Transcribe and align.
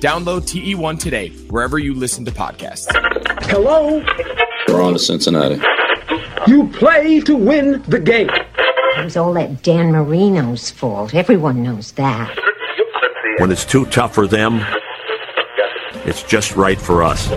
Download 0.00 0.42
TE1 0.42 1.00
today, 1.00 1.30
wherever 1.50 1.76
you 1.76 1.92
listen 1.92 2.24
to 2.24 2.30
podcasts. 2.30 2.86
Hello? 3.46 4.04
We're 4.68 4.80
on 4.80 4.92
to 4.92 4.98
Cincinnati. 4.98 5.60
You 6.46 6.68
play 6.68 7.18
to 7.20 7.34
win 7.34 7.82
the 7.88 7.98
game. 7.98 8.30
It 8.30 9.04
was 9.04 9.16
all 9.16 9.32
that 9.32 9.64
Dan 9.64 9.90
Marino's 9.90 10.70
fault. 10.70 11.14
Everyone 11.14 11.64
knows 11.64 11.92
that. 11.92 12.38
When 13.38 13.50
it's 13.50 13.64
too 13.64 13.86
tough 13.86 14.14
for 14.14 14.28
them, 14.28 14.64
it's 16.04 16.22
just 16.22 16.54
right 16.54 16.80
for 16.80 17.02
us. 17.02 17.28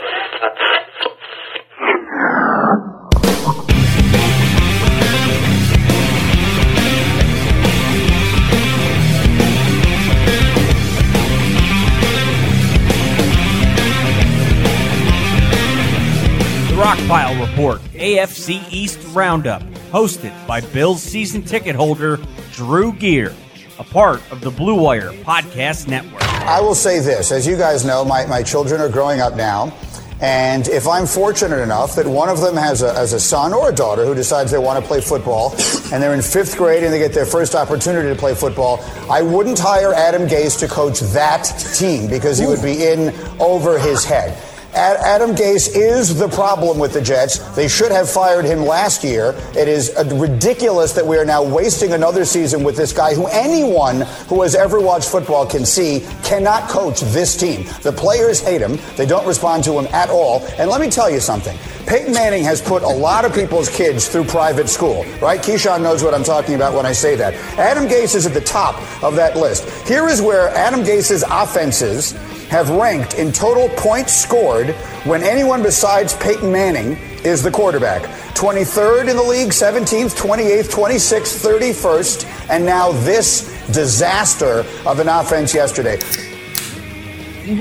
Rockpile 16.91 17.47
Report, 17.47 17.79
AFC 17.93 18.61
East 18.69 18.99
Roundup, 19.13 19.61
hosted 19.93 20.35
by 20.45 20.59
Bills 20.59 21.01
season 21.01 21.41
ticket 21.41 21.73
holder 21.73 22.19
Drew 22.51 22.91
Gear, 22.91 23.33
a 23.79 23.83
part 23.85 24.21
of 24.29 24.41
the 24.41 24.51
Blue 24.51 24.75
Wire 24.75 25.13
Podcast 25.23 25.87
Network. 25.87 26.21
I 26.21 26.59
will 26.59 26.75
say 26.75 26.99
this 26.99 27.31
as 27.31 27.47
you 27.47 27.55
guys 27.55 27.85
know, 27.85 28.03
my, 28.03 28.25
my 28.25 28.43
children 28.43 28.81
are 28.81 28.89
growing 28.89 29.21
up 29.21 29.37
now. 29.37 29.73
And 30.19 30.67
if 30.67 30.85
I'm 30.85 31.07
fortunate 31.07 31.61
enough 31.61 31.95
that 31.95 32.05
one 32.05 32.27
of 32.27 32.41
them 32.41 32.57
has 32.57 32.81
a, 32.81 32.93
has 32.93 33.13
a 33.13 33.21
son 33.21 33.53
or 33.53 33.69
a 33.69 33.73
daughter 33.73 34.05
who 34.05 34.13
decides 34.13 34.51
they 34.51 34.57
want 34.57 34.83
to 34.83 34.85
play 34.85 34.99
football 34.99 35.53
and 35.93 36.03
they're 36.03 36.13
in 36.13 36.21
fifth 36.21 36.57
grade 36.57 36.83
and 36.83 36.93
they 36.93 36.99
get 36.99 37.13
their 37.13 37.25
first 37.25 37.55
opportunity 37.55 38.09
to 38.09 38.15
play 38.15 38.35
football, 38.35 38.83
I 39.09 39.21
wouldn't 39.21 39.57
hire 39.59 39.93
Adam 39.93 40.27
Gase 40.27 40.59
to 40.59 40.67
coach 40.67 40.99
that 40.99 41.43
team 41.73 42.09
because 42.09 42.37
he 42.37 42.47
would 42.47 42.61
be 42.61 42.85
in 42.85 43.15
over 43.39 43.79
his 43.79 44.03
head. 44.03 44.37
Adam 44.73 45.35
Gase 45.35 45.69
is 45.75 46.17
the 46.17 46.29
problem 46.29 46.79
with 46.79 46.93
the 46.93 47.01
Jets. 47.01 47.39
They 47.55 47.67
should 47.67 47.91
have 47.91 48.09
fired 48.09 48.45
him 48.45 48.65
last 48.65 49.03
year. 49.03 49.35
It 49.55 49.67
is 49.67 49.95
uh, 49.97 50.05
ridiculous 50.15 50.93
that 50.93 51.05
we 51.05 51.17
are 51.17 51.25
now 51.25 51.43
wasting 51.43 51.93
another 51.93 52.23
season 52.23 52.63
with 52.63 52.77
this 52.77 52.93
guy 52.93 53.13
who 53.13 53.27
anyone 53.27 54.01
who 54.27 54.41
has 54.41 54.55
ever 54.55 54.79
watched 54.79 55.09
football 55.09 55.45
can 55.45 55.65
see 55.65 56.05
cannot 56.23 56.69
coach 56.69 57.01
this 57.01 57.35
team. 57.35 57.65
The 57.83 57.91
players 57.91 58.39
hate 58.39 58.61
him. 58.61 58.77
They 58.95 59.05
don't 59.05 59.27
respond 59.27 59.63
to 59.65 59.77
him 59.77 59.87
at 59.93 60.09
all. 60.09 60.45
And 60.57 60.69
let 60.69 60.79
me 60.79 60.89
tell 60.89 61.09
you 61.09 61.19
something. 61.19 61.57
Peyton 61.85 62.13
Manning 62.13 62.43
has 62.43 62.61
put 62.61 62.83
a 62.83 62.87
lot 62.87 63.25
of 63.25 63.33
people's 63.33 63.69
kids 63.69 64.07
through 64.07 64.25
private 64.25 64.69
school, 64.69 65.03
right? 65.21 65.41
Keyshawn 65.41 65.81
knows 65.81 66.03
what 66.03 66.13
I'm 66.13 66.23
talking 66.23 66.55
about 66.55 66.73
when 66.73 66.85
I 66.85 66.93
say 66.93 67.15
that. 67.15 67.33
Adam 67.57 67.87
Gase 67.87 68.15
is 68.15 68.25
at 68.25 68.33
the 68.33 68.41
top 68.41 68.75
of 69.03 69.15
that 69.15 69.35
list. 69.35 69.67
Here 69.87 70.07
is 70.07 70.21
where 70.21 70.49
Adam 70.49 70.81
Gase's 70.81 71.23
offenses 71.29 72.13
have 72.51 72.69
ranked 72.69 73.13
in 73.13 73.31
total 73.31 73.69
points 73.77 74.11
scored 74.11 74.71
when 75.05 75.23
anyone 75.23 75.63
besides 75.63 76.13
Peyton 76.17 76.51
Manning 76.51 76.97
is 77.23 77.41
the 77.41 77.49
quarterback. 77.49 78.01
23rd 78.35 79.09
in 79.09 79.15
the 79.15 79.23
league, 79.23 79.51
17th, 79.51 80.19
28th, 80.19 80.69
26th, 80.69 81.71
31st, 81.71 82.49
and 82.49 82.65
now 82.65 82.91
this 82.91 83.45
disaster 83.67 84.65
of 84.85 84.99
an 84.99 85.07
offense 85.07 85.53
yesterday. 85.53 85.97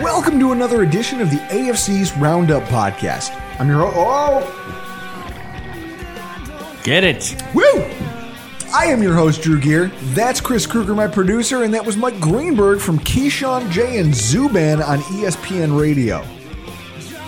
Welcome 0.02 0.40
to 0.40 0.50
another 0.50 0.82
edition 0.82 1.20
of 1.20 1.30
the 1.30 1.36
AFC's 1.36 2.16
Roundup 2.16 2.64
podcast. 2.64 3.30
I'm 3.60 3.68
your 3.68 3.84
oh, 3.84 4.42
Get 6.82 7.04
it. 7.04 7.40
woo! 7.54 8.09
I 8.72 8.86
am 8.86 9.02
your 9.02 9.14
host, 9.14 9.42
Drew 9.42 9.58
Gear. 9.60 9.90
That's 10.14 10.40
Chris 10.40 10.64
Kruger, 10.66 10.94
my 10.94 11.08
producer, 11.08 11.64
and 11.64 11.74
that 11.74 11.84
was 11.84 11.96
Mike 11.96 12.20
Greenberg 12.20 12.80
from 12.80 12.98
Keyshawn 13.00 13.68
J 13.70 13.98
and 13.98 14.14
Zubin 14.14 14.80
on 14.80 15.00
ESPN 15.00 15.78
Radio. 15.78 16.24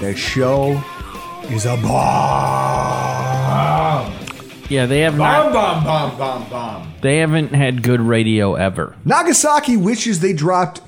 That 0.01 0.17
show 0.17 0.81
is 1.51 1.67
a 1.67 1.77
bomb. 1.79 1.93
Yeah, 4.69 4.87
they 4.87 5.01
have 5.01 5.19
Bomb, 5.19 5.53
not. 5.53 5.53
bomb, 5.53 5.85
bomb, 5.85 6.17
bomb, 6.19 6.49
bomb. 6.49 6.93
They 7.03 7.19
haven't 7.19 7.53
had 7.55 7.83
good 7.83 8.01
radio 8.01 8.55
ever. 8.55 8.97
Nagasaki 9.05 9.77
wishes 9.77 10.21
they 10.21 10.33
dropped 10.33 10.81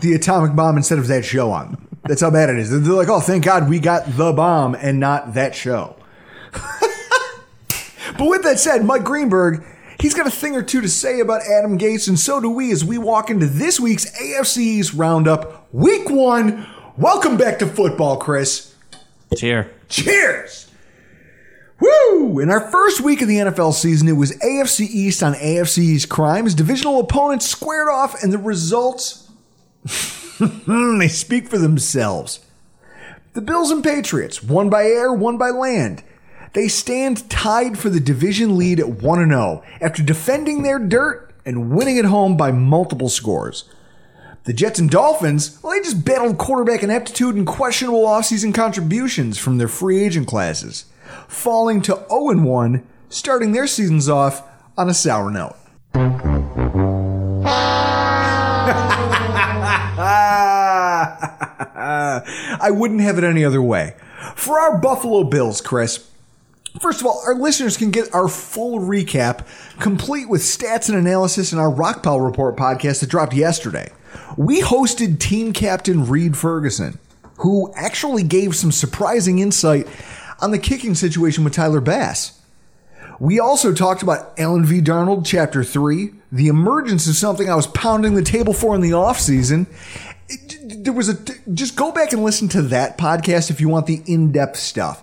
the 0.00 0.14
atomic 0.14 0.56
bomb 0.56 0.76
instead 0.78 0.98
of 0.98 1.06
that 1.08 1.24
show 1.24 1.50
on 1.50 1.72
them. 1.72 1.88
That's 2.04 2.22
how 2.22 2.30
bad 2.30 2.48
it 2.48 2.56
is. 2.58 2.70
They're 2.70 2.94
like, 2.94 3.08
oh, 3.08 3.20
thank 3.20 3.44
God 3.44 3.68
we 3.68 3.78
got 3.78 4.06
the 4.16 4.32
bomb 4.32 4.74
and 4.74 4.98
not 4.98 5.34
that 5.34 5.54
show. 5.54 5.96
but 6.52 8.26
with 8.26 8.42
that 8.44 8.58
said, 8.58 8.84
Mike 8.84 9.04
Greenberg, 9.04 9.62
he's 10.00 10.14
got 10.14 10.26
a 10.26 10.30
thing 10.30 10.54
or 10.54 10.62
two 10.62 10.80
to 10.80 10.88
say 10.88 11.20
about 11.20 11.42
Adam 11.42 11.78
Gase, 11.78 12.08
and 12.08 12.18
so 12.18 12.40
do 12.40 12.50
we 12.50 12.72
as 12.72 12.84
we 12.84 12.98
walk 12.98 13.30
into 13.30 13.46
this 13.46 13.80
week's 13.80 14.10
AFC's 14.20 14.94
Roundup, 14.94 15.72
Week 15.72 16.08
One. 16.08 16.66
Welcome 16.96 17.36
back 17.36 17.58
to 17.60 17.66
football, 17.66 18.16
Chris. 18.16 18.74
Cheer. 19.36 19.70
Cheers! 19.88 20.70
Woo! 21.80 22.40
In 22.40 22.50
our 22.50 22.70
first 22.70 23.00
week 23.00 23.22
of 23.22 23.28
the 23.28 23.36
NFL 23.36 23.72
season, 23.72 24.08
it 24.08 24.12
was 24.12 24.32
AFC 24.38 24.80
East 24.80 25.22
on 25.22 25.34
AFC 25.34 25.78
East 25.78 26.08
crimes. 26.08 26.54
Divisional 26.54 26.98
opponents 27.00 27.46
squared 27.46 27.88
off, 27.88 28.22
and 28.22 28.32
the 28.32 28.38
results 28.38 29.30
they 30.40 31.08
speak 31.08 31.48
for 31.48 31.58
themselves. 31.58 32.40
The 33.34 33.40
Bills 33.40 33.70
and 33.70 33.84
Patriots, 33.84 34.42
one 34.42 34.68
by 34.68 34.84
air, 34.84 35.12
one 35.12 35.38
by 35.38 35.50
land. 35.50 36.02
They 36.52 36.68
stand 36.68 37.28
tied 37.30 37.78
for 37.78 37.90
the 37.90 38.00
division 38.00 38.56
lead 38.56 38.80
at 38.80 38.88
1 38.88 39.28
0 39.28 39.62
after 39.80 40.02
defending 40.02 40.62
their 40.62 40.78
dirt 40.78 41.32
and 41.44 41.70
winning 41.70 41.98
at 41.98 42.04
home 42.04 42.36
by 42.36 42.52
multiple 42.52 43.08
scores. 43.08 43.64
The 44.44 44.52
Jets 44.52 44.78
and 44.78 44.90
Dolphins, 44.90 45.58
well, 45.62 45.72
they 45.72 45.80
just 45.80 46.04
battled 46.04 46.38
quarterback 46.38 46.82
ineptitude 46.82 47.34
and 47.34 47.46
questionable 47.46 48.04
offseason 48.04 48.54
contributions 48.54 49.36
from 49.38 49.58
their 49.58 49.68
free 49.68 50.02
agent 50.02 50.26
classes, 50.26 50.86
falling 51.26 51.82
to 51.82 52.04
0 52.08 52.42
1, 52.42 52.86
starting 53.10 53.52
their 53.52 53.66
seasons 53.66 54.08
off 54.08 54.42
on 54.76 54.88
a 54.88 54.94
sour 54.94 55.30
note. 55.30 55.56
I 62.60 62.70
wouldn't 62.70 63.00
have 63.00 63.18
it 63.18 63.24
any 63.24 63.44
other 63.44 63.62
way. 63.62 63.94
For 64.34 64.58
our 64.58 64.78
Buffalo 64.78 65.24
Bills, 65.24 65.60
Chris, 65.60 66.08
First 66.80 67.00
of 67.00 67.06
all, 67.06 67.22
our 67.26 67.34
listeners 67.34 67.76
can 67.76 67.90
get 67.90 68.14
our 68.14 68.28
full 68.28 68.78
recap, 68.80 69.46
complete 69.80 70.28
with 70.28 70.42
stats 70.42 70.88
and 70.88 70.96
analysis, 70.96 71.52
in 71.52 71.58
our 71.58 71.70
Rockpile 71.70 72.24
Report 72.24 72.56
podcast 72.56 73.00
that 73.00 73.10
dropped 73.10 73.34
yesterday. 73.34 73.90
We 74.36 74.60
hosted 74.62 75.18
team 75.18 75.52
captain 75.52 76.06
Reid 76.06 76.36
Ferguson. 76.36 76.98
who 77.38 77.72
actually 77.76 78.24
gave 78.24 78.56
some 78.56 78.72
surprising 78.72 79.38
insight 79.38 79.86
on 80.40 80.50
the 80.50 80.58
kicking 80.58 80.94
situation 80.96 81.44
with 81.44 81.52
Tyler 81.52 81.80
Bass. 81.80 82.40
We 83.20 83.38
also 83.38 83.72
talked 83.72 84.02
about 84.02 84.38
Allen 84.38 84.64
V. 84.64 84.80
Darnold, 84.80 85.24
Chapter 85.24 85.62
3, 85.64 86.10
the 86.32 86.48
emergence 86.48 87.08
of 87.08 87.14
something 87.16 87.48
I 87.48 87.54
was 87.54 87.66
pounding 87.68 88.14
the 88.14 88.22
table 88.22 88.52
for 88.52 88.74
in 88.74 88.80
the 88.80 88.90
offseason. 88.90 89.66
There 90.82 90.92
was 90.92 91.08
a. 91.08 91.16
Just 91.52 91.76
go 91.76 91.90
back 91.92 92.12
and 92.12 92.22
listen 92.22 92.48
to 92.48 92.62
that 92.62 92.98
podcast 92.98 93.50
if 93.50 93.60
you 93.60 93.68
want 93.68 93.86
the 93.86 94.02
in 94.06 94.30
depth 94.32 94.56
stuff. 94.56 95.02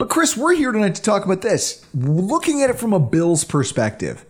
But 0.00 0.08
Chris, 0.08 0.34
we're 0.34 0.54
here 0.54 0.72
tonight 0.72 0.94
to 0.94 1.02
talk 1.02 1.26
about 1.26 1.42
this. 1.42 1.84
Looking 1.92 2.62
at 2.62 2.70
it 2.70 2.78
from 2.78 2.94
a 2.94 2.98
Bills 2.98 3.44
perspective, 3.44 4.24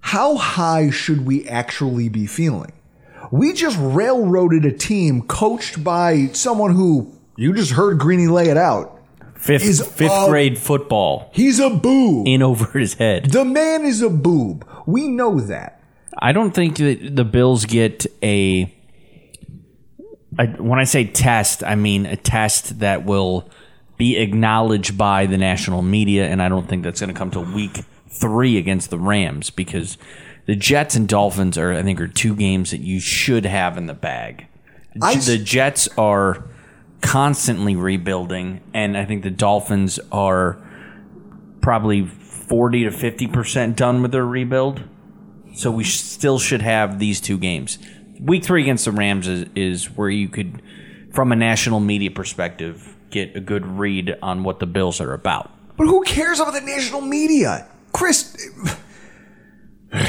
how 0.00 0.34
high 0.34 0.90
should 0.90 1.24
we 1.24 1.48
actually 1.48 2.08
be 2.08 2.26
feeling? 2.26 2.72
We 3.30 3.52
just 3.52 3.78
railroaded 3.80 4.64
a 4.64 4.72
team 4.72 5.22
coached 5.22 5.84
by 5.84 6.30
someone 6.32 6.74
who 6.74 7.16
you 7.36 7.54
just 7.54 7.70
heard 7.70 8.00
Greeny 8.00 8.26
lay 8.26 8.48
it 8.48 8.56
out. 8.56 9.00
Fifth, 9.36 9.62
Is 9.62 9.80
fifth 9.86 10.10
a- 10.10 10.26
grade 10.28 10.58
football 10.58 11.30
He's 11.32 11.60
a 11.60 11.70
boob. 11.70 12.26
in 12.26 12.42
over 12.42 12.76
his 12.76 12.94
head. 12.94 13.26
The 13.30 13.44
man 13.44 13.84
is 13.84 14.02
a 14.02 14.10
boob. 14.10 14.66
We 14.84 15.06
know 15.06 15.38
that. 15.42 15.80
I 16.18 16.32
don't 16.32 16.50
think 16.50 16.78
that 16.78 17.14
the 17.14 17.24
Bills 17.24 17.66
get 17.66 18.04
a, 18.20 18.74
a. 20.40 20.46
When 20.60 20.80
I 20.80 20.84
say 20.84 21.04
test, 21.04 21.62
I 21.62 21.76
mean 21.76 22.04
a 22.04 22.16
test 22.16 22.80
that 22.80 23.04
will 23.04 23.48
be 24.02 24.16
acknowledged 24.16 24.98
by 24.98 25.26
the 25.26 25.38
national 25.38 25.80
media, 25.80 26.26
and 26.26 26.42
I 26.42 26.48
don't 26.48 26.68
think 26.68 26.82
that's 26.82 26.98
going 26.98 27.14
to 27.14 27.16
come 27.16 27.30
to 27.30 27.40
week 27.40 27.84
three 28.08 28.58
against 28.58 28.90
the 28.90 28.98
Rams 28.98 29.48
because 29.50 29.96
the 30.46 30.56
Jets 30.56 30.96
and 30.96 31.08
Dolphins 31.08 31.56
are, 31.56 31.72
I 31.72 31.84
think, 31.84 32.00
are 32.00 32.08
two 32.08 32.34
games 32.34 32.72
that 32.72 32.80
you 32.80 32.98
should 32.98 33.46
have 33.46 33.78
in 33.78 33.86
the 33.86 33.94
bag. 33.94 34.48
I 35.00 35.14
the 35.14 35.38
Jets 35.38 35.86
are 35.96 36.42
constantly 37.00 37.76
rebuilding, 37.76 38.60
and 38.74 38.98
I 38.98 39.04
think 39.04 39.22
the 39.22 39.30
Dolphins 39.30 40.00
are 40.10 40.58
probably 41.60 42.04
forty 42.04 42.82
to 42.82 42.90
fifty 42.90 43.28
percent 43.28 43.76
done 43.76 44.02
with 44.02 44.10
their 44.10 44.26
rebuild. 44.26 44.82
So 45.54 45.70
we 45.70 45.84
still 45.84 46.40
should 46.40 46.62
have 46.62 46.98
these 46.98 47.20
two 47.20 47.38
games. 47.38 47.78
Week 48.18 48.42
three 48.42 48.62
against 48.62 48.84
the 48.84 48.90
Rams 48.90 49.28
is, 49.28 49.48
is 49.54 49.96
where 49.96 50.10
you 50.10 50.28
could, 50.28 50.60
from 51.12 51.30
a 51.30 51.36
national 51.36 51.78
media 51.78 52.10
perspective, 52.10 52.91
get 53.12 53.36
a 53.36 53.40
good 53.40 53.64
read 53.66 54.16
on 54.22 54.42
what 54.42 54.58
the 54.58 54.66
Bills 54.66 55.00
are 55.00 55.12
about. 55.12 55.50
But 55.76 55.86
who 55.86 56.02
cares 56.02 56.40
about 56.40 56.54
the 56.54 56.60
national 56.60 57.00
media? 57.02 57.66
Chris, 57.92 58.36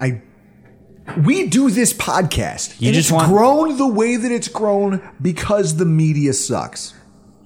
I 0.00 0.20
we 1.24 1.48
do 1.48 1.68
this 1.70 1.92
podcast. 1.92 2.80
You 2.80 2.92
just 2.92 3.08
it's 3.08 3.12
want- 3.12 3.28
grown 3.28 3.76
the 3.76 3.86
way 3.88 4.16
that 4.16 4.30
it's 4.30 4.48
grown 4.48 5.00
because 5.20 5.76
the 5.76 5.84
media 5.84 6.32
sucks. 6.32 6.94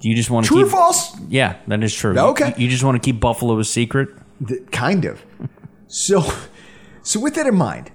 You 0.01 0.15
just 0.15 0.29
want 0.29 0.45
to 0.45 0.49
True 0.49 0.61
or 0.61 0.63
keep. 0.65 0.71
false? 0.71 1.19
Yeah, 1.27 1.57
that 1.67 1.83
is 1.83 1.93
true. 1.93 2.17
Okay. 2.17 2.53
You, 2.57 2.65
you 2.65 2.69
just 2.69 2.83
want 2.83 3.01
to 3.01 3.05
keep 3.05 3.19
Buffalo 3.19 3.57
a 3.59 3.63
secret. 3.65 4.09
Th- 4.47 4.61
kind 4.71 5.05
of. 5.05 5.25
So, 5.87 6.23
so 7.01 7.19
with 7.19 7.33
that 7.33 7.47
in 7.47 7.55
mind, 7.55 7.89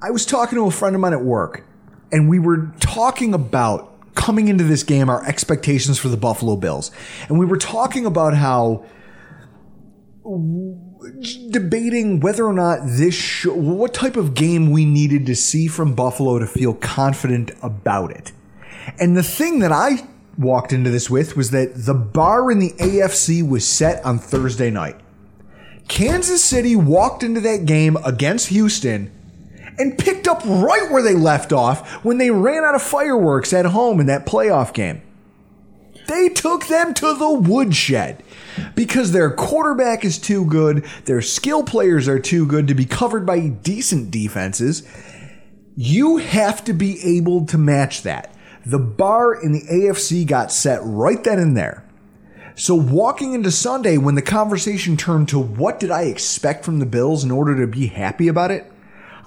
I 0.00 0.10
was 0.12 0.24
talking 0.24 0.56
to 0.58 0.66
a 0.66 0.70
friend 0.70 0.94
of 0.94 1.00
mine 1.00 1.12
at 1.12 1.22
work, 1.24 1.66
and 2.12 2.28
we 2.28 2.38
were 2.38 2.72
talking 2.78 3.34
about 3.34 3.97
coming 4.18 4.48
into 4.48 4.64
this 4.64 4.82
game 4.82 5.08
our 5.08 5.24
expectations 5.24 5.98
for 5.98 6.08
the 6.08 6.16
Buffalo 6.16 6.56
Bills, 6.56 6.90
and 7.28 7.38
we 7.38 7.46
were 7.46 7.56
talking 7.56 8.04
about 8.04 8.34
how 8.34 8.84
debating 11.50 12.20
whether 12.20 12.44
or 12.44 12.52
not 12.52 12.80
this 12.84 13.14
show, 13.14 13.54
what 13.54 13.94
type 13.94 14.16
of 14.16 14.34
game 14.34 14.70
we 14.70 14.84
needed 14.84 15.24
to 15.26 15.34
see 15.34 15.68
from 15.68 15.94
Buffalo 15.94 16.38
to 16.38 16.46
feel 16.46 16.74
confident 16.74 17.52
about 17.62 18.10
it. 18.10 18.32
And 19.00 19.16
the 19.16 19.22
thing 19.22 19.60
that 19.60 19.72
I 19.72 20.06
walked 20.36 20.72
into 20.72 20.90
this 20.90 21.08
with 21.08 21.36
was 21.36 21.50
that 21.52 21.86
the 21.86 21.94
bar 21.94 22.50
in 22.50 22.58
the 22.58 22.72
AFC 22.72 23.48
was 23.48 23.66
set 23.66 24.04
on 24.04 24.18
Thursday 24.18 24.70
night. 24.70 24.96
Kansas 25.88 26.44
City 26.44 26.76
walked 26.76 27.22
into 27.22 27.40
that 27.40 27.64
game 27.64 27.96
against 28.04 28.48
Houston 28.48 29.10
and 29.78 29.96
picked 29.96 30.26
up 30.26 30.42
right 30.44 30.90
where 30.90 31.02
they 31.02 31.14
left 31.14 31.52
off 31.52 32.04
when 32.04 32.18
they 32.18 32.30
ran 32.30 32.64
out 32.64 32.74
of 32.74 32.82
fireworks 32.82 33.52
at 33.52 33.66
home 33.66 34.00
in 34.00 34.06
that 34.06 34.26
playoff 34.26 34.72
game. 34.72 35.02
They 36.08 36.30
took 36.30 36.66
them 36.66 36.94
to 36.94 37.14
the 37.14 37.30
woodshed 37.30 38.22
because 38.74 39.12
their 39.12 39.30
quarterback 39.30 40.04
is 40.04 40.18
too 40.18 40.46
good, 40.46 40.84
their 41.04 41.20
skill 41.20 41.62
players 41.62 42.08
are 42.08 42.18
too 42.18 42.46
good 42.46 42.66
to 42.68 42.74
be 42.74 42.86
covered 42.86 43.26
by 43.26 43.48
decent 43.48 44.10
defenses. 44.10 44.88
You 45.76 46.16
have 46.16 46.64
to 46.64 46.72
be 46.72 47.00
able 47.18 47.46
to 47.46 47.58
match 47.58 48.02
that. 48.02 48.34
The 48.64 48.78
bar 48.78 49.34
in 49.34 49.52
the 49.52 49.62
AFC 49.62 50.26
got 50.26 50.50
set 50.50 50.80
right 50.82 51.22
then 51.22 51.38
and 51.38 51.56
there. 51.56 51.84
So 52.54 52.74
walking 52.74 53.34
into 53.34 53.52
Sunday, 53.52 53.98
when 53.98 54.16
the 54.16 54.22
conversation 54.22 54.96
turned 54.96 55.28
to 55.28 55.38
what 55.38 55.78
did 55.78 55.92
I 55.92 56.02
expect 56.02 56.64
from 56.64 56.80
the 56.80 56.86
Bills 56.86 57.22
in 57.22 57.30
order 57.30 57.56
to 57.60 57.68
be 57.68 57.86
happy 57.86 58.26
about 58.26 58.50
it, 58.50 58.70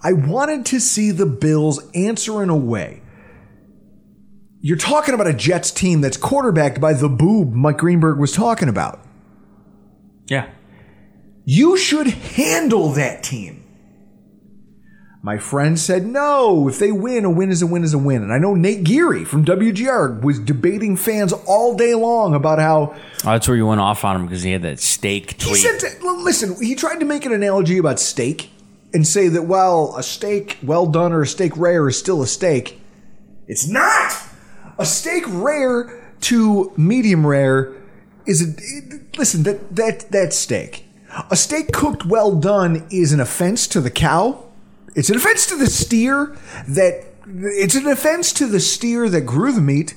I 0.04 0.14
wanted 0.14 0.66
to 0.68 0.80
see 0.80 1.12
the 1.12 1.26
Bills 1.26 1.80
answer 1.94 2.42
in 2.42 2.50
a 2.50 2.56
way. 2.56 3.02
You're 4.60 4.78
talking 4.78 5.14
about 5.14 5.28
a 5.28 5.34
Jets 5.34 5.72
team 5.72 6.02
that's 6.02 6.18
quarterbacked 6.18 6.80
by 6.80 6.94
the 6.94 7.10
boob 7.10 7.54
Mike 7.54 7.78
Greenberg 7.80 8.20
was 8.20 8.32
talking 8.32 8.70
about. 8.70 9.00
Yeah. 10.28 10.50
You 11.46 11.78
should 11.78 12.08
handle 12.08 12.90
that 12.94 13.24
team. 13.24 13.58
My 15.24 15.38
friend 15.38 15.78
said, 15.80 16.06
no, 16.06 16.68
if 16.68 16.80
they 16.80 16.92
win, 16.92 17.26
a 17.26 17.30
win 17.30 17.52
is 17.52 17.62
a 17.62 17.68
win 17.68 17.84
is 17.84 17.94
a 17.94 17.98
win. 18.00 18.24
And 18.24 18.34
I 18.34 18.40
know 18.40 18.56
Nate 18.56 18.84
Geary 18.84 19.24
from 19.24 19.46
WGR 19.46 20.22
was 20.24 20.40
debating 20.40 20.96
fans 20.96 21.32
all 21.32 21.76
day 21.76 21.94
long 21.94 22.34
about 22.34 22.58
how 22.58 22.96
Oh, 23.24 23.32
that's 23.32 23.48
where 23.48 23.58
you 23.58 23.68
went 23.68 23.82
off 23.82 24.04
on 24.04 24.16
him 24.16 24.26
because 24.26 24.42
he 24.42 24.52
had 24.52 24.64
that 24.64 24.80
steak 24.80 25.40
He 25.42 25.50
tweet. 25.50 25.62
said, 25.62 25.80
that- 25.82 26.04
l- 26.04 26.24
listen, 26.24 26.56
he 26.64 26.74
tried 26.74 27.00
to 27.02 27.06
make 27.06 27.26
an 27.26 27.34
analogy 27.34 27.78
about 27.78 28.00
steak 28.00 28.50
and 28.94 29.08
say 29.08 29.28
that, 29.28 29.44
while 29.44 29.96
a 29.98 30.04
steak 30.04 30.58
well 30.64 30.86
done 30.86 31.14
or 31.14 31.22
a 31.22 31.28
steak 31.28 31.56
rare 31.56 31.88
is 31.88 31.98
still 31.98 32.22
a 32.22 32.28
steak. 32.28 32.82
It's 33.48 33.68
not! 33.68 34.14
A 34.78 34.86
steak 34.86 35.24
rare 35.28 36.14
to 36.22 36.72
medium 36.78 37.26
rare 37.26 37.74
is 38.26 38.42
a. 38.42 38.54
it- 38.58 39.18
listen, 39.18 39.44
that, 39.44 39.76
that, 39.76 40.12
that's 40.12 40.36
steak. 40.36 40.86
A 41.30 41.36
steak 41.36 41.72
cooked 41.74 42.06
well 42.06 42.34
done 42.36 42.88
is 42.90 43.12
an 43.12 43.20
offense 43.20 43.68
to 43.68 43.82
the 43.82 43.92
cow. 43.92 44.46
It's 44.96 45.10
an 45.10 45.18
offense 45.18 45.46
to 45.48 45.58
the 45.58 45.68
steer 45.68 46.38
that. 46.68 47.06
It's 47.34 47.76
an 47.76 47.88
offense 47.88 48.34
to 48.34 48.48
the 48.48 48.60
steer 48.60 49.08
that 49.08 49.22
grew 49.22 49.52
the 49.54 49.62
meat 49.62 49.96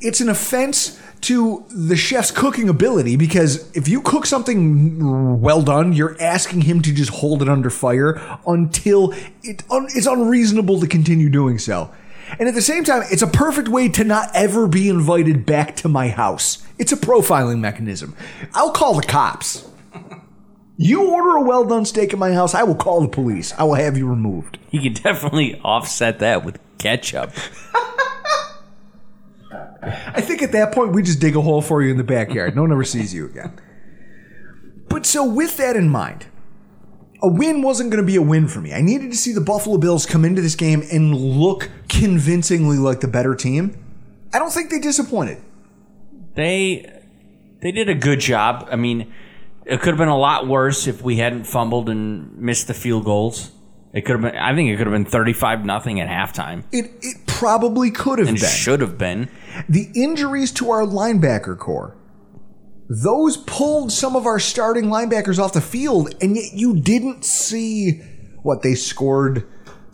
it's 0.00 0.20
an 0.20 0.28
offense 0.28 1.00
to 1.22 1.64
the 1.68 1.96
chef's 1.96 2.30
cooking 2.30 2.68
ability 2.68 3.16
because 3.16 3.70
if 3.76 3.88
you 3.88 4.00
cook 4.00 4.26
something 4.26 5.40
well 5.40 5.62
done, 5.62 5.92
you're 5.92 6.16
asking 6.20 6.62
him 6.62 6.80
to 6.82 6.92
just 6.92 7.10
hold 7.10 7.42
it 7.42 7.48
under 7.48 7.70
fire 7.70 8.20
until 8.46 9.12
it 9.42 9.62
un, 9.70 9.86
it's 9.94 10.06
unreasonable 10.06 10.80
to 10.80 10.86
continue 10.86 11.28
doing 11.28 11.58
so. 11.58 11.92
And 12.38 12.48
at 12.48 12.54
the 12.54 12.62
same 12.62 12.84
time, 12.84 13.02
it's 13.10 13.22
a 13.22 13.26
perfect 13.26 13.68
way 13.68 13.88
to 13.88 14.04
not 14.04 14.30
ever 14.34 14.68
be 14.68 14.88
invited 14.88 15.44
back 15.44 15.76
to 15.76 15.88
my 15.88 16.08
house. 16.08 16.64
It's 16.78 16.92
a 16.92 16.96
profiling 16.96 17.58
mechanism. 17.58 18.16
I'll 18.54 18.72
call 18.72 18.94
the 18.94 19.06
cops. 19.06 19.68
You 20.76 21.10
order 21.10 21.36
a 21.36 21.42
well 21.42 21.64
done 21.66 21.84
steak 21.84 22.14
at 22.14 22.18
my 22.18 22.32
house, 22.32 22.54
I 22.54 22.62
will 22.62 22.74
call 22.74 23.02
the 23.02 23.08
police. 23.08 23.52
I 23.58 23.64
will 23.64 23.74
have 23.74 23.98
you 23.98 24.08
removed. 24.08 24.58
You 24.70 24.80
could 24.80 25.02
definitely 25.02 25.60
offset 25.62 26.20
that 26.20 26.44
with 26.44 26.58
ketchup. 26.78 27.32
I 29.52 30.20
think 30.20 30.42
at 30.42 30.52
that 30.52 30.72
point 30.72 30.92
we 30.92 31.02
just 31.02 31.20
dig 31.20 31.36
a 31.36 31.40
hole 31.40 31.62
for 31.62 31.82
you 31.82 31.90
in 31.90 31.96
the 31.96 32.04
backyard. 32.04 32.54
No 32.54 32.62
one 32.62 32.72
ever 32.72 32.84
sees 32.84 33.12
you 33.12 33.26
again. 33.26 33.58
But 34.88 35.06
so 35.06 35.24
with 35.24 35.56
that 35.56 35.76
in 35.76 35.88
mind, 35.88 36.26
a 37.22 37.28
win 37.28 37.62
wasn't 37.62 37.90
going 37.90 38.02
to 38.02 38.06
be 38.06 38.16
a 38.16 38.22
win 38.22 38.48
for 38.48 38.60
me. 38.60 38.72
I 38.72 38.80
needed 38.80 39.10
to 39.10 39.16
see 39.16 39.32
the 39.32 39.40
Buffalo 39.40 39.76
Bills 39.78 40.06
come 40.06 40.24
into 40.24 40.40
this 40.40 40.54
game 40.54 40.82
and 40.90 41.14
look 41.14 41.68
convincingly 41.88 42.78
like 42.78 43.00
the 43.00 43.08
better 43.08 43.34
team. 43.34 43.76
I 44.32 44.38
don't 44.38 44.52
think 44.52 44.70
they 44.70 44.78
disappointed. 44.78 45.38
They 46.34 47.00
they 47.60 47.72
did 47.72 47.88
a 47.88 47.94
good 47.94 48.20
job. 48.20 48.68
I 48.70 48.76
mean, 48.76 49.12
it 49.66 49.80
could 49.80 49.90
have 49.90 49.98
been 49.98 50.08
a 50.08 50.18
lot 50.18 50.46
worse 50.46 50.86
if 50.86 51.02
we 51.02 51.16
hadn't 51.16 51.44
fumbled 51.44 51.88
and 51.88 52.36
missed 52.38 52.68
the 52.68 52.74
field 52.74 53.04
goals. 53.04 53.50
It 53.92 54.02
could 54.02 54.22
have 54.22 54.32
been. 54.32 54.40
I 54.40 54.54
think 54.54 54.70
it 54.70 54.76
could 54.76 54.86
have 54.86 54.92
been 54.94 55.04
thirty-five 55.04 55.64
nothing 55.64 56.00
at 56.00 56.08
halftime, 56.08 56.62
It 56.72 56.92
it 57.02 57.26
probably 57.26 57.90
could 57.90 58.18
have 58.20 58.28
and 58.28 58.38
been. 58.38 58.48
should 58.48 58.80
have 58.80 58.96
been. 58.96 59.28
the 59.68 59.88
injuries 59.94 60.52
to 60.52 60.70
our 60.70 60.82
linebacker 60.82 61.58
core, 61.58 61.96
those 62.88 63.36
pulled 63.36 63.90
some 63.92 64.14
of 64.14 64.26
our 64.26 64.38
starting 64.38 64.84
linebackers 64.86 65.38
off 65.38 65.52
the 65.54 65.60
field, 65.60 66.14
and 66.22 66.36
yet 66.36 66.52
you 66.54 66.76
didn't 66.80 67.24
see 67.24 68.00
what 68.42 68.62
they 68.62 68.74
scored. 68.74 69.44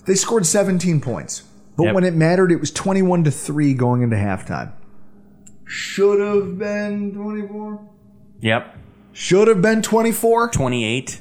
They 0.07 0.15
scored 0.15 0.45
17 0.47 1.01
points, 1.01 1.43
but 1.77 1.85
Yep. 1.85 1.95
when 1.95 2.05
it 2.05 2.15
mattered, 2.15 2.53
it 2.53 2.61
was 2.61 2.71
21 2.71 3.25
to 3.25 3.31
three 3.31 3.73
going 3.75 4.03
into 4.03 4.17
halftime. 4.17 4.73
Should 5.65 6.21
have 6.21 6.59
been 6.59 7.13
24. 7.13 7.81
Yep, 8.41 8.77
Should 9.13 9.49
have 9.49 9.63
been 9.63 9.81
24. 9.83 10.51
twenty-eight. 10.51 11.19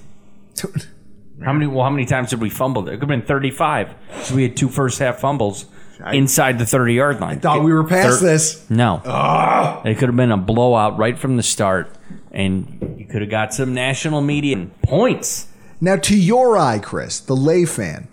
How 1.44 1.52
many? 1.54 1.68
Well, 1.68 1.84
how 1.84 1.90
many 1.90 2.06
times 2.06 2.30
did 2.30 2.40
we 2.42 2.50
fumble? 2.50 2.88
It 2.88 2.92
could 2.92 3.02
have 3.02 3.10
been 3.10 3.22
thirty-five. 3.24 3.94
So 4.24 4.36
we 4.36 4.44
had 4.44 4.56
two 4.56 4.70
first 4.70 5.00
half 5.00 5.20
fumbles. 5.20 5.66
inside 6.12 6.60
the 6.60 6.66
30 6.66 6.94
yard 6.94 7.22
line. 7.22 7.38
I 7.38 7.40
thought 7.40 7.64
we 7.64 7.72
were 7.74 7.84
past 7.86 8.22
this. 8.22 8.70
No. 8.70 9.02
Ah. 9.06 9.82
It 9.84 9.98
could 9.98 10.10
have 10.10 10.16
been 10.18 10.32
a 10.32 10.38
blowout 10.38 10.98
right 10.98 11.18
from 11.18 11.38
the 11.38 11.44
start, 11.44 11.90
and 12.32 12.98
you 13.00 13.06
could 13.06 13.22
have 13.22 13.32
got 13.32 13.54
some 13.54 13.74
national 13.74 14.20
media 14.22 14.68
points. 14.84 15.48
Now, 15.80 15.96
to 15.98 16.18
your 16.18 16.58
eye, 16.58 16.80
Chris, 16.80 17.20
the 17.22 17.34
lay 17.36 17.64
fan, 17.66 18.08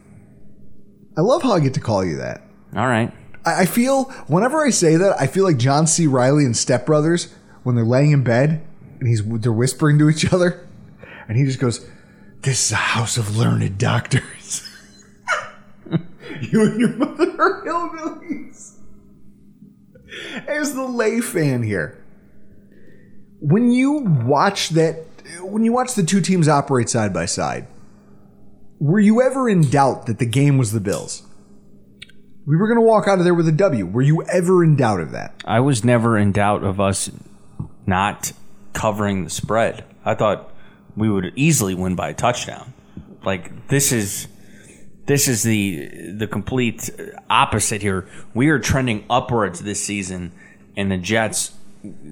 I 1.17 1.23
love 1.23 1.43
how 1.43 1.53
I 1.53 1.61
get 1.61 1.75
to 1.75 1.81
call 1.81 2.05
you 2.05 2.17
that. 2.19 2.43
All 2.77 2.87
right. 2.87 3.13
I 3.45 3.63
I 3.63 3.67
feel, 3.67 4.05
whenever 4.29 4.65
I 4.65 4.71
say 4.71 4.97
that, 4.97 5.21
I 5.21 5.27
feel 5.27 5.45
like 5.45 5.57
John 5.59 5.87
C. 5.89 6.07
Reilly 6.07 6.45
and 6.45 6.57
Step 6.57 6.87
Brothers 6.87 7.35
when 7.65 7.75
they're 7.75 7.85
laying 7.85 8.13
in 8.13 8.23
bed 8.23 8.65
and 9.01 9.09
he's 9.09 9.25
they're 9.25 9.53
whispering 9.53 9.99
to 9.99 10.09
each 10.09 10.33
other, 10.33 10.67
and 11.29 11.37
he 11.37 11.45
just 11.45 11.59
goes, 11.59 11.85
"This 12.43 12.67
is 12.67 12.73
a 12.73 12.77
house 12.77 13.17
of 13.17 13.37
learned 13.37 13.79
doctors." 13.79 14.69
you 16.41 16.63
and 16.63 16.81
your 16.81 16.97
mother 16.97 17.31
are 17.41 17.65
hillbillies. 17.65 18.77
As 20.47 20.75
the 20.75 20.85
lay 20.85 21.21
fan 21.21 21.63
here, 21.63 22.03
when 23.41 23.71
you 23.71 23.93
watch 23.93 24.71
that, 24.71 25.05
when 25.41 25.65
you 25.65 25.73
watch 25.73 25.95
the 25.95 26.03
two 26.03 26.21
teams 26.21 26.49
operate 26.49 26.89
side 26.89 27.13
by 27.13 27.27
side, 27.27 27.67
were 28.79 29.01
you 29.01 29.23
ever 29.23 29.49
in 29.49 29.63
doubt 29.63 30.07
that 30.07 30.19
the 30.19 30.27
game 30.27 30.59
was 30.59 30.73
the 30.73 30.81
Bills? 30.81 31.23
We 32.47 32.57
were 32.57 32.67
going 32.67 32.79
to 32.79 32.87
walk 32.87 33.07
out 33.07 33.19
of 33.19 33.25
there 33.25 33.35
with 33.35 33.47
a 33.47 33.53
W. 33.53 33.87
Were 33.87 34.03
you 34.03 34.23
ever 34.25 34.65
in 34.65 34.77
doubt 34.77 35.01
of 35.01 35.13
that? 35.13 35.35
I 35.45 35.61
was 35.61 35.85
never 35.85 36.19
in 36.19 36.33
doubt 36.33 36.65
of 36.65 36.81
us 36.81 37.11
not 37.87 38.33
covering 38.73 39.25
the 39.25 39.31
spread. 39.31 39.85
I 40.05 40.15
thought 40.15 40.52
we 40.97 41.09
would 41.09 41.33
easily 41.37 41.75
win 41.75 41.95
by 41.95 42.11
a 42.11 42.15
touchdown. 42.15 42.73
Like 43.25 43.69
this 43.69 43.93
is 43.93 44.29
this 45.07 45.29
is 45.29 45.43
the 45.43 46.13
the 46.13 46.27
complete 46.27 46.91
opposite 47.29 47.83
here. 47.83 48.09
We 48.35 48.49
are 48.49 48.59
trending 48.59 49.05
upwards 49.11 49.61
this 49.61 49.83
season, 49.83 50.33
and 50.77 50.91
the 50.91 50.99
Jets' 50.99 51.53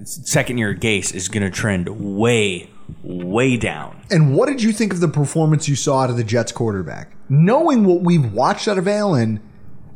second 0.04 0.58
year 0.58 0.74
Gase 0.74 1.14
is 1.14 1.28
going 1.28 1.42
to 1.42 1.50
trend 1.50 1.88
way 1.88 2.70
way 3.02 3.56
down. 3.56 4.02
And 4.10 4.34
what 4.34 4.48
did 4.48 4.62
you 4.62 4.72
think 4.72 4.92
of 4.92 5.00
the 5.00 5.08
performance 5.08 5.68
you 5.68 5.76
saw 5.76 6.02
out 6.02 6.10
of 6.10 6.16
the 6.16 6.24
Jets 6.24 6.52
quarterback? 6.52 7.12
Knowing 7.28 7.84
what 7.84 8.02
we've 8.02 8.32
watched 8.32 8.66
out 8.66 8.78
of 8.78 8.88
Allen, 8.88 9.40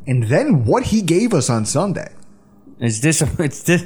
and 0.07 0.23
then 0.23 0.65
what 0.65 0.83
he 0.83 1.01
gave 1.01 1.33
us 1.33 1.49
on 1.49 1.65
Sunday. 1.65 2.13
It's 2.79 2.99
this. 2.99 3.21
It's 3.39 3.63
this. 3.63 3.85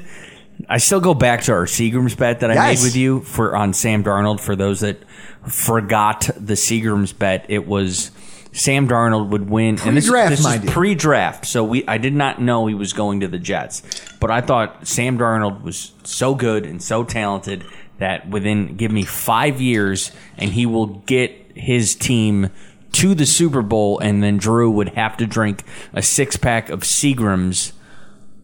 I 0.69 0.77
still 0.77 0.99
go 0.99 1.13
back 1.15 1.41
to 1.43 1.51
our 1.53 1.65
Seagrams 1.65 2.15
bet 2.15 2.41
that 2.41 2.51
I 2.51 2.53
Yes. 2.53 2.79
made 2.81 2.88
with 2.88 2.95
you 2.95 3.21
for 3.21 3.55
on 3.55 3.73
Sam 3.73 4.03
Darnold. 4.03 4.39
For 4.39 4.55
those 4.55 4.81
that 4.81 5.01
forgot 5.47 6.29
the 6.38 6.53
Seagrams 6.53 7.17
bet, 7.17 7.45
it 7.49 7.67
was 7.67 8.11
Sam 8.51 8.88
Darnold 8.88 9.29
would 9.29 9.49
win. 9.49 9.79
and 9.85 9.97
this, 9.97 10.05
Pre-draft, 10.05 10.29
this 10.29 10.45
is 10.45 10.63
you. 10.63 10.69
pre-draft, 10.69 11.45
so 11.45 11.63
we 11.63 11.88
I 11.88 11.97
did 11.97 12.13
not 12.13 12.41
know 12.41 12.67
he 12.67 12.73
was 12.75 12.93
going 12.93 13.19
to 13.21 13.27
the 13.27 13.39
Jets, 13.39 13.81
but 14.19 14.29
I 14.31 14.41
thought 14.41 14.88
Sam 14.88 15.17
Darnold 15.17 15.63
was 15.63 15.91
so 16.03 16.35
good 16.35 16.65
and 16.65 16.81
so 16.81 17.03
talented 17.03 17.63
that 17.99 18.29
within 18.29 18.75
give 18.75 18.91
me 18.91 19.03
five 19.03 19.59
years 19.59 20.11
and 20.38 20.51
he 20.51 20.65
will 20.65 20.85
get 21.05 21.31
his 21.55 21.95
team 21.95 22.49
to 22.93 23.13
the 23.13 23.25
Super 23.25 23.61
Bowl, 23.61 23.99
and 23.99 24.23
then 24.23 24.38
Drew 24.38 24.69
would 24.71 24.89
have 24.89 25.15
to 25.17 25.27
drink 25.27 25.63
a 25.93 26.01
six 26.01 26.38
pack 26.38 26.69
of 26.69 26.81
Seagrams 26.81 27.73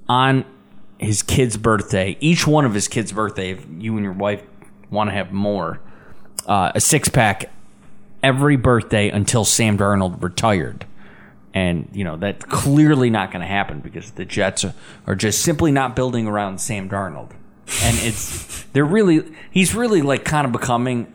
on 0.08 0.46
his 0.98 1.22
kid's 1.22 1.58
birthday, 1.58 2.18
each 2.20 2.48
one 2.48 2.66
of 2.66 2.74
his 2.74 2.88
kid's 2.88 3.12
birthday, 3.12 3.52
if 3.52 3.66
you 3.78 3.96
and 3.96 4.04
your 4.04 4.14
wife 4.14 4.44
want 4.90 5.10
to 5.10 5.14
have 5.14 5.32
more, 5.32 5.80
uh, 6.48 6.72
a 6.76 6.80
six 6.82 7.10
pack 7.10 7.52
every 8.24 8.56
birthday 8.56 9.10
until 9.10 9.46
Sam 9.46 9.78
Darnold 9.78 10.22
retired. 10.22 10.86
And, 11.54 11.90
you 11.94 12.04
know, 12.04 12.18
that's 12.18 12.44
clearly 12.46 13.10
not 13.10 13.32
going 13.32 13.42
to 13.42 13.48
happen 13.48 13.80
because 13.80 14.12
the 14.12 14.26
Jets 14.26 14.66
are, 14.66 14.74
are 15.08 15.16
just 15.16 15.42
simply 15.42 15.72
not 15.72 15.96
building 15.96 16.28
around 16.28 16.60
Sam 16.60 16.90
Darnold. 16.90 17.32
And 17.82 17.98
it's, 18.02 18.64
they're 18.74 18.84
really, 18.84 19.24
he's 19.52 19.74
really 19.74 20.02
like 20.02 20.26
kind 20.26 20.46
of 20.46 20.52
becoming 20.52 21.14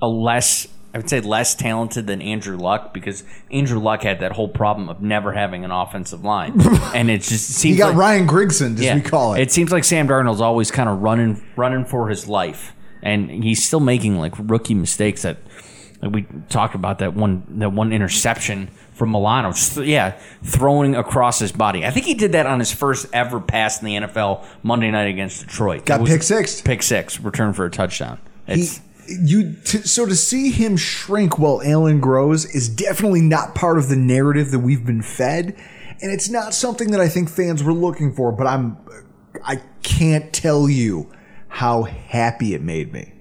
a 0.00 0.06
less, 0.06 0.68
I 0.94 0.98
would 0.98 1.10
say 1.10 1.20
less 1.20 1.54
talented 1.54 2.06
than 2.06 2.22
Andrew 2.22 2.56
Luck 2.56 2.94
because 2.94 3.22
Andrew 3.50 3.78
Luck 3.78 4.02
had 4.02 4.20
that 4.20 4.32
whole 4.32 4.48
problem 4.48 4.88
of 4.88 5.02
never 5.02 5.32
having 5.32 5.64
an 5.64 5.70
offensive 5.70 6.24
line. 6.24 6.58
and 6.94 7.10
it 7.10 7.20
just 7.20 7.50
seems 7.50 7.74
He 7.74 7.78
got 7.78 7.88
like, 7.88 7.96
Ryan 7.96 8.26
Grigson, 8.26 8.78
as 8.78 8.94
we 8.94 9.02
call 9.02 9.34
it. 9.34 9.42
it 9.42 9.52
seems 9.52 9.70
like 9.70 9.84
Sam 9.84 10.08
Darnold's 10.08 10.40
always 10.40 10.70
kind 10.70 10.88
of 10.88 11.00
running 11.00 11.44
running 11.56 11.84
for 11.84 12.08
his 12.08 12.26
life, 12.26 12.72
and 13.02 13.30
he's 13.30 13.64
still 13.64 13.80
making 13.80 14.18
like 14.18 14.32
rookie 14.38 14.74
mistakes 14.74 15.22
that 15.22 15.36
like 16.00 16.12
we 16.12 16.26
talked 16.48 16.74
about 16.74 17.00
that 17.00 17.14
one 17.14 17.44
that 17.58 17.70
one 17.70 17.92
interception 17.92 18.70
from 18.94 19.12
Milano. 19.12 19.52
Just, 19.52 19.76
yeah, 19.76 20.18
throwing 20.42 20.94
across 20.94 21.38
his 21.38 21.52
body. 21.52 21.84
I 21.84 21.90
think 21.90 22.06
he 22.06 22.14
did 22.14 22.32
that 22.32 22.46
on 22.46 22.58
his 22.58 22.72
first 22.72 23.06
ever 23.12 23.40
pass 23.40 23.80
in 23.80 23.86
the 23.86 24.06
NFL 24.06 24.44
Monday 24.62 24.90
night 24.90 25.08
against 25.08 25.46
Detroit. 25.46 25.84
Got 25.86 26.06
pick 26.06 26.22
six. 26.22 26.60
Pick 26.60 26.82
six, 26.82 27.20
return 27.20 27.52
for 27.52 27.64
a 27.64 27.70
touchdown. 27.70 28.18
He, 28.46 28.62
It's 28.62 28.80
you 29.08 29.54
to, 29.64 29.86
so 29.86 30.06
to 30.06 30.14
see 30.14 30.50
him 30.50 30.76
shrink 30.76 31.38
while 31.38 31.62
Allen 31.62 32.00
grows 32.00 32.44
is 32.44 32.68
definitely 32.68 33.22
not 33.22 33.54
part 33.54 33.78
of 33.78 33.88
the 33.88 33.96
narrative 33.96 34.50
that 34.50 34.58
we've 34.58 34.84
been 34.84 35.02
fed, 35.02 35.56
and 36.00 36.12
it's 36.12 36.28
not 36.28 36.54
something 36.54 36.90
that 36.90 37.00
I 37.00 37.08
think 37.08 37.28
fans 37.28 37.62
were 37.62 37.72
looking 37.72 38.12
for. 38.12 38.32
But 38.32 38.46
I'm, 38.46 38.76
I 39.44 39.62
can't 39.82 40.32
tell 40.32 40.68
you 40.68 41.10
how 41.48 41.82
happy 41.82 42.54
it 42.54 42.62
made 42.62 42.92
me. 42.92 43.12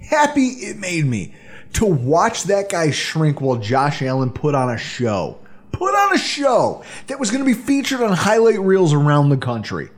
Happy 0.00 0.48
it 0.48 0.76
made 0.76 1.06
me 1.06 1.34
to 1.74 1.86
watch 1.86 2.44
that 2.44 2.68
guy 2.68 2.90
shrink 2.90 3.40
while 3.40 3.56
Josh 3.56 4.02
Allen 4.02 4.30
put 4.30 4.54
on 4.54 4.70
a 4.70 4.78
show. 4.78 5.38
Put 5.72 5.94
on 5.94 6.14
a 6.14 6.18
show 6.18 6.82
that 7.06 7.20
was 7.20 7.30
going 7.30 7.44
to 7.44 7.46
be 7.46 7.54
featured 7.54 8.02
on 8.02 8.12
highlight 8.12 8.60
reels 8.60 8.92
around 8.92 9.30
the 9.30 9.36
country. 9.36 9.88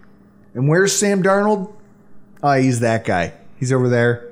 And 0.55 0.69
where's 0.69 0.97
Sam 0.97 1.23
Darnold? 1.23 1.75
Oh, 2.43 2.53
he's 2.53 2.81
that 2.81 3.05
guy. 3.05 3.33
He's 3.57 3.73
over 3.73 3.89
there. 3.89 4.32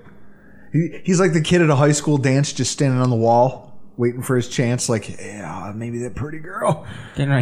He, 0.72 1.00
he's 1.04 1.20
like 1.20 1.32
the 1.32 1.40
kid 1.40 1.62
at 1.62 1.70
a 1.70 1.76
high 1.76 1.92
school 1.92 2.18
dance 2.18 2.52
just 2.52 2.70
standing 2.72 3.00
on 3.00 3.10
the 3.10 3.16
wall 3.16 3.70
waiting 4.00 4.22
for 4.22 4.34
his 4.34 4.48
chance. 4.48 4.88
Like, 4.88 5.20
yeah, 5.20 5.72
maybe 5.76 5.98
that 5.98 6.14
pretty 6.14 6.38
girl. 6.38 6.86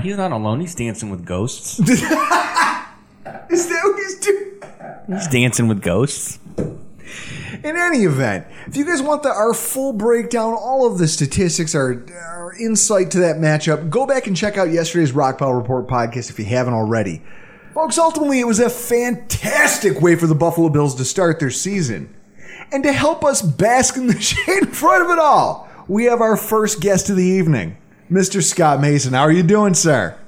he's 0.01 0.17
not 0.17 0.33
alone. 0.33 0.61
He's 0.61 0.75
dancing 0.75 1.09
with 1.09 1.25
ghosts. 1.25 1.79
Is 1.89 2.01
that 3.69 3.81
what 3.85 3.97
he's 3.97 4.19
doing? 4.19 4.63
he's 5.09 5.29
dancing 5.29 5.69
with 5.69 5.81
ghosts. 5.81 6.39
In 7.65 7.77
any 7.77 8.05
event, 8.05 8.47
if 8.67 8.77
you 8.77 8.85
guys 8.85 9.01
want 9.01 9.23
the, 9.23 9.31
our 9.31 9.55
full 9.55 9.93
breakdown, 9.93 10.55
all 10.55 10.87
of 10.87 10.99
the 10.99 11.09
statistics, 11.09 11.75
our, 11.75 12.05
our 12.25 12.55
insight 12.59 13.11
to 13.13 13.21
that 13.21 13.37
matchup, 13.37 13.89
go 13.89 14.07
back 14.07 14.27
and 14.27 14.37
check 14.37 14.59
out 14.59 14.71
yesterday's 14.71 15.13
Rock 15.13 15.39
Pile 15.39 15.55
Report 15.55 15.87
podcast 15.87 16.31
if 16.31 16.39
you 16.39 16.45
haven't 16.45 16.75
already. 16.75 17.23
Folks, 17.73 17.99
ultimately, 17.99 18.41
it 18.41 18.47
was 18.47 18.61
a 18.61 18.69
fantastic 18.71 20.01
way 20.01 20.17
for 20.17 20.27
the 20.27 20.35
Buffalo 20.35 20.69
Bills 20.69 20.95
to 20.97 21.05
start 21.05 21.41
their 21.41 21.51
season. 21.51 22.15
And 22.71 22.83
to 22.85 22.93
help 22.93 23.25
us 23.25 23.43
bask 23.43 23.97
in 23.97 24.07
the 24.07 24.21
shade 24.21 24.63
in 24.63 24.67
front 24.67 25.05
of 25.05 25.11
it 25.11 25.19
all, 25.19 25.69
we 25.89 26.05
have 26.05 26.21
our 26.21 26.37
first 26.37 26.81
guest 26.81 27.09
of 27.11 27.17
the 27.17 27.25
evening, 27.25 27.77
Mr. 28.11 28.43
Scott 28.43 28.81
Mason. 28.81 29.15
How 29.15 29.23
are 29.23 29.33
you 29.33 29.43
doing, 29.43 29.75
sir? 29.75 30.19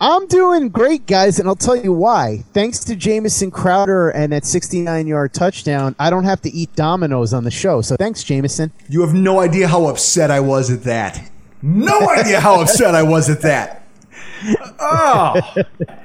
I'm 0.00 0.26
doing 0.26 0.70
great, 0.70 1.06
guys, 1.06 1.38
and 1.38 1.48
I'll 1.48 1.54
tell 1.54 1.76
you 1.76 1.92
why. 1.92 2.42
Thanks 2.52 2.80
to 2.80 2.96
Jamison 2.96 3.50
Crowder 3.50 4.10
and 4.10 4.32
that 4.32 4.44
69 4.44 5.06
yard 5.06 5.32
touchdown, 5.32 5.94
I 5.98 6.10
don't 6.10 6.24
have 6.24 6.40
to 6.42 6.50
eat 6.50 6.74
Dominoes 6.74 7.32
on 7.32 7.44
the 7.44 7.50
show. 7.50 7.80
So 7.80 7.96
thanks, 7.96 8.24
Jamison. 8.24 8.72
You 8.88 9.02
have 9.02 9.14
no 9.14 9.40
idea 9.40 9.68
how 9.68 9.86
upset 9.86 10.30
I 10.30 10.40
was 10.40 10.70
at 10.70 10.82
that. 10.82 11.30
No 11.62 12.10
idea 12.10 12.40
how 12.40 12.60
upset 12.60 12.94
I 12.94 13.02
was 13.02 13.30
at 13.30 13.42
that. 13.42 13.82
Oh. 14.78 15.40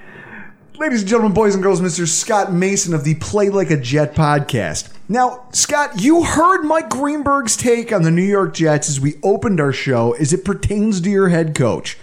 Ladies 0.79 1.01
and 1.01 1.09
gentlemen, 1.09 1.33
boys 1.33 1.55
and 1.55 1.61
girls, 1.61 1.81
Mr. 1.81 2.07
Scott 2.07 2.53
Mason 2.53 2.93
of 2.93 3.03
the 3.03 3.15
Play 3.15 3.49
Like 3.49 3.69
a 3.69 3.75
Jet 3.75 4.15
podcast. 4.15 4.89
Now, 5.09 5.45
Scott, 5.51 6.01
you 6.01 6.23
heard 6.23 6.63
Mike 6.63 6.87
Greenberg's 6.89 7.57
take 7.57 7.91
on 7.91 8.03
the 8.03 8.11
New 8.11 8.23
York 8.23 8.53
Jets 8.53 8.87
as 8.87 8.97
we 8.97 9.15
opened 9.21 9.59
our 9.59 9.73
show 9.73 10.13
as 10.13 10.31
it 10.31 10.45
pertains 10.45 11.01
to 11.01 11.09
your 11.09 11.27
head 11.27 11.53
coach. 11.53 11.97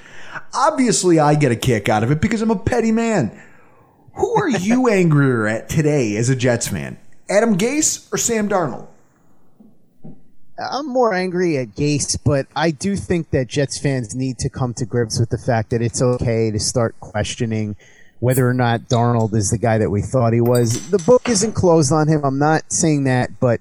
Obviously, 0.53 1.19
I 1.19 1.37
get 1.37 1.53
a 1.53 1.57
kick 1.57 1.89
out 1.89 2.03
of 2.03 2.11
it 2.11 2.21
because 2.21 2.43
I'm 2.43 2.51
a 2.51 2.59
petty 2.59 2.93
man. 2.93 3.41
Who 4.17 4.35
are 4.39 4.49
you 4.61 4.91
angrier 4.91 5.47
at 5.47 5.71
today 5.71 6.15
as 6.17 6.29
a 6.29 6.37
Jets 6.37 6.69
fan? 6.69 6.99
Adam 7.31 7.57
Gase 7.57 8.13
or 8.13 8.19
Sam 8.19 8.47
Darnold? 8.47 8.89
I'm 10.59 10.87
more 10.87 11.15
angry 11.15 11.57
at 11.57 11.69
Gase, 11.69 12.19
but 12.23 12.47
I 12.55 12.73
do 12.73 12.95
think 12.95 13.31
that 13.31 13.47
Jets 13.47 13.79
fans 13.79 14.15
need 14.15 14.37
to 14.41 14.51
come 14.51 14.75
to 14.75 14.85
grips 14.85 15.19
with 15.19 15.31
the 15.31 15.39
fact 15.39 15.71
that 15.71 15.81
it's 15.81 16.03
okay 16.03 16.51
to 16.51 16.61
start 16.61 17.01
questioning 17.01 17.75
whether 18.21 18.49
or 18.49 18.55
not 18.55 18.83
Darnold 18.83 19.35
is 19.35 19.51
the 19.51 19.59
guy 19.59 19.79
that 19.79 19.91
we 19.91 20.03
thought 20.03 20.33
he 20.33 20.41
was. 20.41 20.91
The 20.91 20.99
book 20.99 21.29
isn't 21.29 21.53
closed 21.53 21.93
on 21.93 22.09
him. 22.09 22.25
I'm 22.25 22.39
not 22.39 22.73
saying 22.73 23.05
that, 23.05 23.39
but 23.41 23.61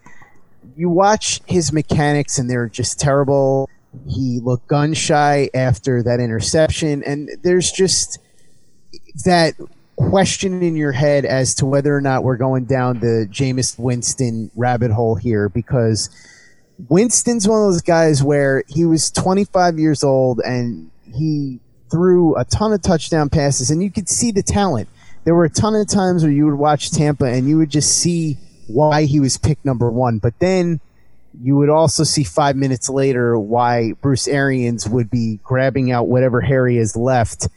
you 0.76 0.90
watch 0.90 1.42
his 1.46 1.74
mechanics 1.74 2.38
and 2.38 2.50
they're 2.50 2.70
just 2.70 3.00
terrible. 3.00 3.70
He 4.08 4.40
looked 4.42 4.68
gun 4.68 4.94
shy 4.94 5.50
after 5.54 6.04
that 6.04 6.20
interception, 6.20 7.04
and 7.04 7.30
there's 7.44 7.72
just 7.72 8.20
that 9.24 9.54
question 9.96 10.62
in 10.62 10.76
your 10.76 10.92
head 10.92 11.24
as 11.24 11.56
to 11.56 11.66
whether 11.66 11.96
or 11.96 12.02
not 12.02 12.24
we're 12.24 12.36
going 12.36 12.66
down 12.66 13.00
the 13.00 13.28
Jameis 13.32 13.80
Winston 13.80 14.52
rabbit 14.56 14.92
hole 14.92 15.16
here 15.16 15.48
because 15.48 16.10
Winston's 16.90 17.48
one 17.48 17.62
of 17.62 17.72
those 17.72 17.82
guys 17.82 18.22
where 18.22 18.64
he 18.68 18.84
was 18.84 19.10
25 19.12 19.80
years 19.80 20.04
old 20.04 20.42
and 20.42 20.92
he 21.14 21.60
threw 21.96 22.36
a 22.36 22.44
ton 22.44 22.74
of 22.74 22.82
touchdown 22.82 23.30
passes, 23.30 23.72
and 23.72 23.82
you 23.82 23.90
could 23.90 24.10
see 24.10 24.30
the 24.30 24.44
talent. 24.44 24.90
There 25.24 25.34
were 25.34 25.46
a 25.46 25.50
ton 25.50 25.76
of 25.76 25.88
times 25.88 26.24
where 26.24 26.32
you 26.32 26.46
would 26.46 26.56
watch 26.56 26.92
Tampa 26.92 27.26
and 27.26 27.48
you 27.48 27.58
would 27.58 27.70
just 27.70 27.98
see 27.98 28.38
why 28.68 29.06
he 29.06 29.22
was 29.22 29.38
picked 29.38 29.64
number 29.64 29.90
one. 29.90 30.20
But 30.20 30.38
then 30.40 30.82
you 31.42 31.56
would 31.56 31.70
also 31.70 32.04
see 32.04 32.26
five 32.26 32.58
minutes 32.58 32.90
later 32.90 33.40
why 33.40 33.94
Bruce 34.02 34.28
Arians 34.28 34.90
would 34.90 35.10
be 35.10 35.40
grabbing 35.42 35.90
out 35.90 36.08
whatever 36.08 36.42
Harry 36.42 36.76
has 36.76 36.98
left 36.98 37.48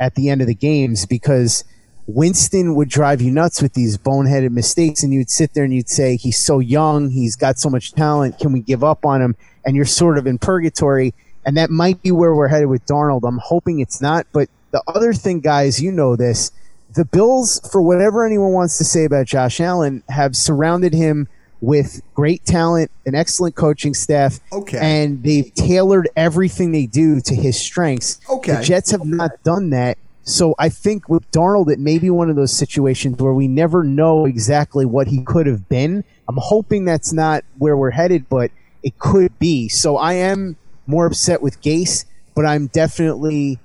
at 0.00 0.14
the 0.14 0.30
end 0.30 0.40
of 0.40 0.46
the 0.46 0.54
games 0.54 1.04
because 1.04 1.62
Winston 2.06 2.74
would 2.76 2.88
drive 2.88 3.20
you 3.20 3.30
nuts 3.30 3.60
with 3.60 3.74
these 3.74 3.98
boneheaded 3.98 4.50
mistakes, 4.50 5.02
and 5.02 5.12
you'd 5.12 5.30
sit 5.30 5.52
there 5.52 5.64
and 5.64 5.74
you'd 5.74 5.88
say, 5.90 6.16
He's 6.16 6.42
so 6.42 6.58
young, 6.58 7.10
he's 7.10 7.36
got 7.36 7.58
so 7.58 7.68
much 7.68 7.92
talent, 7.92 8.38
can 8.38 8.52
we 8.52 8.60
give 8.60 8.82
up 8.82 9.04
on 9.04 9.20
him? 9.20 9.36
And 9.64 9.76
you're 9.76 9.84
sort 9.84 10.16
of 10.16 10.26
in 10.26 10.38
purgatory, 10.38 11.14
and 11.46 11.56
that 11.56 11.70
might 11.70 12.02
be 12.02 12.10
where 12.10 12.34
we're 12.34 12.48
headed 12.48 12.68
with 12.68 12.84
Darnold. 12.86 13.26
I'm 13.26 13.38
hoping 13.38 13.80
it's 13.80 14.00
not, 14.00 14.26
but 14.32 14.48
the 14.70 14.82
other 14.86 15.12
thing, 15.12 15.40
guys, 15.40 15.80
you 15.80 15.92
know 15.92 16.16
this. 16.16 16.50
The 16.94 17.04
Bills, 17.04 17.60
for 17.70 17.82
whatever 17.82 18.24
anyone 18.24 18.52
wants 18.52 18.78
to 18.78 18.84
say 18.84 19.04
about 19.04 19.26
Josh 19.26 19.60
Allen, 19.60 20.02
have 20.08 20.36
surrounded 20.36 20.94
him 20.94 21.28
with 21.60 22.02
great 22.14 22.44
talent, 22.44 22.90
an 23.06 23.14
excellent 23.14 23.54
coaching 23.56 23.94
staff. 23.94 24.38
Okay. 24.52 24.78
And 24.80 25.22
they've 25.22 25.52
tailored 25.54 26.08
everything 26.14 26.72
they 26.72 26.86
do 26.86 27.20
to 27.20 27.34
his 27.34 27.58
strengths. 27.58 28.20
Okay. 28.28 28.56
The 28.56 28.62
Jets 28.62 28.90
have 28.90 29.04
not 29.04 29.42
done 29.42 29.70
that. 29.70 29.98
So 30.24 30.54
I 30.58 30.68
think 30.68 31.08
with 31.08 31.30
Darnold, 31.30 31.70
it 31.70 31.78
may 31.78 31.98
be 31.98 32.10
one 32.10 32.30
of 32.30 32.36
those 32.36 32.52
situations 32.52 33.18
where 33.18 33.34
we 33.34 33.48
never 33.48 33.82
know 33.84 34.24
exactly 34.24 34.86
what 34.86 35.06
he 35.06 35.22
could 35.22 35.46
have 35.46 35.68
been. 35.68 36.04
I'm 36.28 36.38
hoping 36.38 36.84
that's 36.84 37.12
not 37.12 37.44
where 37.58 37.76
we're 37.76 37.90
headed, 37.90 38.28
but 38.28 38.50
it 38.82 38.98
could 38.98 39.38
be. 39.38 39.68
So 39.68 39.96
I 39.96 40.14
am 40.14 40.56
more 40.86 41.06
upset 41.06 41.42
with 41.42 41.60
Gase, 41.62 42.04
but 42.34 42.44
I'm 42.44 42.66
definitely 42.68 43.58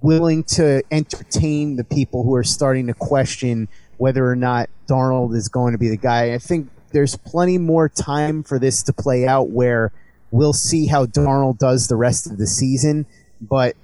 willing 0.00 0.42
to 0.44 0.82
entertain 0.90 1.76
the 1.76 1.84
people 1.84 2.24
who 2.24 2.34
are 2.34 2.44
starting 2.44 2.88
to 2.88 2.94
question 2.94 3.68
whether 3.98 4.28
or 4.28 4.34
not 4.34 4.68
Darnold 4.88 5.34
is 5.36 5.48
going 5.48 5.72
to 5.72 5.78
be 5.78 5.88
the 5.88 5.96
guy. 5.96 6.34
I 6.34 6.38
think 6.38 6.68
there's 6.90 7.16
plenty 7.16 7.58
more 7.58 7.88
time 7.88 8.42
for 8.42 8.58
this 8.58 8.82
to 8.84 8.92
play 8.92 9.26
out 9.26 9.50
where 9.50 9.92
we'll 10.30 10.52
see 10.52 10.86
how 10.86 11.06
Darnold 11.06 11.58
does 11.58 11.88
the 11.88 11.96
rest 11.96 12.26
of 12.26 12.38
the 12.38 12.46
season, 12.46 13.06
but 13.40 13.76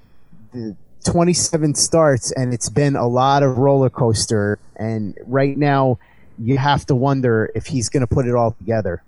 the 0.52 0.74
27 1.04 1.74
starts 1.74 2.32
and 2.32 2.52
it's 2.52 2.68
been 2.68 2.96
a 2.96 3.06
lot 3.06 3.42
of 3.42 3.58
roller 3.58 3.90
coaster 3.90 4.58
and 4.76 5.16
right 5.26 5.56
now 5.56 5.98
you 6.38 6.56
have 6.58 6.84
to 6.86 6.94
wonder 6.94 7.50
if 7.54 7.66
he's 7.66 7.88
going 7.88 8.00
to 8.00 8.06
put 8.06 8.26
it 8.26 8.34
all 8.34 8.52
together. 8.52 9.02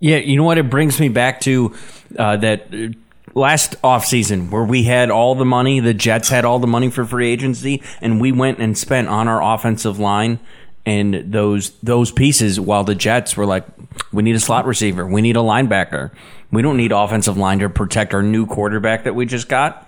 Yeah, 0.00 0.18
you 0.18 0.36
know 0.36 0.44
what? 0.44 0.58
It 0.58 0.70
brings 0.70 1.00
me 1.00 1.08
back 1.08 1.40
to 1.42 1.74
uh, 2.18 2.36
that 2.36 2.94
last 3.34 3.80
offseason 3.82 4.50
where 4.50 4.64
we 4.64 4.84
had 4.84 5.10
all 5.10 5.34
the 5.34 5.44
money, 5.44 5.80
the 5.80 5.94
Jets 5.94 6.28
had 6.28 6.44
all 6.44 6.58
the 6.58 6.66
money 6.66 6.90
for 6.90 7.04
free 7.04 7.30
agency, 7.30 7.82
and 8.00 8.20
we 8.20 8.32
went 8.32 8.58
and 8.58 8.76
spent 8.76 9.08
on 9.08 9.28
our 9.28 9.42
offensive 9.42 9.98
line 9.98 10.38
and 10.86 11.32
those 11.32 11.70
those 11.80 12.10
pieces 12.10 12.58
while 12.58 12.82
the 12.82 12.94
Jets 12.94 13.36
were 13.36 13.46
like, 13.46 13.66
we 14.12 14.22
need 14.22 14.36
a 14.36 14.40
slot 14.40 14.64
receiver, 14.64 15.06
we 15.06 15.20
need 15.20 15.36
a 15.36 15.40
linebacker. 15.40 16.10
We 16.50 16.62
don't 16.62 16.78
need 16.78 16.92
offensive 16.92 17.36
line 17.36 17.58
to 17.58 17.68
protect 17.68 18.14
our 18.14 18.22
new 18.22 18.46
quarterback 18.46 19.04
that 19.04 19.14
we 19.14 19.26
just 19.26 19.48
got. 19.50 19.86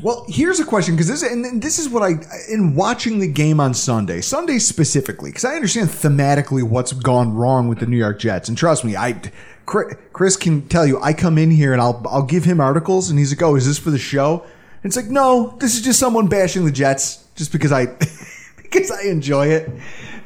Well, 0.00 0.24
here's 0.28 0.58
a 0.60 0.64
question 0.64 0.94
because 0.94 1.08
this 1.08 1.22
and 1.22 1.60
this 1.60 1.78
is 1.78 1.88
what 1.88 2.02
I 2.02 2.14
in 2.48 2.76
watching 2.76 3.18
the 3.18 3.26
game 3.26 3.60
on 3.60 3.74
Sunday, 3.74 4.20
Sunday 4.20 4.58
specifically, 4.58 5.30
because 5.30 5.44
I 5.44 5.54
understand 5.54 5.90
thematically 5.90 6.62
what's 6.62 6.92
gone 6.92 7.34
wrong 7.34 7.68
with 7.68 7.80
the 7.80 7.86
New 7.86 7.96
York 7.98 8.18
Jets, 8.18 8.48
and 8.48 8.56
trust 8.56 8.84
me, 8.84 8.96
I 8.96 9.20
Chris 9.66 10.36
can 10.36 10.68
tell 10.68 10.86
you, 10.86 11.00
I 11.00 11.12
come 11.12 11.38
in 11.38 11.50
here 11.50 11.72
and 11.72 11.80
I'll 11.80 12.02
I'll 12.08 12.24
give 12.24 12.44
him 12.44 12.60
articles, 12.60 13.10
and 13.10 13.18
he's 13.18 13.32
like, 13.32 13.42
"Oh, 13.42 13.56
is 13.56 13.66
this 13.66 13.78
for 13.78 13.90
the 13.90 13.98
show?" 13.98 14.42
And 14.82 14.90
it's 14.90 14.96
like, 14.96 15.06
"No, 15.06 15.56
this 15.60 15.74
is 15.74 15.82
just 15.82 15.98
someone 15.98 16.26
bashing 16.28 16.64
the 16.64 16.72
Jets, 16.72 17.24
just 17.34 17.52
because 17.52 17.72
I 17.72 17.86
because 18.56 18.90
I 18.90 19.02
enjoy 19.02 19.48
it. 19.48 19.70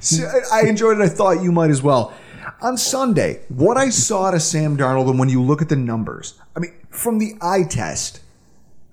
So 0.00 0.28
I 0.52 0.62
enjoyed 0.62 0.98
it. 0.98 1.02
I 1.02 1.08
thought 1.08 1.42
you 1.42 1.52
might 1.52 1.70
as 1.70 1.82
well." 1.82 2.12
On 2.62 2.78
Sunday, 2.78 3.40
what 3.48 3.76
I 3.76 3.90
saw 3.90 4.30
to 4.30 4.40
Sam 4.40 4.78
Darnold, 4.78 5.10
and 5.10 5.18
when 5.18 5.28
you 5.28 5.42
look 5.42 5.60
at 5.60 5.68
the 5.68 5.76
numbers, 5.76 6.34
I 6.54 6.60
mean, 6.60 6.72
from 6.90 7.18
the 7.18 7.34
eye 7.42 7.64
test, 7.64 8.20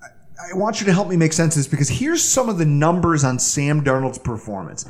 I 0.02 0.56
want 0.56 0.80
you 0.80 0.86
to 0.86 0.92
help 0.92 1.08
me 1.08 1.16
make 1.16 1.32
sense 1.32 1.56
of 1.56 1.60
this 1.60 1.68
because 1.68 1.88
here's 1.88 2.22
some 2.22 2.48
of 2.48 2.58
the 2.58 2.66
numbers 2.66 3.24
on 3.24 3.38
Sam 3.38 3.82
Darnold's 3.82 4.18
performance. 4.18 4.84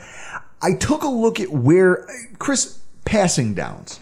I 0.61 0.75
took 0.75 1.03
a 1.03 1.09
look 1.09 1.41
at 1.41 1.51
where 1.51 2.07
Chris 2.39 2.81
passing 3.05 3.55
downs. 3.55 4.01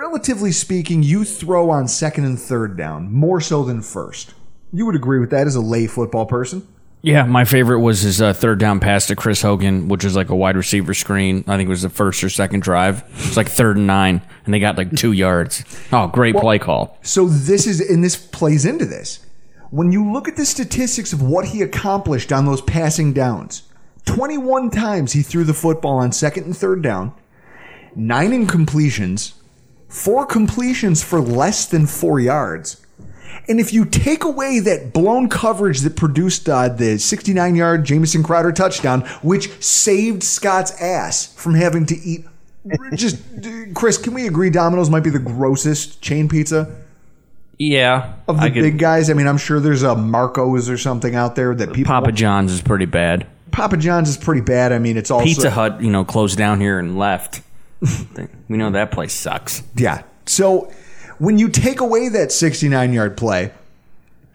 Relatively 0.00 0.50
speaking, 0.50 1.02
you 1.02 1.26
throw 1.26 1.68
on 1.68 1.86
second 1.86 2.24
and 2.24 2.40
third 2.40 2.74
down 2.74 3.12
more 3.12 3.38
so 3.38 3.62
than 3.62 3.82
first. 3.82 4.32
You 4.72 4.86
would 4.86 4.94
agree 4.94 5.20
with 5.20 5.28
that 5.28 5.46
as 5.46 5.56
a 5.56 5.60
lay 5.60 5.86
football 5.86 6.24
person? 6.24 6.66
Yeah, 7.02 7.24
my 7.24 7.44
favorite 7.44 7.80
was 7.80 8.00
his 8.00 8.22
uh, 8.22 8.32
third 8.32 8.58
down 8.58 8.80
pass 8.80 9.08
to 9.08 9.14
Chris 9.14 9.42
Hogan, 9.42 9.88
which 9.88 10.02
was 10.02 10.16
like 10.16 10.30
a 10.30 10.34
wide 10.34 10.56
receiver 10.56 10.94
screen. 10.94 11.44
I 11.46 11.58
think 11.58 11.66
it 11.66 11.68
was 11.68 11.82
the 11.82 11.90
first 11.90 12.24
or 12.24 12.30
second 12.30 12.62
drive. 12.62 13.04
It 13.10 13.26
was 13.26 13.36
like 13.36 13.48
third 13.50 13.76
and 13.76 13.86
nine, 13.86 14.22
and 14.46 14.54
they 14.54 14.58
got 14.58 14.78
like 14.78 14.96
two 14.96 15.12
yards. 15.12 15.64
Oh, 15.92 16.06
great 16.06 16.34
Well, 16.34 16.44
play 16.44 16.58
call. 16.58 16.96
So 17.02 17.26
this 17.28 17.66
is, 17.66 17.82
and 17.82 18.02
this 18.02 18.16
plays 18.16 18.64
into 18.64 18.86
this. 18.86 19.26
When 19.68 19.92
you 19.92 20.10
look 20.10 20.28
at 20.28 20.36
the 20.36 20.46
statistics 20.46 21.12
of 21.12 21.20
what 21.20 21.44
he 21.44 21.60
accomplished 21.60 22.32
on 22.32 22.46
those 22.46 22.62
passing 22.62 23.12
downs, 23.12 23.64
21 24.06 24.70
times 24.70 25.12
he 25.12 25.20
threw 25.20 25.44
the 25.44 25.52
football 25.52 25.98
on 25.98 26.10
second 26.10 26.44
and 26.44 26.56
third 26.56 26.80
down, 26.80 27.12
nine 27.94 28.30
incompletions, 28.30 29.34
four 29.90 30.24
completions 30.24 31.02
for 31.04 31.20
less 31.20 31.66
than 31.66 31.86
four 31.86 32.18
yards. 32.18 32.80
And 33.48 33.58
if 33.58 33.72
you 33.72 33.84
take 33.84 34.22
away 34.24 34.60
that 34.60 34.92
blown 34.92 35.28
coverage 35.28 35.80
that 35.80 35.96
produced 35.96 36.48
uh, 36.48 36.68
the 36.68 36.98
69 36.98 37.56
yard 37.56 37.84
Jamison 37.84 38.22
Crowder 38.22 38.52
touchdown, 38.52 39.00
which 39.22 39.50
saved 39.62 40.22
Scott's 40.22 40.80
ass 40.80 41.34
from 41.34 41.54
having 41.54 41.84
to 41.86 41.96
eat 41.96 42.24
just, 42.94 43.18
Chris, 43.74 43.98
can 43.98 44.14
we 44.14 44.26
agree 44.26 44.50
Domino's 44.50 44.90
might 44.90 45.02
be 45.02 45.10
the 45.10 45.18
grossest 45.18 46.00
chain 46.00 46.28
pizza? 46.28 46.76
Yeah, 47.58 48.14
of 48.26 48.36
the 48.36 48.42
I 48.44 48.50
could- 48.50 48.62
big 48.62 48.78
guys. 48.78 49.10
I 49.10 49.14
mean, 49.14 49.26
I'm 49.26 49.36
sure 49.38 49.60
there's 49.60 49.82
a 49.82 49.94
Marco's 49.94 50.70
or 50.70 50.78
something 50.78 51.14
out 51.14 51.36
there 51.36 51.54
that 51.54 51.72
people. 51.72 51.90
Papa 51.90 52.12
John's 52.12 52.52
is 52.52 52.62
pretty 52.62 52.86
bad. 52.86 53.26
Papa 53.50 53.76
John's 53.76 54.08
is 54.08 54.16
pretty 54.16 54.40
bad. 54.40 54.72
I 54.72 54.78
mean, 54.78 54.96
it's 54.96 55.10
also 55.10 55.24
Pizza 55.26 55.50
Hut, 55.50 55.82
you 55.82 55.90
know, 55.90 56.04
closed 56.04 56.38
down 56.38 56.60
here 56.60 56.78
and 56.78 56.96
left. 56.98 57.42
We 58.48 58.56
know 58.56 58.70
that 58.70 58.90
place 58.90 59.12
sucks. 59.12 59.62
Yeah. 59.74 60.02
So 60.26 60.72
when 61.18 61.38
you 61.38 61.48
take 61.48 61.80
away 61.80 62.08
that 62.08 62.32
69 62.32 62.92
yard 62.92 63.16
play, 63.16 63.52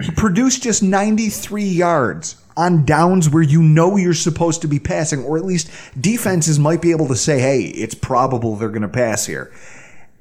he 0.01 0.11
produced 0.11 0.63
just 0.63 0.83
93 0.83 1.63
yards 1.63 2.41
on 2.57 2.85
downs 2.85 3.29
where 3.29 3.43
you 3.43 3.61
know 3.61 3.97
you're 3.97 4.13
supposed 4.13 4.61
to 4.61 4.67
be 4.67 4.79
passing, 4.79 5.23
or 5.23 5.37
at 5.37 5.45
least 5.45 5.69
defenses 5.99 6.57
might 6.57 6.81
be 6.81 6.91
able 6.91 7.07
to 7.07 7.15
say, 7.15 7.39
hey, 7.39 7.63
it's 7.63 7.95
probable 7.95 8.55
they're 8.55 8.69
going 8.69 8.81
to 8.81 8.87
pass 8.87 9.25
here. 9.25 9.51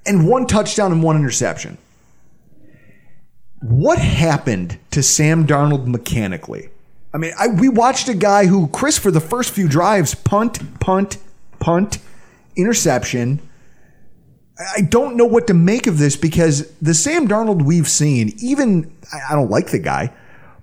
And 0.06 0.28
one 0.28 0.46
touchdown 0.46 0.92
and 0.92 1.02
one 1.02 1.16
interception. 1.16 1.78
What 3.60 3.98
happened 3.98 4.78
to 4.90 5.02
Sam 5.02 5.46
Darnold 5.46 5.86
mechanically? 5.86 6.68
I 7.14 7.18
mean, 7.18 7.32
I, 7.38 7.48
we 7.48 7.68
watched 7.68 8.08
a 8.08 8.14
guy 8.14 8.46
who, 8.46 8.66
Chris, 8.68 8.98
for 8.98 9.10
the 9.10 9.20
first 9.20 9.50
few 9.50 9.68
drives, 9.68 10.14
punt, 10.14 10.80
punt, 10.80 11.18
punt, 11.60 11.98
interception. 12.56 13.40
I 14.76 14.82
don't 14.82 15.16
know 15.16 15.24
what 15.24 15.48
to 15.48 15.54
make 15.54 15.86
of 15.86 15.98
this 15.98 16.16
because 16.16 16.70
the 16.78 16.94
Sam 16.94 17.26
Darnold 17.26 17.64
we've 17.64 17.88
seen, 17.88 18.34
even 18.38 18.94
I 19.28 19.34
don't 19.34 19.50
like 19.50 19.70
the 19.70 19.80
guy, 19.80 20.12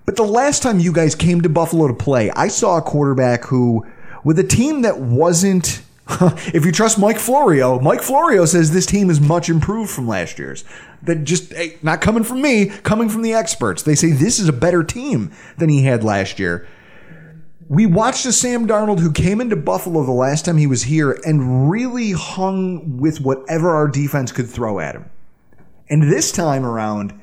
but 0.04 0.16
the 0.16 0.24
last 0.24 0.62
time 0.62 0.80
you 0.80 0.92
guys 0.92 1.14
came 1.14 1.42
to 1.42 1.48
Buffalo 1.48 1.88
to 1.88 1.94
play, 1.94 2.30
I 2.30 2.48
saw 2.48 2.78
a 2.78 2.82
quarterback 2.82 3.44
who, 3.44 3.86
with 4.24 4.38
a 4.38 4.44
team 4.44 4.82
that 4.82 4.98
wasn't, 4.98 5.82
if 6.08 6.64
you 6.64 6.72
trust 6.72 6.98
Mike 6.98 7.18
Florio, 7.18 7.78
Mike 7.80 8.02
Florio 8.02 8.44
says 8.44 8.72
this 8.72 8.86
team 8.86 9.10
is 9.10 9.20
much 9.20 9.48
improved 9.48 9.90
from 9.90 10.08
last 10.08 10.38
year's. 10.38 10.64
That 11.02 11.24
just 11.24 11.52
hey, 11.52 11.78
not 11.82 12.00
coming 12.00 12.24
from 12.24 12.42
me, 12.42 12.66
coming 12.66 13.08
from 13.08 13.22
the 13.22 13.34
experts. 13.34 13.82
They 13.82 13.94
say 13.94 14.12
this 14.12 14.38
is 14.38 14.48
a 14.48 14.52
better 14.52 14.82
team 14.84 15.32
than 15.58 15.68
he 15.68 15.82
had 15.82 16.02
last 16.04 16.38
year. 16.38 16.66
We 17.72 17.86
watched 17.86 18.26
a 18.26 18.34
Sam 18.34 18.68
Darnold 18.68 19.00
who 19.00 19.10
came 19.10 19.40
into 19.40 19.56
Buffalo 19.56 20.04
the 20.04 20.12
last 20.12 20.44
time 20.44 20.58
he 20.58 20.66
was 20.66 20.82
here 20.82 21.18
and 21.24 21.70
really 21.70 22.12
hung 22.12 22.98
with 22.98 23.22
whatever 23.22 23.70
our 23.70 23.88
defense 23.88 24.30
could 24.30 24.46
throw 24.46 24.78
at 24.78 24.94
him. 24.94 25.08
And 25.88 26.02
this 26.02 26.32
time 26.32 26.66
around, 26.66 27.18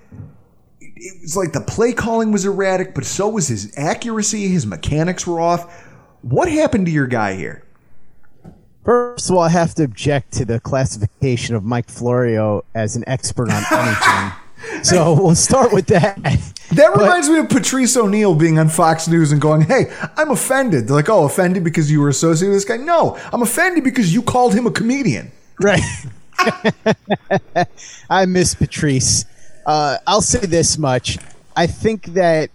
it 0.82 1.22
was 1.22 1.38
like 1.38 1.54
the 1.54 1.62
play 1.62 1.94
calling 1.94 2.32
was 2.32 2.46
erratic, 2.46 2.96
but 2.96 3.06
so 3.06 3.30
was 3.30 3.48
his 3.48 3.72
accuracy. 3.78 4.48
His 4.48 4.66
mechanics 4.66 5.28
were 5.28 5.40
off. 5.40 5.72
What 6.24 6.52
happened 6.52 6.88
to 6.88 6.92
your 6.92 7.06
guy 7.06 7.36
here? 7.36 7.64
First 8.84 9.30
of 9.30 9.36
all, 9.36 9.44
I 9.44 9.50
have 9.50 9.76
to 9.76 9.84
object 9.84 10.34
to 10.34 10.46
the 10.46 10.60
classification 10.60 11.54
of 11.54 11.64
Mike 11.64 11.90
Florio 11.92 12.66
as 12.74 12.96
an 12.96 13.04
expert 13.06 13.52
on 13.52 13.64
anything. 13.72 14.32
So 14.84 15.14
we'll 15.14 15.36
start 15.36 15.74
with 15.74 15.88
that. 15.88 16.18
That 16.74 16.96
reminds 16.96 17.30
me 17.30 17.40
of 17.40 17.50
Patrice 17.50 17.98
O'Neal 17.98 18.36
being 18.36 18.60
on 18.60 18.70
Fox 18.70 19.08
News 19.08 19.32
and 19.32 19.42
going, 19.42 19.62
Hey, 19.62 19.92
I'm 20.16 20.30
offended. 20.32 20.88
They're 20.88 20.96
like, 20.96 21.10
Oh, 21.10 21.26
offended 21.26 21.64
because 21.64 21.92
you 21.92 22.02
were 22.02 22.10
associated 22.10 22.52
with 22.52 22.58
this 22.58 22.66
guy? 22.66 22.78
No, 22.78 23.18
I'm 23.34 23.42
offended 23.42 23.84
because 23.84 24.14
you 24.14 24.22
called 24.22 24.54
him 24.54 24.68
a 24.68 24.72
comedian. 24.72 25.32
Right. 25.62 25.82
I 28.10 28.26
miss 28.26 28.56
Patrice. 28.56 29.26
Uh, 29.66 29.98
I'll 30.08 30.22
say 30.22 30.46
this 30.46 30.78
much. 30.78 31.18
I 31.56 31.68
think 31.68 32.06
that 32.14 32.52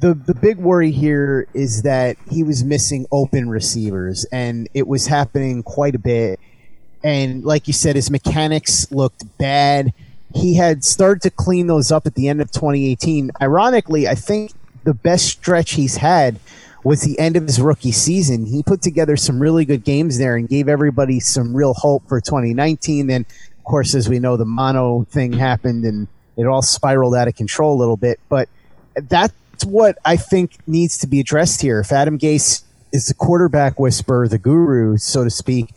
the 0.00 0.14
the 0.14 0.34
big 0.34 0.58
worry 0.58 0.90
here 0.92 1.48
is 1.52 1.82
that 1.82 2.16
he 2.30 2.42
was 2.42 2.62
missing 2.62 3.06
open 3.10 3.48
receivers, 3.48 4.24
and 4.30 4.68
it 4.72 4.86
was 4.86 5.06
happening 5.06 5.62
quite 5.62 5.94
a 5.94 5.98
bit. 5.98 6.38
And 7.02 7.44
like 7.44 7.66
you 7.66 7.72
said, 7.72 7.96
his 7.96 8.10
mechanics 8.10 8.90
looked 8.92 9.24
bad. 9.38 9.92
He 10.36 10.54
had 10.54 10.84
started 10.84 11.22
to 11.22 11.30
clean 11.30 11.66
those 11.66 11.90
up 11.90 12.06
at 12.06 12.14
the 12.14 12.28
end 12.28 12.40
of 12.40 12.50
2018. 12.50 13.30
Ironically, 13.40 14.06
I 14.06 14.14
think 14.14 14.52
the 14.84 14.94
best 14.94 15.26
stretch 15.26 15.72
he's 15.72 15.96
had 15.96 16.38
was 16.84 17.00
the 17.00 17.18
end 17.18 17.36
of 17.36 17.44
his 17.44 17.60
rookie 17.60 17.90
season. 17.90 18.46
He 18.46 18.62
put 18.62 18.82
together 18.82 19.16
some 19.16 19.40
really 19.40 19.64
good 19.64 19.82
games 19.82 20.18
there 20.18 20.36
and 20.36 20.48
gave 20.48 20.68
everybody 20.68 21.18
some 21.18 21.56
real 21.56 21.74
hope 21.74 22.06
for 22.08 22.20
2019. 22.20 23.08
Then, 23.08 23.26
of 23.58 23.64
course, 23.64 23.94
as 23.94 24.08
we 24.08 24.20
know, 24.20 24.36
the 24.36 24.44
mono 24.44 25.04
thing 25.10 25.32
happened 25.32 25.84
and 25.84 26.06
it 26.36 26.46
all 26.46 26.62
spiraled 26.62 27.16
out 27.16 27.26
of 27.28 27.34
control 27.34 27.74
a 27.74 27.80
little 27.80 27.96
bit. 27.96 28.20
But 28.28 28.48
that's 28.94 29.34
what 29.64 29.98
I 30.04 30.16
think 30.16 30.58
needs 30.66 30.98
to 30.98 31.06
be 31.06 31.18
addressed 31.18 31.60
here. 31.60 31.80
If 31.80 31.90
Adam 31.90 32.18
Gase 32.18 32.62
is 32.92 33.06
the 33.06 33.14
quarterback 33.14 33.80
whisperer, 33.80 34.28
the 34.28 34.38
guru, 34.38 34.96
so 34.96 35.24
to 35.24 35.30
speak, 35.30 35.74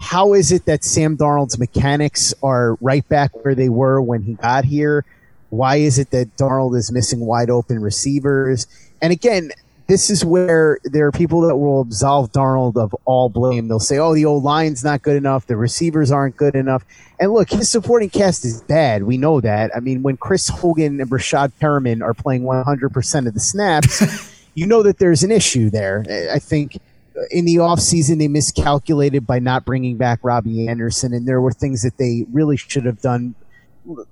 how 0.00 0.32
is 0.32 0.50
it 0.50 0.64
that 0.64 0.82
Sam 0.82 1.16
Darnold's 1.16 1.58
mechanics 1.58 2.34
are 2.42 2.76
right 2.80 3.06
back 3.08 3.44
where 3.44 3.54
they 3.54 3.68
were 3.68 4.00
when 4.00 4.22
he 4.22 4.34
got 4.34 4.64
here? 4.64 5.04
Why 5.50 5.76
is 5.76 5.98
it 5.98 6.10
that 6.10 6.36
Darnold 6.36 6.76
is 6.76 6.90
missing 6.90 7.20
wide 7.20 7.50
open 7.50 7.80
receivers? 7.80 8.66
And 9.02 9.12
again, 9.12 9.50
this 9.88 10.08
is 10.08 10.24
where 10.24 10.78
there 10.84 11.06
are 11.06 11.12
people 11.12 11.42
that 11.42 11.56
will 11.56 11.80
absolve 11.80 12.32
Darnold 12.32 12.76
of 12.76 12.94
all 13.04 13.28
blame. 13.28 13.68
They'll 13.68 13.78
say, 13.78 13.98
oh, 13.98 14.14
the 14.14 14.24
old 14.24 14.42
line's 14.42 14.82
not 14.82 15.02
good 15.02 15.16
enough. 15.16 15.46
The 15.46 15.56
receivers 15.56 16.10
aren't 16.10 16.36
good 16.36 16.54
enough. 16.54 16.84
And 17.18 17.32
look, 17.32 17.50
his 17.50 17.70
supporting 17.70 18.08
cast 18.08 18.44
is 18.44 18.62
bad. 18.62 19.02
We 19.02 19.18
know 19.18 19.40
that. 19.40 19.70
I 19.76 19.80
mean, 19.80 20.02
when 20.02 20.16
Chris 20.16 20.48
Hogan 20.48 21.00
and 21.00 21.10
Breshad 21.10 21.52
Perriman 21.60 22.02
are 22.02 22.14
playing 22.14 22.44
100% 22.44 23.26
of 23.26 23.34
the 23.34 23.40
snaps, 23.40 24.32
you 24.54 24.66
know 24.66 24.82
that 24.82 24.98
there's 24.98 25.24
an 25.24 25.30
issue 25.32 25.70
there. 25.70 26.04
I 26.32 26.38
think 26.38 26.78
in 27.30 27.44
the 27.44 27.56
offseason, 27.56 28.18
they 28.18 28.28
miscalculated 28.28 29.26
by 29.26 29.38
not 29.38 29.64
bringing 29.64 29.96
back 29.96 30.20
Robbie 30.22 30.68
Anderson, 30.68 31.12
and 31.12 31.26
there 31.26 31.40
were 31.40 31.52
things 31.52 31.82
that 31.82 31.98
they 31.98 32.24
really 32.32 32.56
should 32.56 32.84
have 32.84 33.00
done 33.00 33.34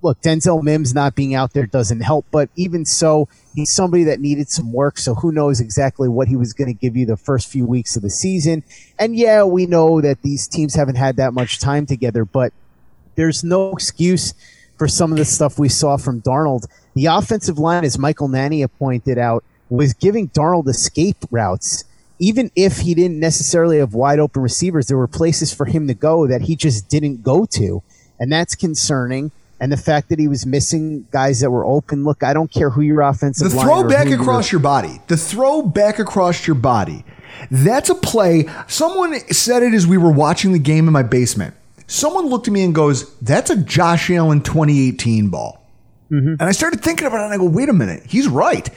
look, 0.03 0.21
Denzel 0.23 0.63
Mims 0.63 0.95
not 0.95 1.15
being 1.15 1.35
out 1.35 1.53
there 1.53 1.67
doesn't 1.67 2.01
help, 2.01 2.27
but 2.31 2.49
even 2.57 2.85
so, 2.85 3.29
he's 3.55 3.71
somebody 3.71 4.05
that 4.05 4.21
needed 4.21 4.49
some 4.51 4.73
work. 4.73 4.99
So 4.99 5.15
who 5.15 5.33
knows 5.33 5.61
exactly 5.61 6.09
what 6.09 6.29
he 6.29 6.37
was 6.37 6.53
going 6.53 6.69
to 6.69 6.79
give 6.79 6.97
you 6.97 7.07
the 7.07 7.17
first 7.17 7.49
few 7.49 7.67
weeks 7.67 7.97
of 7.97 8.03
the 8.03 8.11
season. 8.11 8.63
And 8.99 9.17
yeah, 9.17 9.45
we 9.45 9.67
know 9.67 10.01
that 10.01 10.23
these 10.23 10.49
teams 10.49 10.75
haven't 10.75 10.97
had 10.97 11.17
that 11.17 11.33
much 11.33 11.61
time 11.61 11.87
together, 11.87 12.25
but 12.25 12.53
there's 13.15 13.45
no 13.45 13.73
excuse 13.73 14.35
for 14.77 14.89
some 14.89 15.13
of 15.13 15.19
the 15.19 15.25
stuff 15.25 15.59
we 15.59 15.69
saw 15.69 15.97
from 15.97 16.23
Darnold. 16.23 16.67
The 16.95 17.07
offensive 17.07 17.59
line, 17.59 17.85
as 17.85 17.99
Michael 17.99 18.29
Nania 18.29 18.69
pointed 18.79 19.19
out, 19.19 19.45
was 19.69 19.93
giving 19.93 20.29
Darnold 20.31 20.69
escape 20.69 21.17
routes. 21.31 21.85
Even 22.19 22.51
if 22.57 22.79
he 22.79 22.95
didn't 22.95 23.21
necessarily 23.21 23.79
have 23.79 23.95
wide 23.95 24.19
open 24.19 24.43
receivers, 24.43 24.87
there 24.87 24.97
were 24.97 25.07
places 25.07 25.53
for 25.53 25.67
him 25.67 25.87
to 25.87 25.95
go 25.95 26.27
that 26.27 26.43
he 26.43 26.57
just 26.57 26.89
didn't 26.89 27.23
go 27.23 27.47
to. 27.47 27.83
And 28.19 28.33
that's 28.33 28.55
concerning 28.55 29.31
and 29.61 29.73
the 29.73 29.77
fact 29.77 30.09
that 30.09 30.19
he 30.19 30.29
was 30.29 30.47
missing 30.47 31.07
guys 31.11 31.41
that 31.41 31.51
were 31.51 31.65
open. 31.65 32.05
Look, 32.05 32.23
I 32.23 32.33
don't 32.33 32.51
care 32.51 32.71
who 32.71 32.81
your 32.81 33.01
offensive 33.03 33.51
the 33.51 33.59
throw 33.59 33.87
back 33.89 34.09
across 34.09 34.53
your 34.53 34.61
body. 34.61 35.01
The 35.09 35.17
throw 35.17 35.63
back 35.63 35.99
across 35.99 36.47
your 36.47 36.55
body. 36.55 37.05
That's 37.51 37.91
a 37.91 37.95
play. 37.95 38.47
Someone 38.67 39.19
said 39.33 39.63
it 39.63 39.75
as 39.75 39.87
we 39.87 39.99
were 39.99 40.13
watching 40.13 40.53
the 40.53 40.59
game 40.59 40.87
in 40.87 40.93
my 40.93 41.03
basement. 41.03 41.55
Someone 41.87 42.27
looked 42.27 42.49
at 42.49 42.53
me 42.53 42.65
and 42.65 42.75
goes, 42.75 43.15
"That's 43.17 43.51
a 43.51 43.57
Josh 43.57 44.11
Allen 44.11 44.43
2018 44.43 45.29
ball." 45.29 45.65
Mm-hmm. 46.11 46.35
And 46.41 46.43
I 46.43 46.53
started 46.53 46.81
thinking 46.81 47.07
about 47.07 47.21
it 47.21 47.25
and 47.25 47.35
I 47.35 47.39
go, 47.39 47.45
"Wait 47.45 47.69
a 47.69 47.73
minute. 47.73 48.05
He's 48.07 48.29
right." 48.29 48.69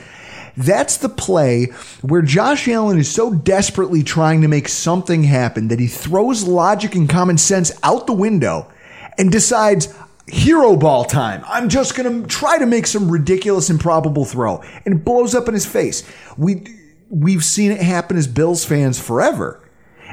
That's 0.58 0.98
the 0.98 1.10
play 1.10 1.66
where 2.02 2.22
Josh 2.22 2.68
Allen 2.68 3.00
is 3.00 3.10
so 3.12 3.34
desperately 3.34 4.04
trying 4.04 4.42
to 4.42 4.48
make 4.48 4.68
something 4.68 5.24
happen 5.24 5.70
that 5.70 5.80
he 5.80 5.88
throws 5.88 6.44
logic 6.44 6.96
and 6.96 7.10
common 7.10 7.38
sense 7.38 7.72
out 7.84 8.08
the 8.08 8.14
window 8.14 8.72
and 9.18 9.32
decides, 9.32 9.94
hero 10.28 10.76
ball 10.76 11.06
time. 11.06 11.44
I'm 11.48 11.70
just 11.70 11.96
going 11.96 12.22
to 12.22 12.28
try 12.28 12.58
to 12.58 12.66
make 12.66 12.88
some 12.88 13.12
ridiculous, 13.12 13.70
improbable 13.70 14.26
throw. 14.26 14.62
And 14.86 14.96
it 14.96 15.06
blows 15.06 15.36
up 15.36 15.48
in 15.48 15.54
his 15.54 15.66
face. 15.66 16.04
We, 16.38 16.66
we've 17.10 17.44
seen 17.44 17.72
it 17.72 17.82
happen 17.82 18.18
as 18.18 18.28
Bills 18.28 18.66
fans 18.66 19.00
forever. 19.00 19.62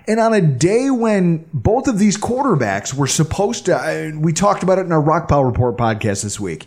And 0.06 0.20
on 0.20 0.32
a 0.32 0.40
day 0.40 0.90
when 0.90 1.44
both 1.52 1.86
of 1.86 1.98
these 1.98 2.16
quarterbacks 2.16 2.94
were 2.94 3.06
supposed 3.06 3.66
to, 3.66 4.14
we 4.18 4.32
talked 4.32 4.62
about 4.62 4.78
it 4.78 4.86
in 4.86 4.92
our 4.92 5.02
Rockpile 5.02 5.44
Report 5.44 5.76
podcast 5.76 6.22
this 6.22 6.40
week. 6.40 6.66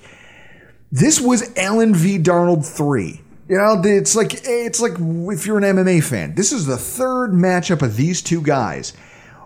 This 0.91 1.21
was 1.21 1.51
Allen 1.57 1.95
v. 1.95 2.19
Darnold 2.19 2.65
3. 2.65 3.21
You 3.51 3.57
know, 3.57 3.81
it's 3.83 4.15
like 4.15 4.31
it's 4.45 4.79
like 4.79 4.93
if 4.93 5.45
you're 5.45 5.57
an 5.57 5.65
MMA 5.65 6.01
fan, 6.01 6.35
this 6.35 6.53
is 6.53 6.67
the 6.67 6.77
third 6.77 7.31
matchup 7.31 7.81
of 7.81 7.97
these 7.97 8.21
two 8.21 8.41
guys. 8.41 8.91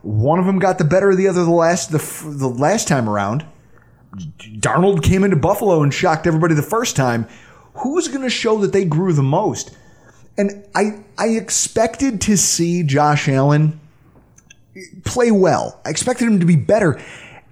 One 0.04 0.38
of 0.38 0.46
them 0.46 0.60
got 0.60 0.78
the 0.78 0.84
better 0.84 1.10
of 1.10 1.18
the 1.18 1.28
other 1.28 1.44
the 1.44 1.50
last 1.50 1.92
the, 1.92 1.98
the 2.24 2.48
last 2.48 2.88
time 2.88 3.10
around. 3.10 3.48
Darnold 4.60 5.02
came 5.02 5.24
into 5.24 5.38
Buffalo 5.38 5.82
and 5.82 5.92
shocked 5.92 6.28
everybody 6.28 6.54
the 6.54 6.62
first 6.62 6.96
time. 6.96 7.28
Who's 7.78 8.08
going 8.08 8.22
to 8.22 8.30
show 8.30 8.60
that 8.60 8.74
they 8.74 8.86
grew 8.86 9.12
the 9.12 9.24
most? 9.24 9.76
And 10.38 10.68
I 10.76 11.04
I 11.18 11.30
expected 11.30 12.22
to 12.22 12.38
see 12.38 12.84
Josh 12.84 13.28
Allen 13.28 13.80
play 15.04 15.32
well. 15.32 15.82
I 15.84 15.90
expected 15.90 16.28
him 16.28 16.40
to 16.42 16.46
be 16.46 16.58
better. 16.58 17.02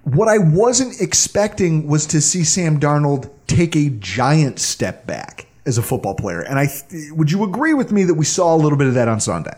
What 0.04 0.28
I 0.28 0.38
wasn't 0.38 1.02
expecting 1.02 1.88
was 1.88 2.06
to 2.06 2.22
see 2.22 2.44
Sam 2.44 2.80
Darnold 2.80 3.32
take 3.48 3.76
a 3.76 3.90
giant 3.90 4.60
step 4.60 5.08
back 5.08 5.48
as 5.66 5.78
a 5.78 5.82
football 5.82 6.16
player. 6.16 6.42
And 6.42 6.60
I 6.60 6.68
would 7.12 7.32
you 7.32 7.44
agree 7.44 7.74
with 7.74 7.92
me 7.92 8.04
that 8.04 8.16
we 8.16 8.26
saw 8.26 8.56
a 8.56 8.58
little 8.58 8.78
bit 8.78 8.88
of 8.88 8.94
that 8.96 9.08
on 9.08 9.20
Sunday? 9.20 9.58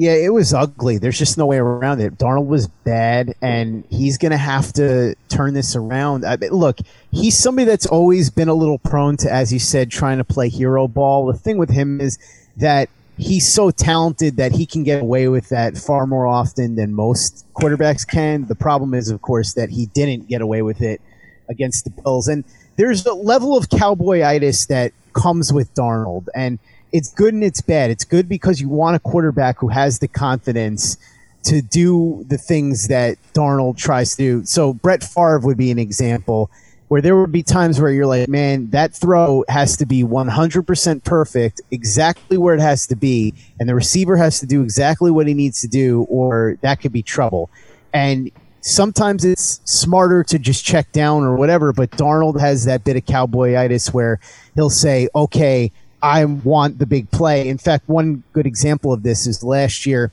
Yeah, 0.00 0.12
it 0.12 0.32
was 0.32 0.54
ugly. 0.54 0.98
There's 0.98 1.18
just 1.18 1.36
no 1.36 1.46
way 1.46 1.56
around 1.56 2.00
it. 2.00 2.16
Darnold 2.18 2.46
was 2.46 2.68
bad, 2.68 3.34
and 3.42 3.84
he's 3.90 4.16
going 4.16 4.30
to 4.30 4.38
have 4.38 4.72
to 4.74 5.16
turn 5.28 5.54
this 5.54 5.74
around. 5.74 6.24
I 6.24 6.36
mean, 6.36 6.50
look, 6.50 6.78
he's 7.10 7.36
somebody 7.36 7.64
that's 7.64 7.84
always 7.84 8.30
been 8.30 8.46
a 8.46 8.54
little 8.54 8.78
prone 8.78 9.16
to, 9.16 9.32
as 9.32 9.52
you 9.52 9.58
said, 9.58 9.90
trying 9.90 10.18
to 10.18 10.24
play 10.24 10.50
hero 10.50 10.86
ball. 10.86 11.26
The 11.26 11.36
thing 11.36 11.58
with 11.58 11.70
him 11.70 12.00
is 12.00 12.16
that 12.58 12.88
he's 13.16 13.52
so 13.52 13.72
talented 13.72 14.36
that 14.36 14.52
he 14.52 14.66
can 14.66 14.84
get 14.84 15.02
away 15.02 15.26
with 15.26 15.48
that 15.48 15.76
far 15.76 16.06
more 16.06 16.28
often 16.28 16.76
than 16.76 16.94
most 16.94 17.44
quarterbacks 17.54 18.06
can. 18.06 18.46
The 18.46 18.54
problem 18.54 18.94
is, 18.94 19.10
of 19.10 19.20
course, 19.20 19.54
that 19.54 19.70
he 19.70 19.86
didn't 19.86 20.28
get 20.28 20.40
away 20.40 20.62
with 20.62 20.80
it 20.80 21.00
against 21.48 21.82
the 21.82 21.90
Bills. 21.90 22.28
And 22.28 22.44
there's 22.78 23.04
a 23.04 23.12
level 23.12 23.56
of 23.56 23.68
cowboyitis 23.68 24.68
that 24.68 24.92
comes 25.12 25.52
with 25.52 25.74
Darnold. 25.74 26.28
And 26.34 26.58
it's 26.92 27.12
good 27.12 27.34
and 27.34 27.44
it's 27.44 27.60
bad. 27.60 27.90
It's 27.90 28.04
good 28.04 28.28
because 28.28 28.60
you 28.60 28.68
want 28.68 28.96
a 28.96 29.00
quarterback 29.00 29.58
who 29.58 29.68
has 29.68 29.98
the 29.98 30.08
confidence 30.08 30.96
to 31.42 31.60
do 31.60 32.24
the 32.28 32.38
things 32.38 32.88
that 32.88 33.18
Darnold 33.34 33.76
tries 33.76 34.12
to 34.12 34.16
do. 34.16 34.44
So 34.44 34.72
Brett 34.72 35.02
Favre 35.02 35.40
would 35.40 35.56
be 35.56 35.70
an 35.70 35.78
example 35.78 36.50
where 36.86 37.02
there 37.02 37.16
would 37.16 37.32
be 37.32 37.42
times 37.42 37.80
where 37.80 37.90
you're 37.90 38.06
like, 38.06 38.28
man, 38.28 38.70
that 38.70 38.94
throw 38.94 39.44
has 39.48 39.76
to 39.76 39.84
be 39.84 40.02
100% 40.02 41.04
perfect, 41.04 41.60
exactly 41.70 42.38
where 42.38 42.54
it 42.54 42.60
has 42.60 42.86
to 42.86 42.96
be, 42.96 43.34
and 43.60 43.68
the 43.68 43.74
receiver 43.74 44.16
has 44.16 44.40
to 44.40 44.46
do 44.46 44.62
exactly 44.62 45.10
what 45.10 45.26
he 45.26 45.34
needs 45.34 45.60
to 45.60 45.68
do, 45.68 46.06
or 46.08 46.56
that 46.62 46.80
could 46.80 46.92
be 46.92 47.02
trouble. 47.02 47.50
And 47.92 48.30
sometimes 48.68 49.24
it's 49.24 49.60
smarter 49.64 50.22
to 50.24 50.38
just 50.38 50.64
check 50.64 50.92
down 50.92 51.24
or 51.24 51.34
whatever, 51.36 51.72
but 51.72 51.90
Darnold 51.92 52.38
has 52.38 52.64
that 52.66 52.84
bit 52.84 52.96
of 52.96 53.04
cowboyitis 53.04 53.92
where 53.92 54.20
he'll 54.54 54.70
say, 54.70 55.08
okay, 55.14 55.72
I 56.02 56.24
want 56.26 56.78
the 56.78 56.86
big 56.86 57.10
play. 57.10 57.48
In 57.48 57.58
fact, 57.58 57.88
one 57.88 58.22
good 58.32 58.46
example 58.46 58.92
of 58.92 59.02
this 59.02 59.26
is 59.26 59.42
last 59.42 59.86
year. 59.86 60.12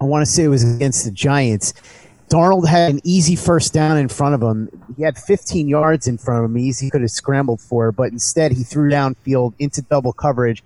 I 0.00 0.04
want 0.04 0.24
to 0.24 0.30
say 0.30 0.44
it 0.44 0.48
was 0.48 0.76
against 0.76 1.04
the 1.04 1.10
Giants. 1.10 1.74
Darnold 2.28 2.66
had 2.66 2.90
an 2.90 3.00
easy 3.04 3.36
first 3.36 3.72
down 3.72 3.96
in 3.98 4.08
front 4.08 4.34
of 4.34 4.42
him. 4.42 4.68
He 4.96 5.02
had 5.02 5.16
15 5.16 5.68
yards 5.68 6.06
in 6.06 6.18
front 6.18 6.44
of 6.44 6.50
him. 6.50 6.58
Easy 6.58 6.90
could 6.90 7.02
have 7.02 7.10
scrambled 7.10 7.60
for, 7.60 7.92
but 7.92 8.10
instead 8.12 8.52
he 8.52 8.62
threw 8.62 8.90
downfield 8.90 9.54
into 9.58 9.82
double 9.82 10.12
coverage. 10.12 10.62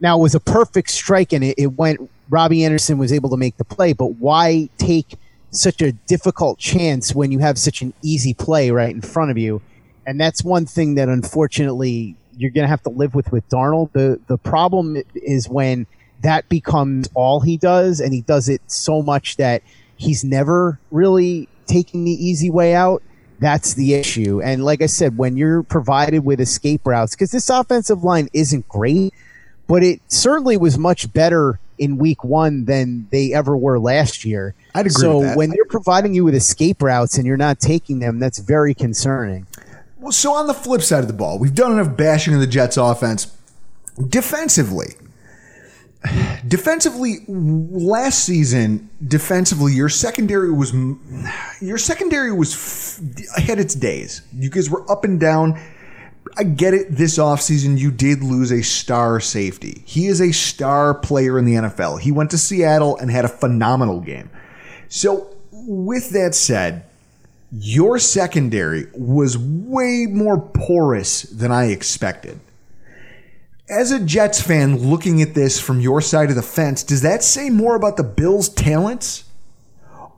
Now 0.00 0.18
it 0.18 0.22
was 0.22 0.34
a 0.34 0.40
perfect 0.40 0.90
strike, 0.90 1.32
and 1.32 1.42
it, 1.44 1.54
it 1.58 1.66
went. 1.78 2.10
Robbie 2.30 2.64
Anderson 2.64 2.98
was 2.98 3.12
able 3.12 3.30
to 3.30 3.38
make 3.38 3.56
the 3.56 3.64
play, 3.64 3.94
but 3.94 4.16
why 4.16 4.68
take 4.76 5.16
such 5.50 5.80
a 5.80 5.92
difficult 5.92 6.58
chance 6.58 7.14
when 7.14 7.32
you 7.32 7.38
have 7.38 7.58
such 7.58 7.82
an 7.82 7.92
easy 8.02 8.34
play 8.34 8.70
right 8.70 8.94
in 8.94 9.00
front 9.00 9.30
of 9.30 9.38
you? 9.38 9.62
And 10.06 10.20
that's 10.20 10.42
one 10.42 10.66
thing 10.66 10.94
that 10.94 11.08
unfortunately 11.08 12.16
you're 12.36 12.50
going 12.50 12.64
to 12.64 12.68
have 12.68 12.82
to 12.84 12.90
live 12.90 13.14
with 13.14 13.30
with 13.32 13.48
Darnold. 13.48 13.92
The 13.92 14.20
the 14.26 14.38
problem 14.38 14.96
is 15.14 15.48
when 15.48 15.86
that 16.22 16.48
becomes 16.48 17.08
all 17.14 17.40
he 17.40 17.56
does, 17.56 18.00
and 18.00 18.12
he 18.12 18.22
does 18.22 18.48
it 18.48 18.62
so 18.66 19.02
much 19.02 19.36
that 19.36 19.62
he's 19.96 20.24
never 20.24 20.78
really 20.90 21.48
taking 21.66 22.04
the 22.04 22.12
easy 22.12 22.50
way 22.50 22.74
out. 22.74 23.02
That's 23.40 23.74
the 23.74 23.94
issue. 23.94 24.40
And 24.42 24.64
like 24.64 24.82
I 24.82 24.86
said, 24.86 25.16
when 25.16 25.36
you're 25.36 25.62
provided 25.62 26.24
with 26.24 26.40
escape 26.40 26.86
routes, 26.86 27.14
because 27.14 27.30
this 27.30 27.48
offensive 27.48 28.02
line 28.02 28.28
isn't 28.32 28.66
great, 28.68 29.14
but 29.68 29.82
it 29.84 30.00
certainly 30.08 30.56
was 30.56 30.76
much 30.76 31.12
better 31.12 31.60
in 31.78 31.98
week 31.98 32.24
one 32.24 32.64
than 32.64 33.06
they 33.10 33.32
ever 33.32 33.56
were 33.56 33.78
last 33.78 34.24
year. 34.24 34.54
I'd 34.74 34.86
agree 34.86 34.90
so 34.90 35.18
with 35.18 35.28
that. 35.28 35.36
when 35.36 35.50
they're 35.50 35.64
providing 35.64 36.14
you 36.14 36.24
with 36.24 36.34
escape 36.34 36.82
routes 36.82 37.18
and 37.18 37.26
you're 37.26 37.36
not 37.36 37.60
taking 37.60 37.98
them, 37.98 38.18
that's 38.18 38.38
very 38.38 38.74
concerning. 38.74 39.46
Well, 39.98 40.12
so 40.12 40.32
on 40.32 40.46
the 40.46 40.54
flip 40.54 40.82
side 40.82 41.00
of 41.00 41.08
the 41.08 41.12
ball, 41.12 41.38
we've 41.38 41.54
done 41.54 41.72
enough 41.72 41.96
bashing 41.96 42.34
of 42.34 42.40
the 42.40 42.46
Jets 42.46 42.76
offense. 42.76 43.34
Defensively, 44.08 44.94
defensively, 46.46 47.24
last 47.28 48.24
season, 48.24 48.88
defensively, 49.06 49.72
your 49.72 49.88
secondary 49.88 50.52
was 50.52 50.72
your 51.60 51.78
secondary 51.78 52.32
was 52.32 53.00
had 53.36 53.58
its 53.58 53.74
days. 53.74 54.22
You 54.32 54.50
guys 54.50 54.70
were 54.70 54.88
up 54.90 55.04
and 55.04 55.18
down. 55.18 55.60
I 56.36 56.44
get 56.44 56.74
it. 56.74 56.90
This 56.90 57.18
offseason, 57.18 57.78
you 57.78 57.90
did 57.90 58.22
lose 58.22 58.50
a 58.50 58.62
star 58.62 59.20
safety. 59.20 59.82
He 59.86 60.06
is 60.06 60.20
a 60.20 60.32
star 60.32 60.94
player 60.94 61.38
in 61.38 61.44
the 61.44 61.54
NFL. 61.54 62.00
He 62.00 62.12
went 62.12 62.30
to 62.32 62.38
Seattle 62.38 62.96
and 62.98 63.10
had 63.10 63.24
a 63.24 63.28
phenomenal 63.28 64.00
game. 64.00 64.30
So, 64.88 65.34
with 65.52 66.10
that 66.10 66.34
said, 66.34 66.84
your 67.52 67.98
secondary 67.98 68.86
was 68.94 69.38
way 69.38 70.06
more 70.08 70.38
porous 70.40 71.22
than 71.22 71.50
I 71.50 71.66
expected. 71.66 72.40
As 73.70 73.90
a 73.90 74.00
Jets 74.00 74.40
fan 74.40 74.78
looking 74.78 75.20
at 75.20 75.34
this 75.34 75.60
from 75.60 75.80
your 75.80 76.00
side 76.00 76.30
of 76.30 76.36
the 76.36 76.42
fence, 76.42 76.82
does 76.82 77.02
that 77.02 77.22
say 77.22 77.50
more 77.50 77.76
about 77.76 77.96
the 77.96 78.02
Bills' 78.02 78.48
talents 78.48 79.24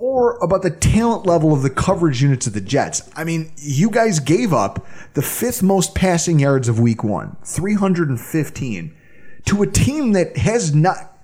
or 0.00 0.38
about 0.38 0.62
the 0.62 0.70
talent 0.70 1.26
level 1.26 1.52
of 1.52 1.60
the 1.62 1.70
coverage 1.70 2.22
units 2.22 2.46
of 2.46 2.54
the 2.54 2.60
Jets? 2.60 3.08
I 3.14 3.22
mean, 3.22 3.52
you 3.56 3.90
guys 3.90 4.18
gave 4.18 4.52
up 4.52 4.84
the 5.12 5.22
fifth 5.22 5.62
most 5.62 5.94
passing 5.94 6.40
yards 6.40 6.68
of 6.68 6.80
week 6.80 7.04
one, 7.04 7.36
315, 7.44 8.96
to 9.44 9.62
a 9.62 9.66
team 9.66 10.12
that 10.12 10.36
has 10.38 10.74
not. 10.74 11.18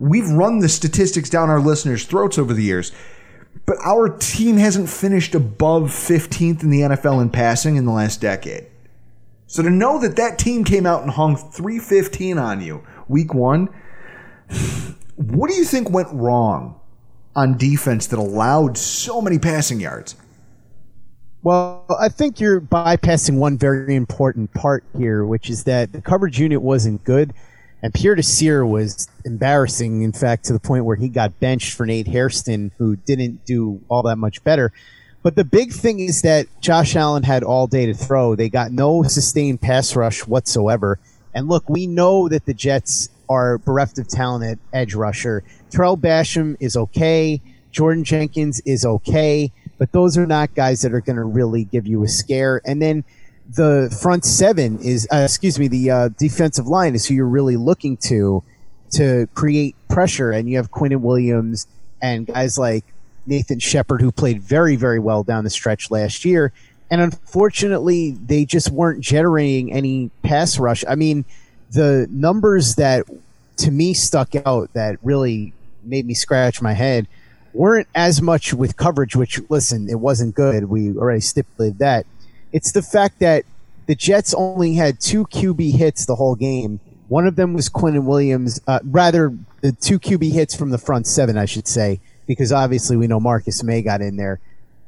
We've 0.00 0.28
run 0.28 0.58
the 0.58 0.68
statistics 0.68 1.30
down 1.30 1.50
our 1.50 1.60
listeners' 1.60 2.04
throats 2.04 2.38
over 2.38 2.54
the 2.54 2.62
years, 2.62 2.92
but 3.66 3.76
our 3.84 4.08
team 4.08 4.56
hasn't 4.56 4.88
finished 4.88 5.34
above 5.34 5.90
15th 5.90 6.62
in 6.62 6.70
the 6.70 6.80
NFL 6.80 7.22
in 7.22 7.30
passing 7.30 7.76
in 7.76 7.84
the 7.84 7.92
last 7.92 8.20
decade. 8.20 8.66
So 9.46 9.62
to 9.62 9.70
know 9.70 10.00
that 10.00 10.16
that 10.16 10.38
team 10.38 10.64
came 10.64 10.86
out 10.86 11.02
and 11.02 11.10
hung 11.10 11.36
315 11.36 12.38
on 12.38 12.62
you 12.62 12.84
week 13.06 13.34
one, 13.34 13.68
what 15.16 15.50
do 15.50 15.56
you 15.56 15.64
think 15.64 15.90
went 15.90 16.08
wrong 16.10 16.80
on 17.36 17.56
defense 17.56 18.06
that 18.08 18.18
allowed 18.18 18.76
so 18.78 19.20
many 19.20 19.38
passing 19.38 19.80
yards? 19.80 20.16
Well, 21.42 21.84
I 22.00 22.08
think 22.08 22.40
you're 22.40 22.60
bypassing 22.60 23.36
one 23.36 23.58
very 23.58 23.94
important 23.94 24.54
part 24.54 24.82
here, 24.96 25.24
which 25.26 25.50
is 25.50 25.64
that 25.64 25.92
the 25.92 26.00
coverage 26.00 26.40
unit 26.40 26.62
wasn't 26.62 27.04
good, 27.04 27.34
and 27.82 27.92
Pierre 27.92 28.14
Desir 28.14 28.64
was 28.64 29.08
embarrassing, 29.26 30.00
in 30.00 30.12
fact, 30.12 30.46
to 30.46 30.54
the 30.54 30.58
point 30.58 30.86
where 30.86 30.96
he 30.96 31.10
got 31.10 31.38
benched 31.40 31.74
for 31.74 31.84
Nate 31.84 32.08
Hairston, 32.08 32.72
who 32.78 32.96
didn't 32.96 33.44
do 33.44 33.82
all 33.88 34.02
that 34.04 34.16
much 34.16 34.42
better. 34.42 34.72
But 35.22 35.36
the 35.36 35.44
big 35.44 35.72
thing 35.72 36.00
is 36.00 36.22
that 36.22 36.46
Josh 36.62 36.96
Allen 36.96 37.24
had 37.24 37.42
all 37.42 37.66
day 37.66 37.84
to 37.86 37.94
throw. 37.94 38.34
They 38.34 38.48
got 38.48 38.72
no 38.72 39.02
sustained 39.02 39.60
pass 39.60 39.94
rush 39.94 40.26
whatsoever. 40.26 40.98
And 41.34 41.48
look, 41.48 41.68
we 41.68 41.86
know 41.86 42.28
that 42.28 42.46
the 42.46 42.54
Jets 42.54 43.10
are 43.28 43.58
bereft 43.58 43.98
of 43.98 44.08
talent 44.08 44.44
at 44.44 44.58
edge 44.72 44.94
rusher. 44.94 45.42
Tarell 45.70 45.96
Basham 45.96 46.56
is 46.60 46.76
okay. 46.76 47.40
Jordan 47.70 48.04
Jenkins 48.04 48.60
is 48.64 48.84
okay. 48.84 49.52
But 49.78 49.92
those 49.92 50.16
are 50.16 50.26
not 50.26 50.54
guys 50.54 50.82
that 50.82 50.92
are 50.94 51.00
going 51.00 51.16
to 51.16 51.24
really 51.24 51.64
give 51.64 51.86
you 51.86 52.04
a 52.04 52.08
scare. 52.08 52.60
And 52.64 52.80
then 52.80 53.04
the 53.48 53.94
front 54.00 54.24
seven 54.24 54.78
is, 54.78 55.08
uh, 55.12 55.22
excuse 55.24 55.58
me, 55.58 55.68
the 55.68 55.90
uh, 55.90 56.08
defensive 56.16 56.66
line 56.66 56.94
is 56.94 57.06
who 57.06 57.14
you're 57.14 57.26
really 57.26 57.56
looking 57.56 57.96
to 57.98 58.42
to 58.92 59.26
create 59.34 59.74
pressure. 59.88 60.30
And 60.30 60.48
you 60.48 60.56
have 60.56 60.70
Quinnen 60.70 61.00
Williams 61.00 61.66
and 62.00 62.26
guys 62.26 62.56
like 62.56 62.84
Nathan 63.26 63.58
Shepherd, 63.58 64.00
who 64.00 64.12
played 64.12 64.40
very, 64.42 64.76
very 64.76 65.00
well 65.00 65.24
down 65.24 65.44
the 65.44 65.50
stretch 65.50 65.90
last 65.90 66.24
year. 66.24 66.52
And 66.90 67.00
unfortunately, 67.00 68.12
they 68.12 68.44
just 68.44 68.70
weren't 68.70 69.02
generating 69.02 69.72
any 69.72 70.10
pass 70.22 70.58
rush. 70.58 70.84
I 70.88 70.94
mean, 70.94 71.24
the 71.74 72.06
numbers 72.10 72.76
that 72.76 73.04
to 73.58 73.70
me 73.70 73.94
stuck 73.94 74.34
out 74.46 74.72
that 74.72 74.98
really 75.02 75.52
made 75.82 76.06
me 76.06 76.14
scratch 76.14 76.62
my 76.62 76.72
head 76.72 77.06
weren't 77.52 77.86
as 77.94 78.20
much 78.20 78.52
with 78.52 78.76
coverage, 78.76 79.14
which, 79.14 79.40
listen, 79.48 79.88
it 79.88 80.00
wasn't 80.00 80.34
good. 80.34 80.64
We 80.64 80.96
already 80.96 81.20
stipulated 81.20 81.78
that. 81.78 82.06
It's 82.52 82.72
the 82.72 82.82
fact 82.82 83.20
that 83.20 83.44
the 83.86 83.94
Jets 83.94 84.34
only 84.34 84.74
had 84.74 84.98
two 84.98 85.26
QB 85.26 85.72
hits 85.72 86.06
the 86.06 86.16
whole 86.16 86.34
game. 86.34 86.80
One 87.08 87.26
of 87.26 87.36
them 87.36 87.52
was 87.52 87.68
Quinnen 87.68 88.04
Williams, 88.04 88.60
uh, 88.66 88.80
rather, 88.82 89.36
the 89.60 89.72
two 89.72 90.00
QB 90.00 90.32
hits 90.32 90.54
from 90.56 90.70
the 90.70 90.78
front 90.78 91.06
seven, 91.06 91.38
I 91.38 91.44
should 91.44 91.68
say 91.68 92.00
because 92.26 92.52
obviously 92.52 92.96
we 92.96 93.06
know 93.06 93.20
Marcus 93.20 93.62
Maye 93.62 93.82
got 93.82 94.00
in 94.00 94.16
there. 94.16 94.40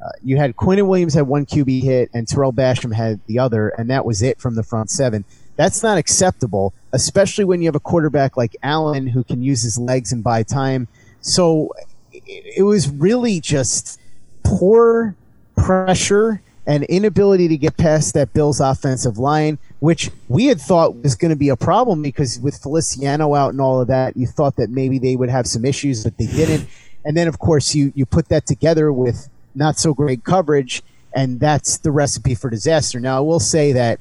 Uh, 0.02 0.10
you 0.22 0.36
had 0.36 0.56
Quinnen 0.56 0.86
Williams 0.86 1.14
had 1.14 1.26
one 1.26 1.46
QB 1.46 1.82
hit 1.82 2.10
and 2.14 2.28
Tarell 2.28 2.52
Basham 2.52 2.94
had 2.94 3.20
the 3.26 3.38
other, 3.38 3.68
and 3.70 3.90
that 3.90 4.04
was 4.04 4.22
it 4.22 4.38
from 4.38 4.54
the 4.54 4.62
front 4.62 4.90
seven. 4.90 5.24
That's 5.56 5.82
not 5.82 5.98
acceptable, 5.98 6.74
especially 6.92 7.44
when 7.44 7.62
you 7.62 7.68
have 7.68 7.74
a 7.74 7.80
quarterback 7.80 8.36
like 8.36 8.56
Allen 8.62 9.06
who 9.06 9.24
can 9.24 9.42
use 9.42 9.62
his 9.62 9.78
legs 9.78 10.12
and 10.12 10.22
buy 10.22 10.42
time. 10.42 10.86
So 11.22 11.72
it, 12.12 12.62
was 12.62 12.88
really 12.88 13.40
just 13.40 13.98
poor 14.44 15.14
pressure 15.56 16.42
and 16.66 16.84
inability 16.84 17.48
to 17.48 17.56
get 17.56 17.76
past 17.76 18.14
that 18.14 18.32
Bills 18.32 18.60
offensive 18.60 19.18
line, 19.18 19.58
which 19.80 20.10
we 20.28 20.46
had 20.46 20.60
thought 20.60 20.96
was 20.96 21.14
going 21.14 21.30
to 21.30 21.36
be 21.36 21.48
a 21.48 21.56
problem 21.56 22.02
because 22.02 22.38
with 22.40 22.58
Feliciano 22.58 23.34
out 23.34 23.52
and 23.52 23.60
all 23.60 23.80
of 23.80 23.88
that, 23.88 24.16
you 24.16 24.26
thought 24.26 24.56
that 24.56 24.70
maybe 24.70 24.98
they 24.98 25.16
would 25.16 25.30
have 25.30 25.46
some 25.46 25.64
issues, 25.64 26.04
but 26.04 26.16
they 26.18 26.26
didn't. 26.26 26.68
And 27.04 27.16
then, 27.16 27.28
of 27.28 27.38
course, 27.38 27.74
you, 27.74 27.92
you 27.94 28.04
put 28.04 28.28
that 28.28 28.46
together 28.46 28.92
with 28.92 29.28
not 29.54 29.78
so 29.78 29.94
great 29.94 30.24
coverage, 30.24 30.82
and 31.14 31.40
that's 31.40 31.78
the 31.78 31.90
recipe 31.90 32.34
for 32.34 32.50
disaster. 32.50 33.00
Now, 33.00 33.18
I 33.18 33.20
will 33.20 33.40
say 33.40 33.72
that 33.72 34.00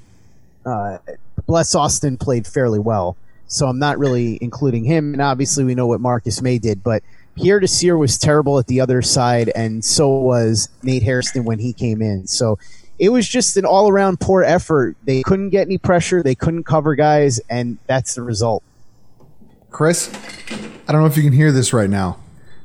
uh, 0.66 0.98
Bless 1.46 1.76
Austin 1.76 2.18
played 2.18 2.48
fairly 2.48 2.80
well, 2.80 3.18
so 3.48 3.68
I'm 3.68 3.80
not 3.80 4.00
really 4.00 4.38
including 4.42 4.84
him. 4.84 5.14
And 5.14 5.22
obviously, 5.22 5.64
we 5.64 5.76
know 5.76 5.88
what 5.88 6.02
Marcus 6.02 6.42
Maye 6.42 6.60
did, 6.60 6.84
but 6.84 7.04
Pierre 7.36 7.60
Desir 7.60 7.98
was 7.98 8.18
terrible 8.18 8.58
at 8.60 8.68
the 8.68 8.80
other 8.80 9.02
side, 9.02 9.52
and 9.56 9.84
so 9.84 10.10
was 10.10 10.70
Nate 10.84 11.04
Hairston 11.04 11.44
when 11.44 11.60
he 11.60 11.74
came 11.74 12.02
in. 12.02 12.28
So 12.28 12.58
it 12.98 13.10
was 13.10 13.28
just 13.28 13.58
an 13.58 13.66
all 13.66 13.90
around 13.90 14.20
poor 14.20 14.44
effort. 14.44 14.96
They 15.04 15.22
couldn't 15.22 15.50
get 15.50 15.68
any 15.68 15.78
pressure, 15.78 16.24
they 16.24 16.36
couldn't 16.36 16.64
cover 16.64 16.96
guys, 16.96 17.40
and 17.50 17.78
that's 17.88 18.16
the 18.16 18.22
result. 18.22 18.64
Chris, 19.70 20.10
I 20.88 20.94
don't 20.94 21.02
know 21.02 21.08
if 21.08 21.18
you 21.18 21.24
can 21.24 21.34
hear 21.34 21.52
this 21.52 21.74
right 21.74 21.90
now. 21.90 22.18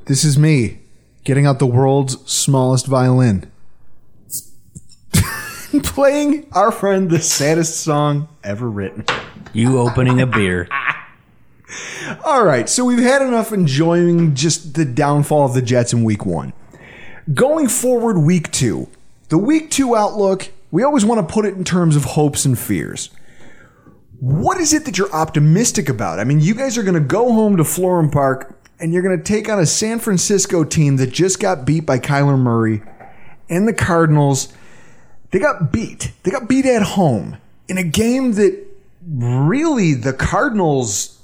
This 0.05 0.23
is 0.23 0.37
me 0.37 0.79
getting 1.23 1.45
out 1.45 1.59
the 1.59 1.65
world's 1.65 2.17
smallest 2.31 2.87
violin. 2.87 3.51
Playing 5.83 6.47
our 6.51 6.71
friend 6.71 7.09
the 7.09 7.19
saddest 7.19 7.79
song 7.79 8.27
ever 8.43 8.69
written. 8.69 9.05
You 9.53 9.79
opening 9.79 10.19
a 10.19 10.27
beer. 10.27 10.67
All 12.25 12.43
right, 12.43 12.67
so 12.67 12.83
we've 12.83 12.99
had 12.99 13.21
enough 13.21 13.53
enjoying 13.53 14.35
just 14.35 14.73
the 14.73 14.83
downfall 14.83 15.45
of 15.45 15.53
the 15.53 15.61
Jets 15.61 15.93
in 15.93 16.03
week 16.03 16.25
one. 16.25 16.51
Going 17.33 17.69
forward, 17.69 18.17
week 18.17 18.51
two, 18.51 18.89
the 19.29 19.37
week 19.37 19.71
two 19.71 19.95
outlook, 19.95 20.49
we 20.71 20.83
always 20.83 21.05
want 21.05 21.25
to 21.25 21.33
put 21.33 21.45
it 21.45 21.53
in 21.53 21.63
terms 21.63 21.95
of 21.95 22.03
hopes 22.03 22.43
and 22.43 22.59
fears. 22.59 23.09
What 24.19 24.57
is 24.57 24.73
it 24.73 24.83
that 24.85 24.97
you're 24.97 25.13
optimistic 25.13 25.87
about? 25.87 26.19
I 26.19 26.25
mean, 26.25 26.41
you 26.41 26.53
guys 26.53 26.77
are 26.77 26.83
going 26.83 26.95
to 26.95 26.99
go 26.99 27.31
home 27.31 27.55
to 27.57 27.63
Florham 27.63 28.11
Park 28.11 28.59
and 28.79 28.91
you're 28.91 29.03
going 29.03 29.17
to 29.17 29.23
take 29.23 29.47
on 29.47 29.59
a 29.59 29.65
San 29.65 29.99
Francisco 29.99 30.65
team 30.65 30.97
that 30.97 31.11
just 31.11 31.39
got 31.39 31.65
beat 31.65 31.85
by 31.85 31.97
Kyler 31.97 32.37
Murray 32.37 32.81
and 33.49 33.67
the 33.67 33.73
Cardinals. 33.73 34.51
They 35.31 35.39
got 35.39 35.71
beat. 35.71 36.11
They 36.23 36.31
got 36.31 36.47
beat 36.47 36.65
at 36.65 36.83
home 36.83 37.37
in 37.67 37.77
a 37.77 37.83
game 37.83 38.33
that 38.33 38.67
really 39.07 39.93
the 39.93 40.13
Cardinals. 40.13 41.17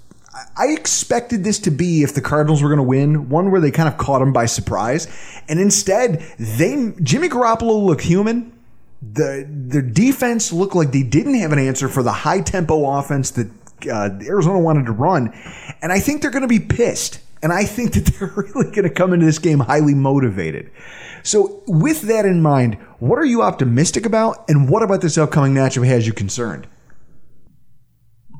I 0.55 0.67
expected 0.67 1.43
this 1.43 1.57
to 1.59 1.71
be 1.71 2.03
if 2.03 2.13
the 2.13 2.21
Cardinals 2.21 2.61
were 2.61 2.69
going 2.69 2.77
to 2.77 2.83
win, 2.83 3.29
one 3.29 3.51
where 3.51 3.59
they 3.59 3.71
kind 3.71 3.89
of 3.89 3.97
caught 3.97 4.19
them 4.19 4.33
by 4.33 4.45
surprise, 4.45 5.07
and 5.49 5.59
instead 5.59 6.19
they 6.39 6.93
Jimmy 7.01 7.27
Garoppolo 7.27 7.83
looked 7.83 8.03
human. 8.03 8.53
The 9.01 9.47
the 9.47 9.81
defense 9.81 10.53
looked 10.53 10.75
like 10.75 10.91
they 10.91 11.03
didn't 11.03 11.35
have 11.35 11.51
an 11.51 11.59
answer 11.59 11.87
for 11.89 12.03
the 12.03 12.11
high 12.11 12.41
tempo 12.41 12.97
offense 12.97 13.31
that 13.31 13.47
uh, 13.91 14.09
Arizona 14.23 14.59
wanted 14.59 14.85
to 14.85 14.91
run, 14.91 15.33
and 15.81 15.91
I 15.91 15.99
think 15.99 16.21
they're 16.21 16.31
going 16.31 16.41
to 16.43 16.47
be 16.47 16.59
pissed. 16.59 17.19
And 17.43 17.53
I 17.53 17.65
think 17.65 17.93
that 17.93 18.05
they're 18.19 18.33
really 18.35 18.71
going 18.71 18.83
to 18.83 18.89
come 18.89 19.13
into 19.13 19.25
this 19.25 19.39
game 19.39 19.59
highly 19.59 19.93
motivated. 19.93 20.71
So, 21.27 21.61
with 21.67 22.03
that 22.03 22.25
in 22.25 22.41
mind, 22.41 22.75
what 22.99 23.19
are 23.19 23.25
you 23.25 23.41
optimistic 23.41 24.05
about? 24.05 24.45
And 24.47 24.69
what 24.69 24.81
about 24.81 25.01
this 25.01 25.17
upcoming 25.17 25.53
matchup 25.53 25.85
has 25.85 26.07
you 26.07 26.13
concerned? 26.13 26.67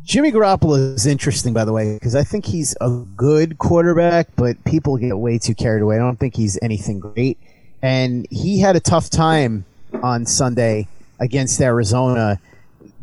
Jimmy 0.06 0.32
Garoppolo 0.32 0.94
is 0.96 1.06
interesting, 1.06 1.54
by 1.54 1.66
the 1.66 1.74
way, 1.74 1.96
because 1.96 2.16
I 2.16 2.24
think 2.24 2.46
he's 2.46 2.78
a 2.80 2.90
good 3.18 3.58
quarterback, 3.58 4.30
but 4.38 4.64
people 4.64 4.96
get 4.96 5.18
way 5.18 5.38
too 5.38 5.54
carried 5.54 5.82
away. 5.82 5.98
I 5.98 6.00
don't 6.00 6.16
think 6.16 6.38
he's 6.38 6.58
anything 6.62 7.02
great. 7.02 7.38
And 7.82 8.26
he 8.32 8.62
had 8.62 8.78
a 8.78 8.80
tough 8.80 9.10
time 9.10 9.66
on 10.02 10.26
Sunday 10.26 10.88
against 11.20 11.60
Arizona. 11.60 12.40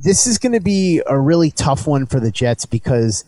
This 0.03 0.27
is 0.27 0.39
going 0.39 0.53
to 0.53 0.61
be 0.61 1.03
a 1.07 1.21
really 1.21 1.51
tough 1.51 1.87
one 1.87 2.07
for 2.07 2.21
the 2.21 2.31
Jets 2.31 2.65
because 2.65 3.27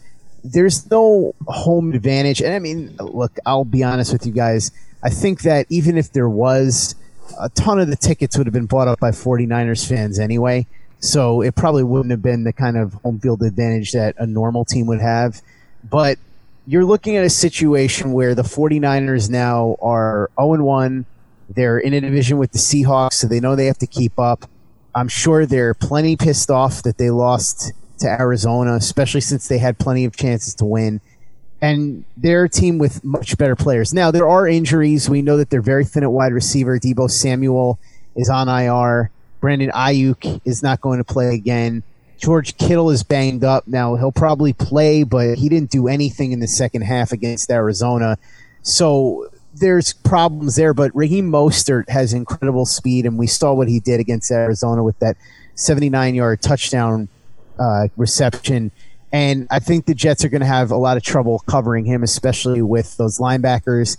there's 0.52 0.90
no 0.90 1.34
home 1.46 1.92
advantage. 1.92 2.40
And 2.40 2.54
I 2.54 2.58
mean, 2.58 2.96
look, 2.98 3.38
I'll 3.44 3.64
be 3.64 3.82
honest 3.82 4.12
with 4.12 4.26
you 4.26 4.32
guys. 4.32 4.70
I 5.02 5.10
think 5.10 5.42
that 5.42 5.66
even 5.68 5.96
if 5.96 6.12
there 6.12 6.28
was, 6.28 6.94
a 7.38 7.48
ton 7.50 7.78
of 7.78 7.88
the 7.88 7.96
tickets 7.96 8.36
would 8.36 8.46
have 8.46 8.54
been 8.54 8.66
bought 8.66 8.88
up 8.88 9.00
by 9.00 9.10
49ers 9.10 9.86
fans 9.86 10.18
anyway. 10.18 10.66
So 11.00 11.42
it 11.42 11.54
probably 11.54 11.84
wouldn't 11.84 12.10
have 12.10 12.22
been 12.22 12.44
the 12.44 12.52
kind 12.52 12.76
of 12.76 12.94
home 12.94 13.20
field 13.20 13.42
advantage 13.42 13.92
that 13.92 14.14
a 14.18 14.26
normal 14.26 14.64
team 14.64 14.86
would 14.86 15.00
have. 15.00 15.42
But 15.84 16.18
you're 16.66 16.84
looking 16.84 17.16
at 17.16 17.24
a 17.24 17.30
situation 17.30 18.12
where 18.12 18.34
the 18.34 18.42
49ers 18.42 19.30
now 19.30 19.76
are 19.80 20.30
0 20.40 20.64
1. 20.64 21.06
They're 21.48 21.78
in 21.78 21.94
a 21.94 22.00
division 22.00 22.38
with 22.38 22.52
the 22.52 22.58
Seahawks, 22.58 23.14
so 23.14 23.28
they 23.28 23.38
know 23.38 23.54
they 23.54 23.66
have 23.66 23.78
to 23.78 23.86
keep 23.86 24.18
up. 24.18 24.48
I'm 24.94 25.08
sure 25.08 25.46
they're 25.46 25.74
plenty 25.74 26.16
pissed 26.16 26.50
off 26.50 26.82
that 26.82 26.98
they 26.98 27.10
lost 27.10 27.72
to 27.98 28.08
Arizona, 28.08 28.74
especially 28.74 29.20
since 29.20 29.48
they 29.48 29.58
had 29.58 29.78
plenty 29.78 30.04
of 30.04 30.16
chances 30.16 30.54
to 30.56 30.64
win. 30.64 31.00
And 31.62 32.04
they're 32.16 32.44
a 32.44 32.48
team 32.48 32.78
with 32.78 33.02
much 33.02 33.38
better 33.38 33.56
players. 33.56 33.94
Now, 33.94 34.10
there 34.10 34.28
are 34.28 34.46
injuries. 34.46 35.08
We 35.08 35.22
know 35.22 35.36
that 35.38 35.50
they're 35.50 35.62
very 35.62 35.84
thin 35.84 36.02
at 36.02 36.12
wide 36.12 36.32
receiver. 36.32 36.78
Deebo 36.78 37.10
Samuel 37.10 37.78
is 38.14 38.28
on 38.28 38.48
IR. 38.48 39.10
Brandon 39.40 39.70
Aiyuk 39.70 40.40
is 40.44 40.62
not 40.62 40.80
going 40.80 40.98
to 40.98 41.04
play 41.04 41.34
again. 41.34 41.82
George 42.18 42.56
Kittle 42.56 42.90
is 42.90 43.02
banged 43.02 43.44
up. 43.44 43.66
Now, 43.66 43.94
he'll 43.94 44.12
probably 44.12 44.52
play, 44.52 45.02
but 45.02 45.38
he 45.38 45.48
didn't 45.48 45.70
do 45.70 45.88
anything 45.88 46.32
in 46.32 46.40
the 46.40 46.46
second 46.46 46.82
half 46.82 47.12
against 47.12 47.50
Arizona. 47.50 48.18
So 48.62 49.28
there's 49.54 49.92
problems 49.92 50.56
there, 50.56 50.74
but 50.74 50.94
Raheem 50.94 51.30
Mostert 51.30 51.88
has 51.88 52.12
incredible 52.12 52.66
speed, 52.66 53.06
and 53.06 53.18
we 53.18 53.26
saw 53.26 53.52
what 53.52 53.68
he 53.68 53.80
did 53.80 54.00
against 54.00 54.30
Arizona 54.30 54.82
with 54.82 54.98
that 54.98 55.16
79 55.54 56.14
yard 56.14 56.42
touchdown 56.42 57.08
uh, 57.58 57.88
reception. 57.96 58.70
And 59.12 59.46
I 59.50 59.60
think 59.60 59.86
the 59.86 59.94
Jets 59.94 60.24
are 60.24 60.28
going 60.28 60.40
to 60.40 60.46
have 60.46 60.70
a 60.70 60.76
lot 60.76 60.96
of 60.96 61.02
trouble 61.02 61.42
covering 61.46 61.84
him, 61.84 62.02
especially 62.02 62.62
with 62.62 62.96
those 62.96 63.18
linebackers. 63.18 63.96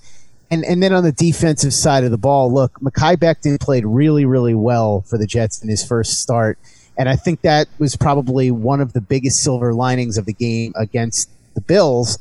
And 0.49 0.63
and 0.63 0.81
then 0.81 0.93
on 0.93 1.03
the 1.03 1.11
defensive 1.11 1.73
side 1.73 2.03
of 2.03 2.11
the 2.11 2.17
ball, 2.17 2.53
look, 2.53 2.73
Mekhi 2.79 3.17
Becton 3.17 3.59
played 3.59 3.85
really, 3.85 4.25
really 4.25 4.55
well 4.55 5.01
for 5.01 5.17
the 5.17 5.27
Jets 5.27 5.61
in 5.61 5.69
his 5.69 5.83
first 5.85 6.21
start. 6.21 6.57
And 6.97 7.09
I 7.09 7.15
think 7.15 7.41
that 7.41 7.67
was 7.77 7.95
probably 7.95 8.49
one 8.49 8.81
of 8.81 8.93
the 8.93 9.01
biggest 9.01 9.43
silver 9.43 9.73
linings 9.73 10.17
of 10.17 10.25
the 10.25 10.33
game 10.33 10.73
against 10.75 11.29
the 11.53 11.61
Bills. 11.61 12.17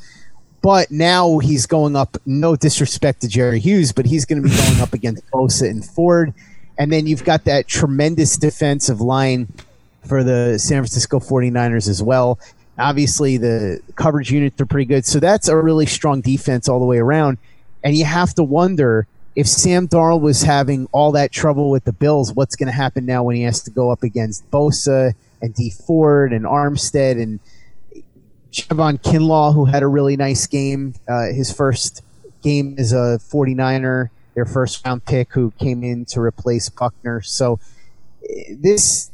But 0.61 0.91
now 0.91 1.39
he's 1.39 1.67
going 1.67 1.95
up, 1.95 2.17
no 2.27 2.57
disrespect 2.57 3.21
to 3.21 3.29
Jerry 3.29 3.61
Hughes, 3.61 3.93
but 3.93 4.07
he's 4.07 4.25
going 4.25 4.43
to 4.43 4.49
be 4.49 4.55
going 4.55 4.81
up 4.81 4.93
against 4.93 5.23
Bosa 5.31 5.71
and 5.71 5.85
Ford. 5.85 6.35
And 6.79 6.93
then 6.93 7.07
you've 7.07 7.25
got 7.25 7.45
that 7.45 7.69
tremendous 7.69 8.37
defensive 8.37 9.01
line 9.01 9.49
for 10.07 10.23
the 10.23 10.59
San 10.59 10.79
Francisco 10.79 11.19
49ers 11.19 11.89
as 11.89 12.03
well. 12.03 12.39
Obviously, 12.79 13.37
the 13.37 13.81
coverage 13.95 14.31
units 14.31 14.61
are 14.61 14.67
pretty 14.67 14.85
good. 14.85 15.05
So 15.07 15.19
that's 15.19 15.49
a 15.49 15.57
really 15.57 15.87
strong 15.87 16.21
defense 16.21 16.69
all 16.69 16.79
the 16.79 16.85
way 16.85 16.99
around. 16.99 17.39
And 17.83 17.97
you 17.97 18.05
have 18.05 18.35
to 18.35 18.45
wonder 18.45 19.07
if 19.35 19.47
Sam 19.47 19.87
Darnold 19.87 20.23
was 20.23 20.43
having 20.43 20.89
all 20.93 21.13
that 21.13 21.31
trouble 21.31 21.71
with 21.71 21.85
the 21.85 21.93
Bills, 21.93 22.33
what's 22.33 22.57
going 22.57 22.69
to 22.69 22.73
happen 22.73 23.05
now 23.05 23.23
when 23.23 23.37
he 23.37 23.43
has 23.43 23.63
to 23.65 23.71
go 23.71 23.91
up 23.91 24.03
against 24.03 24.51
Bosa 24.51 25.15
and 25.43 25.55
Dee 25.55 25.71
Ford 25.71 26.33
and 26.33 26.45
Armstead 26.45 27.23
and 27.23 27.39
Javon 28.51 29.01
Kinlaw, 29.01 29.55
who 29.55 29.67
had 29.67 29.83
a 29.83 29.87
really 29.87 30.17
nice 30.17 30.47
game, 30.47 30.95
uh, 31.09 31.27
his 31.27 31.53
first 31.53 32.03
game 32.43 32.77
as 32.79 32.93
a 32.93 33.19
49er, 33.31 34.09
their 34.35 34.47
first 34.47 34.85
round 34.87 35.05
pick, 35.05 35.33
who 35.33 35.53
came 35.59 35.85
in 35.85 36.07
to 36.07 36.21
replace 36.21 36.71
Buckner. 36.71 37.21
So 37.21 37.59
this 38.51 39.11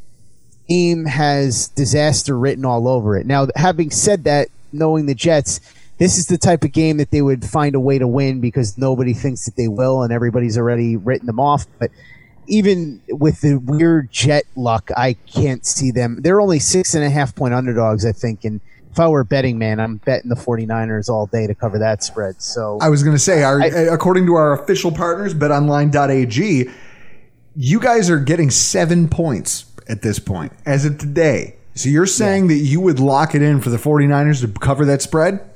game 0.72 1.04
has 1.04 1.68
disaster 1.68 2.38
written 2.38 2.64
all 2.64 2.88
over 2.88 3.16
it. 3.16 3.26
Now, 3.26 3.48
having 3.56 3.90
said 3.90 4.24
that, 4.24 4.48
knowing 4.72 5.06
the 5.06 5.14
Jets, 5.14 5.60
this 5.98 6.16
is 6.16 6.26
the 6.26 6.38
type 6.38 6.64
of 6.64 6.72
game 6.72 6.96
that 6.96 7.10
they 7.10 7.22
would 7.22 7.44
find 7.44 7.74
a 7.74 7.80
way 7.80 7.98
to 7.98 8.08
win 8.08 8.40
because 8.40 8.78
nobody 8.78 9.12
thinks 9.12 9.44
that 9.44 9.56
they 9.56 9.68
will 9.68 10.02
and 10.02 10.12
everybody's 10.12 10.56
already 10.56 10.96
written 10.96 11.26
them 11.26 11.38
off. 11.38 11.66
But 11.78 11.90
even 12.46 13.00
with 13.08 13.40
the 13.40 13.56
weird 13.56 14.10
jet 14.10 14.44
luck, 14.56 14.90
I 14.96 15.14
can't 15.26 15.64
see 15.64 15.90
them. 15.90 16.18
They're 16.22 16.40
only 16.40 16.58
six 16.58 16.94
and 16.94 17.04
a 17.04 17.10
half 17.10 17.34
point 17.34 17.54
underdogs, 17.54 18.06
I 18.06 18.12
think. 18.12 18.44
And 18.44 18.60
if 18.90 18.98
I 18.98 19.08
were 19.08 19.20
a 19.20 19.24
betting 19.24 19.58
man, 19.58 19.78
I'm 19.78 19.98
betting 19.98 20.30
the 20.30 20.36
49ers 20.36 21.08
all 21.08 21.26
day 21.26 21.46
to 21.46 21.54
cover 21.54 21.78
that 21.78 22.02
spread. 22.02 22.42
So 22.42 22.78
I 22.80 22.88
was 22.88 23.02
going 23.02 23.14
to 23.14 23.22
say, 23.22 23.42
our, 23.42 23.60
I, 23.60 23.68
eh, 23.68 23.88
according 23.92 24.26
to 24.26 24.34
our 24.34 24.54
official 24.60 24.90
partners, 24.90 25.34
betonline.ag, 25.34 26.70
you 27.54 27.80
guys 27.80 28.08
are 28.08 28.18
getting 28.18 28.50
seven 28.50 29.08
points 29.08 29.66
at 29.88 30.02
this 30.02 30.18
point 30.18 30.52
as 30.66 30.84
of 30.84 30.98
today. 30.98 31.56
So 31.74 31.88
you're 31.88 32.06
saying 32.06 32.50
yeah. 32.50 32.56
that 32.56 32.62
you 32.62 32.80
would 32.80 33.00
lock 33.00 33.34
it 33.34 33.42
in 33.42 33.60
for 33.60 33.70
the 33.70 33.78
49ers 33.78 34.42
to 34.42 34.48
cover 34.60 34.84
that 34.86 35.00
spread? 35.00 35.48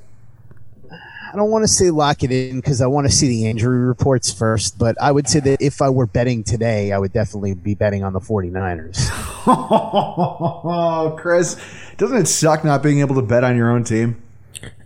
I 0.90 1.38
don't 1.38 1.50
want 1.50 1.64
to 1.64 1.68
say 1.68 1.90
lock 1.90 2.22
it 2.22 2.32
in 2.32 2.56
because 2.56 2.80
I 2.80 2.86
want 2.86 3.06
to 3.06 3.12
see 3.12 3.28
the 3.28 3.46
injury 3.46 3.80
reports 3.80 4.32
first, 4.32 4.78
but 4.78 4.96
I 5.02 5.12
would 5.12 5.28
say 5.28 5.40
that 5.40 5.60
if 5.60 5.82
I 5.82 5.90
were 5.90 6.06
betting 6.06 6.42
today, 6.42 6.92
I 6.92 6.98
would 6.98 7.12
definitely 7.12 7.52
be 7.52 7.74
betting 7.74 8.02
on 8.02 8.14
the 8.14 8.20
49ers. 8.20 9.10
oh, 9.46 11.14
Chris, 11.20 11.60
doesn't 11.98 12.16
it 12.16 12.26
suck 12.26 12.64
not 12.64 12.82
being 12.82 13.00
able 13.00 13.16
to 13.16 13.22
bet 13.22 13.44
on 13.44 13.54
your 13.54 13.70
own 13.70 13.84
team? 13.84 14.22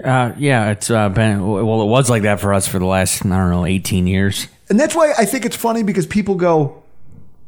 Uh, 0.03 0.33
yeah, 0.38 0.70
it's 0.70 0.90
uh, 0.90 1.09
been 1.09 1.46
well. 1.46 1.83
It 1.83 1.87
was 1.87 2.11
like 2.11 2.22
that 2.22 2.40
for 2.40 2.53
us 2.53 2.66
for 2.66 2.81
the 2.81 2.87
last 2.87 3.24
I 3.24 3.29
don't 3.29 3.50
know 3.50 3.64
eighteen 3.64 4.09
years, 4.09 4.48
and 4.68 4.81
that's 4.81 4.96
why 4.96 5.12
I 5.16 5.24
think 5.24 5.44
it's 5.44 5.55
funny 5.55 5.85
because 5.85 6.07
people 6.07 6.35
go, 6.35 6.83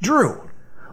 Drew, 0.01 0.49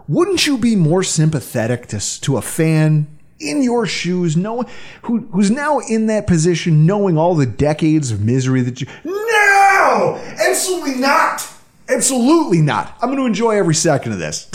wouldn't 0.09 0.47
you 0.47 0.57
be 0.57 0.75
more 0.75 1.03
sympathetic 1.03 1.85
to 1.87 2.21
to 2.21 2.35
a 2.35 2.41
fan 2.41 3.07
in 3.39 3.63
your 3.63 3.85
shoes, 3.85 4.35
knowing 4.35 4.67
who 5.03 5.19
who's 5.31 5.51
now 5.51 5.79
in 5.79 6.07
that 6.07 6.27
position, 6.27 6.85
knowing 6.85 7.17
all 7.17 7.35
the 7.35 7.45
decades 7.45 8.11
of 8.11 8.19
misery 8.19 8.61
that 8.61 8.81
you. 8.81 8.87
No, 9.05 10.19
absolutely 10.39 10.95
not. 10.95 11.47
Absolutely 11.87 12.61
not. 12.61 12.97
I'm 13.01 13.09
going 13.09 13.19
to 13.19 13.25
enjoy 13.25 13.51
every 13.51 13.75
second 13.75 14.11
of 14.11 14.19
this. 14.19 14.49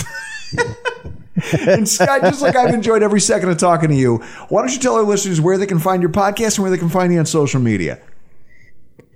and 1.68 1.88
Scott, 1.88 2.20
just 2.20 2.42
like 2.42 2.54
I've 2.54 2.72
enjoyed 2.72 3.02
every 3.02 3.20
second 3.20 3.48
of 3.48 3.56
talking 3.56 3.88
to 3.88 3.96
you, 3.96 4.18
why 4.48 4.62
don't 4.62 4.72
you 4.72 4.78
tell 4.78 4.94
our 4.94 5.02
listeners 5.02 5.40
where 5.40 5.58
they 5.58 5.66
can 5.66 5.80
find 5.80 6.00
your 6.00 6.12
podcast 6.12 6.56
and 6.56 6.62
where 6.62 6.70
they 6.70 6.78
can 6.78 6.88
find 6.88 7.12
you 7.12 7.18
on 7.18 7.26
social 7.26 7.60
media? 7.60 8.00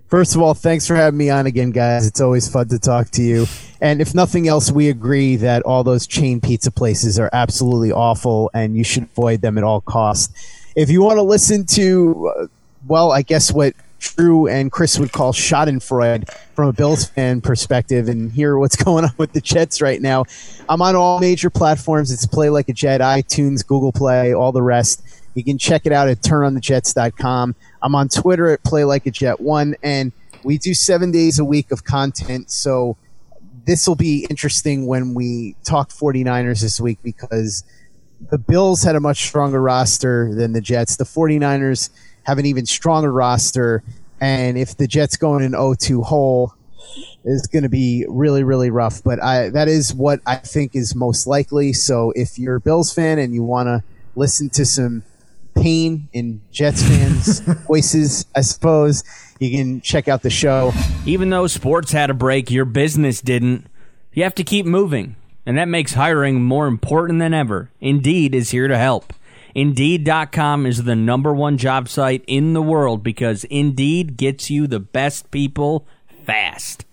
First 0.08 0.34
of 0.34 0.42
all, 0.42 0.54
thanks 0.54 0.86
for 0.86 0.96
having 0.96 1.18
me 1.18 1.30
on 1.30 1.46
again, 1.46 1.70
guys. 1.70 2.06
It's 2.06 2.20
always 2.20 2.48
fun 2.48 2.68
to 2.68 2.78
talk 2.78 3.10
to 3.10 3.22
you. 3.22 3.46
And 3.80 4.00
if 4.00 4.14
nothing 4.14 4.48
else, 4.48 4.70
we 4.72 4.88
agree 4.88 5.36
that 5.36 5.62
all 5.62 5.84
those 5.84 6.06
chain 6.06 6.40
pizza 6.40 6.70
places 6.70 7.18
are 7.18 7.30
absolutely 7.32 7.92
awful 7.92 8.50
and 8.52 8.76
you 8.76 8.84
should 8.84 9.04
avoid 9.04 9.40
them 9.40 9.56
at 9.56 9.64
all 9.64 9.80
costs. 9.80 10.32
If 10.74 10.90
you 10.90 11.02
want 11.02 11.18
to 11.18 11.22
listen 11.22 11.64
to, 11.66 12.32
uh, 12.36 12.46
well, 12.86 13.12
I 13.12 13.22
guess 13.22 13.52
what 13.52 13.74
Drew 13.98 14.46
and 14.46 14.70
Chris 14.70 14.98
would 14.98 15.12
call 15.12 15.32
Schadenfreude 15.32 16.30
from 16.54 16.68
a 16.68 16.72
Bills 16.72 17.06
fan 17.06 17.40
perspective 17.40 18.08
and 18.08 18.32
hear 18.32 18.58
what's 18.58 18.76
going 18.84 19.04
on 19.04 19.12
with 19.16 19.32
the 19.32 19.40
Jets 19.40 19.80
right 19.80 20.00
now, 20.00 20.24
I'm 20.68 20.82
on 20.82 20.96
all 20.96 21.20
major 21.20 21.50
platforms. 21.50 22.10
It's 22.10 22.26
Play 22.26 22.50
Like 22.50 22.68
a 22.68 22.72
Jet, 22.72 23.00
iTunes, 23.00 23.66
Google 23.66 23.92
Play, 23.92 24.34
all 24.34 24.52
the 24.52 24.62
rest. 24.62 25.02
You 25.34 25.44
can 25.44 25.58
check 25.58 25.82
it 25.84 25.92
out 25.92 26.08
at 26.08 26.20
turnonthejets.com. 26.20 27.54
I'm 27.82 27.94
on 27.94 28.08
Twitter 28.08 28.50
at 28.50 28.62
Play 28.64 28.84
Like 28.84 29.06
a 29.06 29.10
Jet 29.10 29.40
One, 29.40 29.76
and 29.82 30.12
we 30.42 30.58
do 30.58 30.74
seven 30.74 31.10
days 31.10 31.38
a 31.38 31.44
week 31.44 31.70
of 31.70 31.84
content. 31.84 32.50
So 32.50 32.96
this 33.68 33.86
will 33.86 33.96
be 33.96 34.26
interesting 34.30 34.86
when 34.86 35.12
we 35.12 35.54
talk 35.62 35.90
49ers 35.90 36.62
this 36.62 36.80
week 36.80 36.98
because 37.02 37.64
the 38.30 38.38
Bills 38.38 38.82
had 38.82 38.96
a 38.96 39.00
much 39.00 39.26
stronger 39.26 39.60
roster 39.60 40.34
than 40.34 40.54
the 40.54 40.62
Jets. 40.62 40.96
The 40.96 41.04
49ers 41.04 41.90
have 42.22 42.38
an 42.38 42.46
even 42.46 42.64
stronger 42.64 43.12
roster. 43.12 43.82
And 44.22 44.56
if 44.56 44.78
the 44.78 44.86
Jets 44.86 45.18
go 45.18 45.36
in 45.36 45.42
an 45.42 45.52
0-2 45.52 46.02
hole, 46.02 46.54
is 47.26 47.46
going 47.46 47.62
to 47.62 47.68
be 47.68 48.06
really, 48.08 48.42
really 48.42 48.70
rough. 48.70 49.02
But 49.04 49.22
I, 49.22 49.50
that 49.50 49.68
is 49.68 49.92
what 49.92 50.20
I 50.24 50.36
think 50.36 50.74
is 50.74 50.94
most 50.94 51.26
likely. 51.26 51.74
So 51.74 52.10
if 52.16 52.38
you're 52.38 52.54
a 52.54 52.60
Bills 52.60 52.90
fan 52.90 53.18
and 53.18 53.34
you 53.34 53.42
want 53.42 53.66
to 53.66 53.84
listen 54.16 54.48
to 54.50 54.64
some 54.64 55.02
pain 55.60 56.08
in 56.12 56.40
Jets 56.50 56.82
fans' 56.82 57.40
voices, 57.66 58.26
I 58.34 58.40
suppose. 58.42 59.04
You 59.38 59.50
can 59.50 59.80
check 59.80 60.08
out 60.08 60.22
the 60.22 60.30
show. 60.30 60.72
Even 61.06 61.30
though 61.30 61.46
sports 61.46 61.92
had 61.92 62.10
a 62.10 62.14
break, 62.14 62.50
your 62.50 62.64
business 62.64 63.20
didn't. 63.20 63.66
You 64.12 64.24
have 64.24 64.34
to 64.36 64.44
keep 64.44 64.66
moving, 64.66 65.16
and 65.46 65.56
that 65.58 65.68
makes 65.68 65.94
hiring 65.94 66.42
more 66.42 66.66
important 66.66 67.20
than 67.20 67.34
ever. 67.34 67.70
Indeed 67.80 68.34
is 68.34 68.50
here 68.50 68.68
to 68.68 68.78
help. 68.78 69.12
Indeed.com 69.54 70.66
is 70.66 70.84
the 70.84 70.96
number 70.96 71.32
one 71.32 71.58
job 71.58 71.88
site 71.88 72.24
in 72.26 72.52
the 72.52 72.62
world 72.62 73.02
because 73.02 73.44
Indeed 73.44 74.16
gets 74.16 74.50
you 74.50 74.66
the 74.66 74.80
best 74.80 75.30
people 75.30 75.86
fast. 76.24 76.84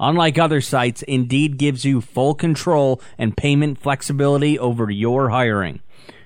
Unlike 0.00 0.38
other 0.38 0.60
sites, 0.60 1.02
Indeed 1.02 1.58
gives 1.58 1.84
you 1.84 2.00
full 2.00 2.34
control 2.34 3.00
and 3.18 3.36
payment 3.36 3.78
flexibility 3.78 4.58
over 4.58 4.90
your 4.90 5.30
hiring. 5.30 5.80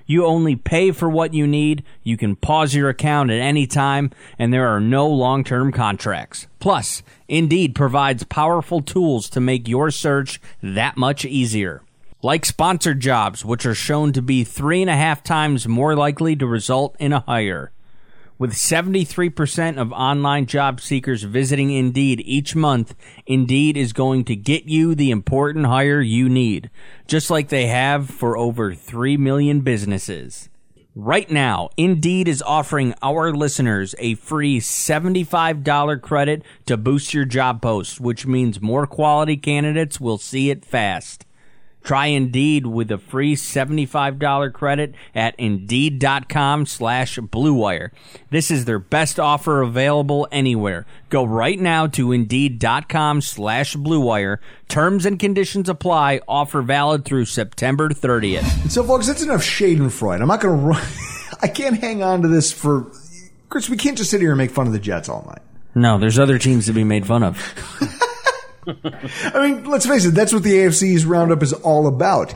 You 0.05 0.25
only 0.25 0.55
pay 0.55 0.91
for 0.91 1.09
what 1.09 1.33
you 1.33 1.47
need. 1.47 1.83
You 2.03 2.17
can 2.17 2.35
pause 2.35 2.75
your 2.75 2.89
account 2.89 3.31
at 3.31 3.39
any 3.39 3.65
time, 3.65 4.11
and 4.37 4.53
there 4.53 4.67
are 4.67 4.79
no 4.79 5.07
long 5.07 5.43
term 5.43 5.71
contracts. 5.71 6.47
Plus, 6.59 7.03
Indeed 7.27 7.75
provides 7.75 8.23
powerful 8.23 8.81
tools 8.81 9.29
to 9.29 9.39
make 9.39 9.67
your 9.67 9.91
search 9.91 10.41
that 10.61 10.97
much 10.97 11.25
easier. 11.25 11.81
Like 12.21 12.45
sponsored 12.45 12.99
jobs, 12.99 13.43
which 13.43 13.65
are 13.65 13.75
shown 13.75 14.13
to 14.13 14.21
be 14.21 14.43
three 14.43 14.81
and 14.81 14.89
a 14.89 14.95
half 14.95 15.23
times 15.23 15.67
more 15.67 15.95
likely 15.95 16.35
to 16.37 16.47
result 16.47 16.95
in 16.99 17.11
a 17.11 17.19
hire. 17.21 17.71
With 18.43 18.55
73% 18.55 19.77
of 19.77 19.93
online 19.93 20.47
job 20.47 20.81
seekers 20.81 21.23
visiting 21.23 21.71
Indeed 21.71 22.21
each 22.25 22.57
month, 22.57 22.93
Indeed 23.25 23.77
is 23.77 23.93
going 23.93 24.25
to 24.25 24.35
get 24.35 24.65
you 24.65 24.95
the 24.95 25.11
important 25.11 25.67
hire 25.67 26.01
you 26.01 26.27
need, 26.27 26.69
just 27.07 27.29
like 27.29 27.47
they 27.47 27.67
have 27.67 28.09
for 28.09 28.35
over 28.35 28.75
3 28.75 29.15
million 29.15 29.61
businesses. 29.61 30.49
Right 30.93 31.31
now, 31.31 31.69
Indeed 31.77 32.27
is 32.27 32.41
offering 32.41 32.93
our 33.01 33.31
listeners 33.31 33.95
a 33.97 34.15
free 34.15 34.59
$75 34.59 36.01
credit 36.01 36.43
to 36.65 36.75
boost 36.75 37.13
your 37.13 37.23
job 37.23 37.61
post, 37.61 38.01
which 38.01 38.27
means 38.27 38.59
more 38.59 38.85
quality 38.85 39.37
candidates 39.37 40.01
will 40.01 40.17
see 40.17 40.49
it 40.49 40.65
fast. 40.65 41.25
Try 41.83 42.07
Indeed 42.07 42.65
with 42.65 42.91
a 42.91 42.97
free 42.97 43.35
$75 43.35 44.53
credit 44.53 44.95
at 45.13 45.35
Indeed.com 45.37 46.65
slash 46.65 47.17
BlueWire. 47.19 47.89
This 48.29 48.49
is 48.49 48.65
their 48.65 48.79
best 48.79 49.19
offer 49.19 49.61
available 49.61 50.27
anywhere. 50.31 50.85
Go 51.09 51.23
right 51.23 51.59
now 51.59 51.87
to 51.87 52.11
Indeed.com 52.11 53.21
slash 53.21 53.75
BlueWire. 53.75 54.37
Terms 54.69 55.05
and 55.05 55.19
conditions 55.19 55.69
apply. 55.69 56.21
Offer 56.27 56.61
valid 56.61 57.05
through 57.05 57.25
September 57.25 57.89
30th. 57.89 58.71
So, 58.71 58.83
folks, 58.83 59.07
that's 59.07 59.21
enough 59.21 59.41
Schadenfreude. 59.41 60.21
I'm 60.21 60.27
not 60.27 60.41
going 60.41 60.57
to 60.57 60.65
run. 60.65 60.87
I 61.41 61.47
can't 61.47 61.79
hang 61.79 62.01
on 62.01 62.21
to 62.21 62.27
this 62.27 62.51
for. 62.51 62.91
Chris, 63.49 63.69
we 63.69 63.77
can't 63.77 63.97
just 63.97 64.09
sit 64.09 64.21
here 64.21 64.31
and 64.31 64.37
make 64.37 64.51
fun 64.51 64.65
of 64.65 64.73
the 64.73 64.79
Jets 64.79 65.09
all 65.09 65.25
night. 65.27 65.41
No, 65.75 65.97
there's 65.97 66.17
other 66.19 66.37
teams 66.37 66.67
to 66.67 66.73
be 66.73 66.83
made 66.83 67.05
fun 67.05 67.23
of. 67.23 67.37
I 68.67 69.47
mean, 69.47 69.65
let's 69.65 69.85
face 69.85 70.05
it, 70.05 70.11
that's 70.11 70.33
what 70.33 70.43
the 70.43 70.53
AFC's 70.53 71.05
roundup 71.05 71.43
is 71.43 71.53
all 71.53 71.87
about. 71.87 72.33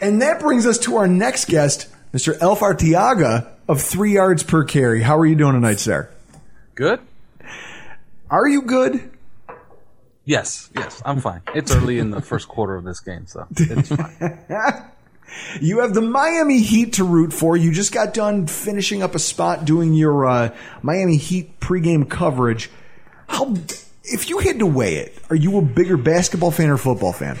And 0.00 0.22
that 0.22 0.40
brings 0.40 0.66
us 0.66 0.78
to 0.80 0.96
our 0.96 1.08
next 1.08 1.46
guest, 1.46 1.88
Mr. 2.12 2.36
Elf 2.40 2.60
Artiaga 2.60 3.50
of 3.68 3.82
three 3.82 4.14
yards 4.14 4.42
per 4.42 4.64
carry. 4.64 5.02
How 5.02 5.18
are 5.18 5.26
you 5.26 5.34
doing 5.34 5.54
tonight, 5.54 5.80
sir? 5.80 6.10
Good. 6.74 7.00
Are 8.30 8.46
you 8.46 8.62
good? 8.62 9.10
Yes, 10.24 10.70
yes, 10.76 11.00
I'm 11.04 11.20
fine. 11.20 11.40
It's 11.54 11.74
early 11.74 11.98
in 11.98 12.10
the 12.10 12.20
first 12.20 12.48
quarter 12.48 12.76
of 12.76 12.84
this 12.84 13.00
game, 13.00 13.26
so 13.26 13.46
it's 13.56 13.88
fine. 13.88 14.38
You 15.60 15.80
have 15.80 15.94
the 15.94 16.00
Miami 16.00 16.60
Heat 16.60 16.94
to 16.94 17.04
root 17.04 17.32
for. 17.32 17.56
You 17.56 17.72
just 17.72 17.92
got 17.92 18.14
done 18.14 18.46
finishing 18.46 19.02
up 19.02 19.14
a 19.14 19.18
spot 19.18 19.64
doing 19.64 19.94
your 19.94 20.26
uh, 20.26 20.54
Miami 20.82 21.16
Heat 21.16 21.60
pregame 21.60 22.08
coverage. 22.08 22.70
How, 23.28 23.54
if 24.12 24.28
you 24.28 24.38
had 24.38 24.58
to 24.60 24.66
weigh 24.66 24.96
it, 24.96 25.16
are 25.30 25.36
you 25.36 25.58
a 25.58 25.62
bigger 25.62 25.96
basketball 25.96 26.50
fan 26.50 26.70
or 26.70 26.76
football 26.76 27.12
fan? 27.12 27.38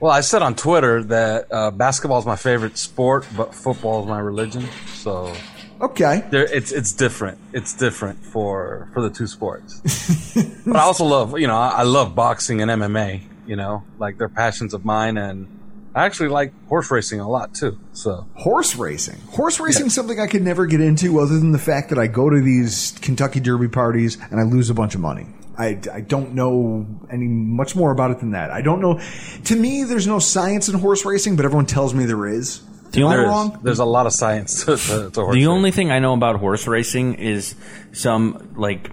Well, 0.00 0.12
I 0.12 0.20
said 0.20 0.42
on 0.42 0.54
Twitter 0.54 1.02
that 1.04 1.46
uh, 1.50 1.70
basketball 1.72 2.18
is 2.20 2.26
my 2.26 2.36
favorite 2.36 2.78
sport, 2.78 3.26
but 3.36 3.54
football 3.54 4.02
is 4.02 4.08
my 4.08 4.20
religion. 4.20 4.64
So 4.94 5.34
Okay. 5.80 6.24
there, 6.30 6.44
it's 6.44 6.72
it's 6.72 6.92
different. 6.92 7.38
It's 7.52 7.74
different 7.74 8.24
for 8.24 8.88
for 8.94 9.02
the 9.02 9.10
two 9.10 9.26
sports. 9.26 9.80
but 10.66 10.76
I 10.76 10.80
also 10.82 11.04
love, 11.04 11.38
you 11.38 11.46
know, 11.46 11.56
I, 11.56 11.68
I 11.68 11.82
love 11.82 12.14
boxing 12.14 12.62
and 12.62 12.70
MMA. 12.70 13.22
You 13.46 13.56
know, 13.56 13.82
like 13.98 14.18
they're 14.18 14.28
passions 14.28 14.74
of 14.74 14.84
mine, 14.84 15.16
and 15.16 15.48
I 15.94 16.04
actually 16.04 16.28
like 16.28 16.52
horse 16.68 16.90
racing 16.90 17.18
a 17.20 17.28
lot 17.28 17.54
too. 17.54 17.78
So 17.92 18.26
Horse 18.34 18.76
racing. 18.76 19.18
Horse 19.30 19.58
racing 19.58 19.86
is 19.86 19.94
something 19.94 20.20
I 20.20 20.26
could 20.26 20.42
never 20.42 20.66
get 20.66 20.80
into 20.80 21.18
other 21.18 21.38
than 21.38 21.52
the 21.52 21.58
fact 21.58 21.88
that 21.90 21.98
I 21.98 22.06
go 22.08 22.28
to 22.28 22.40
these 22.40 22.94
Kentucky 23.00 23.40
Derby 23.40 23.68
parties 23.68 24.18
and 24.30 24.38
I 24.38 24.42
lose 24.44 24.68
a 24.70 24.74
bunch 24.74 24.94
of 24.94 25.00
money. 25.00 25.26
I, 25.58 25.78
I 25.92 26.00
don't 26.00 26.34
know 26.34 26.86
any 27.10 27.26
much 27.26 27.74
more 27.74 27.90
about 27.90 28.12
it 28.12 28.20
than 28.20 28.30
that. 28.30 28.50
I 28.50 28.62
don't 28.62 28.80
know. 28.80 29.00
To 29.46 29.56
me, 29.56 29.82
there's 29.84 30.06
no 30.06 30.20
science 30.20 30.68
in 30.68 30.78
horse 30.78 31.04
racing, 31.04 31.34
but 31.36 31.44
everyone 31.44 31.66
tells 31.66 31.92
me 31.94 32.04
there 32.04 32.26
is. 32.28 32.62
The 32.92 33.00
Am 33.00 33.08
I 33.08 33.16
only- 33.16 33.26
wrong? 33.28 33.60
there's 33.64 33.80
a 33.80 33.84
lot 33.84 34.06
of 34.06 34.12
science 34.12 34.64
to, 34.64 34.76
to, 34.76 35.10
to 35.10 35.20
horse 35.20 35.34
The 35.34 35.46
only 35.48 35.72
thing 35.72 35.90
I 35.90 35.98
know 35.98 36.14
about 36.14 36.36
horse 36.36 36.66
racing 36.66 37.14
is 37.14 37.54
some 37.92 38.54
like 38.56 38.90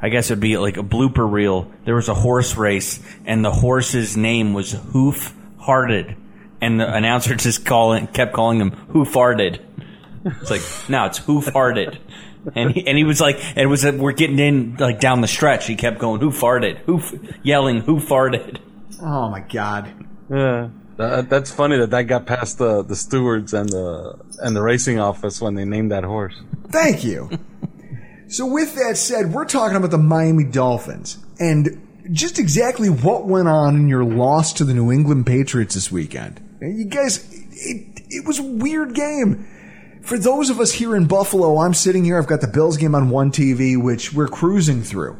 I 0.00 0.08
guess 0.08 0.30
it'd 0.32 0.40
be 0.40 0.56
like 0.58 0.76
a 0.78 0.82
blooper 0.82 1.30
reel. 1.30 1.70
There 1.84 1.94
was 1.94 2.08
a 2.08 2.14
horse 2.14 2.56
race 2.56 2.98
and 3.24 3.44
the 3.44 3.52
horse's 3.52 4.16
name 4.16 4.54
was 4.54 4.72
Hoof 4.72 5.32
Hearted. 5.58 6.16
And 6.60 6.80
the 6.80 6.92
announcer 6.92 7.36
just 7.36 7.64
calling 7.64 8.08
kept 8.08 8.32
calling 8.32 8.60
him 8.60 8.70
Who 8.88 9.04
Farted. 9.04 9.60
It's 10.24 10.50
like, 10.50 10.62
no, 10.88 11.06
it's 11.06 11.18
Who 11.18 11.40
Farted. 11.42 11.98
And 12.54 12.72
he, 12.72 12.86
and 12.86 12.98
he 12.98 13.04
was 13.04 13.20
like, 13.20 13.36
and 13.36 13.58
it 13.58 13.66
was 13.66 13.84
uh, 13.84 13.92
we're 13.96 14.12
getting 14.12 14.38
in 14.38 14.76
like 14.76 15.00
down 15.00 15.20
the 15.20 15.28
stretch. 15.28 15.66
He 15.66 15.76
kept 15.76 15.98
going, 15.98 16.20
Who 16.20 16.30
farted? 16.30 16.78
Who 16.78 16.98
f-, 16.98 17.14
yelling, 17.42 17.82
Who 17.82 18.00
farted? 18.00 18.58
Oh 19.00 19.28
my 19.28 19.40
god. 19.40 19.92
Yeah, 20.28 20.70
that, 20.96 21.30
that's 21.30 21.50
funny 21.50 21.76
that 21.78 21.90
that 21.90 22.02
got 22.02 22.26
past 22.26 22.58
the, 22.58 22.82
the 22.82 22.96
stewards 22.96 23.52
and 23.52 23.68
the 23.68 24.18
and 24.40 24.56
the 24.56 24.62
racing 24.62 24.98
office 24.98 25.40
when 25.40 25.54
they 25.54 25.64
named 25.64 25.92
that 25.92 26.04
horse. 26.04 26.34
Thank 26.70 27.04
you. 27.04 27.30
so, 28.28 28.46
with 28.46 28.74
that 28.74 28.96
said, 28.96 29.32
we're 29.32 29.44
talking 29.44 29.76
about 29.76 29.90
the 29.90 29.98
Miami 29.98 30.44
Dolphins 30.44 31.18
and 31.38 31.88
just 32.10 32.38
exactly 32.38 32.88
what 32.88 33.26
went 33.26 33.48
on 33.48 33.76
in 33.76 33.88
your 33.88 34.04
loss 34.04 34.52
to 34.54 34.64
the 34.64 34.74
New 34.74 34.90
England 34.90 35.26
Patriots 35.26 35.74
this 35.74 35.92
weekend. 35.92 36.40
You 36.60 36.84
guys, 36.84 37.32
it, 37.52 38.02
it 38.08 38.26
was 38.26 38.38
a 38.38 38.42
weird 38.42 38.94
game. 38.94 39.48
For 40.02 40.18
those 40.18 40.50
of 40.50 40.58
us 40.58 40.72
here 40.72 40.96
in 40.96 41.06
Buffalo, 41.06 41.58
I'm 41.58 41.74
sitting 41.74 42.04
here, 42.04 42.18
I've 42.18 42.26
got 42.26 42.40
the 42.40 42.48
Bills 42.48 42.76
game 42.76 42.94
on 42.94 43.08
one 43.08 43.30
TV, 43.30 43.80
which 43.80 44.12
we're 44.12 44.28
cruising 44.28 44.82
through. 44.82 45.16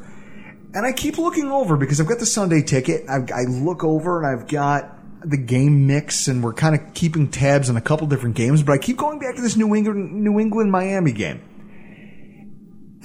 And 0.74 0.84
I 0.84 0.92
keep 0.92 1.18
looking 1.18 1.50
over 1.50 1.76
because 1.76 2.00
I've 2.00 2.08
got 2.08 2.18
the 2.18 2.26
Sunday 2.26 2.62
ticket. 2.62 3.08
I, 3.08 3.18
I 3.32 3.42
look 3.48 3.84
over 3.84 4.22
and 4.22 4.26
I've 4.26 4.48
got 4.48 4.98
the 5.28 5.36
game 5.36 5.86
mix, 5.86 6.26
and 6.26 6.42
we're 6.42 6.54
kind 6.54 6.74
of 6.74 6.94
keeping 6.94 7.30
tabs 7.30 7.70
on 7.70 7.76
a 7.76 7.80
couple 7.80 8.08
different 8.08 8.34
games. 8.34 8.62
But 8.62 8.72
I 8.72 8.78
keep 8.78 8.96
going 8.96 9.20
back 9.20 9.36
to 9.36 9.42
this 9.42 9.56
New 9.56 9.74
England 9.74 10.12
New 10.12 10.40
England 10.40 10.72
Miami 10.72 11.12
game, 11.12 11.40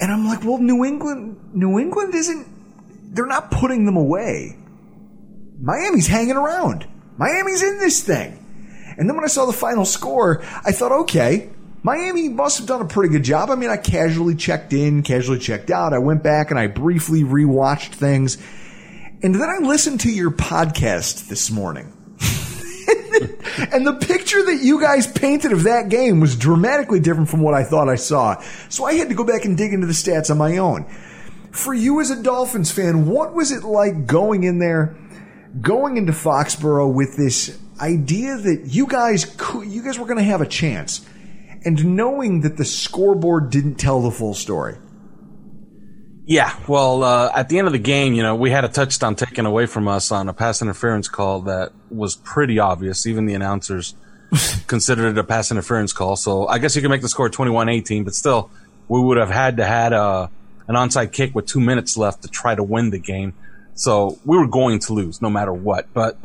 and 0.00 0.10
I'm 0.10 0.26
like, 0.26 0.42
well, 0.42 0.58
New 0.58 0.84
England 0.84 1.50
New 1.54 1.78
England 1.78 2.14
isn't. 2.14 3.14
They're 3.14 3.26
not 3.26 3.50
putting 3.52 3.84
them 3.84 3.96
away. 3.96 4.56
Miami's 5.60 6.06
hanging 6.08 6.36
around. 6.36 6.88
Miami's 7.18 7.62
in 7.62 7.78
this 7.78 8.02
thing. 8.02 8.34
And 8.96 9.08
then 9.08 9.14
when 9.14 9.24
I 9.24 9.28
saw 9.28 9.46
the 9.46 9.52
final 9.52 9.84
score, 9.84 10.42
I 10.64 10.72
thought, 10.72 10.92
okay, 11.02 11.50
Miami 11.82 12.28
must 12.28 12.58
have 12.58 12.66
done 12.66 12.80
a 12.80 12.86
pretty 12.86 13.12
good 13.12 13.22
job. 13.22 13.50
I 13.50 13.54
mean, 13.54 13.70
I 13.70 13.76
casually 13.76 14.34
checked 14.34 14.72
in, 14.72 15.02
casually 15.02 15.38
checked 15.38 15.70
out. 15.70 15.92
I 15.92 15.98
went 15.98 16.22
back 16.22 16.50
and 16.50 16.58
I 16.58 16.66
briefly 16.66 17.22
rewatched 17.22 17.94
things. 17.94 18.36
And 19.22 19.34
then 19.34 19.48
I 19.48 19.58
listened 19.58 20.00
to 20.00 20.10
your 20.10 20.30
podcast 20.30 21.28
this 21.28 21.50
morning. 21.50 21.92
and 23.72 23.86
the 23.86 23.98
picture 24.00 24.44
that 24.44 24.60
you 24.62 24.80
guys 24.80 25.06
painted 25.06 25.52
of 25.52 25.64
that 25.64 25.88
game 25.88 26.20
was 26.20 26.36
dramatically 26.36 27.00
different 27.00 27.28
from 27.28 27.42
what 27.42 27.54
I 27.54 27.64
thought 27.64 27.88
I 27.88 27.96
saw. 27.96 28.40
So 28.68 28.84
I 28.84 28.94
had 28.94 29.08
to 29.08 29.14
go 29.14 29.24
back 29.24 29.44
and 29.44 29.56
dig 29.56 29.72
into 29.72 29.86
the 29.86 29.92
stats 29.92 30.30
on 30.30 30.38
my 30.38 30.58
own. 30.58 30.84
For 31.50 31.74
you 31.74 32.00
as 32.00 32.10
a 32.10 32.22
Dolphins 32.22 32.70
fan, 32.70 33.06
what 33.06 33.34
was 33.34 33.50
it 33.50 33.64
like 33.64 34.06
going 34.06 34.44
in 34.44 34.58
there, 34.58 34.96
going 35.60 35.96
into 35.96 36.12
Foxborough 36.12 36.92
with 36.92 37.16
this 37.16 37.58
idea 37.80 38.36
that 38.36 38.66
you 38.66 38.86
guys 38.86 39.24
could, 39.36 39.66
you 39.66 39.82
guys 39.82 39.98
were 39.98 40.06
going 40.06 40.18
to 40.18 40.24
have 40.24 40.40
a 40.40 40.46
chance, 40.46 41.04
and 41.64 41.96
knowing 41.96 42.40
that 42.42 42.56
the 42.56 42.64
scoreboard 42.64 43.50
didn't 43.50 43.76
tell 43.76 44.00
the 44.00 44.10
full 44.10 44.34
story? 44.34 44.76
Yeah, 46.26 46.54
well, 46.68 47.04
uh, 47.04 47.32
at 47.34 47.48
the 47.48 47.58
end 47.58 47.68
of 47.68 47.72
the 47.72 47.78
game, 47.78 48.12
you 48.12 48.22
know, 48.22 48.34
we 48.36 48.50
had 48.50 48.62
a 48.64 48.68
touchdown 48.68 49.16
taken 49.16 49.46
away 49.46 49.64
from 49.64 49.88
us 49.88 50.12
on 50.12 50.28
a 50.28 50.34
pass 50.34 50.60
interference 50.60 51.08
call 51.08 51.40
that 51.42 51.72
was 51.90 52.16
pretty 52.16 52.58
obvious. 52.58 53.06
Even 53.06 53.24
the 53.24 53.32
announcers 53.32 53.94
considered 54.66 55.12
it 55.12 55.18
a 55.18 55.24
pass 55.24 55.50
interference 55.50 55.94
call. 55.94 56.16
So 56.16 56.46
I 56.46 56.58
guess 56.58 56.76
you 56.76 56.82
can 56.82 56.90
make 56.90 57.00
the 57.00 57.08
score 57.08 57.30
21-18, 57.30 58.04
but 58.04 58.14
still, 58.14 58.50
we 58.88 59.00
would 59.00 59.16
have 59.16 59.30
had 59.30 59.56
to 59.56 59.64
had 59.64 59.94
a, 59.94 60.30
an 60.66 60.74
onside 60.74 61.12
kick 61.12 61.34
with 61.34 61.46
two 61.46 61.60
minutes 61.60 61.96
left 61.96 62.22
to 62.22 62.28
try 62.28 62.54
to 62.54 62.62
win 62.62 62.90
the 62.90 62.98
game. 62.98 63.32
So 63.72 64.18
we 64.26 64.36
were 64.36 64.48
going 64.48 64.80
to 64.80 64.92
lose 64.92 65.22
no 65.22 65.30
matter 65.30 65.52
what. 65.52 65.92
But 65.94 66.18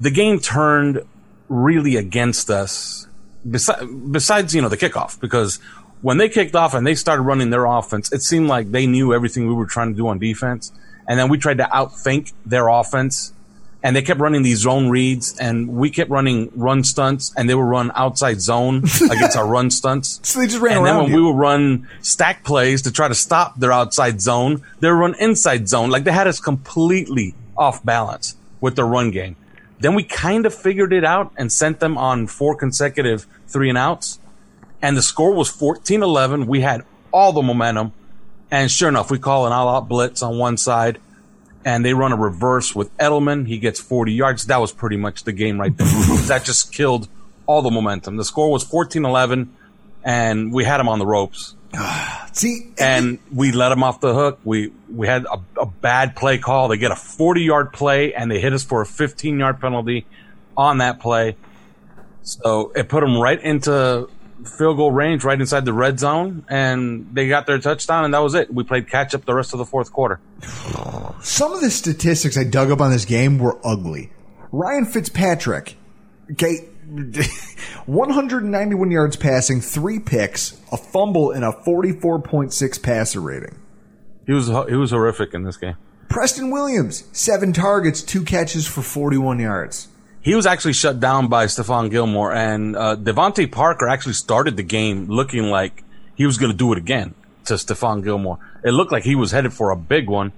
the 0.00 0.10
game 0.12 0.38
turned 0.38 1.02
really 1.48 1.96
against 1.96 2.50
us. 2.50 3.08
Besi- 3.48 4.12
besides, 4.12 4.54
you 4.54 4.62
know, 4.62 4.68
the 4.68 4.76
kickoff, 4.76 5.20
because 5.20 5.58
when 6.02 6.18
they 6.18 6.28
kicked 6.28 6.54
off 6.54 6.74
and 6.74 6.86
they 6.86 6.94
started 6.94 7.22
running 7.22 7.50
their 7.50 7.66
offense, 7.66 8.12
it 8.12 8.22
seemed 8.22 8.48
like 8.48 8.70
they 8.70 8.86
knew 8.86 9.12
everything 9.14 9.46
we 9.46 9.54
were 9.54 9.66
trying 9.66 9.92
to 9.92 9.96
do 9.96 10.08
on 10.08 10.18
defense. 10.18 10.72
And 11.08 11.18
then 11.18 11.28
we 11.28 11.38
tried 11.38 11.58
to 11.58 11.64
outthink 11.64 12.32
their 12.46 12.68
offense. 12.68 13.32
And 13.82 13.96
they 13.96 14.02
kept 14.02 14.20
running 14.20 14.42
these 14.42 14.58
zone 14.58 14.90
reads, 14.90 15.38
and 15.38 15.66
we 15.68 15.88
kept 15.88 16.10
running 16.10 16.52
run 16.54 16.84
stunts, 16.84 17.32
and 17.34 17.48
they 17.48 17.54
would 17.54 17.62
run 17.62 17.90
outside 17.94 18.42
zone 18.42 18.78
against 19.10 19.38
our 19.38 19.46
run 19.46 19.70
stunts. 19.70 20.20
So 20.22 20.38
they 20.38 20.48
just 20.48 20.60
ran 20.60 20.76
and 20.76 20.86
then 20.86 20.98
when 20.98 21.06
you. 21.06 21.16
we 21.16 21.22
would 21.22 21.38
run 21.38 21.88
stack 22.02 22.44
plays 22.44 22.82
to 22.82 22.92
try 22.92 23.08
to 23.08 23.14
stop 23.14 23.58
their 23.58 23.72
outside 23.72 24.20
zone, 24.20 24.62
they 24.80 24.88
would 24.90 24.98
run 24.98 25.14
inside 25.18 25.66
zone. 25.66 25.88
Like 25.88 26.04
they 26.04 26.12
had 26.12 26.26
us 26.26 26.40
completely 26.40 27.34
off 27.56 27.82
balance 27.82 28.36
with 28.60 28.76
their 28.76 28.84
run 28.84 29.12
game. 29.12 29.36
Then 29.80 29.94
we 29.94 30.04
kind 30.04 30.46
of 30.46 30.54
figured 30.54 30.92
it 30.92 31.04
out 31.04 31.32
and 31.36 31.50
sent 31.50 31.80
them 31.80 31.96
on 31.96 32.26
four 32.26 32.54
consecutive 32.54 33.26
three 33.48 33.68
and 33.68 33.78
outs. 33.78 34.18
And 34.82 34.96
the 34.96 35.02
score 35.02 35.32
was 35.32 35.48
14 35.50 36.02
11. 36.02 36.46
We 36.46 36.60
had 36.60 36.84
all 37.12 37.32
the 37.32 37.42
momentum. 37.42 37.92
And 38.50 38.70
sure 38.70 38.88
enough, 38.88 39.10
we 39.10 39.18
call 39.18 39.46
an 39.46 39.52
all 39.52 39.68
out 39.68 39.88
blitz 39.88 40.22
on 40.22 40.38
one 40.38 40.56
side 40.56 40.98
and 41.64 41.84
they 41.84 41.94
run 41.94 42.12
a 42.12 42.16
reverse 42.16 42.74
with 42.74 42.96
Edelman. 42.98 43.46
He 43.46 43.58
gets 43.58 43.80
40 43.80 44.12
yards. 44.12 44.46
That 44.46 44.60
was 44.60 44.72
pretty 44.72 44.96
much 44.96 45.24
the 45.24 45.32
game 45.32 45.60
right 45.60 45.76
there. 45.76 45.86
that 46.26 46.44
just 46.44 46.72
killed 46.72 47.08
all 47.46 47.62
the 47.62 47.70
momentum. 47.70 48.16
The 48.16 48.24
score 48.24 48.50
was 48.50 48.62
14 48.62 49.04
11 49.04 49.54
and 50.04 50.52
we 50.52 50.64
had 50.64 50.80
him 50.80 50.88
on 50.88 50.98
the 50.98 51.06
ropes. 51.06 51.54
See, 52.32 52.72
and 52.78 53.18
we 53.32 53.52
let 53.52 53.68
them 53.70 53.82
off 53.82 54.00
the 54.00 54.14
hook. 54.14 54.40
We 54.44 54.72
we 54.92 55.06
had 55.06 55.24
a, 55.26 55.40
a 55.60 55.66
bad 55.66 56.16
play 56.16 56.38
call. 56.38 56.68
They 56.68 56.76
get 56.76 56.90
a 56.90 56.96
40 56.96 57.42
yard 57.42 57.72
play 57.72 58.14
and 58.14 58.30
they 58.30 58.40
hit 58.40 58.52
us 58.52 58.64
for 58.64 58.82
a 58.82 58.86
15 58.86 59.38
yard 59.38 59.60
penalty 59.60 60.06
on 60.56 60.78
that 60.78 61.00
play. 61.00 61.36
So 62.22 62.72
it 62.74 62.88
put 62.88 63.00
them 63.00 63.18
right 63.18 63.40
into 63.40 64.08
field 64.44 64.76
goal 64.76 64.92
range, 64.92 65.24
right 65.24 65.38
inside 65.38 65.64
the 65.64 65.72
red 65.72 65.98
zone, 65.98 66.44
and 66.48 67.08
they 67.12 67.28
got 67.28 67.46
their 67.46 67.58
touchdown, 67.58 68.04
and 68.04 68.14
that 68.14 68.20
was 68.20 68.34
it. 68.34 68.52
We 68.52 68.64
played 68.64 68.88
catch 68.88 69.14
up 69.14 69.24
the 69.24 69.34
rest 69.34 69.52
of 69.52 69.58
the 69.58 69.64
fourth 69.64 69.92
quarter. 69.92 70.20
Some 71.22 71.52
of 71.52 71.60
the 71.60 71.70
statistics 71.70 72.38
I 72.38 72.44
dug 72.44 72.70
up 72.70 72.80
on 72.80 72.90
this 72.90 73.04
game 73.04 73.38
were 73.38 73.58
ugly. 73.64 74.10
Ryan 74.52 74.86
Fitzpatrick, 74.86 75.76
okay, 76.32 76.68
191 77.86 78.90
yards 78.90 79.16
passing, 79.16 79.60
three 79.60 79.98
picks, 79.98 80.60
a 80.72 80.76
fumble, 80.76 81.30
and 81.30 81.44
a 81.44 81.52
44.6 81.52 82.82
passer 82.82 83.20
rating. 83.20 83.58
He 84.26 84.32
was 84.32 84.48
he 84.68 84.76
was 84.76 84.90
horrific 84.90 85.34
in 85.34 85.44
this 85.44 85.56
game. 85.56 85.76
Preston 86.08 86.50
Williams, 86.50 87.04
seven 87.12 87.52
targets, 87.52 88.02
two 88.02 88.24
catches 88.24 88.66
for 88.66 88.82
41 88.82 89.38
yards. 89.38 89.88
He 90.22 90.34
was 90.34 90.44
actually 90.44 90.72
shut 90.74 91.00
down 91.00 91.28
by 91.28 91.46
Stephon 91.46 91.90
Gilmore, 91.90 92.32
and 92.32 92.76
uh, 92.76 92.96
DeVante 92.96 93.50
Parker 93.50 93.88
actually 93.88 94.14
started 94.14 94.56
the 94.56 94.62
game 94.62 95.06
looking 95.06 95.44
like 95.44 95.82
he 96.14 96.26
was 96.26 96.36
going 96.36 96.52
to 96.52 96.58
do 96.58 96.72
it 96.72 96.78
again 96.78 97.14
to 97.46 97.54
Stephon 97.54 98.04
Gilmore. 98.04 98.38
It 98.62 98.72
looked 98.72 98.92
like 98.92 99.04
he 99.04 99.14
was 99.14 99.30
headed 99.30 99.54
for 99.54 99.70
a 99.70 99.76
big 99.76 100.08
one, 100.08 100.32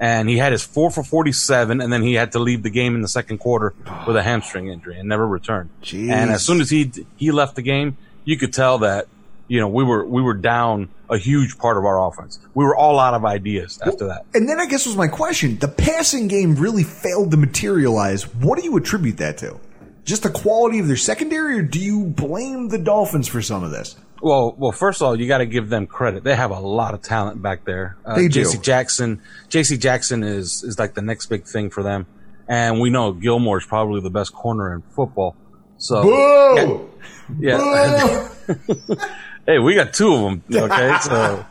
and 0.00 0.28
he 0.28 0.38
had 0.38 0.52
his 0.52 0.62
four 0.62 0.90
for 0.90 1.02
47, 1.02 1.80
and 1.80 1.92
then 1.92 2.02
he 2.02 2.14
had 2.14 2.32
to 2.32 2.38
leave 2.38 2.62
the 2.62 2.70
game 2.70 2.94
in 2.94 3.02
the 3.02 3.08
second 3.08 3.38
quarter 3.38 3.74
with 4.06 4.16
a 4.16 4.22
hamstring 4.22 4.68
injury 4.68 4.98
and 4.98 5.08
never 5.08 5.26
returned. 5.26 5.70
Jeez. 5.82 6.10
And 6.10 6.30
as 6.30 6.44
soon 6.44 6.60
as 6.60 6.70
he 6.70 6.92
he 7.16 7.30
left 7.30 7.56
the 7.56 7.62
game, 7.62 7.96
you 8.24 8.36
could 8.36 8.52
tell 8.52 8.78
that 8.78 9.08
you 9.48 9.60
know 9.60 9.68
we 9.68 9.82
were 9.84 10.04
we 10.04 10.22
were 10.22 10.34
down 10.34 10.88
a 11.10 11.18
huge 11.18 11.58
part 11.58 11.76
of 11.76 11.84
our 11.84 12.06
offense. 12.06 12.38
We 12.54 12.64
were 12.64 12.76
all 12.76 12.98
out 12.98 13.14
of 13.14 13.24
ideas 13.24 13.80
after 13.84 14.06
that. 14.08 14.26
And 14.34 14.48
then 14.48 14.60
I 14.60 14.66
guess 14.66 14.86
was 14.86 14.96
my 14.96 15.08
question. 15.08 15.58
The 15.58 15.68
passing 15.68 16.28
game 16.28 16.54
really 16.54 16.84
failed 16.84 17.30
to 17.30 17.36
materialize. 17.36 18.22
What 18.34 18.58
do 18.58 18.64
you 18.64 18.76
attribute 18.76 19.16
that 19.18 19.38
to? 19.38 19.58
Just 20.04 20.22
the 20.22 20.30
quality 20.30 20.78
of 20.78 20.86
their 20.86 20.96
secondary, 20.96 21.58
or 21.58 21.62
do 21.62 21.78
you 21.78 22.04
blame 22.04 22.68
the 22.68 22.78
Dolphins 22.78 23.28
for 23.28 23.42
some 23.42 23.62
of 23.62 23.70
this? 23.70 23.96
Well, 24.20 24.54
well, 24.58 24.72
first 24.72 25.00
of 25.00 25.06
all, 25.06 25.18
you 25.18 25.28
got 25.28 25.38
to 25.38 25.46
give 25.46 25.68
them 25.68 25.86
credit. 25.86 26.24
They 26.24 26.34
have 26.34 26.50
a 26.50 26.58
lot 26.58 26.94
of 26.94 27.02
talent 27.02 27.40
back 27.40 27.64
there. 27.64 27.96
Uh, 28.04 28.16
They 28.16 28.28
do. 28.28 28.42
JC 28.42 28.62
Jackson, 28.62 29.20
JC 29.48 29.78
Jackson 29.78 30.22
is 30.24 30.62
is 30.64 30.78
like 30.78 30.94
the 30.94 31.02
next 31.02 31.26
big 31.26 31.44
thing 31.44 31.70
for 31.70 31.82
them, 31.82 32.06
and 32.48 32.80
we 32.80 32.90
know 32.90 33.12
Gilmore 33.12 33.58
is 33.58 33.66
probably 33.66 34.00
the 34.00 34.10
best 34.10 34.32
corner 34.32 34.74
in 34.74 34.82
football. 34.82 35.36
So, 35.76 36.02
Boo! 36.02 36.90
yeah. 37.38 38.28
hey, 39.46 39.58
we 39.60 39.74
got 39.76 39.92
two 39.92 40.12
of 40.12 40.22
them. 40.22 40.42
Okay, 40.52 40.96
so. 41.02 41.44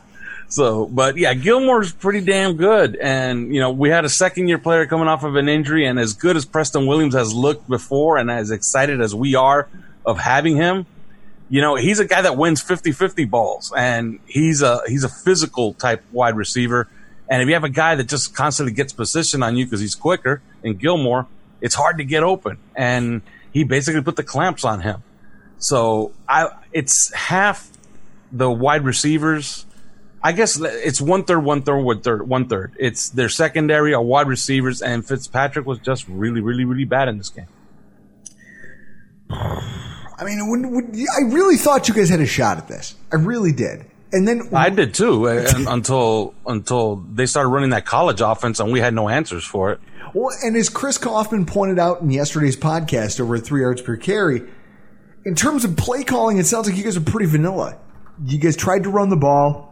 So, 0.49 0.85
but 0.85 1.17
yeah, 1.17 1.33
Gilmore's 1.33 1.91
pretty 1.91 2.21
damn 2.21 2.55
good. 2.55 2.95
And, 2.95 3.53
you 3.53 3.59
know, 3.59 3.71
we 3.71 3.89
had 3.89 4.05
a 4.05 4.09
second 4.09 4.47
year 4.47 4.57
player 4.57 4.85
coming 4.85 5.07
off 5.09 5.23
of 5.23 5.35
an 5.35 5.49
injury 5.49 5.85
and 5.85 5.99
as 5.99 6.13
good 6.13 6.37
as 6.37 6.45
Preston 6.45 6.87
Williams 6.87 7.15
has 7.15 7.33
looked 7.33 7.67
before 7.67 8.17
and 8.17 8.31
as 8.31 8.49
excited 8.49 9.01
as 9.01 9.13
we 9.13 9.35
are 9.35 9.67
of 10.05 10.17
having 10.17 10.55
him, 10.55 10.85
you 11.49 11.61
know, 11.61 11.75
he's 11.75 11.99
a 11.99 12.05
guy 12.05 12.21
that 12.21 12.37
wins 12.37 12.63
50-50 12.63 13.29
balls 13.29 13.73
and 13.75 14.19
he's 14.27 14.61
a, 14.61 14.81
he's 14.87 15.03
a 15.03 15.09
physical 15.09 15.73
type 15.73 16.03
wide 16.11 16.35
receiver. 16.35 16.87
And 17.29 17.41
if 17.41 17.47
you 17.47 17.53
have 17.53 17.63
a 17.63 17.69
guy 17.69 17.95
that 17.95 18.05
just 18.05 18.35
constantly 18.35 18.73
gets 18.73 18.93
position 18.93 19.43
on 19.43 19.55
you 19.55 19.65
because 19.65 19.79
he's 19.79 19.95
quicker 19.95 20.41
and 20.63 20.79
Gilmore, 20.79 21.27
it's 21.61 21.75
hard 21.75 21.97
to 21.97 22.03
get 22.03 22.23
open. 22.23 22.57
And 22.75 23.21
he 23.51 23.63
basically 23.63 24.01
put 24.01 24.15
the 24.15 24.23
clamps 24.23 24.63
on 24.65 24.81
him. 24.81 25.03
So 25.57 26.13
I, 26.27 26.49
it's 26.71 27.13
half 27.13 27.71
the 28.31 28.49
wide 28.51 28.83
receivers. 28.83 29.65
I 30.21 30.31
guess 30.33 30.59
it's 30.59 30.99
one 30.99 31.23
third, 31.23 31.39
one 31.43 31.61
third, 31.61 31.79
one 31.79 32.01
third, 32.01 32.27
one 32.27 32.47
third. 32.47 32.73
It's 32.77 33.09
their 33.09 33.29
secondary, 33.29 33.93
our 33.93 34.01
wide 34.01 34.27
receivers, 34.27 34.81
and 34.81 35.05
Fitzpatrick 35.05 35.65
was 35.65 35.79
just 35.79 36.07
really, 36.07 36.41
really, 36.41 36.65
really 36.65 36.85
bad 36.85 37.07
in 37.07 37.17
this 37.17 37.29
game. 37.29 37.47
I 40.19 40.25
mean, 40.25 40.49
when, 40.49 40.71
when, 40.71 41.05
I 41.15 41.31
really 41.31 41.57
thought 41.57 41.87
you 41.87 41.93
guys 41.93 42.09
had 42.09 42.19
a 42.19 42.25
shot 42.25 42.57
at 42.57 42.67
this. 42.67 42.95
I 43.11 43.17
really 43.17 43.51
did. 43.51 43.85
And 44.11 44.27
then 44.27 44.49
I 44.53 44.69
did 44.69 44.93
too, 44.93 45.27
until 45.67 46.33
until 46.45 46.95
they 46.95 47.25
started 47.25 47.49
running 47.49 47.71
that 47.71 47.85
college 47.85 48.21
offense, 48.21 48.59
and 48.59 48.71
we 48.71 48.79
had 48.79 48.93
no 48.93 49.09
answers 49.09 49.43
for 49.43 49.71
it. 49.71 49.79
Well, 50.13 50.35
and 50.43 50.55
as 50.55 50.69
Chris 50.69 50.97
Kaufman 50.97 51.45
pointed 51.45 51.77
out 51.77 52.01
in 52.01 52.09
yesterday's 52.09 52.55
podcast 52.55 53.19
over 53.19 53.35
at 53.35 53.43
three 53.43 53.61
yards 53.61 53.81
per 53.81 53.97
carry, 53.97 54.43
in 55.25 55.35
terms 55.35 55.65
of 55.65 55.75
play 55.75 56.03
calling, 56.03 56.37
it 56.37 56.45
sounds 56.45 56.67
like 56.67 56.77
you 56.77 56.83
guys 56.83 56.95
are 56.95 57.01
pretty 57.01 57.25
vanilla. 57.25 57.77
You 58.23 58.39
guys 58.39 58.55
tried 58.55 58.83
to 58.83 58.89
run 58.89 59.09
the 59.09 59.17
ball, 59.17 59.66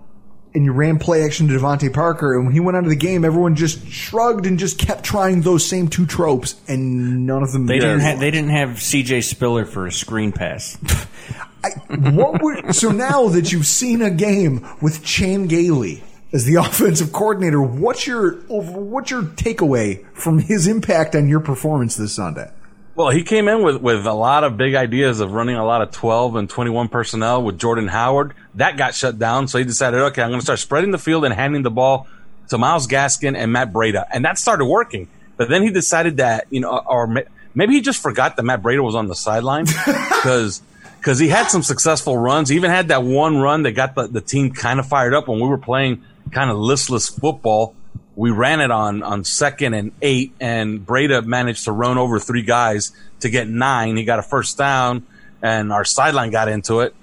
and 0.55 0.63
you 0.63 0.71
ran 0.71 0.97
play 0.97 1.23
action 1.23 1.47
to 1.49 1.53
DeVante 1.53 1.93
Parker, 1.93 2.33
and 2.33 2.45
when 2.45 2.53
he 2.53 2.59
went 2.59 2.77
out 2.77 2.83
of 2.83 2.89
the 2.89 2.95
game, 2.95 3.25
everyone 3.25 3.55
just 3.55 3.85
shrugged 3.87 4.45
and 4.45 4.57
just 4.57 4.79
kept 4.79 5.03
trying 5.03 5.41
those 5.41 5.67
same 5.67 5.89
two 5.89 6.05
tropes, 6.05 6.55
and 6.67 7.27
none 7.27 7.43
of 7.43 7.51
them. 7.51 7.65
They 7.65 7.79
didn't 7.79 7.99
have 7.99 8.19
they 8.19 8.31
didn't 8.31 8.51
have 8.51 8.81
C.J. 8.81 9.21
Spiller 9.21 9.65
for 9.65 9.85
a 9.85 9.91
screen 9.91 10.31
pass. 10.31 10.77
what 11.89 12.41
would, 12.41 12.73
so 12.73 12.91
now 12.91 13.27
that 13.29 13.51
you've 13.51 13.67
seen 13.67 14.01
a 14.01 14.09
game 14.09 14.67
with 14.81 15.03
Chan 15.03 15.47
Gailey 15.47 16.03
as 16.31 16.45
the 16.45 16.55
offensive 16.59 17.11
coordinator, 17.11 17.61
what's 17.61 18.07
your 18.07 18.35
what's 18.47 19.11
your 19.11 19.23
takeaway 19.23 20.05
from 20.13 20.39
his 20.39 20.67
impact 20.67 21.15
on 21.15 21.27
your 21.27 21.41
performance 21.41 21.95
this 21.97 22.13
Sunday? 22.13 22.49
Well, 22.95 23.09
he 23.09 23.23
came 23.23 23.49
in 23.49 23.61
with, 23.61 23.81
with 23.81 24.05
a 24.05 24.13
lot 24.13 24.45
of 24.45 24.55
big 24.55 24.73
ideas 24.73 25.19
of 25.19 25.33
running 25.33 25.57
a 25.57 25.65
lot 25.65 25.81
of 25.81 25.91
12 25.91 26.37
and 26.37 26.49
21 26.49 26.87
personnel 26.87 27.43
with 27.43 27.59
Jordan 27.59 27.89
Howard. 27.89 28.33
That 28.55 28.77
got 28.77 28.95
shut 28.95 29.19
down. 29.19 29.49
So 29.49 29.57
he 29.57 29.65
decided, 29.65 29.99
okay, 29.99 30.21
I'm 30.21 30.29
going 30.29 30.39
to 30.39 30.45
start 30.45 30.59
spreading 30.59 30.91
the 30.91 30.97
field 30.97 31.25
and 31.25 31.33
handing 31.33 31.63
the 31.63 31.71
ball 31.71 32.07
to 32.49 32.57
Myles 32.57 32.87
Gaskin 32.87 33.35
and 33.35 33.51
Matt 33.51 33.73
Breida. 33.73 34.05
And 34.13 34.23
that 34.23 34.37
started 34.37 34.65
working. 34.65 35.09
But 35.35 35.49
then 35.49 35.61
he 35.61 35.71
decided 35.71 36.17
that, 36.17 36.45
you 36.49 36.61
know, 36.61 36.69
or 36.69 37.25
maybe 37.53 37.73
he 37.73 37.81
just 37.81 38.01
forgot 38.01 38.37
that 38.37 38.43
Matt 38.43 38.61
Breida 38.61 38.81
was 38.81 38.95
on 38.95 39.07
the 39.07 39.15
sideline 39.15 39.65
because 39.85 40.61
because 40.97 41.19
he 41.19 41.27
had 41.27 41.47
some 41.47 41.61
successful 41.63 42.17
runs. 42.17 42.49
He 42.49 42.55
even 42.55 42.71
had 42.71 42.87
that 42.87 43.03
one 43.03 43.37
run 43.37 43.63
that 43.63 43.73
got 43.73 43.93
the, 43.93 44.07
the 44.07 44.21
team 44.21 44.53
kind 44.53 44.79
of 44.79 44.87
fired 44.87 45.13
up 45.13 45.27
when 45.27 45.39
we 45.39 45.47
were 45.47 45.57
playing 45.57 46.03
kind 46.31 46.49
of 46.49 46.57
listless 46.57 47.09
football. 47.09 47.75
We 48.15 48.31
ran 48.31 48.61
it 48.61 48.71
on, 48.71 49.03
on 49.03 49.23
second 49.23 49.73
and 49.73 49.91
eight, 50.01 50.33
and 50.39 50.85
Breida 50.85 51.25
managed 51.25 51.65
to 51.65 51.71
run 51.71 51.97
over 51.97 52.19
three 52.19 52.43
guys 52.43 52.91
to 53.19 53.29
get 53.29 53.47
nine. 53.47 53.97
He 53.97 54.05
got 54.05 54.19
a 54.19 54.23
first 54.23 54.57
down, 54.57 55.05
and 55.41 55.73
our 55.73 55.83
sideline 55.83 56.31
got 56.31 56.47
into 56.47 56.79
it, 56.79 56.95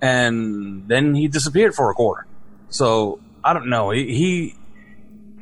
and 0.00 0.86
then 0.86 1.14
he 1.14 1.28
disappeared 1.28 1.74
for 1.74 1.90
a 1.90 1.94
quarter. 1.94 2.26
So 2.70 3.20
I 3.42 3.52
don't 3.52 3.68
know. 3.68 3.90
He, 3.90 4.14
he 4.14 4.54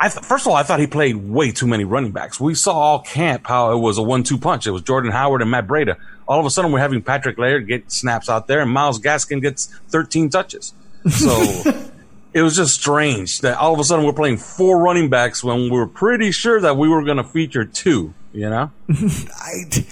I 0.01 0.09
th- 0.09 0.25
first 0.25 0.47
of 0.47 0.53
all, 0.53 0.57
I 0.57 0.63
thought 0.63 0.81
he 0.81 0.87
played 0.87 1.17
way 1.17 1.53
too 1.53 1.67
many 1.67 1.85
running 1.85 2.13
backs. 2.13 2.41
We 2.41 2.55
saw 2.55 2.73
all 2.73 3.01
camp 3.03 3.47
how 3.47 3.73
it 3.73 3.77
was 3.77 3.99
a 3.99 4.03
one-two 4.03 4.39
punch. 4.39 4.67
It 4.67 4.71
was 4.71 4.81
Jordan 4.81 5.13
Howard 5.13 5.43
and 5.43 5.51
Matt 5.51 5.67
Breida. 5.67 5.97
All 6.27 6.41
of 6.41 6.47
a 6.47 6.51
sudden, 6.51 6.73
we're 6.73 6.79
having 6.79 7.03
Patrick 7.03 7.37
Laird 7.37 7.69
get 7.69 7.93
snaps 7.93 8.31
out 8.31 8.47
there, 8.47 8.61
and 8.63 8.71
Myles 8.71 8.99
Gaskin 8.99 9.43
gets 9.43 9.67
13 9.91 10.31
touches. 10.31 10.73
So 11.11 11.31
it 12.33 12.43
was 12.43 12.57
just 12.57 12.75
strange 12.75 13.41
that 13.41 13.59
all 13.59 13.73
of 13.75 13.81
a 13.81 13.85
sudden 13.85 14.05
we're 14.05 14.13
playing 14.13 14.37
four 14.39 14.79
running 14.79 15.09
backs 15.09 15.43
when 15.43 15.63
we 15.65 15.71
were 15.71 15.87
pretty 15.87 16.31
sure 16.31 16.61
that 16.61 16.77
we 16.77 16.89
were 16.89 17.03
going 17.05 17.17
to 17.17 17.25
feature 17.25 17.65
two. 17.65 18.15
You 18.33 18.49
know, 18.51 18.71
I 18.89 19.85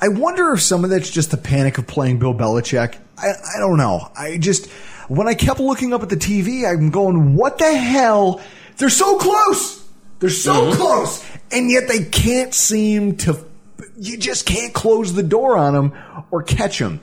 I 0.00 0.08
wonder 0.08 0.52
if 0.52 0.62
some 0.62 0.84
of 0.84 0.90
that's 0.90 1.10
just 1.10 1.30
the 1.30 1.36
panic 1.36 1.76
of 1.78 1.86
playing 1.86 2.18
Bill 2.18 2.34
Belichick. 2.34 2.96
I 3.18 3.28
I 3.28 3.58
don't 3.58 3.76
know. 3.76 4.10
I 4.16 4.38
just 4.38 4.70
when 5.08 5.28
I 5.28 5.34
kept 5.34 5.60
looking 5.60 5.92
up 5.92 6.02
at 6.02 6.08
the 6.08 6.16
TV, 6.16 6.66
I'm 6.66 6.90
going, 6.90 7.34
what 7.36 7.58
the 7.58 7.72
hell? 7.74 8.40
They're 8.78 8.88
so 8.88 9.18
close. 9.18 9.84
They're 10.20 10.30
so 10.30 10.52
Mm-hmm. 10.54 10.76
close, 10.80 11.24
and 11.50 11.70
yet 11.70 11.88
they 11.88 12.04
can't 12.04 12.54
seem 12.54 13.16
to. 13.18 13.38
You 13.98 14.16
just 14.16 14.46
can't 14.46 14.72
close 14.72 15.12
the 15.12 15.22
door 15.22 15.58
on 15.58 15.74
them 15.74 15.92
or 16.30 16.42
catch 16.42 16.78
them. 16.78 17.00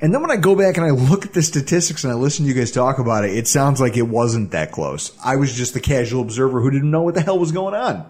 And 0.00 0.14
then 0.14 0.22
when 0.22 0.30
I 0.30 0.36
go 0.36 0.54
back 0.54 0.76
and 0.76 0.86
I 0.86 0.90
look 0.90 1.26
at 1.26 1.32
the 1.32 1.42
statistics 1.42 2.04
and 2.04 2.12
I 2.12 2.16
listen 2.16 2.44
to 2.44 2.48
you 2.48 2.54
guys 2.54 2.70
talk 2.70 2.98
about 3.00 3.24
it, 3.24 3.36
it 3.36 3.48
sounds 3.48 3.80
like 3.80 3.96
it 3.96 4.02
wasn't 4.02 4.52
that 4.52 4.70
close. 4.70 5.10
I 5.24 5.36
was 5.36 5.52
just 5.52 5.74
the 5.74 5.80
casual 5.80 6.22
observer 6.22 6.60
who 6.60 6.70
didn't 6.70 6.90
know 6.90 7.02
what 7.02 7.14
the 7.14 7.20
hell 7.20 7.38
was 7.38 7.50
going 7.50 7.74
on. 7.74 8.06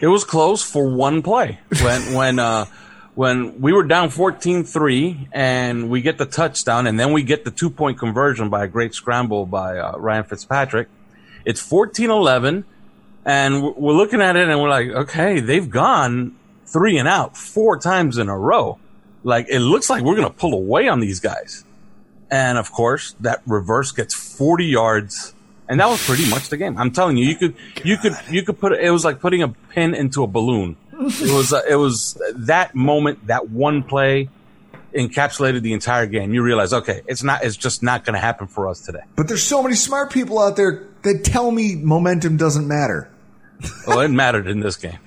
it 0.00 0.06
was 0.06 0.22
close 0.24 0.62
for 0.62 0.88
one 0.94 1.22
play 1.22 1.58
when 1.82 2.14
when 2.14 2.38
uh, 2.38 2.66
when 3.16 3.60
we 3.60 3.72
were 3.72 3.82
down 3.84 4.08
14-3 4.10 5.28
and 5.32 5.88
we 5.90 6.02
get 6.02 6.18
the 6.18 6.26
touchdown 6.26 6.86
and 6.86 6.98
then 6.98 7.12
we 7.12 7.22
get 7.22 7.44
the 7.44 7.50
two 7.50 7.70
point 7.70 7.98
conversion 7.98 8.48
by 8.48 8.64
a 8.64 8.68
great 8.68 8.94
scramble 8.94 9.44
by 9.46 9.78
uh, 9.78 9.96
Ryan 9.98 10.24
Fitzpatrick. 10.24 10.88
It's 11.44 11.60
14-11 11.68 12.64
and 13.24 13.62
we're- 13.62 13.74
we're 13.76 13.92
looking 13.92 14.20
at 14.20 14.36
it 14.36 14.48
and 14.48 14.60
we're 14.60 14.68
like, 14.68 14.88
okay, 14.88 15.40
they've 15.40 15.68
gone 15.70 16.34
three 16.66 16.96
and 16.98 17.08
out 17.08 17.36
four 17.36 17.78
times 17.78 18.18
in 18.18 18.28
a 18.28 18.38
row. 18.38 18.78
Like 19.24 19.46
it 19.48 19.58
looks 19.60 19.90
like 19.90 20.04
we're 20.04 20.14
gonna 20.16 20.30
pull 20.30 20.54
away 20.54 20.86
on 20.86 21.00
these 21.00 21.18
guys. 21.18 21.64
And 22.30 22.56
of 22.58 22.70
course, 22.70 23.14
that 23.20 23.42
reverse 23.46 23.90
gets 23.92 24.14
40 24.14 24.64
yards. 24.66 25.34
And 25.68 25.80
that 25.80 25.88
was 25.88 26.04
pretty 26.04 26.28
much 26.28 26.48
the 26.50 26.56
game. 26.56 26.76
I'm 26.76 26.90
telling 26.90 27.16
you, 27.16 27.24
you 27.24 27.36
could, 27.36 27.54
you 27.84 27.96
could, 27.96 28.12
you 28.30 28.42
could 28.42 28.58
put, 28.60 28.72
it 28.72 28.90
was 28.90 29.04
like 29.04 29.18
putting 29.20 29.42
a 29.42 29.48
pin 29.48 29.94
into 29.94 30.22
a 30.22 30.26
balloon. 30.26 30.76
It 30.92 31.32
was, 31.32 31.52
uh, 31.54 31.62
it 31.68 31.76
was 31.76 32.20
that 32.34 32.74
moment, 32.74 33.26
that 33.28 33.48
one 33.48 33.82
play. 33.82 34.28
encapsulated 34.94 35.62
the 35.62 35.72
entire 35.72 36.06
game. 36.06 36.34
You 36.34 36.42
realize, 36.42 36.72
okay, 36.72 37.02
it's 37.06 37.22
not, 37.22 37.44
it's 37.44 37.56
just 37.56 37.82
not 37.82 38.04
going 38.04 38.14
to 38.14 38.20
happen 38.20 38.46
for 38.46 38.68
us 38.68 38.80
today. 38.80 39.00
But 39.16 39.28
there's 39.28 39.42
so 39.42 39.62
many 39.62 39.74
smart 39.74 40.12
people 40.12 40.38
out 40.38 40.56
there 40.56 40.86
that 41.02 41.24
tell 41.24 41.50
me 41.50 41.76
momentum 41.76 42.36
doesn't 42.36 42.66
matter. 42.68 43.08
well, 43.86 44.00
it 44.00 44.08
mattered 44.08 44.46
in 44.46 44.60
this 44.60 44.76
game. 44.76 44.98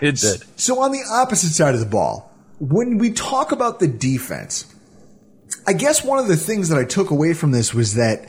It 0.00 0.16
did. 0.20 0.42
So 0.58 0.80
on 0.80 0.92
the 0.92 1.02
opposite 1.10 1.50
side 1.52 1.74
of 1.74 1.80
the 1.80 1.86
ball, 1.86 2.30
when 2.58 2.98
we 2.98 3.12
talk 3.12 3.52
about 3.52 3.80
the 3.80 3.88
defense, 3.88 4.72
I 5.66 5.72
guess 5.72 6.04
one 6.04 6.18
of 6.18 6.28
the 6.28 6.36
things 6.36 6.68
that 6.68 6.78
I 6.78 6.84
took 6.84 7.10
away 7.10 7.34
from 7.34 7.52
this 7.52 7.74
was 7.74 7.94
that 7.94 8.28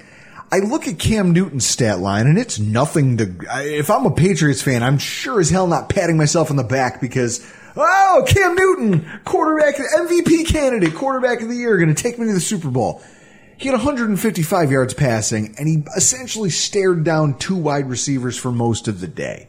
I 0.51 0.59
look 0.59 0.87
at 0.87 0.99
Cam 0.99 1.31
Newton's 1.31 1.65
stat 1.65 1.99
line 1.99 2.27
and 2.27 2.37
it's 2.37 2.59
nothing 2.59 3.17
to, 3.17 3.35
if 3.57 3.89
I'm 3.89 4.05
a 4.05 4.11
Patriots 4.11 4.61
fan, 4.61 4.83
I'm 4.83 4.97
sure 4.97 5.39
as 5.39 5.49
hell 5.49 5.67
not 5.67 5.89
patting 5.89 6.17
myself 6.17 6.49
on 6.49 6.55
the 6.55 6.63
back 6.63 7.01
because, 7.01 7.45
oh, 7.75 8.25
Cam 8.27 8.55
Newton, 8.55 9.21
quarterback, 9.25 9.75
MVP 9.75 10.47
candidate, 10.47 10.95
quarterback 10.95 11.41
of 11.41 11.49
the 11.49 11.55
year, 11.55 11.77
going 11.77 11.93
to 11.93 12.01
take 12.01 12.19
me 12.19 12.27
to 12.27 12.33
the 12.33 12.39
Super 12.39 12.69
Bowl. 12.69 13.01
He 13.57 13.67
had 13.67 13.73
155 13.73 14.71
yards 14.71 14.93
passing 14.93 15.55
and 15.57 15.67
he 15.67 15.83
essentially 15.95 16.49
stared 16.49 17.03
down 17.03 17.37
two 17.37 17.55
wide 17.55 17.89
receivers 17.89 18.37
for 18.37 18.51
most 18.51 18.87
of 18.87 19.01
the 19.01 19.07
day. 19.07 19.47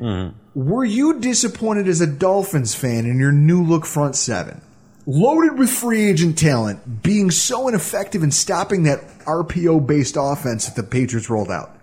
Mm-hmm. 0.00 0.36
Were 0.56 0.86
you 0.86 1.20
disappointed 1.20 1.86
as 1.86 2.00
a 2.00 2.06
Dolphins 2.06 2.74
fan 2.74 3.04
in 3.04 3.18
your 3.18 3.30
new 3.30 3.62
look 3.62 3.84
front 3.84 4.16
seven? 4.16 4.62
Loaded 5.04 5.58
with 5.58 5.68
free 5.68 6.08
agent 6.08 6.38
talent, 6.38 7.02
being 7.02 7.30
so 7.30 7.68
ineffective 7.68 8.22
in 8.22 8.30
stopping 8.30 8.84
that 8.84 9.00
RPO 9.26 9.86
based 9.86 10.16
offense 10.18 10.64
that 10.64 10.74
the 10.74 10.82
Patriots 10.82 11.28
rolled 11.28 11.50
out. 11.50 11.76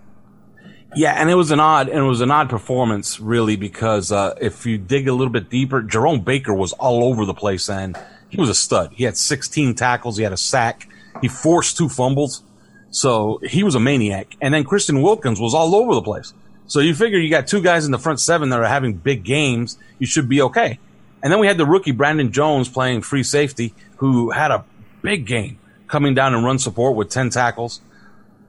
Yeah, 0.96 1.12
and 1.12 1.30
it 1.30 1.36
was 1.36 1.52
an 1.52 1.60
odd 1.60 1.88
and 1.88 2.00
it 2.00 2.08
was 2.08 2.20
an 2.20 2.32
odd 2.32 2.50
performance 2.50 3.20
really 3.20 3.54
because 3.54 4.10
uh, 4.10 4.34
if 4.40 4.66
you 4.66 4.76
dig 4.76 5.06
a 5.06 5.12
little 5.12 5.32
bit 5.32 5.50
deeper, 5.50 5.80
Jerome 5.80 6.22
Baker 6.22 6.52
was 6.52 6.72
all 6.72 7.04
over 7.04 7.24
the 7.24 7.32
place 7.32 7.70
and 7.70 7.96
he 8.28 8.40
was 8.40 8.48
a 8.48 8.56
stud. 8.56 8.90
He 8.92 9.04
had 9.04 9.16
16 9.16 9.76
tackles, 9.76 10.16
he 10.16 10.24
had 10.24 10.32
a 10.32 10.36
sack, 10.36 10.88
he 11.20 11.28
forced 11.28 11.76
two 11.76 11.88
fumbles, 11.88 12.42
so 12.90 13.38
he 13.44 13.62
was 13.62 13.76
a 13.76 13.80
maniac. 13.80 14.36
And 14.40 14.52
then 14.52 14.64
Christian 14.64 15.00
Wilkins 15.00 15.38
was 15.38 15.54
all 15.54 15.76
over 15.76 15.94
the 15.94 16.02
place. 16.02 16.34
So 16.66 16.80
you 16.80 16.94
figure 16.94 17.18
you 17.18 17.30
got 17.30 17.46
two 17.46 17.62
guys 17.62 17.84
in 17.84 17.92
the 17.92 17.98
front 17.98 18.20
seven 18.20 18.48
that 18.50 18.60
are 18.60 18.66
having 18.66 18.94
big 18.94 19.24
games, 19.24 19.78
you 19.98 20.06
should 20.06 20.28
be 20.28 20.40
okay. 20.42 20.78
And 21.22 21.32
then 21.32 21.40
we 21.40 21.46
had 21.46 21.58
the 21.58 21.66
rookie 21.66 21.92
Brandon 21.92 22.32
Jones 22.32 22.68
playing 22.68 23.02
free 23.02 23.22
safety, 23.22 23.74
who 23.96 24.30
had 24.30 24.50
a 24.50 24.64
big 25.02 25.26
game 25.26 25.58
coming 25.88 26.14
down 26.14 26.34
and 26.34 26.44
run 26.44 26.58
support 26.58 26.96
with 26.96 27.10
10 27.10 27.30
tackles. 27.30 27.80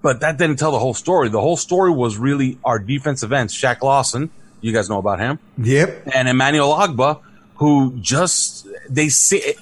But 0.01 0.19
that 0.19 0.37
didn't 0.37 0.57
tell 0.57 0.71
the 0.71 0.79
whole 0.79 0.93
story. 0.93 1.29
The 1.29 1.41
whole 1.41 1.57
story 1.57 1.91
was 1.91 2.17
really 2.17 2.57
our 2.63 2.79
defensive 2.79 3.31
ends. 3.33 3.53
Shaq 3.53 3.81
Lawson, 3.81 4.29
you 4.61 4.71
guys 4.71 4.89
know 4.89 4.99
about 4.99 5.19
him. 5.19 5.39
Yep. 5.57 6.09
And 6.13 6.27
Emmanuel 6.27 6.73
Ogbah, 6.73 7.21
who 7.55 7.97
just, 7.99 8.67
they 8.89 9.09
see, 9.09 9.55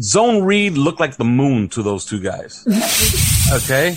Zone 0.00 0.44
read 0.44 0.76
looked 0.76 1.00
like 1.00 1.16
the 1.16 1.24
moon 1.24 1.68
to 1.70 1.82
those 1.82 2.04
two 2.04 2.20
guys. 2.20 2.66
Okay. 3.52 3.96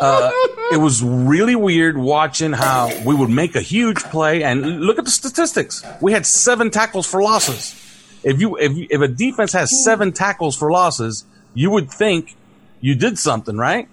Uh, 0.00 0.30
it 0.72 0.80
was 0.80 1.02
really 1.02 1.56
weird 1.56 1.96
watching 1.96 2.52
how 2.52 2.90
we 3.04 3.14
would 3.14 3.30
make 3.30 3.54
a 3.54 3.60
huge 3.60 3.98
play 3.98 4.42
and 4.42 4.80
look 4.80 4.98
at 4.98 5.04
the 5.04 5.10
statistics. 5.10 5.84
We 6.00 6.12
had 6.12 6.26
seven 6.26 6.70
tackles 6.70 7.06
for 7.06 7.22
losses. 7.22 7.78
If 8.24 8.40
you 8.40 8.56
if 8.56 8.72
if 8.90 9.00
a 9.00 9.08
defense 9.08 9.52
has 9.52 9.84
seven 9.84 10.12
tackles 10.12 10.56
for 10.56 10.70
losses, 10.70 11.24
you 11.54 11.70
would 11.70 11.90
think 11.90 12.36
you 12.80 12.94
did 12.94 13.18
something 13.18 13.56
right, 13.56 13.88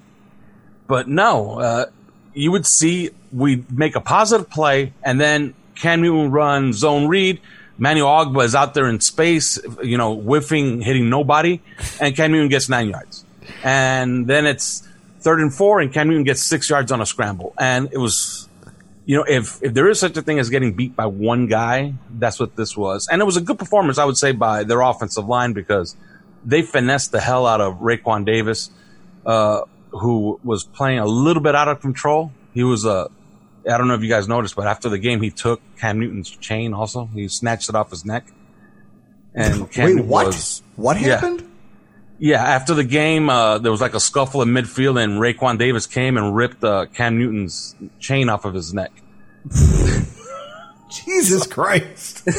but 0.88 1.08
no. 1.08 1.60
Uh, 1.60 1.86
you 2.34 2.52
would 2.52 2.66
see 2.66 3.10
we 3.34 3.64
make 3.72 3.96
a 3.96 4.02
positive 4.02 4.50
play 4.50 4.94
and 5.04 5.20
then 5.20 5.54
Cam 5.76 6.02
Newton 6.02 6.32
run 6.32 6.74
zone 6.74 7.08
read. 7.08 7.42
Manuel 7.78 8.26
Ogbah 8.26 8.44
is 8.44 8.56
out 8.56 8.74
there 8.74 8.88
in 8.88 9.00
space, 9.00 9.58
you 9.82 9.98
know, 9.98 10.14
whiffing, 10.14 10.82
hitting 10.82 11.10
nobody, 11.10 11.62
and 12.02 12.14
Cam 12.16 12.32
Newton 12.32 12.50
gets 12.50 12.68
nine 12.68 12.90
yards. 12.90 13.24
And 13.64 14.28
then 14.28 14.46
it's 14.46 14.88
third 15.20 15.40
and 15.42 15.54
four, 15.54 15.80
and 15.80 15.94
Cam 15.94 16.08
Newton 16.08 16.24
gets 16.24 16.42
six 16.42 16.70
yards 16.70 16.92
on 16.92 17.02
a 17.02 17.06
scramble. 17.06 17.54
And 17.60 17.90
it 17.92 17.98
was, 17.98 18.48
you 19.06 19.18
know, 19.18 19.24
if 19.28 19.62
if 19.64 19.74
there 19.74 19.90
is 19.90 20.00
such 20.00 20.16
a 20.18 20.22
thing 20.22 20.40
as 20.40 20.50
getting 20.50 20.74
beat 20.74 20.96
by 20.96 21.06
one 21.06 21.48
guy, 21.48 21.94
that's 22.12 22.40
what 22.40 22.56
this 22.56 22.76
was. 22.78 23.08
And 23.12 23.22
it 23.22 23.26
was 23.26 23.38
a 23.38 23.42
good 23.42 23.60
performance, 23.60 23.98
I 23.98 24.06
would 24.06 24.18
say, 24.18 24.32
by 24.32 24.64
their 24.64 24.82
offensive 24.82 25.28
line 25.28 25.54
because 25.54 25.96
they 26.46 26.62
finessed 26.62 27.12
the 27.12 27.20
hell 27.20 27.46
out 27.46 27.60
of 27.62 27.80
Raekwon 27.80 28.26
Davis, 28.26 28.72
uh, 29.26 29.62
who 29.92 30.40
was 30.44 30.64
playing 30.64 31.00
a 31.00 31.06
little 31.06 31.44
bit 31.44 31.54
out 31.56 31.68
of 31.68 31.82
control. 31.82 32.32
He 32.54 32.64
was 32.64 32.86
a, 32.86 32.90
uh, 32.92 33.08
I 33.70 33.78
don't 33.78 33.88
know 33.90 33.94
if 33.96 34.02
you 34.02 34.10
guys 34.10 34.28
noticed, 34.28 34.56
but 34.56 34.66
after 34.68 34.88
the 34.90 34.98
game, 34.98 35.22
he 35.22 35.32
took 35.32 35.62
Cam 35.78 36.00
Newton's 36.00 36.30
chain. 36.30 36.74
Also, 36.74 37.06
he 37.14 37.28
snatched 37.28 37.68
it 37.70 37.76
off 37.76 37.90
his 37.92 38.06
neck. 38.06 38.26
And 39.36 39.70
Cam 39.70 39.96
Wait, 39.98 40.06
what? 40.06 40.26
was- 40.28 40.64
what 40.76 40.98
happened? 40.98 41.42
Yeah, 41.42 41.48
after 42.22 42.74
the 42.74 42.84
game, 42.84 43.30
uh, 43.30 43.60
there 43.60 43.72
was 43.72 43.82
like 43.82 43.94
a 43.94 44.00
scuffle 44.00 44.42
in 44.42 44.50
midfield, 44.50 45.02
and 45.02 45.20
Raekwon 45.20 45.58
Davis 45.58 45.88
came 45.88 46.18
and 46.18 46.36
ripped 46.36 46.64
uh, 46.64 46.86
Cam 46.88 47.18
Newton's 47.18 47.76
chain 48.00 48.30
off 48.30 48.46
of 48.46 48.54
his 48.54 48.74
neck. 48.74 48.92
Jesus 50.90 51.48
Christ. 51.48 52.28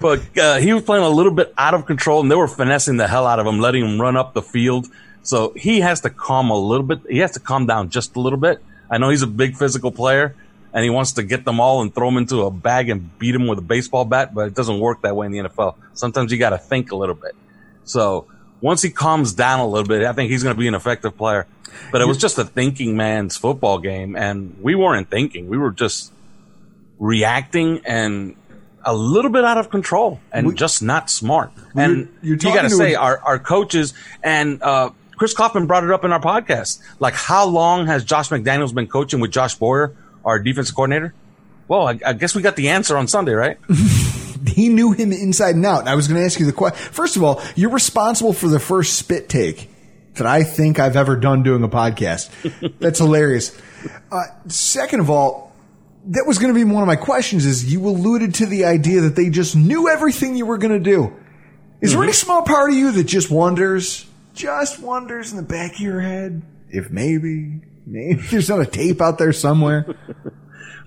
But 0.00 0.38
uh, 0.38 0.58
he 0.58 0.72
was 0.72 0.84
playing 0.84 1.04
a 1.04 1.08
little 1.08 1.32
bit 1.32 1.52
out 1.58 1.74
of 1.74 1.86
control, 1.86 2.20
and 2.20 2.30
they 2.30 2.36
were 2.36 2.48
finessing 2.48 2.96
the 2.96 3.08
hell 3.08 3.26
out 3.26 3.38
of 3.38 3.46
him, 3.46 3.58
letting 3.58 3.84
him 3.84 4.00
run 4.00 4.16
up 4.16 4.34
the 4.34 4.42
field. 4.42 4.86
So 5.22 5.52
he 5.56 5.80
has 5.80 6.00
to 6.02 6.10
calm 6.10 6.50
a 6.50 6.56
little 6.56 6.86
bit. 6.86 7.00
He 7.08 7.18
has 7.18 7.32
to 7.32 7.40
calm 7.40 7.66
down 7.66 7.90
just 7.90 8.16
a 8.16 8.20
little 8.20 8.38
bit. 8.38 8.62
I 8.90 8.98
know 8.98 9.10
he's 9.10 9.22
a 9.22 9.26
big 9.26 9.56
physical 9.56 9.90
player, 9.90 10.36
and 10.72 10.84
he 10.84 10.90
wants 10.90 11.12
to 11.12 11.22
get 11.22 11.44
them 11.44 11.60
all 11.60 11.82
and 11.82 11.94
throw 11.94 12.08
them 12.08 12.18
into 12.18 12.42
a 12.42 12.50
bag 12.50 12.88
and 12.88 13.18
beat 13.18 13.32
them 13.32 13.46
with 13.46 13.58
a 13.58 13.62
baseball 13.62 14.04
bat, 14.04 14.34
but 14.34 14.48
it 14.48 14.54
doesn't 14.54 14.80
work 14.80 15.02
that 15.02 15.14
way 15.14 15.26
in 15.26 15.32
the 15.32 15.38
NFL. 15.38 15.76
Sometimes 15.94 16.32
you 16.32 16.38
got 16.38 16.50
to 16.50 16.58
think 16.58 16.92
a 16.92 16.96
little 16.96 17.14
bit. 17.14 17.34
So 17.84 18.26
once 18.62 18.80
he 18.80 18.88
calms 18.88 19.34
down 19.34 19.60
a 19.60 19.66
little 19.66 19.86
bit, 19.86 20.04
I 20.04 20.12
think 20.14 20.30
he's 20.30 20.42
going 20.42 20.54
to 20.54 20.58
be 20.58 20.68
an 20.68 20.74
effective 20.74 21.16
player. 21.18 21.46
But 21.90 22.00
it 22.00 22.06
was 22.06 22.16
just 22.18 22.38
a 22.38 22.44
thinking 22.44 22.96
man's 22.96 23.36
football 23.36 23.78
game, 23.78 24.14
and 24.16 24.56
we 24.62 24.74
weren't 24.74 25.10
thinking. 25.10 25.48
We 25.48 25.58
were 25.58 25.70
just 25.72 26.12
reacting 26.98 27.80
and 27.84 28.36
a 28.84 28.94
little 28.94 29.30
bit 29.30 29.44
out 29.44 29.58
of 29.58 29.70
control 29.70 30.20
and 30.32 30.56
just 30.56 30.82
not 30.82 31.08
smart. 31.10 31.50
And 31.74 31.92
You're- 31.96 32.08
you're 32.22 32.36
you 32.36 32.54
got 32.56 32.62
to 32.62 32.68
to 32.68 32.74
say, 32.74 32.94
our, 32.94 33.18
our 33.20 33.38
coaches 33.38 33.94
and 34.22 34.62
uh, 34.62 34.90
Chris 35.16 35.34
Kaufman 35.34 35.66
brought 35.66 35.84
it 35.84 35.90
up 35.90 36.04
in 36.04 36.12
our 36.12 36.20
podcast. 36.20 36.80
Like, 36.98 37.14
how 37.14 37.46
long 37.46 37.86
has 37.86 38.04
Josh 38.04 38.28
McDaniels 38.28 38.74
been 38.74 38.86
coaching 38.88 39.20
with 39.20 39.30
Josh 39.30 39.54
Boyer, 39.54 39.94
our 40.24 40.38
defensive 40.38 40.74
coordinator? 40.74 41.14
Well, 41.68 41.88
I, 41.88 41.98
I 42.04 42.12
guess 42.12 42.34
we 42.34 42.42
got 42.42 42.56
the 42.56 42.68
answer 42.70 42.96
on 42.96 43.06
Sunday, 43.08 43.32
right? 43.32 43.56
He 44.46 44.68
knew 44.68 44.92
him 44.92 45.12
inside 45.12 45.54
and 45.54 45.64
out. 45.64 45.80
And 45.80 45.88
I 45.88 45.94
was 45.94 46.08
going 46.08 46.20
to 46.20 46.24
ask 46.24 46.38
you 46.40 46.46
the 46.46 46.52
question. 46.52 46.78
First 46.92 47.16
of 47.16 47.22
all, 47.22 47.42
you're 47.54 47.70
responsible 47.70 48.32
for 48.32 48.48
the 48.48 48.60
first 48.60 48.94
spit 48.94 49.28
take 49.28 49.70
that 50.14 50.26
I 50.26 50.42
think 50.42 50.78
I've 50.78 50.96
ever 50.96 51.16
done 51.16 51.42
doing 51.42 51.62
a 51.62 51.68
podcast. 51.68 52.30
That's 52.78 52.98
hilarious. 52.98 53.58
Uh, 54.10 54.22
second 54.48 55.00
of 55.00 55.10
all, 55.10 55.52
that 56.06 56.24
was 56.26 56.38
going 56.38 56.52
to 56.52 56.58
be 56.58 56.64
one 56.64 56.82
of 56.82 56.86
my 56.86 56.96
questions 56.96 57.46
is 57.46 57.72
you 57.72 57.86
alluded 57.86 58.34
to 58.34 58.46
the 58.46 58.64
idea 58.64 59.02
that 59.02 59.16
they 59.16 59.30
just 59.30 59.54
knew 59.54 59.88
everything 59.88 60.36
you 60.36 60.46
were 60.46 60.58
going 60.58 60.72
to 60.72 60.90
do. 60.90 61.14
Is 61.80 61.92
there 61.92 62.02
any 62.02 62.12
small 62.12 62.42
part 62.42 62.70
of 62.70 62.76
you 62.76 62.92
that 62.92 63.04
just 63.04 63.30
wonders, 63.30 64.06
just 64.34 64.80
wonders 64.80 65.32
in 65.32 65.36
the 65.36 65.42
back 65.42 65.74
of 65.74 65.80
your 65.80 66.00
head 66.00 66.42
if 66.70 66.90
maybe, 66.90 67.60
maybe 67.86 68.22
there's 68.30 68.48
not 68.48 68.60
a 68.60 68.66
tape 68.66 69.00
out 69.00 69.18
there 69.18 69.32
somewhere? 69.32 69.96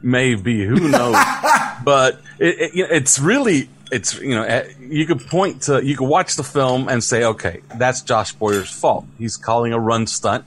Maybe 0.06 0.64
who 0.64 0.88
knows? 0.88 1.18
but 1.84 2.22
it, 2.38 2.76
it, 2.76 2.91
it's 2.91 3.18
really 3.18 3.68
it's 3.91 4.22
you 4.22 4.36
know 4.36 4.43
eh, 4.43 4.72
you 4.80 5.08
could 5.08 5.20
point 5.26 5.64
to 5.64 5.84
you 5.84 5.97
could 5.97 6.08
watch 6.08 6.36
the 6.36 6.43
film 6.43 6.88
and 6.88 7.03
say 7.03 7.24
okay 7.24 7.62
that's 7.74 8.03
Josh 8.03 8.32
Boyer's 8.34 8.72
fault. 8.72 9.08
He's 9.18 9.36
calling 9.36 9.74
a 9.74 9.80
run 9.80 10.06
stunt, 10.06 10.45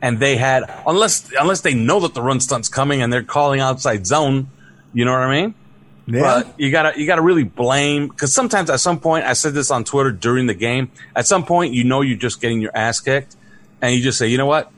and 0.00 0.18
they 0.18 0.36
had 0.36 0.64
unless 0.86 1.30
unless 1.38 1.60
they 1.60 1.74
know 1.74 2.00
that 2.00 2.14
the 2.14 2.22
run 2.22 2.40
stunt's 2.40 2.70
coming 2.70 3.02
and 3.02 3.12
they're 3.12 3.22
calling 3.22 3.60
outside 3.60 4.06
zone. 4.06 4.48
You 4.94 5.04
know 5.04 5.12
what 5.12 5.24
I 5.24 5.42
mean? 5.42 5.54
Yeah. 6.06 6.22
But 6.22 6.58
you 6.58 6.70
gotta 6.70 6.98
you 6.98 7.06
gotta 7.06 7.20
really 7.20 7.44
blame 7.44 8.08
because 8.08 8.32
sometimes 8.32 8.70
at 8.70 8.80
some 8.80 8.98
point 8.98 9.26
I 9.26 9.34
said 9.34 9.52
this 9.52 9.70
on 9.70 9.84
Twitter 9.84 10.10
during 10.10 10.46
the 10.46 10.54
game. 10.54 10.90
At 11.14 11.26
some 11.26 11.44
point 11.44 11.74
you 11.74 11.84
know 11.84 12.00
you're 12.00 12.16
just 12.16 12.40
getting 12.40 12.62
your 12.62 12.74
ass 12.74 13.00
kicked, 13.00 13.36
and 13.82 13.94
you 13.94 14.02
just 14.02 14.16
say 14.16 14.28
you 14.28 14.38
know 14.38 14.46
what 14.46 14.72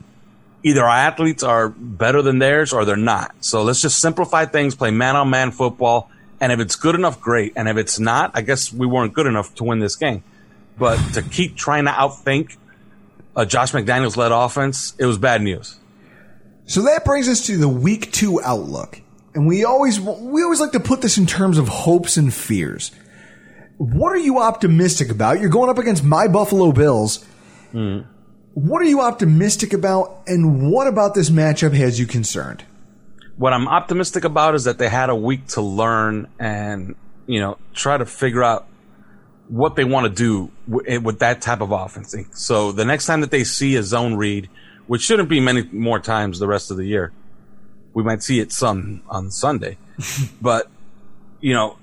either 0.63 0.83
our 0.83 0.89
athletes 0.89 1.43
are 1.43 1.69
better 1.69 2.21
than 2.21 2.39
theirs 2.39 2.73
or 2.73 2.85
they're 2.85 2.97
not. 2.97 3.33
So 3.41 3.63
let's 3.63 3.81
just 3.81 3.99
simplify 3.99 4.45
things, 4.45 4.75
play 4.75 4.91
man 4.91 5.15
on 5.15 5.29
man 5.29 5.51
football. 5.51 6.09
And 6.41 6.51
if 6.51 6.59
it's 6.59 6.75
good 6.75 6.95
enough, 6.95 7.19
great. 7.19 7.53
And 7.55 7.67
if 7.67 7.77
it's 7.77 7.99
not, 7.99 8.31
I 8.33 8.41
guess 8.41 8.71
we 8.71 8.87
weren't 8.87 9.13
good 9.13 9.27
enough 9.27 9.55
to 9.55 9.63
win 9.63 9.79
this 9.79 9.95
game. 9.95 10.23
But 10.77 10.97
to 11.13 11.21
keep 11.21 11.55
trying 11.55 11.85
to 11.85 11.91
outthink 11.91 12.55
a 13.35 13.45
Josh 13.45 13.71
McDaniels 13.71 14.15
led 14.15 14.31
offense, 14.31 14.95
it 14.97 15.05
was 15.05 15.17
bad 15.17 15.41
news. 15.41 15.77
So 16.65 16.83
that 16.83 17.03
brings 17.03 17.27
us 17.27 17.45
to 17.47 17.57
the 17.57 17.67
week 17.67 18.11
two 18.11 18.41
outlook. 18.41 19.01
And 19.33 19.47
we 19.47 19.65
always, 19.65 19.99
we 19.99 20.43
always 20.43 20.59
like 20.59 20.71
to 20.71 20.79
put 20.79 21.01
this 21.01 21.17
in 21.17 21.25
terms 21.25 21.57
of 21.57 21.67
hopes 21.67 22.17
and 22.17 22.33
fears. 22.33 22.91
What 23.77 24.11
are 24.11 24.17
you 24.17 24.39
optimistic 24.39 25.09
about? 25.09 25.39
You're 25.39 25.49
going 25.49 25.69
up 25.69 25.77
against 25.77 26.03
my 26.03 26.27
Buffalo 26.27 26.71
Bills. 26.71 27.23
Hmm. 27.71 28.01
What 28.53 28.81
are 28.81 28.85
you 28.85 29.01
optimistic 29.01 29.73
about? 29.73 30.21
And 30.27 30.71
what 30.71 30.87
about 30.87 31.13
this 31.13 31.29
matchup 31.29 31.73
has 31.73 31.99
you 31.99 32.05
concerned? 32.05 32.63
What 33.37 33.53
I'm 33.53 33.67
optimistic 33.67 34.23
about 34.23 34.55
is 34.55 34.65
that 34.65 34.77
they 34.77 34.89
had 34.89 35.09
a 35.09 35.15
week 35.15 35.47
to 35.49 35.61
learn 35.61 36.27
and, 36.39 36.95
you 37.25 37.39
know, 37.39 37.57
try 37.73 37.97
to 37.97 38.05
figure 38.05 38.43
out 38.43 38.67
what 39.47 39.75
they 39.75 39.83
want 39.83 40.05
to 40.05 40.09
do 40.09 40.51
w- 40.69 40.87
eh, 40.87 40.97
with 40.97 41.19
that 41.19 41.41
type 41.41 41.61
of 41.61 41.71
offense. 41.71 42.15
So 42.33 42.71
the 42.71 42.85
next 42.85 43.05
time 43.05 43.21
that 43.21 43.31
they 43.31 43.43
see 43.43 43.75
a 43.75 43.83
zone 43.83 44.15
read, 44.15 44.49
which 44.87 45.01
shouldn't 45.01 45.29
be 45.29 45.39
many 45.39 45.63
more 45.71 45.99
times 45.99 46.39
the 46.39 46.47
rest 46.47 46.69
of 46.69 46.77
the 46.77 46.85
year, 46.85 47.11
we 47.93 48.03
might 48.03 48.21
see 48.21 48.39
it 48.39 48.51
some 48.51 49.01
on 49.09 49.31
Sunday, 49.31 49.77
but 50.41 50.69
you 51.41 51.53
know, 51.53 51.77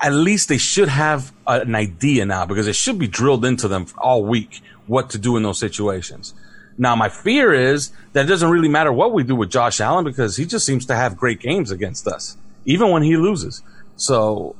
at 0.00 0.12
least 0.12 0.48
they 0.48 0.58
should 0.58 0.88
have 0.88 1.32
an 1.46 1.74
idea 1.74 2.24
now 2.24 2.46
because 2.46 2.66
it 2.66 2.74
should 2.74 2.98
be 2.98 3.06
drilled 3.06 3.44
into 3.44 3.68
them 3.68 3.86
all 3.98 4.24
week 4.24 4.62
what 4.92 5.08
to 5.08 5.18
do 5.18 5.38
in 5.38 5.42
those 5.42 5.58
situations. 5.58 6.34
Now, 6.76 6.94
my 6.94 7.08
fear 7.08 7.52
is 7.52 7.92
that 8.12 8.26
it 8.26 8.28
doesn't 8.28 8.50
really 8.50 8.68
matter 8.68 8.92
what 8.92 9.12
we 9.14 9.24
do 9.24 9.34
with 9.34 9.50
Josh 9.50 9.80
Allen 9.80 10.04
because 10.04 10.36
he 10.36 10.44
just 10.44 10.66
seems 10.66 10.84
to 10.86 10.94
have 10.94 11.16
great 11.16 11.40
games 11.40 11.70
against 11.70 12.06
us, 12.06 12.36
even 12.66 12.90
when 12.90 13.02
he 13.02 13.16
loses. 13.16 13.62
So, 13.96 14.54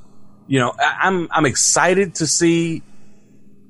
you 0.46 0.58
know, 0.58 0.74
I'm 0.78 1.28
I'm 1.30 1.44
excited 1.44 2.14
to 2.16 2.26
see 2.26 2.82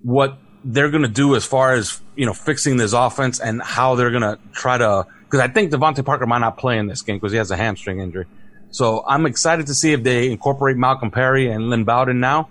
what 0.03 0.39
they're 0.65 0.91
going 0.91 1.03
to 1.03 1.17
do 1.25 1.35
as 1.35 1.45
far 1.45 1.75
as 1.75 2.01
you 2.15 2.27
know 2.27 2.35
fixing 2.35 2.77
this 2.77 2.93
offense 2.93 3.41
and 3.41 3.61
how 3.61 3.97
they're 3.97 4.11
going 4.11 4.23
to 4.23 4.39
try 4.53 4.79
to. 4.79 5.07
Because 5.25 5.41
I 5.41 5.49
think 5.49 5.73
DeVante 5.73 6.05
Parker 6.05 6.27
might 6.27 6.39
not 6.47 6.59
play 6.59 6.79
in 6.79 6.87
this 6.87 7.03
game 7.03 7.17
because 7.17 7.33
he 7.33 7.39
has 7.39 7.51
a 7.51 7.57
hamstring 7.57 7.99
injury. 7.99 8.27
So 8.71 9.05
I'm 9.07 9.27
excited 9.27 9.67
to 9.67 9.75
see 9.75 9.93
if 9.93 10.03
they 10.03 10.31
incorporate 10.31 10.77
Malcolm 10.77 11.11
Perry 11.11 11.51
and 11.51 11.71
Lynn 11.71 11.85
Bowden 11.85 12.21
now 12.21 12.49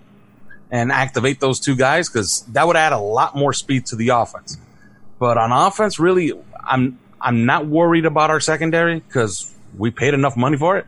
and 0.72 0.90
activate 0.90 1.38
those 1.38 1.60
two 1.60 1.76
guys 1.76 2.08
because 2.08 2.40
that 2.46 2.66
would 2.66 2.76
add 2.76 2.92
a 2.92 2.98
lot 2.98 3.36
more 3.36 3.52
speed 3.52 3.86
to 3.86 3.96
the 3.96 4.08
offense. 4.08 4.56
But 5.18 5.36
on 5.36 5.52
offense, 5.52 6.00
really, 6.00 6.32
I'm 6.58 6.98
I'm 7.20 7.44
not 7.44 7.66
worried 7.66 8.06
about 8.06 8.30
our 8.30 8.40
secondary 8.40 8.98
because 8.98 9.54
we 9.76 9.90
paid 9.90 10.14
enough 10.14 10.36
money 10.36 10.56
for 10.56 10.78
it. 10.78 10.86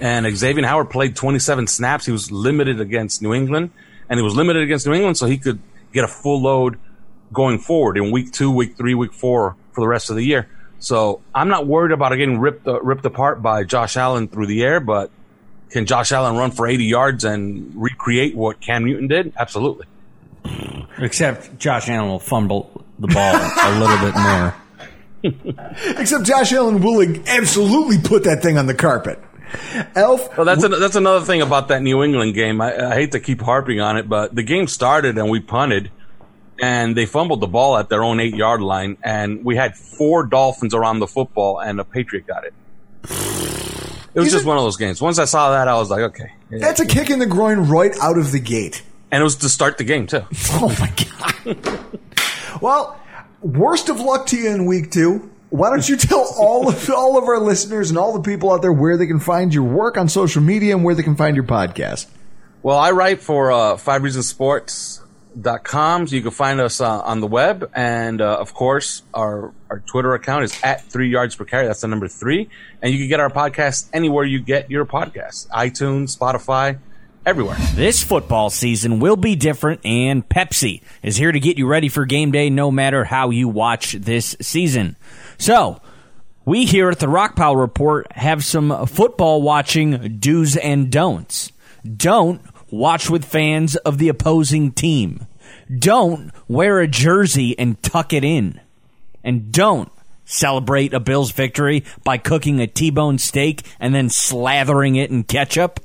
And 0.00 0.26
Xavier 0.36 0.66
Howard 0.66 0.90
played 0.90 1.16
27 1.16 1.66
snaps. 1.68 2.04
He 2.04 2.12
was 2.12 2.30
limited 2.32 2.80
against 2.80 3.22
New 3.22 3.32
England, 3.32 3.70
and 4.08 4.18
he 4.18 4.24
was 4.24 4.34
limited 4.34 4.62
against 4.62 4.86
New 4.86 4.92
England, 4.92 5.16
so 5.16 5.26
he 5.26 5.38
could 5.38 5.60
get 5.92 6.04
a 6.04 6.08
full 6.08 6.42
load 6.42 6.78
going 7.32 7.58
forward 7.58 7.96
in 7.96 8.10
week 8.10 8.32
two, 8.32 8.50
week 8.50 8.76
three, 8.76 8.94
week 8.94 9.12
four 9.12 9.56
for 9.72 9.80
the 9.80 9.88
rest 9.88 10.10
of 10.10 10.16
the 10.16 10.24
year. 10.24 10.48
So 10.78 11.20
I'm 11.34 11.48
not 11.48 11.66
worried 11.66 11.92
about 11.92 12.10
getting 12.10 12.40
ripped 12.40 12.66
uh, 12.66 12.82
ripped 12.82 13.06
apart 13.06 13.40
by 13.40 13.62
Josh 13.62 13.96
Allen 13.96 14.26
through 14.26 14.46
the 14.46 14.64
air, 14.64 14.80
but 14.80 15.10
can 15.72 15.86
Josh 15.86 16.12
Allen 16.12 16.36
run 16.36 16.50
for 16.50 16.66
80 16.66 16.84
yards 16.84 17.24
and 17.24 17.72
recreate 17.74 18.36
what 18.36 18.60
Cam 18.60 18.84
Newton 18.84 19.08
did? 19.08 19.32
Absolutely. 19.36 19.86
Except 20.98 21.58
Josh 21.58 21.88
Allen 21.88 22.10
will 22.10 22.18
fumble 22.18 22.84
the 22.98 23.08
ball 23.08 23.34
a 23.34 23.78
little 23.80 23.98
bit 23.98 24.14
more. 24.14 24.54
Except 26.00 26.24
Josh 26.24 26.52
Allen 26.52 26.82
will 26.82 27.02
absolutely 27.26 27.98
put 27.98 28.24
that 28.24 28.42
thing 28.42 28.58
on 28.58 28.66
the 28.66 28.74
carpet. 28.74 29.18
Elf. 29.94 30.36
Well, 30.36 30.44
that's 30.44 30.64
a, 30.64 30.68
that's 30.68 30.96
another 30.96 31.24
thing 31.24 31.42
about 31.42 31.68
that 31.68 31.82
New 31.82 32.02
England 32.02 32.34
game. 32.34 32.60
I, 32.60 32.90
I 32.90 32.94
hate 32.94 33.12
to 33.12 33.20
keep 33.20 33.40
harping 33.40 33.80
on 33.80 33.96
it, 33.96 34.08
but 34.08 34.34
the 34.34 34.42
game 34.42 34.66
started 34.66 35.16
and 35.18 35.30
we 35.30 35.40
punted, 35.40 35.90
and 36.60 36.96
they 36.96 37.06
fumbled 37.06 37.40
the 37.40 37.46
ball 37.46 37.76
at 37.76 37.88
their 37.88 38.02
own 38.02 38.20
eight 38.20 38.34
yard 38.34 38.60
line, 38.60 38.96
and 39.02 39.44
we 39.44 39.56
had 39.56 39.76
four 39.76 40.24
Dolphins 40.24 40.74
around 40.74 41.00
the 41.00 41.06
football, 41.06 41.60
and 41.60 41.80
a 41.80 41.84
Patriot 41.84 42.26
got 42.26 42.44
it. 42.44 43.61
It 44.14 44.18
was 44.18 44.28
Is 44.28 44.32
just 44.34 44.44
it- 44.44 44.48
one 44.48 44.56
of 44.58 44.62
those 44.64 44.76
games. 44.76 45.00
Once 45.00 45.18
I 45.18 45.24
saw 45.24 45.50
that, 45.52 45.68
I 45.68 45.74
was 45.74 45.90
like, 45.90 46.00
okay. 46.02 46.32
That's 46.50 46.80
a 46.80 46.86
kick 46.86 47.08
in 47.10 47.18
the 47.18 47.26
groin 47.26 47.60
right 47.68 47.92
out 48.00 48.18
of 48.18 48.30
the 48.32 48.40
gate. 48.40 48.82
And 49.10 49.20
it 49.20 49.24
was 49.24 49.36
to 49.36 49.48
start 49.48 49.78
the 49.78 49.84
game 49.84 50.06
too. 50.06 50.22
Oh 50.52 50.74
my 50.78 50.92
god. 51.56 51.98
well, 52.60 53.00
worst 53.40 53.88
of 53.88 54.00
luck 54.00 54.26
to 54.28 54.36
you 54.36 54.50
in 54.50 54.66
week 54.66 54.90
two. 54.90 55.30
Why 55.50 55.68
don't 55.68 55.86
you 55.86 55.96
tell 55.96 56.26
all 56.38 56.68
of 56.68 56.88
all 56.90 57.18
of 57.18 57.24
our 57.24 57.38
listeners 57.38 57.90
and 57.90 57.98
all 57.98 58.14
the 58.14 58.22
people 58.22 58.50
out 58.52 58.62
there 58.62 58.72
where 58.72 58.96
they 58.96 59.06
can 59.06 59.20
find 59.20 59.52
your 59.52 59.64
work 59.64 59.98
on 59.98 60.08
social 60.08 60.40
media 60.42 60.74
and 60.74 60.82
where 60.84 60.94
they 60.94 61.02
can 61.02 61.16
find 61.16 61.36
your 61.36 61.44
podcast? 61.44 62.06
Well, 62.62 62.78
I 62.78 62.92
write 62.92 63.20
for 63.20 63.52
uh, 63.52 63.76
Five 63.76 64.02
Reasons 64.02 64.28
Sports. 64.28 65.01
Com, 65.64 66.06
so 66.06 66.14
you 66.14 66.22
can 66.22 66.30
find 66.30 66.60
us 66.60 66.80
uh, 66.80 67.00
on 67.00 67.20
the 67.20 67.26
web, 67.26 67.70
and 67.74 68.20
uh, 68.20 68.36
of 68.38 68.52
course, 68.54 69.02
our 69.14 69.52
our 69.70 69.80
Twitter 69.80 70.14
account 70.14 70.44
is 70.44 70.58
at 70.62 70.84
three 70.84 71.08
yards 71.08 71.34
per 71.36 71.44
carry. 71.44 71.66
That's 71.66 71.80
the 71.80 71.88
number 71.88 72.08
three, 72.08 72.48
and 72.82 72.92
you 72.92 72.98
can 72.98 73.08
get 73.08 73.20
our 73.20 73.30
podcast 73.30 73.88
anywhere 73.92 74.24
you 74.24 74.40
get 74.40 74.70
your 74.70 74.84
podcast 74.84 75.48
iTunes, 75.48 76.16
Spotify, 76.16 76.78
everywhere. 77.24 77.56
This 77.74 78.02
football 78.02 78.50
season 78.50 79.00
will 79.00 79.16
be 79.16 79.34
different, 79.34 79.80
and 79.84 80.28
Pepsi 80.28 80.82
is 81.02 81.16
here 81.16 81.32
to 81.32 81.40
get 81.40 81.56
you 81.56 81.66
ready 81.66 81.88
for 81.88 82.04
game 82.04 82.30
day 82.30 82.50
no 82.50 82.70
matter 82.70 83.04
how 83.04 83.30
you 83.30 83.48
watch 83.48 83.92
this 83.92 84.36
season. 84.40 84.96
So, 85.38 85.80
we 86.44 86.64
here 86.64 86.90
at 86.90 86.98
the 86.98 87.08
Rock 87.08 87.36
Pile 87.36 87.56
Report 87.56 88.10
have 88.12 88.44
some 88.44 88.86
football 88.86 89.42
watching 89.42 90.18
do's 90.18 90.56
and 90.56 90.90
don'ts. 90.90 91.52
Don't 91.96 92.42
watch 92.72 93.10
with 93.10 93.24
fans 93.24 93.76
of 93.76 93.98
the 93.98 94.08
opposing 94.08 94.72
team. 94.72 95.26
Don't 95.78 96.32
wear 96.48 96.80
a 96.80 96.88
jersey 96.88 97.56
and 97.58 97.80
tuck 97.82 98.12
it 98.12 98.24
in. 98.24 98.60
And 99.22 99.52
don't 99.52 99.92
celebrate 100.24 100.94
a 100.94 100.98
Bills 100.98 101.30
victory 101.30 101.84
by 102.02 102.18
cooking 102.18 102.60
a 102.60 102.66
T-bone 102.66 103.18
steak 103.18 103.62
and 103.78 103.94
then 103.94 104.08
slathering 104.08 104.96
it 104.96 105.10
in 105.10 105.22
ketchup. 105.24 105.78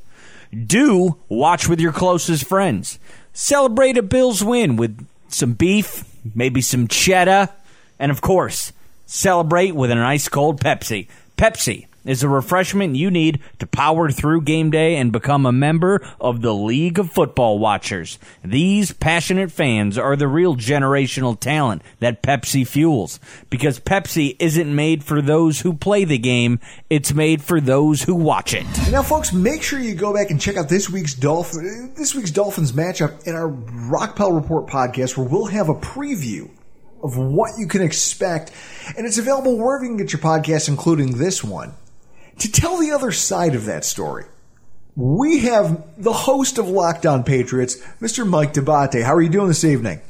Do 0.52 1.18
watch 1.28 1.68
with 1.68 1.82
your 1.82 1.92
closest 1.92 2.46
friends. 2.46 2.98
Celebrate 3.34 3.98
a 3.98 4.02
Bills 4.02 4.44
win 4.44 4.78
with 4.78 5.06
some 5.28 5.54
beef, 5.54 6.06
maybe 6.34 6.62
some 6.62 6.88
cheddar, 6.88 7.50
and 8.00 8.12
of 8.12 8.22
course, 8.22 8.72
celebrate 9.06 9.76
with 9.76 9.92
an 9.92 9.98
ice 9.98 10.30
cold 10.30 10.62
Pepsi. 10.62 11.08
Pepsi 11.38 11.87
is 12.08 12.24
a 12.24 12.30
refreshment 12.30 12.96
you 12.96 13.12
need 13.12 13.40
to 13.60 13.68
power 13.68 14.10
through 14.10 14.42
game 14.42 14.72
day 14.72 14.96
and 14.96 15.12
become 15.12 15.46
a 15.46 15.52
member 15.52 16.04
of 16.20 16.42
the 16.42 16.54
League 16.54 16.98
of 16.98 17.12
Football 17.12 17.60
Watchers. 17.60 18.18
These 18.44 18.94
passionate 18.94 19.52
fans 19.52 19.98
are 19.98 20.16
the 20.16 20.28
real 20.28 20.56
generational 20.56 21.40
talent 21.40 21.84
that 22.00 22.24
Pepsi 22.24 22.66
fuels 22.66 23.20
because 23.50 23.80
Pepsi 23.80 24.36
isn't 24.40 24.74
made 24.74 25.04
for 25.04 25.22
those 25.22 25.60
who 25.60 25.74
play 25.74 26.06
the 26.06 26.18
game, 26.18 26.60
it's 26.90 27.14
made 27.14 27.44
for 27.44 27.62
those 27.62 28.04
who 28.04 28.16
watch 28.16 28.54
it. 28.54 28.66
Now, 28.90 29.04
folks, 29.04 29.34
make 29.34 29.62
sure 29.62 29.78
you 29.80 29.94
go 29.94 30.14
back 30.14 30.32
and 30.32 30.40
check 30.42 30.58
out 30.58 30.70
this 30.70 30.90
week's 30.90 31.14
Dolphin, 31.14 31.94
this 31.96 32.16
week's 32.16 32.32
Dolphins 32.32 32.72
matchup 32.72 33.28
in 33.28 33.36
our 33.36 33.50
Rockpile 33.50 34.34
Report 34.34 34.68
podcast, 34.68 35.18
where 35.18 35.28
we'll 35.28 35.48
have 35.48 35.68
a 35.68 35.76
preview 35.76 36.50
of 37.04 37.18
what 37.18 37.60
you 37.60 37.68
can 37.68 37.82
expect, 37.82 38.52
and 38.98 39.06
it's 39.06 39.18
available 39.18 39.58
wherever 39.58 39.84
you 39.84 39.90
can 39.92 39.98
get 39.98 40.14
your 40.14 40.22
podcasts, 40.22 40.68
including 40.68 41.18
this 41.18 41.44
one. 41.44 41.74
To 42.40 42.52
tell 42.52 42.78
the 42.78 42.92
other 42.92 43.12
side 43.12 43.56
of 43.56 43.66
that 43.66 43.84
story, 43.84 44.26
we 44.96 45.40
have 45.40 45.84
the 46.02 46.14
host 46.14 46.58
of 46.58 46.66
Lockdown 46.66 47.26
Patriots, 47.26 47.78
Mr. 48.00 48.28
Mike 48.28 48.54
D'Abate. 48.54 49.04
How 49.04 49.16
are 49.16 49.22
you 49.22 49.30
doing 49.30 49.48
this 49.48 49.64
evening? 49.64 50.02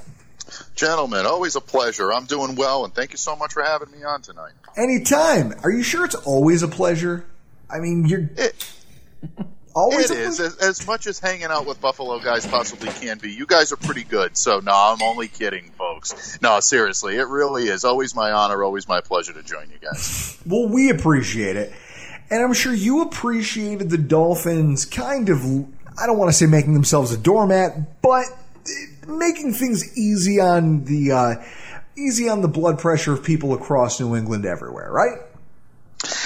Gentlemen, 0.75 1.25
always 1.25 1.55
a 1.55 1.61
pleasure. 1.61 2.11
I'm 2.11 2.25
doing 2.25 2.55
well, 2.55 2.85
and 2.85 2.93
thank 2.93 3.11
you 3.11 3.17
so 3.17 3.35
much 3.35 3.53
for 3.53 3.63
having 3.63 3.91
me 3.91 4.03
on 4.03 4.21
tonight. 4.21 4.51
Anytime. 4.75 5.53
Are 5.63 5.71
you 5.71 5.83
sure 5.83 6.05
it's 6.05 6.15
always 6.15 6.63
a 6.63 6.67
pleasure? 6.67 7.25
I 7.69 7.79
mean, 7.79 8.05
you're 8.05 8.29
always 9.75 10.11
It 10.11 10.17
a 10.17 10.21
is 10.21 10.39
as, 10.39 10.57
as 10.57 10.87
much 10.87 11.07
as 11.07 11.19
hanging 11.19 11.45
out 11.45 11.65
with 11.65 11.81
Buffalo 11.81 12.19
guys 12.19 12.45
possibly 12.45 12.89
can 12.89 13.17
be. 13.19 13.31
You 13.31 13.45
guys 13.45 13.71
are 13.71 13.77
pretty 13.77 14.03
good, 14.03 14.37
so 14.37 14.59
no, 14.59 14.71
I'm 14.73 15.01
only 15.01 15.27
kidding, 15.27 15.71
folks. 15.77 16.41
No, 16.41 16.59
seriously, 16.59 17.15
it 17.15 17.27
really 17.27 17.67
is 17.67 17.83
always 17.83 18.15
my 18.15 18.31
honor, 18.31 18.63
always 18.63 18.87
my 18.87 19.01
pleasure 19.01 19.33
to 19.33 19.43
join 19.43 19.69
you 19.69 19.77
guys. 19.81 20.37
Well, 20.45 20.67
we 20.67 20.89
appreciate 20.89 21.55
it. 21.55 21.73
And 22.29 22.43
I'm 22.43 22.53
sure 22.53 22.73
you 22.73 23.01
appreciated 23.03 23.89
the 23.89 23.97
Dolphins 23.97 24.85
kind 24.85 25.29
of, 25.29 25.43
I 25.97 26.05
don't 26.05 26.17
want 26.17 26.29
to 26.29 26.33
say 26.33 26.45
making 26.45 26.73
themselves 26.73 27.11
a 27.11 27.17
doormat, 27.17 28.01
but 28.01 28.25
making 29.07 29.53
things 29.53 29.97
easy 29.97 30.39
on 30.39 30.83
the, 30.85 31.11
uh, 31.11 31.35
easy 31.95 32.29
on 32.29 32.41
the 32.41 32.47
blood 32.47 32.79
pressure 32.79 33.13
of 33.13 33.23
people 33.23 33.53
across 33.53 33.99
New 33.99 34.15
England 34.15 34.45
everywhere, 34.45 34.91
right? 34.91 35.19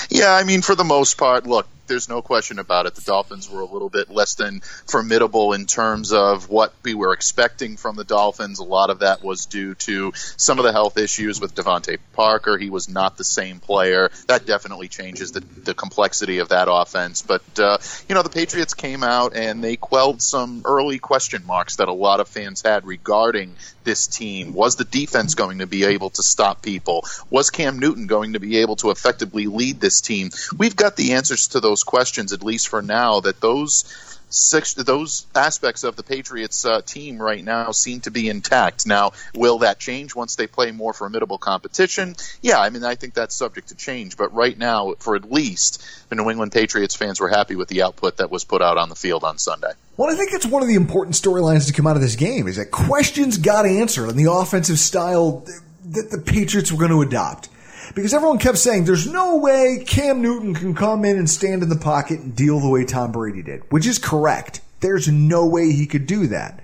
Yeah, 0.09 0.33
I 0.33 0.43
mean, 0.43 0.61
for 0.61 0.75
the 0.75 0.83
most 0.83 1.17
part, 1.17 1.45
look, 1.45 1.67
there's 1.91 2.07
no 2.07 2.21
question 2.21 2.57
about 2.57 2.85
it. 2.85 2.95
The 2.95 3.01
Dolphins 3.01 3.49
were 3.49 3.59
a 3.59 3.65
little 3.65 3.89
bit 3.89 4.09
less 4.09 4.35
than 4.35 4.61
formidable 4.61 5.51
in 5.51 5.65
terms 5.65 6.13
of 6.13 6.49
what 6.49 6.73
we 6.83 6.93
were 6.93 7.11
expecting 7.11 7.75
from 7.75 7.97
the 7.97 8.05
Dolphins. 8.05 8.59
A 8.59 8.63
lot 8.63 8.89
of 8.89 8.99
that 8.99 9.21
was 9.21 9.45
due 9.45 9.75
to 9.75 10.13
some 10.15 10.57
of 10.57 10.63
the 10.63 10.71
health 10.71 10.97
issues 10.97 11.41
with 11.41 11.53
DeVante 11.53 11.97
Parker. 12.13 12.57
He 12.57 12.69
was 12.69 12.87
not 12.87 13.17
the 13.17 13.25
same 13.25 13.59
player. 13.59 14.09
That 14.27 14.45
definitely 14.45 14.87
changes 14.87 15.33
the, 15.33 15.41
the 15.41 15.73
complexity 15.73 16.37
of 16.37 16.49
that 16.49 16.69
offense. 16.71 17.21
But, 17.23 17.59
uh, 17.59 17.77
you 18.07 18.15
know, 18.15 18.23
the 18.23 18.29
Patriots 18.29 18.73
came 18.73 19.03
out 19.03 19.35
and 19.35 19.61
they 19.61 19.75
quelled 19.75 20.21
some 20.21 20.61
early 20.63 20.97
question 20.97 21.45
marks 21.45 21.75
that 21.75 21.89
a 21.89 21.93
lot 21.93 22.21
of 22.21 22.29
fans 22.29 22.61
had 22.61 22.85
regarding 22.85 23.53
this 23.83 24.07
team. 24.07 24.53
Was 24.53 24.77
the 24.77 24.85
defense 24.85 25.35
going 25.35 25.59
to 25.59 25.67
be 25.67 25.83
able 25.83 26.11
to 26.11 26.23
stop 26.23 26.61
people? 26.61 27.03
Was 27.29 27.49
Cam 27.49 27.79
Newton 27.79 28.07
going 28.07 28.33
to 28.33 28.39
be 28.39 28.59
able 28.59 28.77
to 28.77 28.91
effectively 28.91 29.47
lead 29.47 29.81
this 29.81 29.99
team? 29.99 30.29
We've 30.57 30.75
got 30.75 30.95
the 30.95 31.13
answers 31.13 31.49
to 31.49 31.59
those 31.59 31.80
questions, 31.83 32.33
at 32.33 32.43
least 32.43 32.67
for 32.67 32.81
now, 32.81 33.19
that 33.21 33.41
those 33.41 33.85
six 34.31 34.73
those 34.73 35.25
aspects 35.35 35.83
of 35.83 35.95
the 35.95 36.03
Patriots 36.03 36.65
uh, 36.65 36.81
team 36.81 37.21
right 37.21 37.43
now 37.43 37.71
seem 37.71 37.99
to 38.01 38.11
be 38.11 38.29
intact. 38.29 38.87
Now, 38.87 39.11
will 39.35 39.59
that 39.59 39.79
change 39.79 40.15
once 40.15 40.35
they 40.35 40.47
play 40.47 40.71
more 40.71 40.93
formidable 40.93 41.37
competition? 41.37 42.15
Yeah, 42.41 42.59
I 42.59 42.69
mean, 42.69 42.83
I 42.83 42.95
think 42.95 43.13
that's 43.13 43.35
subject 43.35 43.69
to 43.69 43.75
change. 43.75 44.17
But 44.17 44.33
right 44.33 44.57
now, 44.57 44.95
for 44.99 45.15
at 45.15 45.31
least 45.31 45.85
the 46.09 46.15
New 46.15 46.29
England 46.29 46.51
Patriots 46.51 46.95
fans 46.95 47.19
were 47.19 47.29
happy 47.29 47.55
with 47.55 47.67
the 47.67 47.83
output 47.83 48.17
that 48.17 48.31
was 48.31 48.43
put 48.43 48.61
out 48.61 48.77
on 48.77 48.89
the 48.89 48.95
field 48.95 49.23
on 49.23 49.37
Sunday. 49.37 49.71
Well, 49.97 50.09
I 50.09 50.15
think 50.15 50.31
it's 50.33 50.45
one 50.45 50.61
of 50.61 50.67
the 50.67 50.75
important 50.75 51.15
storylines 51.15 51.67
to 51.67 51.73
come 51.73 51.85
out 51.85 51.95
of 51.95 52.01
this 52.01 52.15
game 52.15 52.47
is 52.47 52.55
that 52.55 52.71
questions 52.71 53.37
got 53.37 53.65
answered 53.65 54.07
on 54.07 54.15
the 54.15 54.31
offensive 54.31 54.79
style 54.79 55.45
that 55.85 56.09
the 56.09 56.17
Patriots 56.17 56.71
were 56.71 56.79
going 56.79 56.91
to 56.91 57.01
adopt. 57.01 57.49
Because 57.93 58.13
everyone 58.13 58.37
kept 58.37 58.57
saying 58.57 58.85
there's 58.85 59.07
no 59.07 59.37
way 59.37 59.83
Cam 59.85 60.21
Newton 60.21 60.53
can 60.53 60.73
come 60.73 61.03
in 61.03 61.17
and 61.17 61.29
stand 61.29 61.63
in 61.63 61.69
the 61.69 61.75
pocket 61.75 62.19
and 62.19 62.35
deal 62.35 62.59
the 62.59 62.69
way 62.69 62.85
Tom 62.85 63.11
Brady 63.11 63.43
did, 63.43 63.63
which 63.69 63.85
is 63.85 63.99
correct. 63.99 64.61
There's 64.79 65.07
no 65.07 65.45
way 65.45 65.71
he 65.71 65.85
could 65.85 66.07
do 66.07 66.27
that. 66.27 66.63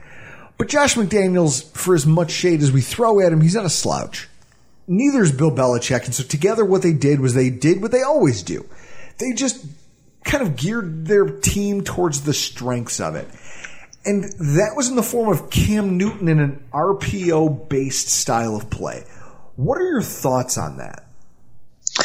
But 0.58 0.70
Josh 0.70 0.96
McDaniels, 0.96 1.70
for 1.74 1.94
as 1.94 2.06
much 2.06 2.32
shade 2.32 2.62
as 2.62 2.72
we 2.72 2.82
throw 2.82 3.20
at 3.20 3.32
him, 3.32 3.42
he's 3.42 3.56
not 3.56 3.66
a 3.66 3.70
slouch. 3.70 4.28
Neither 4.88 5.22
is 5.22 5.32
Bill 5.32 5.52
Belichick. 5.52 6.06
And 6.06 6.16
so 6.16 6.24
together 6.24 6.66
what 6.66 6.82
they 6.82 6.94
did 6.94 7.20
was 7.20 7.34
they 7.34 7.50
did 7.50 7.82
what 7.82 7.92
they 7.92 8.02
always 8.02 8.42
do. 8.42 8.68
They 9.20 9.34
just 9.34 9.66
kind 10.24 10.42
of 10.42 10.56
geared 10.56 11.06
their 11.06 11.26
team 11.26 11.84
towards 11.84 12.22
the 12.22 12.34
strengths 12.34 13.00
of 13.00 13.16
it. 13.16 13.28
And 14.06 14.24
that 14.24 14.74
was 14.76 14.90
in 14.90 14.96
the 14.96 15.04
form 15.04 15.30
of 15.30 15.50
Cam 15.50 15.98
Newton 15.98 16.30
in 16.30 16.40
an 16.40 16.64
RPO 16.72 17.68
based 17.68 18.08
style 18.08 18.56
of 18.56 18.70
play. 18.70 19.04
What 19.58 19.80
are 19.80 19.90
your 19.90 20.02
thoughts 20.02 20.58
on 20.58 20.78
that? 20.78 21.07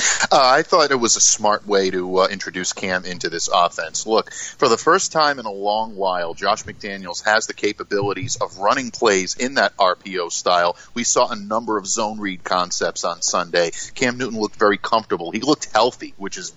Uh, 0.33 0.39
I 0.41 0.63
thought 0.63 0.91
it 0.91 0.97
was 0.97 1.17
a 1.17 1.21
smart 1.21 1.67
way 1.67 1.91
to 1.91 2.21
uh, 2.21 2.29
introduce 2.29 2.73
Cam 2.73 3.05
into 3.05 3.29
this 3.29 3.51
offense. 3.53 4.07
Look, 4.07 4.33
for 4.33 4.69
the 4.69 4.79
first 4.79 5.13
time 5.13 5.39
in 5.39 5.45
a 5.45 5.53
long 5.53 5.95
while, 5.95 6.33
Josh 6.33 6.63
McDaniels 6.63 7.23
has 7.25 7.47
the 7.47 7.53
capabilities 7.53 8.37
of 8.37 8.57
running 8.57 8.93
plays 8.93 9.37
in 9.37 9.55
that 9.55 9.77
RPO 9.77 10.33
style. 10.33 10.77
We 10.95 11.05
saw 11.05 11.29
a 11.29 11.37
number 11.37 11.77
of 11.77 11.87
zone 11.87 12.19
read 12.19 12.45
concepts 12.45 13.05
on 13.05 13.21
Sunday. 13.21 13.73
Cam 13.95 14.17
Newton 14.17 14.41
looked 14.41 14.57
very 14.57 14.79
comfortable. 14.79 15.33
He 15.33 15.41
looked 15.41 15.71
healthy, 15.71 16.15
which 16.17 16.39
is 16.39 16.55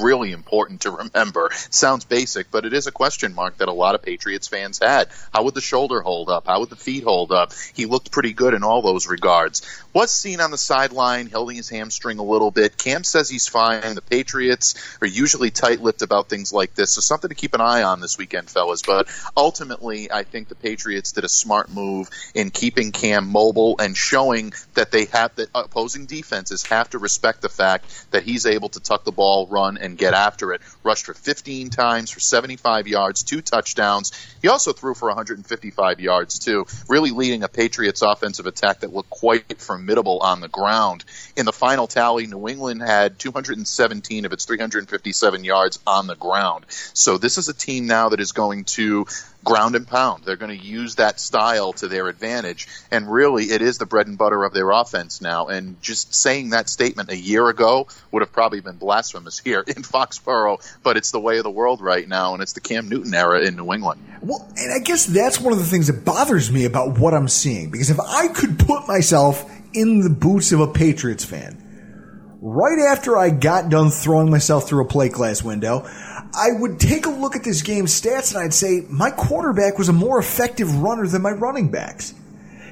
really 0.00 0.32
important 0.32 0.82
to 0.82 0.90
remember. 0.90 1.50
Sounds 1.68 2.06
basic, 2.06 2.50
but 2.50 2.64
it 2.64 2.72
is 2.72 2.86
a 2.86 2.92
question 2.92 3.34
mark 3.34 3.58
that 3.58 3.68
a 3.68 3.72
lot 3.72 3.94
of 3.94 4.02
Patriots 4.02 4.48
fans 4.48 4.78
had. 4.78 5.08
How 5.34 5.42
would 5.42 5.54
the 5.54 5.60
shoulder 5.60 6.00
hold 6.00 6.30
up? 6.30 6.46
How 6.46 6.60
would 6.60 6.70
the 6.70 6.76
feet 6.76 7.04
hold 7.04 7.30
up? 7.30 7.52
He 7.74 7.84
looked 7.84 8.10
pretty 8.10 8.32
good 8.32 8.54
in 8.54 8.64
all 8.64 8.80
those 8.80 9.06
regards. 9.06 9.60
Was 9.98 10.12
seen 10.12 10.40
on 10.40 10.52
the 10.52 10.58
sideline, 10.58 11.28
holding 11.28 11.56
his 11.56 11.68
hamstring 11.68 12.20
a 12.20 12.22
little 12.22 12.52
bit. 12.52 12.78
Cam 12.78 13.02
says 13.02 13.28
he's 13.28 13.48
fine. 13.48 13.96
The 13.96 14.00
Patriots 14.00 14.76
are 15.00 15.08
usually 15.08 15.50
tight-lipped 15.50 16.02
about 16.02 16.28
things 16.28 16.52
like 16.52 16.76
this, 16.76 16.92
so 16.92 17.00
something 17.00 17.30
to 17.30 17.34
keep 17.34 17.52
an 17.52 17.60
eye 17.60 17.82
on 17.82 17.98
this 17.98 18.16
weekend, 18.16 18.48
fellas. 18.48 18.80
But 18.82 19.08
ultimately, 19.36 20.08
I 20.12 20.22
think 20.22 20.46
the 20.46 20.54
Patriots 20.54 21.10
did 21.10 21.24
a 21.24 21.28
smart 21.28 21.68
move 21.68 22.10
in 22.32 22.50
keeping 22.50 22.92
Cam 22.92 23.26
mobile 23.26 23.74
and 23.80 23.96
showing 23.96 24.52
that 24.74 24.92
they 24.92 25.06
have 25.06 25.34
that 25.34 25.48
opposing 25.52 26.06
defenses 26.06 26.62
have 26.66 26.90
to 26.90 27.00
respect 27.00 27.42
the 27.42 27.48
fact 27.48 28.12
that 28.12 28.22
he's 28.22 28.46
able 28.46 28.68
to 28.68 28.78
tuck 28.78 29.02
the 29.02 29.10
ball, 29.10 29.48
run, 29.48 29.78
and 29.78 29.98
get 29.98 30.14
after 30.14 30.52
it. 30.52 30.60
Rushed 30.84 31.06
for 31.06 31.14
15 31.14 31.70
times 31.70 32.12
for 32.12 32.20
75 32.20 32.86
yards, 32.86 33.24
two 33.24 33.40
touchdowns. 33.40 34.12
He 34.42 34.46
also 34.46 34.72
threw 34.72 34.94
for 34.94 35.08
155 35.08 35.98
yards 35.98 36.38
too, 36.38 36.66
really 36.88 37.10
leading 37.10 37.42
a 37.42 37.48
Patriots 37.48 38.02
offensive 38.02 38.46
attack 38.46 38.82
that 38.82 38.94
looked 38.94 39.10
quite 39.10 39.44
formidable 39.88 40.18
on 40.20 40.40
the 40.40 40.48
ground. 40.48 41.02
In 41.34 41.46
the 41.46 41.52
final 41.52 41.86
tally, 41.86 42.26
New 42.26 42.46
England 42.46 42.82
had 42.82 43.18
217 43.18 44.26
of 44.26 44.32
its 44.32 44.44
357 44.44 45.44
yards 45.44 45.78
on 45.86 46.06
the 46.06 46.14
ground. 46.14 46.66
So 46.92 47.16
this 47.16 47.38
is 47.38 47.48
a 47.48 47.54
team 47.54 47.86
now 47.86 48.10
that 48.10 48.20
is 48.20 48.32
going 48.32 48.64
to 48.76 49.06
ground 49.44 49.76
and 49.76 49.86
pound. 49.86 50.24
They're 50.24 50.36
going 50.36 50.56
to 50.56 50.66
use 50.66 50.96
that 50.96 51.20
style 51.20 51.72
to 51.74 51.88
their 51.88 52.08
advantage. 52.08 52.68
And 52.90 53.10
really, 53.10 53.44
it 53.44 53.62
is 53.62 53.78
the 53.78 53.86
bread 53.86 54.06
and 54.06 54.18
butter 54.18 54.44
of 54.44 54.52
their 54.52 54.70
offense 54.70 55.22
now. 55.22 55.46
And 55.46 55.80
just 55.80 56.14
saying 56.14 56.50
that 56.50 56.68
statement 56.68 57.10
a 57.10 57.16
year 57.16 57.48
ago 57.48 57.86
would 58.10 58.20
have 58.20 58.32
probably 58.32 58.60
been 58.60 58.76
blasphemous 58.76 59.38
here 59.38 59.64
in 59.66 59.82
Foxborough, 59.82 60.58
but 60.82 60.96
it's 60.96 61.12
the 61.12 61.20
way 61.20 61.38
of 61.38 61.44
the 61.44 61.50
world 61.50 61.80
right 61.80 62.06
now, 62.06 62.34
and 62.34 62.42
it's 62.42 62.52
the 62.52 62.60
Cam 62.60 62.88
Newton 62.88 63.14
era 63.14 63.40
in 63.40 63.56
New 63.56 63.72
England. 63.72 64.02
Well, 64.20 64.46
and 64.56 64.72
I 64.72 64.80
guess 64.80 65.06
that's 65.06 65.40
one 65.40 65.52
of 65.52 65.58
the 65.58 65.64
things 65.64 65.86
that 65.86 66.04
bothers 66.04 66.50
me 66.50 66.64
about 66.64 66.98
what 66.98 67.14
I'm 67.14 67.28
seeing. 67.28 67.70
Because 67.70 67.90
if 67.90 68.00
I 68.00 68.28
could 68.28 68.58
put 68.58 68.88
myself 68.88 69.50
in 69.72 70.00
the 70.00 70.10
boots 70.10 70.52
of 70.52 70.60
a 70.60 70.66
Patriots 70.66 71.24
fan, 71.24 72.38
right 72.40 72.78
after 72.78 73.16
I 73.16 73.30
got 73.30 73.68
done 73.68 73.90
throwing 73.90 74.30
myself 74.30 74.68
through 74.68 74.84
a 74.84 74.88
plate 74.88 75.12
glass 75.12 75.42
window, 75.42 75.86
I 76.34 76.48
would 76.52 76.78
take 76.78 77.06
a 77.06 77.10
look 77.10 77.36
at 77.36 77.44
this 77.44 77.62
game's 77.62 77.98
stats 77.98 78.34
and 78.34 78.42
I'd 78.42 78.54
say 78.54 78.84
my 78.88 79.10
quarterback 79.10 79.78
was 79.78 79.88
a 79.88 79.92
more 79.92 80.18
effective 80.18 80.74
runner 80.76 81.06
than 81.06 81.22
my 81.22 81.30
running 81.30 81.70
backs. 81.70 82.14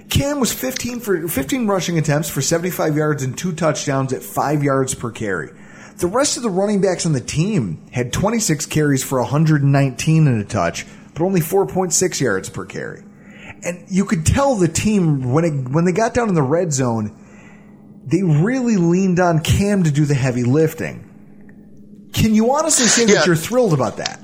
Cam 0.09 0.38
was 0.38 0.53
15 0.53 1.01
for 1.01 1.28
15 1.28 1.66
rushing 1.66 1.99
attempts 1.99 2.30
for 2.30 2.40
75 2.40 2.97
yards 2.97 3.22
and 3.22 3.36
two 3.36 3.53
touchdowns 3.53 4.12
at 4.12 4.22
5 4.22 4.62
yards 4.62 4.94
per 4.94 5.11
carry. 5.11 5.51
The 5.97 6.07
rest 6.07 6.36
of 6.36 6.42
the 6.42 6.51
running 6.51 6.80
backs 6.80 7.07
on 7.07 7.12
the 7.12 7.20
team 7.20 7.82
had 7.90 8.12
26 8.12 8.66
carries 8.66 9.03
for 9.03 9.18
119 9.20 10.28
and 10.28 10.40
a 10.40 10.44
touch, 10.44 10.86
but 11.14 11.22
only 11.22 11.40
4.6 11.40 12.20
yards 12.20 12.51
per 12.51 12.66
carry. 12.66 13.03
And 13.62 13.84
you 13.88 14.04
could 14.04 14.24
tell 14.26 14.54
the 14.57 14.68
team 14.68 15.32
when 15.32 15.44
it, 15.44 15.68
when 15.70 15.84
they 15.84 15.92
got 15.92 16.14
down 16.14 16.28
in 16.28 16.34
the 16.34 16.42
red 16.42 16.72
zone, 16.72 17.16
they 18.07 18.22
really 18.22 18.76
leaned 18.76 19.18
on 19.18 19.40
Cam 19.40 19.82
to 19.84 19.90
do 19.90 20.04
the 20.04 20.14
heavy 20.14 20.44
lifting. 20.44 22.11
Can 22.12 22.34
you 22.34 22.52
honestly 22.52 22.86
say 22.86 23.07
Yeah. 23.07 23.16
that 23.18 23.26
you're 23.26 23.36
thrilled 23.36 23.72
about 23.72 23.96
that? 23.96 24.20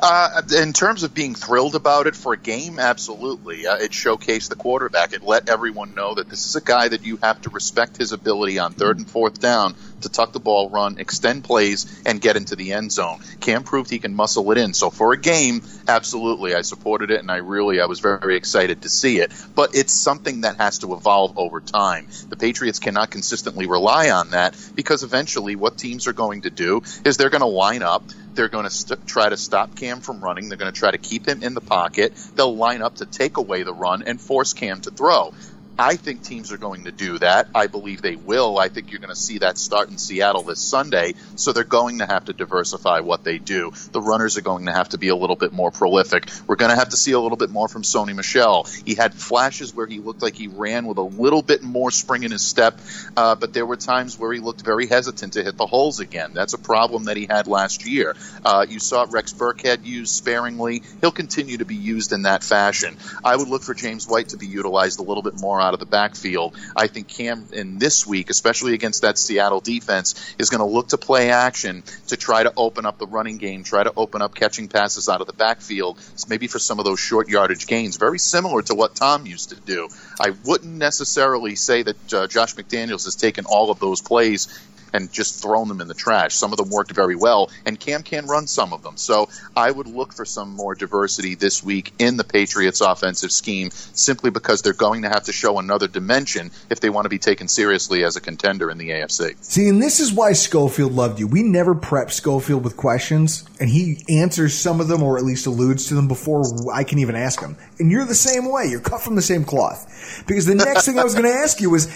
Uh, 0.00 0.42
in 0.60 0.72
terms 0.72 1.02
of 1.02 1.12
being 1.12 1.34
thrilled 1.34 1.74
about 1.74 2.06
it 2.06 2.14
for 2.14 2.32
a 2.32 2.36
game, 2.36 2.78
absolutely. 2.78 3.66
Uh, 3.66 3.76
it 3.76 3.90
showcased 3.90 4.48
the 4.48 4.54
quarterback. 4.56 5.12
It 5.12 5.22
let 5.22 5.48
everyone 5.48 5.94
know 5.94 6.14
that 6.14 6.28
this 6.28 6.46
is 6.46 6.56
a 6.56 6.60
guy 6.60 6.88
that 6.88 7.04
you 7.04 7.18
have 7.22 7.40
to 7.42 7.50
respect 7.50 7.96
his 7.96 8.12
ability 8.12 8.58
on 8.58 8.72
third 8.74 8.98
and 8.98 9.08
fourth 9.10 9.40
down 9.40 9.74
to 10.02 10.08
tuck 10.08 10.32
the 10.32 10.40
ball, 10.40 10.70
run, 10.70 10.98
extend 10.98 11.44
plays, 11.44 12.02
and 12.06 12.20
get 12.20 12.36
into 12.36 12.56
the 12.56 12.72
end 12.72 12.92
zone. 12.92 13.20
Cam 13.40 13.64
proved 13.64 13.90
he 13.90 13.98
can 13.98 14.14
muscle 14.14 14.50
it 14.52 14.58
in. 14.58 14.74
So 14.74 14.90
for 14.90 15.12
a 15.12 15.20
game, 15.20 15.62
absolutely, 15.86 16.54
I 16.54 16.62
supported 16.62 17.10
it, 17.10 17.20
and 17.20 17.30
I 17.30 17.36
really, 17.36 17.80
I 17.80 17.86
was 17.86 18.00
very, 18.00 18.18
very 18.18 18.36
excited 18.36 18.82
to 18.82 18.88
see 18.88 19.18
it. 19.18 19.32
But 19.54 19.74
it's 19.74 19.92
something 19.92 20.42
that 20.42 20.56
has 20.56 20.78
to 20.78 20.94
evolve 20.94 21.36
over 21.36 21.60
time. 21.60 22.08
The 22.28 22.36
Patriots 22.36 22.78
cannot 22.78 23.10
consistently 23.10 23.66
rely 23.66 24.10
on 24.10 24.30
that 24.30 24.56
because 24.74 25.02
eventually, 25.02 25.56
what 25.56 25.78
teams 25.78 26.06
are 26.06 26.12
going 26.12 26.42
to 26.42 26.50
do 26.50 26.82
is 27.04 27.16
they're 27.16 27.30
going 27.30 27.40
to 27.40 27.46
line 27.46 27.82
up. 27.82 28.04
They're 28.34 28.48
going 28.48 28.64
to 28.64 28.70
st- 28.70 29.04
try 29.06 29.28
to 29.28 29.36
stop 29.36 29.74
Cam 29.74 30.00
from 30.00 30.22
running. 30.22 30.48
They're 30.48 30.58
going 30.58 30.72
to 30.72 30.78
try 30.78 30.92
to 30.92 30.98
keep 30.98 31.26
him 31.26 31.42
in 31.42 31.54
the 31.54 31.60
pocket. 31.60 32.14
They'll 32.36 32.54
line 32.54 32.82
up 32.82 32.96
to 32.96 33.06
take 33.06 33.36
away 33.36 33.64
the 33.64 33.74
run 33.74 34.04
and 34.06 34.20
force 34.20 34.52
Cam 34.52 34.80
to 34.82 34.90
throw. 34.90 35.32
I 35.78 35.94
think 35.94 36.24
teams 36.24 36.50
are 36.50 36.58
going 36.58 36.84
to 36.84 36.92
do 36.92 37.18
that. 37.18 37.48
I 37.54 37.68
believe 37.68 38.02
they 38.02 38.16
will. 38.16 38.58
I 38.58 38.68
think 38.68 38.90
you're 38.90 38.98
going 38.98 39.14
to 39.14 39.20
see 39.20 39.38
that 39.38 39.56
start 39.58 39.90
in 39.90 39.96
Seattle 39.96 40.42
this 40.42 40.58
Sunday. 40.58 41.14
So 41.36 41.52
they're 41.52 41.62
going 41.62 41.98
to 41.98 42.06
have 42.06 42.24
to 42.24 42.32
diversify 42.32 42.98
what 43.00 43.22
they 43.22 43.38
do. 43.38 43.70
The 43.92 44.00
runners 44.00 44.36
are 44.36 44.42
going 44.42 44.66
to 44.66 44.72
have 44.72 44.88
to 44.88 44.98
be 44.98 45.06
a 45.06 45.14
little 45.14 45.36
bit 45.36 45.52
more 45.52 45.70
prolific. 45.70 46.28
We're 46.48 46.56
going 46.56 46.72
to 46.72 46.76
have 46.76 46.88
to 46.88 46.96
see 46.96 47.12
a 47.12 47.20
little 47.20 47.36
bit 47.36 47.50
more 47.50 47.68
from 47.68 47.82
Sony 47.82 48.12
Michel. 48.12 48.66
He 48.84 48.96
had 48.96 49.14
flashes 49.14 49.72
where 49.72 49.86
he 49.86 50.00
looked 50.00 50.20
like 50.20 50.34
he 50.34 50.48
ran 50.48 50.84
with 50.86 50.98
a 50.98 51.02
little 51.02 51.42
bit 51.42 51.62
more 51.62 51.92
spring 51.92 52.24
in 52.24 52.32
his 52.32 52.42
step, 52.42 52.80
uh, 53.16 53.36
but 53.36 53.52
there 53.52 53.64
were 53.64 53.76
times 53.76 54.18
where 54.18 54.32
he 54.32 54.40
looked 54.40 54.62
very 54.62 54.88
hesitant 54.88 55.34
to 55.34 55.44
hit 55.44 55.56
the 55.56 55.66
holes 55.66 56.00
again. 56.00 56.32
That's 56.34 56.54
a 56.54 56.58
problem 56.58 57.04
that 57.04 57.16
he 57.16 57.26
had 57.26 57.46
last 57.46 57.86
year. 57.86 58.16
Uh, 58.44 58.66
you 58.68 58.80
saw 58.80 59.06
Rex 59.08 59.32
Burkhead 59.32 59.84
used 59.84 60.12
sparingly. 60.12 60.82
He'll 61.00 61.12
continue 61.12 61.58
to 61.58 61.64
be 61.64 61.76
used 61.76 62.12
in 62.12 62.22
that 62.22 62.42
fashion. 62.42 62.96
I 63.24 63.36
would 63.36 63.46
look 63.46 63.62
for 63.62 63.74
James 63.74 64.08
White 64.08 64.30
to 64.30 64.36
be 64.36 64.46
utilized 64.46 64.98
a 64.98 65.02
little 65.02 65.22
bit 65.22 65.40
more 65.40 65.60
out 65.68 65.74
of 65.74 65.80
the 65.80 65.86
backfield. 65.86 66.56
I 66.74 66.86
think 66.86 67.08
Cam 67.08 67.46
in 67.52 67.78
this 67.78 68.06
week, 68.06 68.30
especially 68.30 68.72
against 68.72 69.02
that 69.02 69.18
Seattle 69.18 69.60
defense, 69.60 70.34
is 70.38 70.48
going 70.48 70.60
to 70.60 70.64
look 70.64 70.88
to 70.88 70.98
play 70.98 71.30
action 71.30 71.82
to 72.06 72.16
try 72.16 72.42
to 72.42 72.52
open 72.56 72.86
up 72.86 72.96
the 72.96 73.06
running 73.06 73.36
game, 73.36 73.64
try 73.64 73.82
to 73.82 73.92
open 73.94 74.22
up 74.22 74.34
catching 74.34 74.68
passes 74.68 75.10
out 75.10 75.20
of 75.20 75.26
the 75.26 75.34
backfield, 75.34 75.98
maybe 76.28 76.46
for 76.46 76.58
some 76.58 76.78
of 76.78 76.86
those 76.86 76.98
short 76.98 77.28
yardage 77.28 77.66
gains, 77.66 77.98
very 77.98 78.18
similar 78.18 78.62
to 78.62 78.74
what 78.74 78.94
Tom 78.94 79.26
used 79.26 79.50
to 79.50 79.56
do. 79.56 79.88
I 80.18 80.30
wouldn't 80.46 80.74
necessarily 80.74 81.54
say 81.54 81.82
that 81.82 82.14
uh, 82.14 82.26
Josh 82.26 82.54
McDaniels 82.54 83.04
has 83.04 83.14
taken 83.14 83.44
all 83.44 83.70
of 83.70 83.78
those 83.78 84.00
plays 84.00 84.48
and 84.92 85.12
just 85.12 85.42
thrown 85.42 85.68
them 85.68 85.80
in 85.80 85.88
the 85.88 85.94
trash. 85.94 86.34
Some 86.34 86.52
of 86.52 86.58
them 86.58 86.70
worked 86.70 86.92
very 86.92 87.16
well, 87.16 87.50
and 87.66 87.78
Cam 87.78 88.02
can 88.02 88.26
run 88.26 88.46
some 88.46 88.72
of 88.72 88.82
them. 88.82 88.96
So 88.96 89.28
I 89.56 89.70
would 89.70 89.86
look 89.86 90.12
for 90.12 90.24
some 90.24 90.50
more 90.50 90.74
diversity 90.74 91.34
this 91.34 91.62
week 91.62 91.92
in 91.98 92.16
the 92.16 92.24
Patriots' 92.24 92.80
offensive 92.80 93.32
scheme, 93.32 93.70
simply 93.70 94.30
because 94.30 94.62
they're 94.62 94.72
going 94.72 95.02
to 95.02 95.08
have 95.08 95.24
to 95.24 95.32
show 95.32 95.58
another 95.58 95.88
dimension 95.88 96.50
if 96.70 96.80
they 96.80 96.90
want 96.90 97.04
to 97.04 97.10
be 97.10 97.18
taken 97.18 97.48
seriously 97.48 98.04
as 98.04 98.16
a 98.16 98.20
contender 98.20 98.70
in 98.70 98.78
the 98.78 98.90
AFC. 98.90 99.36
See, 99.42 99.68
and 99.68 99.82
this 99.82 100.00
is 100.00 100.12
why 100.12 100.32
Schofield 100.32 100.92
loved 100.92 101.18
you. 101.18 101.26
We 101.26 101.42
never 101.42 101.74
prep 101.74 102.10
Schofield 102.10 102.64
with 102.64 102.76
questions, 102.76 103.48
and 103.60 103.68
he 103.68 104.04
answers 104.08 104.54
some 104.54 104.80
of 104.80 104.88
them 104.88 105.02
or 105.02 105.18
at 105.18 105.24
least 105.24 105.46
alludes 105.46 105.86
to 105.88 105.94
them 105.94 106.08
before 106.08 106.44
I 106.72 106.84
can 106.84 106.98
even 106.98 107.16
ask 107.16 107.40
him. 107.40 107.56
And 107.78 107.90
you're 107.90 108.04
the 108.04 108.14
same 108.14 108.50
way. 108.50 108.66
You're 108.66 108.80
cut 108.80 109.00
from 109.00 109.14
the 109.14 109.22
same 109.22 109.44
cloth. 109.44 110.24
Because 110.26 110.46
the 110.46 110.54
next 110.54 110.86
thing 110.86 110.98
I 110.98 111.04
was 111.04 111.14
going 111.14 111.26
to 111.26 111.38
ask 111.38 111.60
you 111.60 111.70
was, 111.70 111.88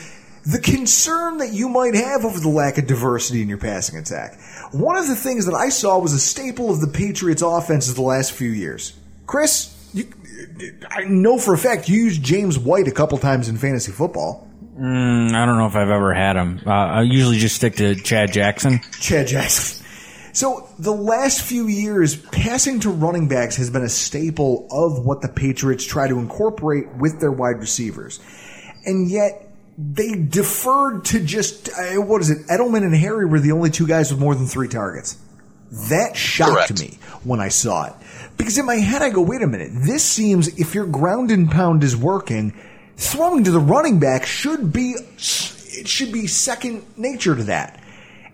the 0.44 0.58
concern 0.58 1.38
that 1.38 1.52
you 1.52 1.68
might 1.68 1.94
have 1.94 2.24
over 2.24 2.40
the 2.40 2.48
lack 2.48 2.78
of 2.78 2.86
diversity 2.86 3.42
in 3.42 3.48
your 3.48 3.58
passing 3.58 3.98
attack. 3.98 4.40
One 4.72 4.96
of 4.96 5.06
the 5.06 5.14
things 5.14 5.46
that 5.46 5.54
I 5.54 5.68
saw 5.68 5.98
was 5.98 6.12
a 6.12 6.18
staple 6.18 6.70
of 6.70 6.80
the 6.80 6.88
Patriots' 6.88 7.42
offenses 7.42 7.94
the 7.94 8.02
last 8.02 8.32
few 8.32 8.50
years. 8.50 8.92
Chris, 9.26 9.74
you, 9.94 10.12
I 10.90 11.04
know 11.04 11.38
for 11.38 11.54
a 11.54 11.58
fact 11.58 11.88
you 11.88 12.04
used 12.04 12.22
James 12.22 12.58
White 12.58 12.88
a 12.88 12.92
couple 12.92 13.18
times 13.18 13.48
in 13.48 13.56
fantasy 13.56 13.92
football. 13.92 14.48
Mm, 14.78 15.32
I 15.32 15.46
don't 15.46 15.58
know 15.58 15.66
if 15.66 15.76
I've 15.76 15.90
ever 15.90 16.12
had 16.14 16.36
him. 16.36 16.60
Uh, 16.66 16.70
I 16.70 17.02
usually 17.02 17.38
just 17.38 17.56
stick 17.56 17.76
to 17.76 17.94
Chad 17.94 18.32
Jackson. 18.32 18.80
Chad 19.00 19.28
Jackson. 19.28 19.84
So 20.32 20.66
the 20.78 20.92
last 20.92 21.42
few 21.42 21.68
years, 21.68 22.16
passing 22.16 22.80
to 22.80 22.90
running 22.90 23.28
backs 23.28 23.56
has 23.56 23.68
been 23.68 23.82
a 23.82 23.88
staple 23.88 24.66
of 24.70 25.04
what 25.04 25.20
the 25.20 25.28
Patriots 25.28 25.84
try 25.84 26.08
to 26.08 26.18
incorporate 26.18 26.88
with 26.96 27.20
their 27.20 27.30
wide 27.30 27.58
receivers. 27.58 28.18
And 28.86 29.10
yet 29.10 29.51
they 29.78 30.14
deferred 30.14 31.04
to 31.06 31.24
just, 31.24 31.68
uh, 31.70 32.00
what 32.00 32.20
is 32.20 32.30
it? 32.30 32.46
Edelman 32.48 32.84
and 32.84 32.94
Harry 32.94 33.24
were 33.26 33.40
the 33.40 33.52
only 33.52 33.70
two 33.70 33.86
guys 33.86 34.12
with 34.12 34.20
more 34.20 34.34
than 34.34 34.46
three 34.46 34.68
targets. 34.68 35.16
That 35.88 36.16
shocked 36.16 36.52
Correct. 36.52 36.80
me 36.80 36.98
when 37.24 37.40
I 37.40 37.48
saw 37.48 37.86
it. 37.86 37.94
Because 38.36 38.58
in 38.58 38.66
my 38.66 38.76
head, 38.76 39.00
I 39.00 39.10
go, 39.10 39.22
wait 39.22 39.42
a 39.42 39.46
minute. 39.46 39.70
This 39.72 40.04
seems, 40.04 40.48
if 40.60 40.74
your 40.74 40.86
ground 40.86 41.30
and 41.30 41.50
pound 41.50 41.82
is 41.82 41.96
working, 41.96 42.54
throwing 42.96 43.44
to 43.44 43.50
the 43.50 43.58
running 43.58 43.98
back 43.98 44.26
should 44.26 44.72
be, 44.72 44.94
it 44.96 45.88
should 45.88 46.12
be 46.12 46.26
second 46.26 46.84
nature 46.96 47.34
to 47.34 47.44
that. 47.44 47.82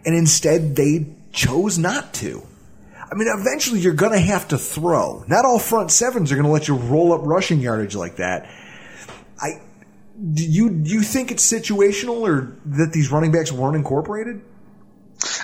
And 0.04 0.16
instead, 0.16 0.74
they 0.74 1.06
chose 1.32 1.78
not 1.78 2.12
to. 2.14 2.44
I 3.10 3.14
mean, 3.14 3.28
eventually 3.28 3.80
you're 3.80 3.94
going 3.94 4.12
to 4.12 4.18
have 4.18 4.48
to 4.48 4.58
throw. 4.58 5.24
Not 5.28 5.44
all 5.44 5.58
front 5.58 5.90
sevens 5.90 6.32
are 6.32 6.34
going 6.34 6.46
to 6.46 6.52
let 6.52 6.68
you 6.68 6.74
roll 6.74 7.12
up 7.12 7.20
rushing 7.22 7.60
yardage 7.60 7.94
like 7.94 8.16
that. 8.16 8.50
I 9.40 9.60
do 10.18 10.42
you 10.44 10.70
do 10.70 10.90
you 10.90 11.02
think 11.02 11.30
it's 11.30 11.50
situational 11.50 12.20
or 12.22 12.56
that 12.66 12.92
these 12.92 13.10
running 13.12 13.30
backs 13.30 13.52
weren't 13.52 13.76
incorporated? 13.76 14.40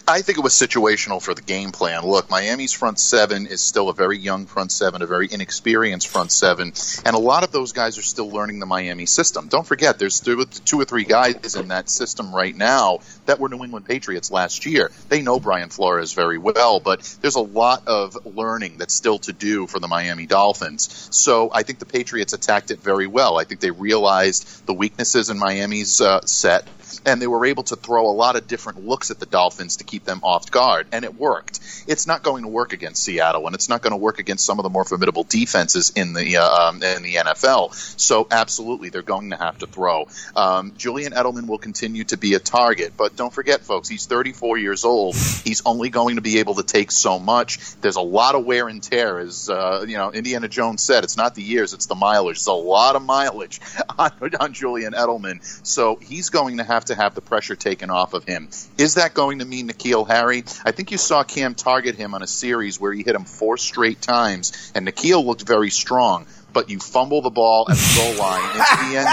I 0.06 0.22
think 0.22 0.38
it 0.38 0.42
was 0.42 0.52
situational 0.52 1.20
for 1.20 1.34
the 1.34 1.42
game 1.42 1.72
plan. 1.72 2.02
Look, 2.02 2.30
Miami's 2.30 2.72
front 2.72 2.98
seven 2.98 3.46
is 3.46 3.60
still 3.60 3.88
a 3.88 3.94
very 3.94 4.18
young 4.18 4.46
front 4.46 4.70
seven, 4.70 5.02
a 5.02 5.06
very 5.06 5.28
inexperienced 5.30 6.08
front 6.08 6.30
seven, 6.30 6.72
and 7.04 7.16
a 7.16 7.18
lot 7.18 7.42
of 7.42 7.50
those 7.52 7.72
guys 7.72 7.98
are 7.98 8.02
still 8.02 8.30
learning 8.30 8.60
the 8.60 8.66
Miami 8.66 9.06
system. 9.06 9.48
Don't 9.48 9.66
forget, 9.66 9.98
there's 9.98 10.20
two 10.20 10.80
or 10.80 10.84
three 10.84 11.04
guys 11.04 11.56
in 11.56 11.68
that 11.68 11.88
system 11.88 12.34
right 12.34 12.54
now 12.54 13.00
that 13.26 13.40
were 13.40 13.48
New 13.48 13.64
England 13.64 13.86
Patriots 13.86 14.30
last 14.30 14.66
year. 14.66 14.90
They 15.08 15.22
know 15.22 15.40
Brian 15.40 15.70
Flores 15.70 16.12
very 16.12 16.38
well, 16.38 16.80
but 16.80 17.00
there's 17.20 17.36
a 17.36 17.40
lot 17.40 17.88
of 17.88 18.26
learning 18.26 18.78
that's 18.78 18.94
still 18.94 19.18
to 19.20 19.32
do 19.32 19.66
for 19.66 19.80
the 19.80 19.88
Miami 19.88 20.26
Dolphins. 20.26 21.08
So 21.10 21.50
I 21.52 21.62
think 21.62 21.78
the 21.78 21.86
Patriots 21.86 22.32
attacked 22.32 22.70
it 22.70 22.80
very 22.80 23.06
well. 23.06 23.38
I 23.38 23.44
think 23.44 23.60
they 23.60 23.70
realized 23.70 24.66
the 24.66 24.74
weaknesses 24.74 25.30
in 25.30 25.38
Miami's 25.38 26.00
uh, 26.00 26.20
set 26.26 26.66
and 27.04 27.20
they 27.20 27.26
were 27.26 27.46
able 27.46 27.62
to 27.64 27.76
throw 27.76 28.08
a 28.08 28.12
lot 28.12 28.36
of 28.36 28.46
different 28.46 28.86
looks 28.86 29.10
at 29.10 29.18
the 29.20 29.26
Dolphins 29.26 29.76
to 29.78 29.84
keep 29.84 30.04
them 30.04 30.20
off 30.22 30.50
guard, 30.50 30.86
and 30.92 31.04
it 31.04 31.14
worked. 31.14 31.60
It's 31.86 32.06
not 32.06 32.22
going 32.22 32.42
to 32.42 32.48
work 32.48 32.72
against 32.72 33.02
Seattle, 33.02 33.46
and 33.46 33.54
it's 33.54 33.68
not 33.68 33.82
going 33.82 33.92
to 33.92 33.96
work 33.96 34.18
against 34.18 34.44
some 34.44 34.58
of 34.58 34.62
the 34.62 34.70
more 34.70 34.84
formidable 34.84 35.24
defenses 35.24 35.92
in 35.94 36.12
the 36.12 36.38
uh, 36.38 36.68
um, 36.68 36.82
in 36.82 37.02
the 37.02 37.14
NFL. 37.14 37.74
So 37.98 38.26
absolutely, 38.30 38.88
they're 38.88 39.02
going 39.02 39.30
to 39.30 39.36
have 39.36 39.58
to 39.58 39.66
throw. 39.66 40.08
Um, 40.36 40.74
Julian 40.76 41.12
Edelman 41.12 41.46
will 41.46 41.58
continue 41.58 42.04
to 42.04 42.16
be 42.16 42.34
a 42.34 42.38
target, 42.38 42.94
but 42.96 43.16
don't 43.16 43.32
forget, 43.32 43.62
folks, 43.62 43.88
he's 43.88 44.06
34 44.06 44.58
years 44.58 44.84
old. 44.84 45.14
He's 45.14 45.62
only 45.66 45.90
going 45.90 46.16
to 46.16 46.22
be 46.22 46.38
able 46.38 46.54
to 46.54 46.62
take 46.62 46.90
so 46.90 47.18
much. 47.18 47.58
There's 47.80 47.96
a 47.96 48.02
lot 48.02 48.34
of 48.34 48.44
wear 48.44 48.68
and 48.68 48.82
tear, 48.82 49.18
as 49.18 49.48
uh, 49.48 49.84
you 49.86 49.96
know, 49.96 50.12
Indiana 50.12 50.48
Jones 50.48 50.82
said. 50.82 51.04
It's 51.04 51.16
not 51.16 51.34
the 51.34 51.42
years, 51.42 51.74
it's 51.74 51.86
the 51.86 51.94
mileage. 51.94 52.36
There's 52.36 52.46
a 52.46 52.52
lot 52.52 52.96
of 52.96 53.02
mileage 53.02 53.60
on, 53.98 54.12
on 54.40 54.52
Julian 54.52 54.92
Edelman, 54.92 55.42
so 55.66 55.96
he's 55.96 56.30
going 56.30 56.58
to 56.58 56.64
have 56.64 56.83
to 56.86 56.94
have 56.94 57.14
the 57.14 57.20
pressure 57.20 57.56
taken 57.56 57.90
off 57.90 58.14
of 58.14 58.24
him. 58.24 58.48
Is 58.78 58.94
that 58.94 59.14
going 59.14 59.40
to 59.40 59.44
mean 59.44 59.68
N'Keal 59.68 60.06
Harry? 60.08 60.44
I 60.64 60.72
think 60.72 60.90
you 60.90 60.98
saw 60.98 61.24
Cam 61.24 61.54
target 61.54 61.96
him 61.96 62.14
on 62.14 62.22
a 62.22 62.26
series 62.26 62.80
where 62.80 62.92
he 62.92 63.02
hit 63.02 63.14
him 63.14 63.24
four 63.24 63.56
straight 63.56 64.00
times, 64.00 64.72
and 64.74 64.86
N'Keal 64.86 65.24
looked 65.24 65.46
very 65.46 65.70
strong 65.70 66.26
but 66.54 66.70
you 66.70 66.78
fumble 66.78 67.20
the 67.20 67.30
ball 67.30 67.66
at 67.68 67.76
the 67.76 67.94
goal 67.96 68.14
line 68.14 68.50
into 68.52 68.88
the 68.88 68.96
end 68.96 69.08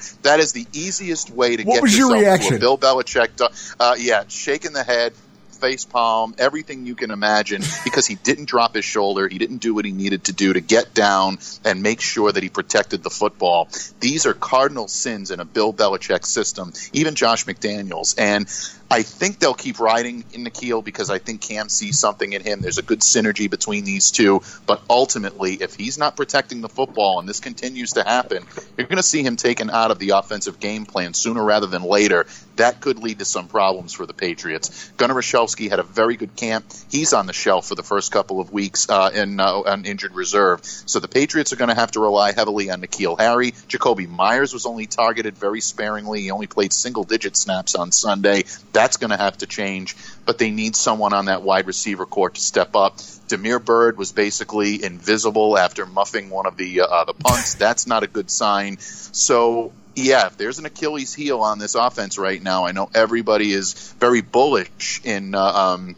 zone. 0.10 0.18
That 0.22 0.40
is 0.40 0.52
the 0.52 0.66
easiest 0.72 1.30
way 1.30 1.56
to 1.56 1.62
what 1.62 1.74
get 1.74 1.82
was 1.82 1.92
yourself 1.96 2.10
your 2.10 2.20
reaction? 2.22 2.50
to 2.52 2.56
a 2.56 2.58
Bill 2.58 2.78
Belichick. 2.78 3.74
Uh, 3.78 3.94
yeah, 3.98 4.24
shaking 4.28 4.72
the 4.72 4.82
head, 4.82 5.12
face 5.56 5.84
palm, 5.84 6.34
everything 6.38 6.86
you 6.86 6.94
can 6.94 7.10
imagine, 7.10 7.62
because 7.84 8.06
he 8.06 8.14
didn't 8.14 8.46
drop 8.46 8.74
his 8.74 8.84
shoulder. 8.84 9.28
He 9.28 9.38
didn't 9.38 9.58
do 9.58 9.74
what 9.74 9.84
he 9.84 9.92
needed 9.92 10.24
to 10.24 10.32
do 10.32 10.52
to 10.52 10.60
get 10.60 10.94
down 10.94 11.38
and 11.64 11.82
make 11.82 12.00
sure 12.00 12.30
that 12.30 12.42
he 12.42 12.48
protected 12.48 13.02
the 13.02 13.10
football. 13.10 13.68
These 14.00 14.26
are 14.26 14.34
cardinal 14.34 14.88
sins 14.88 15.30
in 15.30 15.40
a 15.40 15.44
Bill 15.44 15.72
Belichick 15.72 16.24
system, 16.24 16.72
even 16.92 17.14
Josh 17.14 17.44
McDaniels. 17.46 18.14
And 18.18 18.48
I 18.90 19.02
think 19.02 19.40
they'll 19.40 19.54
keep 19.54 19.80
riding 19.80 20.24
in 20.32 20.44
N'Keal 20.44 20.84
because 20.84 21.10
I 21.10 21.18
think 21.18 21.40
Cam 21.40 21.68
sees 21.68 21.98
something 21.98 22.32
in 22.32 22.42
him. 22.42 22.60
There's 22.60 22.78
a 22.78 22.82
good 22.82 23.00
synergy 23.00 23.50
between 23.50 23.84
these 23.84 24.12
two. 24.12 24.42
But 24.66 24.80
ultimately, 24.88 25.54
if 25.54 25.74
he's 25.74 25.98
not 25.98 26.16
protecting 26.16 26.60
the 26.60 26.68
football 26.68 27.18
and 27.18 27.28
this 27.28 27.40
continues 27.40 27.94
to 27.94 28.04
happen, 28.04 28.44
you're 28.76 28.86
going 28.86 28.96
to 28.98 29.02
see 29.02 29.22
him 29.22 29.36
taken 29.36 29.70
out 29.70 29.90
of 29.90 29.98
the 29.98 30.10
offensive 30.10 30.60
game 30.60 30.86
plan 30.86 31.14
sooner 31.14 31.42
rather 31.42 31.66
than 31.66 31.82
later. 31.82 32.26
That 32.56 32.80
could 32.80 32.98
lead 33.00 33.18
to 33.18 33.24
some 33.24 33.48
problems 33.48 33.92
for 33.92 34.06
the 34.06 34.14
Patriots. 34.14 34.90
Gunnar 34.96 35.14
Olszewski 35.14 35.68
had 35.68 35.78
a 35.78 35.82
very 35.82 36.16
good 36.16 36.36
camp. 36.36 36.64
He's 36.90 37.12
on 37.12 37.26
the 37.26 37.32
shelf 37.32 37.66
for 37.66 37.74
the 37.74 37.82
first 37.82 38.12
couple 38.12 38.40
of 38.40 38.52
weeks 38.52 38.88
uh, 38.88 39.10
in 39.12 39.40
uh, 39.40 39.76
injured 39.84 40.14
reserve. 40.14 40.64
So 40.64 41.00
the 41.00 41.08
Patriots 41.08 41.52
are 41.52 41.56
going 41.56 41.68
to 41.68 41.74
have 41.74 41.90
to 41.92 42.00
rely 42.00 42.32
heavily 42.32 42.70
on 42.70 42.80
N'Keal 42.80 43.18
Harry. 43.18 43.52
Jakobi 43.52 44.08
Meyers 44.08 44.52
was 44.52 44.64
only 44.64 44.86
targeted 44.86 45.36
very 45.36 45.60
sparingly. 45.60 46.22
He 46.22 46.30
only 46.30 46.46
played 46.46 46.72
single 46.72 47.04
digit 47.04 47.36
snaps 47.36 47.74
on 47.74 47.92
Sunday. 47.92 48.44
That's 48.76 48.98
going 48.98 49.10
to 49.10 49.16
have 49.16 49.38
to 49.38 49.46
change, 49.46 49.96
but 50.26 50.36
they 50.38 50.50
need 50.50 50.76
someone 50.76 51.14
on 51.14 51.24
that 51.26 51.42
wide 51.42 51.66
receiver 51.66 52.04
court 52.04 52.34
to 52.34 52.40
step 52.40 52.76
up. 52.76 52.98
Damiere 53.28 53.58
Byrd 53.58 53.96
was 53.96 54.12
basically 54.12 54.84
invisible 54.84 55.56
after 55.56 55.86
muffing 55.86 56.28
one 56.28 56.46
of 56.46 56.56
the 56.56 56.82
uh, 56.82 57.04
the 57.04 57.14
punts. 57.14 57.54
That's 57.54 57.86
not 57.86 58.02
a 58.02 58.06
good 58.06 58.30
sign. 58.30 58.78
So 58.78 59.72
yeah, 59.96 60.26
if 60.26 60.36
there's 60.36 60.58
an 60.58 60.66
Achilles 60.66 61.14
heel 61.14 61.40
on 61.40 61.58
this 61.58 61.74
offense 61.74 62.18
right 62.18 62.42
now, 62.42 62.66
I 62.66 62.72
know 62.72 62.90
everybody 62.94 63.50
is 63.50 63.72
very 63.98 64.20
bullish 64.20 65.00
in 65.04 65.34
uh, 65.34 65.40
um, 65.40 65.96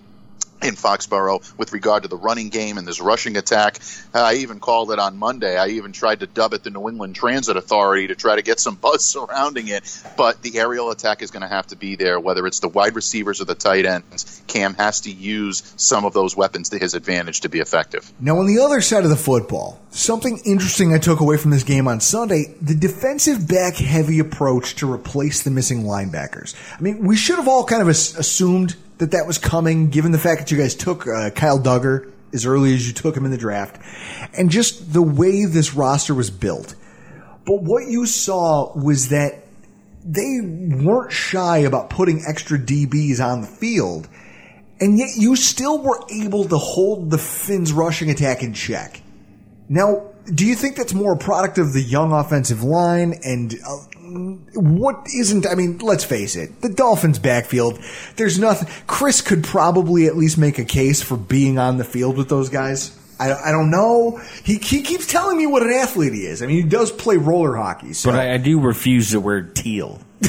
in 0.63 0.75
Foxborough 0.75 1.57
with 1.57 1.73
regard 1.73 2.03
to 2.03 2.09
the 2.09 2.17
running 2.17 2.49
game 2.49 2.79
and 2.79 2.87
this 2.87 3.01
rushing 3.01 3.37
attack. 3.37 3.79
Uh, 4.15 4.23
I 4.23 4.35
even 4.35 4.61
called 4.61 4.91
it 4.91 4.99
on 4.99 5.17
Monday. 5.17 5.57
I 5.57 5.69
even 5.69 5.93
tried 5.93 6.21
to 6.21 6.27
dub 6.27 6.53
it 6.53 6.65
the 6.65 6.71
New 6.71 6.89
England 6.89 7.15
Transit 7.15 7.57
Authority 7.57 8.09
to 8.09 8.15
try 8.15 8.37
to 8.37 8.43
get 8.43 8.61
some 8.61 8.75
buzz 8.81 9.05
surrounding 9.05 9.69
it. 9.69 10.03
But 10.17 10.43
the 10.43 10.59
aerial 10.59 10.91
attack 10.91 11.23
is 11.23 11.31
going 11.31 11.43
to 11.43 11.49
have 11.49 11.69
to 11.69 11.77
be 11.77 11.97
there, 11.97 12.19
whether 12.19 12.47
it's 12.47 12.61
the 12.61 12.69
wide 12.69 12.97
receivers 12.97 13.41
or 13.41 13.45
the 13.45 13.55
tight 13.55 13.87
ends. 13.87 14.43
Cam 14.47 14.75
has 14.75 15.03
to 15.03 15.11
use 15.11 15.75
some 15.77 16.05
of 16.05 16.13
those 16.13 16.37
weapons 16.37 16.71
to 16.71 16.79
his 16.79 16.95
advantage 16.95 17.41
to 17.43 17.49
be 17.49 17.61
effective. 17.61 18.11
Now, 18.21 18.39
on 18.39 18.47
the 18.47 18.61
other 18.61 18.81
side 18.81 19.05
of 19.05 19.11
the 19.11 19.17
football, 19.17 19.81
something 19.91 20.41
interesting 20.45 20.93
I 20.95 20.99
took 20.99 21.21
away 21.21 21.37
from 21.37 21.51
this 21.51 21.63
game 21.63 21.89
on 21.89 22.01
Sunday 22.01 22.55
the 22.61 22.75
defensive 22.75 23.49
back 23.49 23.77
heavy 23.77 24.19
approach 24.19 24.77
to 24.77 24.91
replace 24.91 25.43
the 25.43 25.51
missing 25.51 25.85
linebackers. 25.85 26.55
I 26.77 26.81
mean, 26.81 27.07
we 27.07 27.17
should 27.17 27.37
have 27.37 27.49
all 27.49 27.65
kind 27.65 27.83
of 27.83 27.89
assumed 27.89 28.77
that 28.99 29.13
that 29.13 29.27
was 29.27 29.39
coming, 29.39 29.91
given 29.91 30.13
the 30.13 30.19
fact 30.19 30.41
that 30.41 30.51
you 30.51 30.59
guys 30.59 30.75
took 30.75 31.07
uh, 31.07 31.31
Kyle 31.31 31.59
Dugger 31.59 32.13
as 32.33 32.45
early 32.45 32.75
as 32.75 32.87
you 32.87 32.93
took 32.93 33.17
him 33.17 33.25
in 33.25 33.31
the 33.31 33.39
draft, 33.39 33.81
and 34.37 34.51
just 34.51 34.93
the 34.93 35.03
way 35.03 35.45
this 35.45 35.75
roster 35.75 36.15
was 36.15 36.31
built. 36.31 36.75
But 37.47 37.63
what 37.63 37.87
you 37.89 38.05
saw 38.05 38.77
was 38.77 39.09
that 39.09 39.45
they 40.05 40.41
weren't 40.43 41.13
shy 41.13 41.59
about 41.59 41.91
putting 41.91 42.23
extra 42.27 42.59
DBs 42.59 43.25
on 43.25 43.41
the 43.41 43.47
field, 43.47 44.09
and 44.81 44.99
yet 44.99 45.11
you 45.17 45.37
still 45.37 45.83
were 45.83 46.01
able 46.11 46.45
to 46.47 46.59
hold 46.59 47.11
the 47.11 47.19
Finns' 47.19 47.73
rushing 47.73 48.11
attack 48.11 48.43
in 48.43 48.53
check. 48.53 49.01
Now, 49.69 50.09
do 50.33 50.47
you 50.47 50.55
think 50.55 50.77
that's 50.77 50.95
more 50.95 51.15
a 51.15 51.19
product 51.19 51.59
of 51.59 51.73
the 51.73 51.83
young 51.83 52.13
offensive 52.13 52.63
line 52.63 53.15
and 53.23 53.55
uh, 53.67 53.77
what 54.55 55.07
isn't? 55.15 55.47
I 55.47 55.55
mean, 55.55 55.79
let's 55.79 56.05
face 56.05 56.37
it, 56.37 56.61
the 56.61 56.69
Dolphins' 56.69 57.19
backfield. 57.19 57.79
There's 58.17 58.39
nothing. 58.39 58.69
Chris 58.87 59.21
could 59.21 59.45
probably 59.45 60.07
at 60.07 60.17
least 60.17 60.39
make 60.39 60.59
a 60.59 60.65
case 60.65 61.03
for 61.03 61.17
being 61.17 61.59
on 61.59 61.77
the 61.79 61.85
field 61.85 62.17
with 62.17 62.29
those 62.29 62.49
guys. 62.49 62.97
I, 63.21 63.33
I 63.33 63.51
don't 63.51 63.71
know. 63.71 64.21
He, 64.45 64.59
he 64.59 64.83
keeps 64.83 65.07
telling 65.07 65.37
me 65.37 65.47
what 65.47 65.63
an 65.63 65.73
athlete 65.73 66.13
he 66.13 66.21
is. 66.21 66.43
I 66.43 66.47
mean, 66.47 66.63
he 66.63 66.69
does 66.69 66.93
play 66.93 67.17
roller 67.17 67.57
hockey. 67.57 67.93
So. 67.93 68.11
But 68.11 68.21
I, 68.21 68.35
I 68.35 68.37
do 68.37 68.61
refuse 68.61 69.11
to 69.11 69.21
wear 69.21 69.43
teal. 69.43 70.01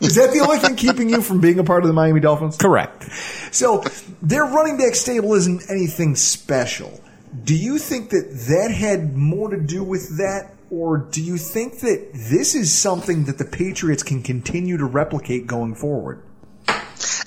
Is 0.00 0.16
that 0.16 0.32
the 0.32 0.40
only 0.40 0.58
thing 0.58 0.76
keeping 0.76 1.08
you 1.08 1.22
from 1.22 1.40
being 1.40 1.58
a 1.58 1.64
part 1.64 1.82
of 1.82 1.88
the 1.88 1.94
Miami 1.94 2.20
Dolphins? 2.20 2.58
Correct. 2.58 3.10
So 3.52 3.82
their 4.20 4.44
running 4.44 4.76
back 4.76 4.94
stable 4.94 5.32
isn't 5.34 5.70
anything 5.70 6.14
special. 6.14 7.00
Do 7.42 7.54
you 7.56 7.78
think 7.78 8.10
that 8.10 8.30
that 8.48 8.70
had 8.70 9.16
more 9.16 9.48
to 9.48 9.58
do 9.58 9.82
with 9.82 10.18
that 10.18 10.52
or 10.70 10.98
do 10.98 11.22
you 11.22 11.36
think 11.36 11.80
that 11.80 12.10
this 12.12 12.54
is 12.54 12.72
something 12.72 13.24
that 13.24 13.38
the 13.38 13.44
Patriots 13.44 14.02
can 14.02 14.22
continue 14.22 14.76
to 14.76 14.84
replicate 14.84 15.46
going 15.46 15.74
forward? 15.74 16.22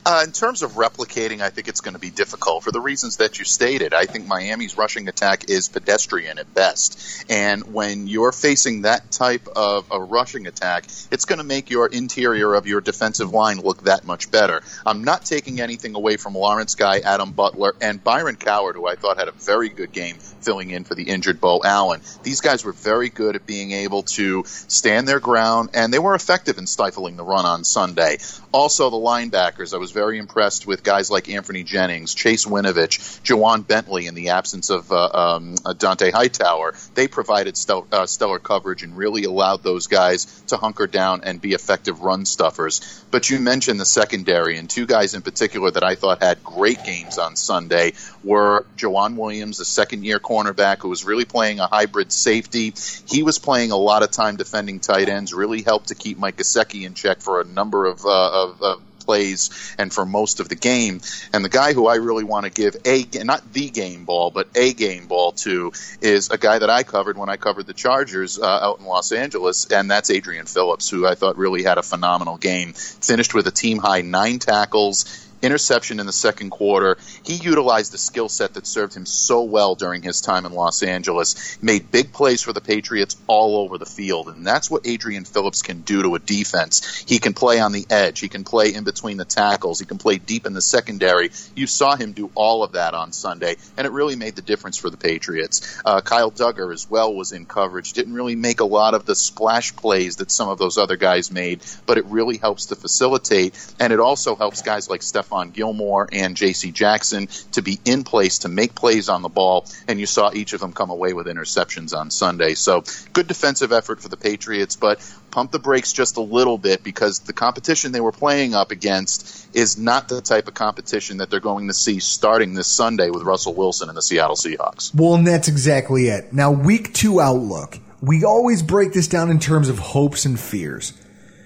Uh, 0.10 0.24
in 0.24 0.32
terms 0.32 0.64
of 0.64 0.76
replicating, 0.76 1.42
I 1.42 1.50
think 1.50 1.68
it's 1.68 1.82
going 1.82 1.94
to 1.94 2.00
be 2.00 2.10
difficult 2.10 2.64
for 2.64 2.72
the 2.72 2.80
reasons 2.80 3.18
that 3.18 3.40
you 3.40 3.44
stated. 3.44 3.94
I 3.94 4.06
think 4.06 4.26
Miami's 4.26 4.78
rushing 4.78 5.10
attack 5.10 5.50
is 5.50 5.68
pedestrian 5.68 6.40
at 6.40 6.54
best. 6.54 7.26
And 7.30 7.74
when 7.74 8.08
you're 8.08 8.32
facing 8.32 8.84
that 8.84 9.12
type 9.12 9.50
of 9.54 9.86
a 9.92 10.00
rushing 10.00 10.48
attack, 10.48 10.86
it's 11.12 11.26
going 11.26 11.40
to 11.40 11.44
make 11.44 11.70
your 11.70 11.88
interior 11.88 12.54
of 12.54 12.68
your 12.68 12.80
defensive 12.80 13.32
line 13.32 13.60
look 13.60 13.84
that 13.84 14.06
much 14.06 14.32
better. 14.32 14.62
I'm 14.86 15.04
not 15.04 15.26
taking 15.26 15.60
anything 15.60 15.94
away 15.94 16.16
from 16.16 16.36
Lawrence 16.36 16.76
Guy, 16.76 17.00
Adam 17.00 17.34
Butler, 17.34 17.76
and 17.82 18.02
Byron 18.02 18.38
Cowart, 18.38 18.76
who 18.76 18.88
I 18.88 18.96
thought 18.96 19.18
had 19.18 19.28
a 19.28 19.34
very 19.34 19.68
good 19.68 19.92
game 19.92 20.16
filling 20.48 20.70
in 20.70 20.86
for 20.86 20.96
the 20.96 21.04
injured 21.04 21.42
Beau 21.42 21.60
Allen. 21.62 22.00
These 22.24 22.40
guys 22.40 22.64
were 22.64 22.72
very 22.72 23.10
good 23.10 23.36
at 23.36 23.46
being 23.46 23.74
able 23.74 24.04
to 24.04 24.46
stand 24.46 25.06
their 25.06 25.20
ground, 25.20 25.72
and 25.74 25.94
they 25.94 26.00
were 26.00 26.16
effective 26.16 26.58
in 26.58 26.68
stifling 26.68 27.18
the 27.18 27.26
run 27.26 27.46
on 27.46 27.66
Sunday. 27.66 28.20
Also, 28.54 28.90
the 28.90 28.96
linebackers, 28.96 29.74
I 29.74 29.78
was 29.78 29.92
very 29.92 30.18
impressed 30.18 30.66
with 30.66 30.84
guys 30.84 31.12
like 31.12 31.26
Anfernee 31.26 31.66
Jennings, 31.66 32.16
Chase 32.16 32.46
Winovich, 32.46 33.22
Ja'Whaun 33.26 33.68
Bentley 33.68 34.08
in 34.08 34.16
the 34.16 34.30
absence 34.30 34.70
of 34.70 34.90
uh, 34.90 35.10
um, 35.14 35.56
Dont'a 35.56 36.14
Hightower. 36.14 36.74
They 36.96 37.10
provided 37.10 37.58
stel- 37.58 37.88
uh, 37.92 38.06
stellar 38.06 38.40
coverage 38.40 38.84
and 38.84 38.96
really 38.96 39.26
allowed 39.26 39.64
those 39.64 39.88
guys 39.88 40.44
to 40.48 40.56
hunker 40.56 40.88
down 40.88 41.26
and 41.26 41.42
be 41.42 41.56
effective 41.56 42.00
run 42.00 42.26
stuffers. 42.26 43.04
But 43.10 43.30
you 43.30 43.40
mentioned 43.40 43.80
the 43.80 43.86
secondary, 43.86 44.58
and 44.58 44.70
two 44.70 44.86
guys 44.86 45.14
in 45.14 45.22
particular 45.22 45.72
that 45.72 45.84
I 45.84 45.96
thought 45.96 46.22
had 46.22 46.44
great 46.44 46.84
games 46.84 47.18
on 47.18 47.36
Sunday 47.36 47.94
were 48.24 48.66
Joejuan 48.78 49.16
Williams, 49.16 49.58
the 49.58 49.66
second 49.66 50.04
year 50.04 50.20
cornerback 50.20 50.80
who 50.80 50.90
was 50.90 51.06
really 51.06 51.26
playing 51.26 51.60
a 51.60 51.68
hybrid 51.68 52.12
safety. 52.12 52.74
He 53.08 53.24
was 53.24 53.40
playing 53.40 53.72
a 53.72 53.78
lot 53.78 54.04
of 54.04 54.12
time 54.12 54.36
defending 54.36 54.80
tight 54.80 55.08
ends, 55.08 55.34
really 55.34 55.62
helped 55.62 55.88
to 55.90 55.96
keep 55.96 56.18
Mike 56.18 56.38
Gesicki 56.38 56.86
in 56.86 56.94
check 56.94 57.22
for 57.22 57.40
a 57.40 57.46
number 57.46 57.86
of, 57.86 58.06
uh, 58.06 58.10
of, 58.44 58.62
of 58.62 58.82
plays 59.08 59.76
and 59.78 59.92
for 59.92 60.06
most 60.06 60.40
of 60.40 60.50
the 60.50 60.56
game. 60.56 61.02
And 61.34 61.44
the 61.44 61.50
guy 61.50 61.74
who 61.74 61.88
I 61.88 61.96
really 61.96 62.26
want 62.26 62.46
to 62.46 62.52
give 62.52 62.76
a 62.86 63.06
not 63.24 63.54
the 63.54 63.70
game 63.70 64.06
ball, 64.06 64.30
but 64.30 64.50
a 64.56 64.74
game 64.74 65.08
ball 65.08 65.32
to 65.44 65.72
is 66.02 66.30
a 66.30 66.38
guy 66.38 66.60
that 66.60 66.70
I 66.70 66.84
covered 66.84 67.18
when 67.18 67.30
I 67.30 67.38
covered 67.38 67.66
the 67.66 67.74
Chargers 67.74 68.38
uh, 68.38 68.46
out 68.46 68.80
in 68.80 68.86
Los 68.86 69.12
Angeles, 69.12 69.66
and 69.72 69.90
that's 69.90 70.10
Adrian 70.10 70.46
Phillips, 70.46 70.90
who 70.90 71.08
I 71.08 71.16
thought 71.16 71.38
really 71.38 71.64
had 71.64 71.78
a 71.78 71.84
phenomenal 71.84 72.38
game. 72.38 72.74
Finished 72.74 73.34
with 73.34 73.48
a 73.48 73.52
team 73.52 73.78
high 73.78 74.02
nine 74.02 74.40
tackles 74.40 75.27
interception 75.42 76.00
in 76.00 76.06
the 76.06 76.14
second 76.14 76.50
quarter. 76.50 76.98
He 77.24 77.36
utilized 77.36 77.92
the 77.92 77.98
skill 77.98 78.30
set 78.30 78.54
that 78.56 78.68
served 78.68 78.96
him 78.96 79.06
so 79.06 79.44
well 79.44 79.76
during 79.76 80.02
his 80.02 80.22
time 80.22 80.46
in 80.46 80.54
Los 80.54 80.84
Angeles, 80.84 81.58
made 81.62 81.92
big 81.92 82.12
plays 82.12 82.42
for 82.42 82.54
the 82.54 82.62
Patriots 82.62 83.16
all 83.28 83.58
over 83.58 83.78
the 83.78 83.86
field. 83.86 84.28
And 84.30 84.46
that's 84.46 84.70
what 84.70 84.88
Adrian 84.88 85.26
Phillips 85.26 85.62
can 85.62 85.82
do 85.82 86.02
to 86.04 86.16
a 86.16 86.20
defense. 86.20 87.04
He 87.08 87.20
can 87.20 87.34
play 87.34 87.60
on 87.60 87.72
the 87.72 87.86
edge, 87.90 88.20
he 88.20 88.30
can 88.30 88.44
play 88.44 88.74
in 88.74 88.84
between 88.84 89.18
the 89.18 89.26
tackles, 89.26 89.80
he 89.80 89.86
can 89.86 89.98
play 89.98 90.18
deep 90.18 90.46
in 90.46 90.54
the 90.54 90.62
secondary. 90.62 91.32
You 91.56 91.68
saw 91.68 91.96
him 91.96 92.14
do 92.14 92.32
all 92.36 92.64
of 92.64 92.74
that 92.74 92.94
on 92.94 93.12
Sunday, 93.12 93.58
and 93.78 93.86
it 93.86 93.92
really 93.92 94.16
made 94.16 94.36
the 94.36 94.42
difference 94.42 94.78
for 94.78 94.90
the 94.90 94.98
Patriots. 94.98 95.82
Uh, 95.86 96.02
Kyle 96.02 96.32
Dugger 96.32 96.74
as 96.74 96.90
well 96.90 97.14
was 97.14 97.32
in 97.32 97.46
coverage, 97.46 97.94
didn't 97.94 98.14
really 98.14 98.36
make 98.36 98.60
a 98.60 98.66
lot 98.66 98.94
of 98.94 99.06
the 99.06 99.16
splash 99.16 99.76
plays 99.76 100.18
that 100.18 100.32
some 100.32 100.50
of 100.50 100.58
those 100.58 100.78
other 100.78 100.98
guys 100.98 101.32
made, 101.32 101.62
but 101.86 101.98
it 101.98 102.06
really 102.06 102.38
helps 102.38 102.68
to 102.68 102.76
facilitate, 102.76 103.54
and 103.80 103.94
it 103.94 104.00
also 104.00 104.36
helps 104.36 104.62
guys 104.62 104.90
like 104.90 105.02
Steph 105.02 105.27
Stephon 105.28 105.54
Gilmore 105.54 106.08
and 106.12 106.36
J.C. 106.36 106.72
Jackson 106.72 107.28
to 107.54 107.62
be 107.62 107.80
in 107.86 108.04
place 108.04 108.40
to 108.40 108.50
make 108.50 108.76
plays 108.76 109.10
on 109.10 109.22
the 109.22 109.30
ball, 109.30 109.66
and 109.88 110.00
you 110.00 110.06
saw 110.06 110.32
each 110.34 110.54
of 110.54 110.60
them 110.60 110.74
come 110.74 110.90
away 110.90 111.14
with 111.14 111.28
interceptions 111.28 111.96
on 111.96 112.12
Sunday. 112.12 112.54
So 112.54 112.84
good 113.14 113.28
defensive 113.28 113.72
effort 113.72 114.02
for 114.02 114.10
the 114.10 114.18
Patriots, 114.18 114.76
but 114.76 115.00
pump 115.32 115.52
the 115.52 115.60
brakes 115.60 115.94
just 115.94 116.18
a 116.18 116.22
little 116.22 116.58
bit 116.58 116.84
because 116.84 117.20
the 117.20 117.34
competition 117.34 117.92
they 117.92 118.02
were 118.02 118.12
playing 118.12 118.56
up 118.56 118.72
against 118.72 119.56
is 119.56 119.78
not 119.78 120.08
the 120.08 120.22
type 120.22 120.48
of 120.48 120.54
competition 120.54 121.18
that 121.18 121.30
they're 121.30 121.40
going 121.40 121.68
to 121.68 121.74
see 121.74 122.00
starting 122.00 122.54
this 122.54 122.68
Sunday 122.68 123.10
with 123.10 123.24
Russell 123.24 123.54
Wilson 123.54 123.90
and 123.90 123.98
the 123.98 124.02
Seattle 124.02 124.36
Seahawks. 124.36 124.94
Well, 124.96 125.16
and 125.16 125.28
that's 125.28 125.48
exactly 125.48 126.08
it. 126.08 126.34
Now, 126.34 126.52
week 126.52 126.94
two 126.94 127.20
outlook. 127.20 127.80
We 128.02 128.24
always 128.24 128.62
break 128.62 128.94
this 128.94 129.08
down 129.08 129.32
in 129.32 129.40
terms 129.40 129.70
of 129.70 129.80
hopes 129.80 130.26
and 130.26 130.40
fears. 130.40 130.94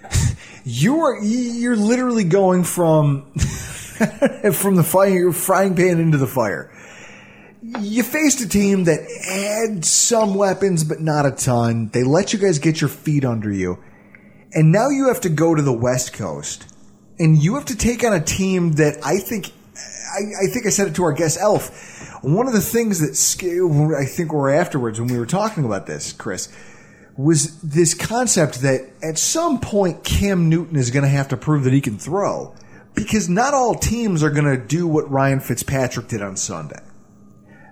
you're 0.63 1.21
you're 1.23 1.75
literally 1.75 2.23
going 2.23 2.63
from 2.63 3.31
from 3.33 4.75
the 4.75 4.83
fire 4.83 5.31
frying 5.31 5.75
pan 5.75 5.99
into 5.99 6.17
the 6.17 6.27
fire. 6.27 6.71
You 7.79 8.03
faced 8.03 8.41
a 8.41 8.49
team 8.49 8.85
that 8.85 9.01
had 9.23 9.85
some 9.85 10.33
weapons, 10.33 10.83
but 10.83 10.99
not 10.99 11.25
a 11.25 11.31
ton. 11.31 11.89
They 11.89 12.03
let 12.03 12.33
you 12.33 12.39
guys 12.39 12.57
get 12.57 12.81
your 12.81 12.89
feet 12.89 13.23
under 13.23 13.51
you. 13.51 13.77
And 14.53 14.71
now 14.71 14.89
you 14.89 15.07
have 15.07 15.21
to 15.21 15.29
go 15.29 15.53
to 15.53 15.61
the 15.61 15.73
West 15.73 16.13
Coast. 16.13 16.65
And 17.19 17.41
you 17.41 17.55
have 17.55 17.65
to 17.65 17.77
take 17.77 18.03
on 18.03 18.13
a 18.13 18.19
team 18.19 18.73
that 18.73 18.97
I 19.05 19.19
think, 19.19 19.51
I, 19.75 20.43
I 20.43 20.47
think 20.47 20.65
I 20.65 20.69
said 20.69 20.87
it 20.87 20.95
to 20.95 21.03
our 21.03 21.13
guest 21.13 21.37
Elf. 21.39 22.23
One 22.23 22.47
of 22.47 22.53
the 22.53 22.61
things 22.61 22.99
that 22.99 23.95
I 23.95 24.05
think 24.05 24.33
were 24.33 24.49
afterwards 24.49 24.99
when 24.99 25.09
we 25.09 25.19
were 25.19 25.27
talking 25.27 25.63
about 25.63 25.85
this, 25.85 26.13
Chris, 26.13 26.49
was 27.17 27.59
this 27.61 27.93
concept 27.93 28.61
that 28.61 28.89
at 29.03 29.17
some 29.17 29.59
point 29.59 30.03
Cam 30.03 30.49
Newton 30.49 30.75
is 30.75 30.91
going 30.91 31.03
to 31.03 31.09
have 31.09 31.27
to 31.29 31.37
prove 31.37 31.63
that 31.65 31.73
he 31.73 31.81
can 31.81 31.97
throw 31.97 32.55
because 32.93 33.29
not 33.29 33.53
all 33.53 33.75
teams 33.75 34.23
are 34.23 34.29
going 34.29 34.45
to 34.45 34.57
do 34.57 34.87
what 34.87 35.09
Ryan 35.09 35.39
Fitzpatrick 35.39 36.07
did 36.07 36.21
on 36.21 36.35
Sunday. 36.37 36.79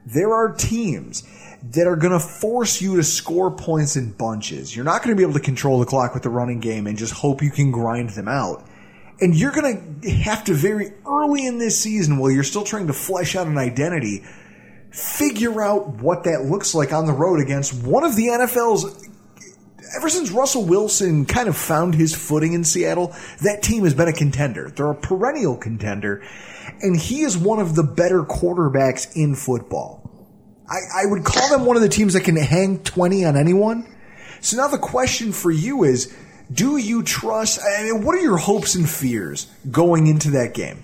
There 0.05 0.33
are 0.33 0.53
teams 0.53 1.23
that 1.71 1.87
are 1.87 1.95
going 1.95 2.13
to 2.13 2.19
force 2.19 2.81
you 2.81 2.95
to 2.95 3.03
score 3.03 3.51
points 3.51 3.95
in 3.95 4.11
bunches. 4.11 4.75
You're 4.75 4.85
not 4.85 5.03
going 5.03 5.15
to 5.15 5.19
be 5.19 5.23
able 5.23 5.37
to 5.37 5.43
control 5.43 5.79
the 5.79 5.85
clock 5.85 6.13
with 6.13 6.23
the 6.23 6.29
running 6.29 6.59
game 6.59 6.87
and 6.87 6.97
just 6.97 7.13
hope 7.13 7.41
you 7.41 7.51
can 7.51 7.71
grind 7.71 8.11
them 8.11 8.27
out. 8.27 8.65
And 9.21 9.35
you're 9.35 9.51
going 9.51 9.99
to 10.01 10.09
have 10.09 10.45
to 10.45 10.53
very 10.53 10.93
early 11.05 11.45
in 11.45 11.57
this 11.57 11.77
season 11.77 12.17
while 12.17 12.31
you're 12.31 12.43
still 12.43 12.63
trying 12.63 12.87
to 12.87 12.93
flesh 12.93 13.35
out 13.35 13.47
an 13.47 13.57
identity, 13.57 14.23
figure 14.91 15.61
out 15.61 15.89
what 15.95 16.23
that 16.23 16.43
looks 16.43 16.73
like 16.73 16.93
on 16.93 17.05
the 17.05 17.11
road 17.11 17.41
against 17.41 17.83
one 17.83 18.05
of 18.05 18.15
the 18.15 18.27
NFL's 18.27 19.08
ever 19.95 20.09
since 20.09 20.31
Russell 20.31 20.65
Wilson 20.65 21.25
kind 21.25 21.47
of 21.47 21.57
found 21.57 21.95
his 21.95 22.15
footing 22.15 22.53
in 22.53 22.63
Seattle, 22.63 23.15
that 23.41 23.63
team 23.63 23.83
has 23.83 23.93
been 23.93 24.07
a 24.07 24.13
contender. 24.13 24.69
They're 24.69 24.91
a 24.91 24.95
perennial 24.95 25.57
contender, 25.57 26.23
and 26.81 26.95
he 26.95 27.21
is 27.21 27.37
one 27.37 27.59
of 27.59 27.75
the 27.75 27.83
better 27.83 28.23
quarterbacks 28.23 29.15
in 29.15 29.35
football. 29.35 30.09
I, 30.69 31.03
I 31.03 31.05
would 31.05 31.23
call 31.23 31.49
them 31.49 31.65
one 31.65 31.75
of 31.75 31.81
the 31.81 31.89
teams 31.89 32.13
that 32.13 32.21
can 32.21 32.35
hang 32.35 32.83
20 32.83 33.25
on 33.25 33.35
anyone. 33.35 33.87
So 34.41 34.57
now 34.57 34.67
the 34.67 34.77
question 34.77 35.31
for 35.31 35.51
you 35.51 35.83
is, 35.83 36.15
do 36.51 36.77
you 36.77 37.03
trust, 37.03 37.59
I 37.61 37.83
mean, 37.83 38.03
what 38.03 38.15
are 38.15 38.21
your 38.21 38.37
hopes 38.37 38.75
and 38.75 38.89
fears 38.89 39.47
going 39.69 40.07
into 40.07 40.31
that 40.31 40.53
game? 40.53 40.83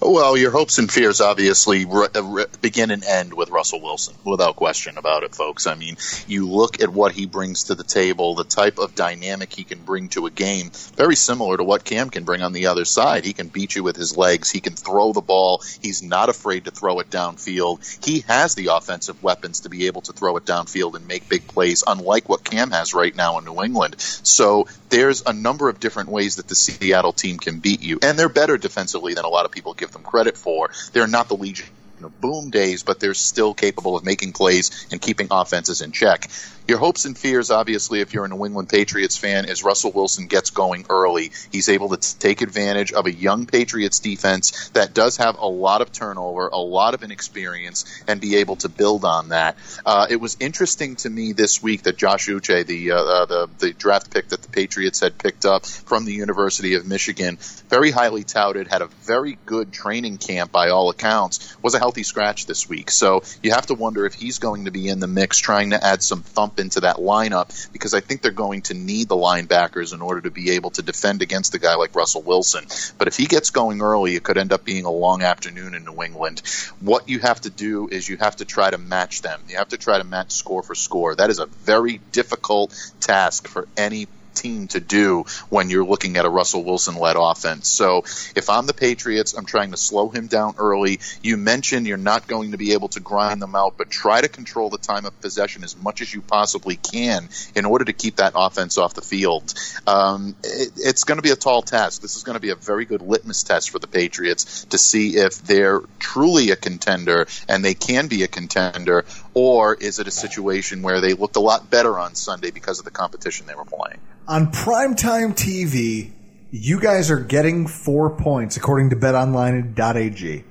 Well, 0.00 0.36
your 0.36 0.50
hopes 0.50 0.76
and 0.76 0.92
fears 0.92 1.22
obviously 1.22 1.86
re- 1.86 2.08
uh, 2.14 2.22
re- 2.22 2.44
begin 2.60 2.90
and 2.90 3.02
end 3.02 3.32
with 3.32 3.48
Russell 3.48 3.80
Wilson, 3.80 4.14
without 4.24 4.54
question 4.54 4.98
about 4.98 5.22
it, 5.22 5.34
folks. 5.34 5.66
I 5.66 5.74
mean, 5.74 5.96
you 6.26 6.46
look 6.46 6.82
at 6.82 6.90
what 6.90 7.12
he 7.12 7.24
brings 7.24 7.64
to 7.64 7.74
the 7.74 7.82
table, 7.82 8.34
the 8.34 8.44
type 8.44 8.78
of 8.78 8.94
dynamic 8.94 9.54
he 9.54 9.64
can 9.64 9.78
bring 9.82 10.10
to 10.10 10.26
a 10.26 10.30
game, 10.30 10.70
very 10.96 11.16
similar 11.16 11.56
to 11.56 11.64
what 11.64 11.82
Cam 11.82 12.10
can 12.10 12.24
bring 12.24 12.42
on 12.42 12.52
the 12.52 12.66
other 12.66 12.84
side. 12.84 13.24
He 13.24 13.32
can 13.32 13.48
beat 13.48 13.74
you 13.74 13.82
with 13.82 13.96
his 13.96 14.18
legs, 14.18 14.50
he 14.50 14.60
can 14.60 14.74
throw 14.74 15.14
the 15.14 15.22
ball, 15.22 15.62
he's 15.80 16.02
not 16.02 16.28
afraid 16.28 16.66
to 16.66 16.70
throw 16.70 17.00
it 17.00 17.08
downfield. 17.08 18.04
He 18.04 18.20
has 18.28 18.54
the 18.54 18.66
offensive 18.66 19.22
weapons 19.22 19.60
to 19.60 19.70
be 19.70 19.86
able 19.86 20.02
to 20.02 20.12
throw 20.12 20.36
it 20.36 20.44
downfield 20.44 20.94
and 20.94 21.08
make 21.08 21.26
big 21.30 21.48
plays, 21.48 21.82
unlike 21.86 22.28
what 22.28 22.44
Cam 22.44 22.70
has 22.70 22.92
right 22.92 23.16
now 23.16 23.38
in 23.38 23.46
New 23.46 23.62
England. 23.62 23.96
So 23.98 24.68
there's 24.90 25.22
a 25.24 25.32
number 25.32 25.70
of 25.70 25.80
different 25.80 26.10
ways 26.10 26.36
that 26.36 26.48
the 26.48 26.54
Seattle 26.54 27.14
team 27.14 27.38
can 27.38 27.60
beat 27.60 27.82
you, 27.82 27.98
and 28.02 28.18
they're 28.18 28.28
better 28.28 28.58
defensively 28.58 29.14
than 29.14 29.24
a 29.24 29.28
lot 29.28 29.46
of 29.46 29.52
people 29.52 29.72
give 29.74 29.85
them 29.92 30.02
credit 30.02 30.36
for. 30.36 30.70
They're 30.92 31.06
not 31.06 31.28
the 31.28 31.36
Legion 31.36 31.66
of 32.02 32.20
boom 32.20 32.50
days, 32.50 32.82
but 32.82 33.00
they're 33.00 33.14
still 33.14 33.54
capable 33.54 33.96
of 33.96 34.04
making 34.04 34.32
plays 34.32 34.86
and 34.90 35.00
keeping 35.00 35.28
offenses 35.30 35.80
in 35.80 35.92
check. 35.92 36.30
Your 36.68 36.78
hopes 36.78 37.04
and 37.04 37.16
fears, 37.16 37.52
obviously, 37.52 38.00
if 38.00 38.12
you're 38.12 38.24
a 38.24 38.28
New 38.28 38.44
England 38.44 38.68
Patriots 38.68 39.16
fan, 39.16 39.44
is 39.44 39.62
Russell 39.62 39.92
Wilson 39.92 40.26
gets 40.26 40.50
going 40.50 40.84
early. 40.90 41.30
He's 41.52 41.68
able 41.68 41.96
to 41.96 42.18
take 42.18 42.42
advantage 42.42 42.92
of 42.92 43.06
a 43.06 43.12
young 43.12 43.46
Patriots 43.46 44.00
defense 44.00 44.70
that 44.70 44.92
does 44.92 45.18
have 45.18 45.38
a 45.38 45.46
lot 45.46 45.80
of 45.80 45.92
turnover, 45.92 46.48
a 46.48 46.56
lot 46.56 46.94
of 46.94 47.04
inexperience, 47.04 47.84
and 48.08 48.20
be 48.20 48.36
able 48.36 48.56
to 48.56 48.68
build 48.68 49.04
on 49.04 49.28
that. 49.28 49.56
Uh, 49.84 50.08
it 50.10 50.16
was 50.16 50.36
interesting 50.40 50.96
to 50.96 51.08
me 51.08 51.32
this 51.32 51.62
week 51.62 51.84
that 51.84 51.96
Josh 51.96 52.26
Uche, 52.26 52.66
the, 52.66 52.90
uh, 52.90 52.96
uh, 52.96 53.26
the 53.26 53.48
the 53.58 53.72
draft 53.72 54.12
pick 54.12 54.30
that 54.30 54.42
the 54.42 54.48
Patriots 54.48 54.98
had 54.98 55.16
picked 55.18 55.46
up 55.46 55.66
from 55.66 56.04
the 56.04 56.14
University 56.14 56.74
of 56.74 56.84
Michigan, 56.84 57.38
very 57.68 57.92
highly 57.92 58.24
touted, 58.24 58.66
had 58.66 58.82
a 58.82 58.88
very 59.04 59.38
good 59.46 59.72
training 59.72 60.18
camp 60.18 60.50
by 60.50 60.70
all 60.70 60.90
accounts, 60.90 61.56
was 61.62 61.74
a 61.74 61.78
healthy 61.78 62.02
scratch 62.02 62.46
this 62.46 62.68
week. 62.68 62.90
So 62.90 63.22
you 63.40 63.52
have 63.52 63.66
to 63.66 63.74
wonder 63.74 64.04
if 64.04 64.14
he's 64.14 64.40
going 64.40 64.64
to 64.64 64.72
be 64.72 64.88
in 64.88 64.98
the 64.98 65.06
mix, 65.06 65.38
trying 65.38 65.70
to 65.70 65.84
add 65.84 66.02
some 66.02 66.22
thump 66.22 66.55
into 66.60 66.80
that 66.80 66.96
lineup 66.96 67.72
because 67.72 67.94
I 67.94 68.00
think 68.00 68.22
they're 68.22 68.30
going 68.30 68.62
to 68.62 68.74
need 68.74 69.08
the 69.08 69.16
linebackers 69.16 69.92
in 69.94 70.00
order 70.00 70.20
to 70.22 70.30
be 70.30 70.50
able 70.52 70.70
to 70.72 70.82
defend 70.82 71.22
against 71.22 71.54
a 71.54 71.58
guy 71.58 71.74
like 71.74 71.94
Russell 71.94 72.22
Wilson. 72.22 72.66
But 72.98 73.08
if 73.08 73.16
he 73.16 73.26
gets 73.26 73.50
going 73.50 73.80
early, 73.82 74.14
it 74.14 74.22
could 74.22 74.38
end 74.38 74.52
up 74.52 74.64
being 74.64 74.84
a 74.84 74.90
long 74.90 75.22
afternoon 75.22 75.74
in 75.74 75.84
New 75.84 76.02
England. 76.02 76.42
What 76.80 77.08
you 77.08 77.18
have 77.20 77.40
to 77.42 77.50
do 77.50 77.88
is 77.88 78.08
you 78.08 78.16
have 78.16 78.36
to 78.36 78.44
try 78.44 78.70
to 78.70 78.78
match 78.78 79.22
them. 79.22 79.40
You 79.48 79.56
have 79.56 79.68
to 79.68 79.78
try 79.78 79.98
to 79.98 80.04
match 80.04 80.32
score 80.32 80.62
for 80.62 80.74
score. 80.74 81.14
That 81.14 81.30
is 81.30 81.38
a 81.38 81.46
very 81.46 82.00
difficult 82.12 82.74
task 83.00 83.48
for 83.48 83.68
any 83.76 84.06
team 84.36 84.68
to 84.68 84.80
do 84.80 85.24
when 85.48 85.70
you're 85.70 85.84
looking 85.84 86.16
at 86.16 86.24
a 86.24 86.28
Russell 86.28 86.62
Wilson 86.64 86.96
led 86.96 87.16
offense. 87.16 87.68
So 87.68 88.04
if 88.34 88.48
I'm 88.48 88.66
the 88.66 88.74
Patriots, 88.74 89.34
I'm 89.34 89.46
trying 89.46 89.72
to 89.72 89.76
slow 89.76 90.08
him 90.08 90.26
down 90.26 90.54
early. 90.58 91.00
You 91.22 91.36
mentioned 91.36 91.86
you're 91.86 91.96
not 91.96 92.26
going 92.26 92.52
to 92.52 92.58
be 92.58 92.72
able 92.72 92.88
to 92.88 93.00
grind 93.00 93.42
them 93.42 93.54
out, 93.54 93.76
but 93.76 93.90
try 93.90 94.20
to 94.20 94.28
control 94.28 94.70
the 94.70 94.78
time 94.78 95.06
of 95.06 95.20
possession 95.20 95.64
as 95.64 95.76
much 95.76 96.02
as 96.02 96.12
you 96.12 96.20
possibly 96.20 96.76
can 96.76 97.28
in 97.54 97.64
order 97.64 97.84
to 97.84 97.92
keep 97.92 98.16
that 98.16 98.32
offense 98.36 98.78
off 98.78 98.94
the 98.94 99.02
field. 99.02 99.54
Um, 99.86 100.36
it, 100.44 100.72
it's 100.76 101.04
going 101.04 101.18
to 101.18 101.22
be 101.22 101.30
a 101.30 101.36
tall 101.36 101.62
task. 101.62 102.02
This 102.02 102.16
is 102.16 102.22
going 102.22 102.34
to 102.34 102.40
be 102.40 102.50
a 102.50 102.56
very 102.56 102.84
good 102.84 103.02
litmus 103.02 103.42
test 103.42 103.70
for 103.70 103.78
the 103.78 103.86
Patriots 103.86 104.64
to 104.66 104.78
see 104.78 105.16
if 105.16 105.42
they're 105.42 105.80
truly 105.98 106.50
a 106.50 106.56
contender 106.56 107.26
and 107.48 107.64
they 107.64 107.74
can 107.74 108.08
be 108.08 108.22
a 108.22 108.28
contender, 108.28 109.04
or 109.34 109.74
is 109.74 109.98
it 109.98 110.06
a 110.06 110.10
situation 110.10 110.82
where 110.82 111.00
they 111.00 111.14
looked 111.14 111.36
a 111.36 111.40
lot 111.40 111.70
better 111.70 111.98
on 111.98 112.14
Sunday 112.14 112.50
because 112.50 112.78
of 112.78 112.84
the 112.84 112.90
competition 112.90 113.46
they 113.46 113.54
were 113.54 113.64
playing? 113.64 114.00
On 114.28 114.50
primetime 114.50 115.34
TV, 115.36 116.10
you 116.50 116.80
guys 116.80 117.12
are 117.12 117.20
getting 117.20 117.68
four 117.68 118.16
points 118.16 118.56
according 118.56 118.90
to 118.90 118.96
betonline.ag. 118.96 120.44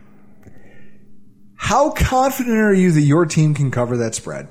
How 1.57 1.89
confident 1.89 2.57
are 2.57 2.73
you 2.73 2.91
that 2.91 3.01
your 3.01 3.25
team 3.25 3.53
can 3.53 3.71
cover 3.71 3.97
that 3.97 4.15
spread? 4.15 4.47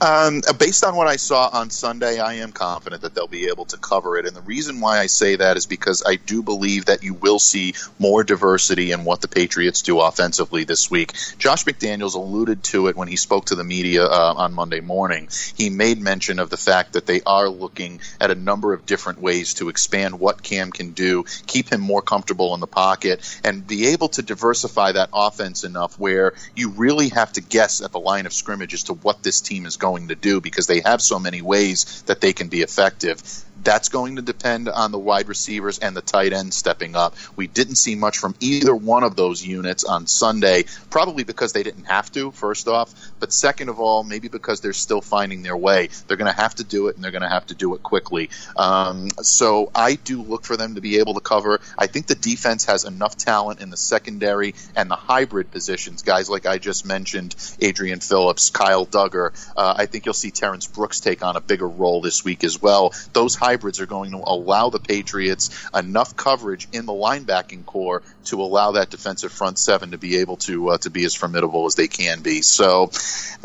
Um, 0.00 0.42
based 0.58 0.84
on 0.84 0.94
what 0.94 1.08
I 1.08 1.16
saw 1.16 1.48
on 1.52 1.70
Sunday, 1.70 2.18
I 2.20 2.34
am 2.34 2.52
confident 2.52 3.02
that 3.02 3.14
they'll 3.14 3.26
be 3.26 3.48
able 3.48 3.64
to 3.66 3.76
cover 3.76 4.16
it. 4.18 4.26
And 4.26 4.36
the 4.36 4.42
reason 4.42 4.80
why 4.80 4.98
I 4.98 5.06
say 5.06 5.36
that 5.36 5.56
is 5.56 5.66
because 5.66 6.02
I 6.06 6.16
do 6.16 6.42
believe 6.42 6.86
that 6.86 7.02
you 7.02 7.14
will 7.14 7.38
see 7.38 7.74
more 7.98 8.24
diversity 8.24 8.92
in 8.92 9.04
what 9.04 9.20
the 9.20 9.28
Patriots 9.28 9.82
do 9.82 10.00
offensively 10.00 10.64
this 10.64 10.90
week. 10.90 11.14
Josh 11.38 11.64
McDaniels 11.64 12.14
alluded 12.14 12.62
to 12.64 12.88
it 12.88 12.96
when 12.96 13.08
he 13.08 13.16
spoke 13.16 13.46
to 13.46 13.54
the 13.54 13.64
media 13.64 14.04
uh, 14.04 14.34
on 14.36 14.52
Monday 14.52 14.80
morning. 14.80 15.28
He 15.56 15.70
made 15.70 16.00
mention 16.00 16.38
of 16.38 16.50
the 16.50 16.56
fact 16.56 16.92
that 16.92 17.06
they 17.06 17.20
are 17.22 17.48
looking 17.48 18.00
at 18.20 18.30
a 18.30 18.34
number 18.34 18.72
of 18.72 18.86
different 18.86 19.20
ways 19.20 19.54
to 19.54 19.68
expand 19.68 20.20
what 20.20 20.42
Cam 20.42 20.70
can 20.70 20.92
do, 20.92 21.24
keep 21.46 21.72
him 21.72 21.80
more 21.80 22.02
comfortable 22.02 22.54
in 22.54 22.60
the 22.60 22.66
pocket, 22.66 23.40
and 23.44 23.66
be 23.66 23.88
able 23.88 24.08
to 24.10 24.22
diversify 24.22 24.92
that 24.92 25.10
offense 25.12 25.64
enough 25.64 25.98
where 25.98 26.34
you 26.54 26.70
really 26.70 27.08
have 27.08 27.32
to 27.32 27.40
guess 27.40 27.80
at 27.80 27.92
the 27.92 28.00
line 28.00 28.26
of 28.26 28.32
scrimmage 28.32 28.74
as 28.74 28.84
to 28.84 28.94
what 28.94 29.22
this 29.22 29.37
team 29.40 29.66
is 29.66 29.76
going 29.76 30.08
to 30.08 30.14
do 30.14 30.40
because 30.40 30.66
they 30.66 30.80
have 30.80 31.00
so 31.02 31.18
many 31.18 31.42
ways 31.42 32.02
that 32.06 32.20
they 32.20 32.32
can 32.32 32.48
be 32.48 32.62
effective. 32.62 33.22
That's 33.60 33.88
going 33.88 34.16
to 34.16 34.22
depend 34.22 34.68
on 34.68 34.92
the 34.92 34.98
wide 34.98 35.28
receivers 35.28 35.80
and 35.80 35.96
the 35.96 36.00
tight 36.00 36.32
end 36.32 36.54
stepping 36.54 36.94
up. 36.94 37.16
We 37.34 37.48
didn't 37.48 37.74
see 37.74 37.96
much 37.96 38.18
from 38.18 38.36
either 38.40 38.74
one 38.74 39.02
of 39.02 39.16
those 39.16 39.44
units 39.44 39.82
on 39.82 40.06
Sunday, 40.06 40.64
probably 40.90 41.24
because 41.24 41.52
they 41.52 41.64
didn't 41.64 41.84
have 41.84 42.10
to, 42.12 42.30
first 42.30 42.68
off. 42.68 42.94
But 43.18 43.32
second 43.32 43.68
of 43.68 43.80
all, 43.80 44.04
maybe 44.04 44.28
because 44.28 44.60
they're 44.60 44.72
still 44.72 45.00
finding 45.00 45.42
their 45.42 45.56
way. 45.56 45.88
They're 46.06 46.16
going 46.16 46.32
to 46.32 46.40
have 46.40 46.54
to 46.56 46.64
do 46.64 46.86
it, 46.86 46.94
and 46.94 47.04
they're 47.04 47.10
going 47.10 47.22
to 47.22 47.28
have 47.28 47.46
to 47.48 47.54
do 47.54 47.74
it 47.74 47.82
quickly. 47.82 48.30
Um, 48.56 49.10
so 49.22 49.70
I 49.74 49.96
do 49.96 50.22
look 50.22 50.44
for 50.44 50.56
them 50.56 50.76
to 50.76 50.80
be 50.80 51.00
able 51.00 51.14
to 51.14 51.20
cover. 51.20 51.60
I 51.76 51.88
think 51.88 52.06
the 52.06 52.14
defense 52.14 52.66
has 52.66 52.84
enough 52.84 53.16
talent 53.16 53.60
in 53.60 53.70
the 53.70 53.76
secondary 53.76 54.54
and 54.76 54.88
the 54.88 54.96
hybrid 54.96 55.50
positions, 55.50 56.02
guys 56.02 56.30
like 56.30 56.46
I 56.46 56.58
just 56.58 56.86
mentioned, 56.86 57.34
Adrian 57.60 58.00
Phillips, 58.00 58.50
Kyle 58.50 58.86
Dugger. 58.86 59.27
Uh, 59.56 59.74
I 59.76 59.86
think 59.86 60.06
you'll 60.06 60.14
see 60.14 60.30
Terrence 60.30 60.66
Brooks 60.66 61.00
take 61.00 61.24
on 61.24 61.36
a 61.36 61.40
bigger 61.40 61.68
role 61.68 62.00
this 62.00 62.24
week 62.24 62.44
as 62.44 62.60
well. 62.60 62.92
Those 63.12 63.34
hybrids 63.34 63.80
are 63.80 63.86
going 63.86 64.12
to 64.12 64.18
allow 64.18 64.70
the 64.70 64.80
Patriots 64.80 65.50
enough 65.74 66.16
coverage 66.16 66.68
in 66.72 66.86
the 66.86 66.92
linebacking 66.92 67.64
core 67.66 68.02
to 68.24 68.42
allow 68.42 68.72
that 68.72 68.90
defensive 68.90 69.32
front 69.32 69.58
seven 69.58 69.92
to 69.92 69.98
be 69.98 70.18
able 70.18 70.36
to 70.36 70.70
uh, 70.70 70.78
to 70.78 70.90
be 70.90 71.04
as 71.04 71.14
formidable 71.14 71.66
as 71.66 71.74
they 71.74 71.88
can 71.88 72.20
be. 72.20 72.42
So 72.42 72.90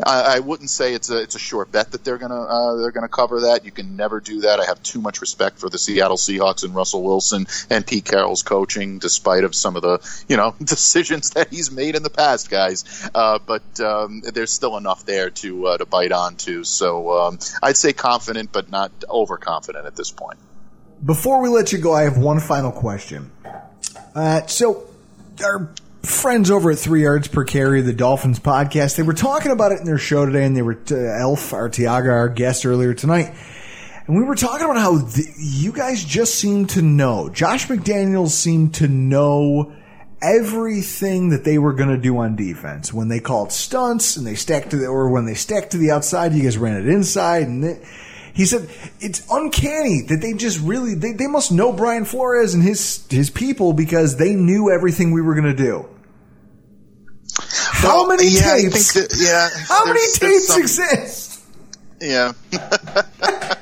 I, 0.04 0.36
I 0.36 0.40
wouldn't 0.40 0.70
say 0.70 0.94
it's 0.94 1.10
a 1.10 1.22
it's 1.22 1.34
a 1.34 1.38
sure 1.38 1.64
bet 1.64 1.92
that 1.92 2.04
they're 2.04 2.18
gonna 2.18 2.42
uh, 2.42 2.76
they're 2.76 2.90
gonna 2.90 3.08
cover 3.08 3.42
that. 3.42 3.64
You 3.64 3.70
can 3.70 3.96
never 3.96 4.20
do 4.20 4.42
that. 4.42 4.60
I 4.60 4.64
have 4.66 4.82
too 4.82 5.00
much 5.00 5.20
respect 5.20 5.58
for 5.58 5.68
the 5.68 5.78
Seattle 5.78 6.16
Seahawks 6.16 6.64
and 6.64 6.74
Russell 6.74 7.02
Wilson 7.02 7.46
and 7.70 7.86
Pete 7.86 8.04
Carroll's 8.04 8.42
coaching, 8.42 8.98
despite 8.98 9.44
of 9.44 9.54
some 9.54 9.76
of 9.76 9.82
the 9.82 10.24
you 10.28 10.36
know 10.36 10.54
decisions 10.62 11.30
that 11.30 11.48
he's 11.48 11.70
made 11.70 11.94
in 11.94 12.02
the 12.02 12.10
past, 12.10 12.50
guys. 12.50 13.08
Uh, 13.14 13.38
but 13.38 13.80
um, 13.80 14.22
there's 14.32 14.50
still 14.50 14.76
enough 14.76 15.06
there 15.06 15.30
to 15.30 15.66
uh, 15.74 15.78
to 15.78 15.86
bite 15.86 16.12
onto. 16.12 16.64
So 16.64 17.18
um, 17.18 17.38
I'd 17.62 17.76
say 17.76 17.92
confident, 17.92 18.52
but 18.52 18.70
not 18.70 18.92
overconfident 19.08 19.86
at 19.86 19.96
this 19.96 20.10
point. 20.10 20.38
Before 21.04 21.42
we 21.42 21.48
let 21.48 21.72
you 21.72 21.78
go, 21.78 21.92
I 21.92 22.02
have 22.02 22.16
one 22.16 22.40
final 22.40 22.72
question. 22.72 23.30
Uh, 24.14 24.46
so, 24.46 24.84
our 25.44 25.68
friends 26.02 26.50
over 26.50 26.70
at 26.70 26.78
Three 26.78 27.02
Yards 27.02 27.28
Per 27.28 27.44
Carry, 27.44 27.82
the 27.82 27.92
Dolphins 27.92 28.38
podcast, 28.38 28.96
they 28.96 29.02
were 29.02 29.12
talking 29.12 29.50
about 29.50 29.72
it 29.72 29.80
in 29.80 29.86
their 29.86 29.98
show 29.98 30.24
today, 30.24 30.44
and 30.44 30.56
they 30.56 30.62
were 30.62 30.78
uh, 30.90 30.94
Elf 30.94 31.50
Artiaga, 31.50 32.10
our 32.10 32.28
guest 32.28 32.64
earlier 32.64 32.94
tonight, 32.94 33.34
and 34.06 34.16
we 34.16 34.22
were 34.22 34.36
talking 34.36 34.64
about 34.64 34.78
how 34.78 35.04
th- 35.04 35.26
you 35.36 35.72
guys 35.72 36.02
just 36.02 36.36
seem 36.36 36.66
to 36.68 36.80
know. 36.80 37.28
Josh 37.28 37.66
McDaniels 37.66 38.30
seemed 38.30 38.74
to 38.74 38.88
know 38.88 39.74
everything 40.24 41.30
that 41.30 41.44
they 41.44 41.58
were 41.58 41.72
going 41.74 41.90
to 41.90 41.98
do 41.98 42.16
on 42.18 42.34
defense 42.36 42.92
when 42.92 43.08
they 43.08 43.20
called 43.20 43.52
stunts 43.52 44.16
and 44.16 44.26
they 44.26 44.34
stacked 44.34 44.70
to 44.70 44.76
the, 44.76 44.86
or 44.86 45.10
when 45.10 45.26
they 45.26 45.34
stacked 45.34 45.72
to 45.72 45.78
the 45.78 45.90
outside, 45.90 46.32
you 46.32 46.42
guys 46.42 46.58
ran 46.58 46.76
it 46.76 46.88
inside 46.88 47.42
and. 47.48 47.64
It, 47.64 47.82
he 48.34 48.46
said 48.46 48.68
it's 48.98 49.24
uncanny 49.30 50.02
that 50.08 50.16
they 50.20 50.32
just 50.32 50.58
really 50.60 50.96
they, 50.96 51.12
they 51.12 51.28
must 51.28 51.52
know 51.52 51.72
Brian 51.72 52.04
Flores 52.04 52.52
and 52.52 52.64
his 52.64 53.06
his 53.08 53.30
people 53.30 53.72
because 53.72 54.16
they 54.16 54.34
knew 54.34 54.72
everything 54.72 55.12
we 55.12 55.22
were 55.22 55.34
going 55.36 55.54
to 55.56 55.62
do. 55.62 55.88
How 57.38 58.08
many 58.08 58.26
yeah, 58.26 58.56
tapes? 58.56 58.94
that- 58.94 59.14
yeah, 59.16 59.48
How 59.68 59.84
many 59.84 60.00
tapes 60.14 60.48
some- 60.48 60.60
exist? 60.60 61.40
Yeah. 62.00 62.32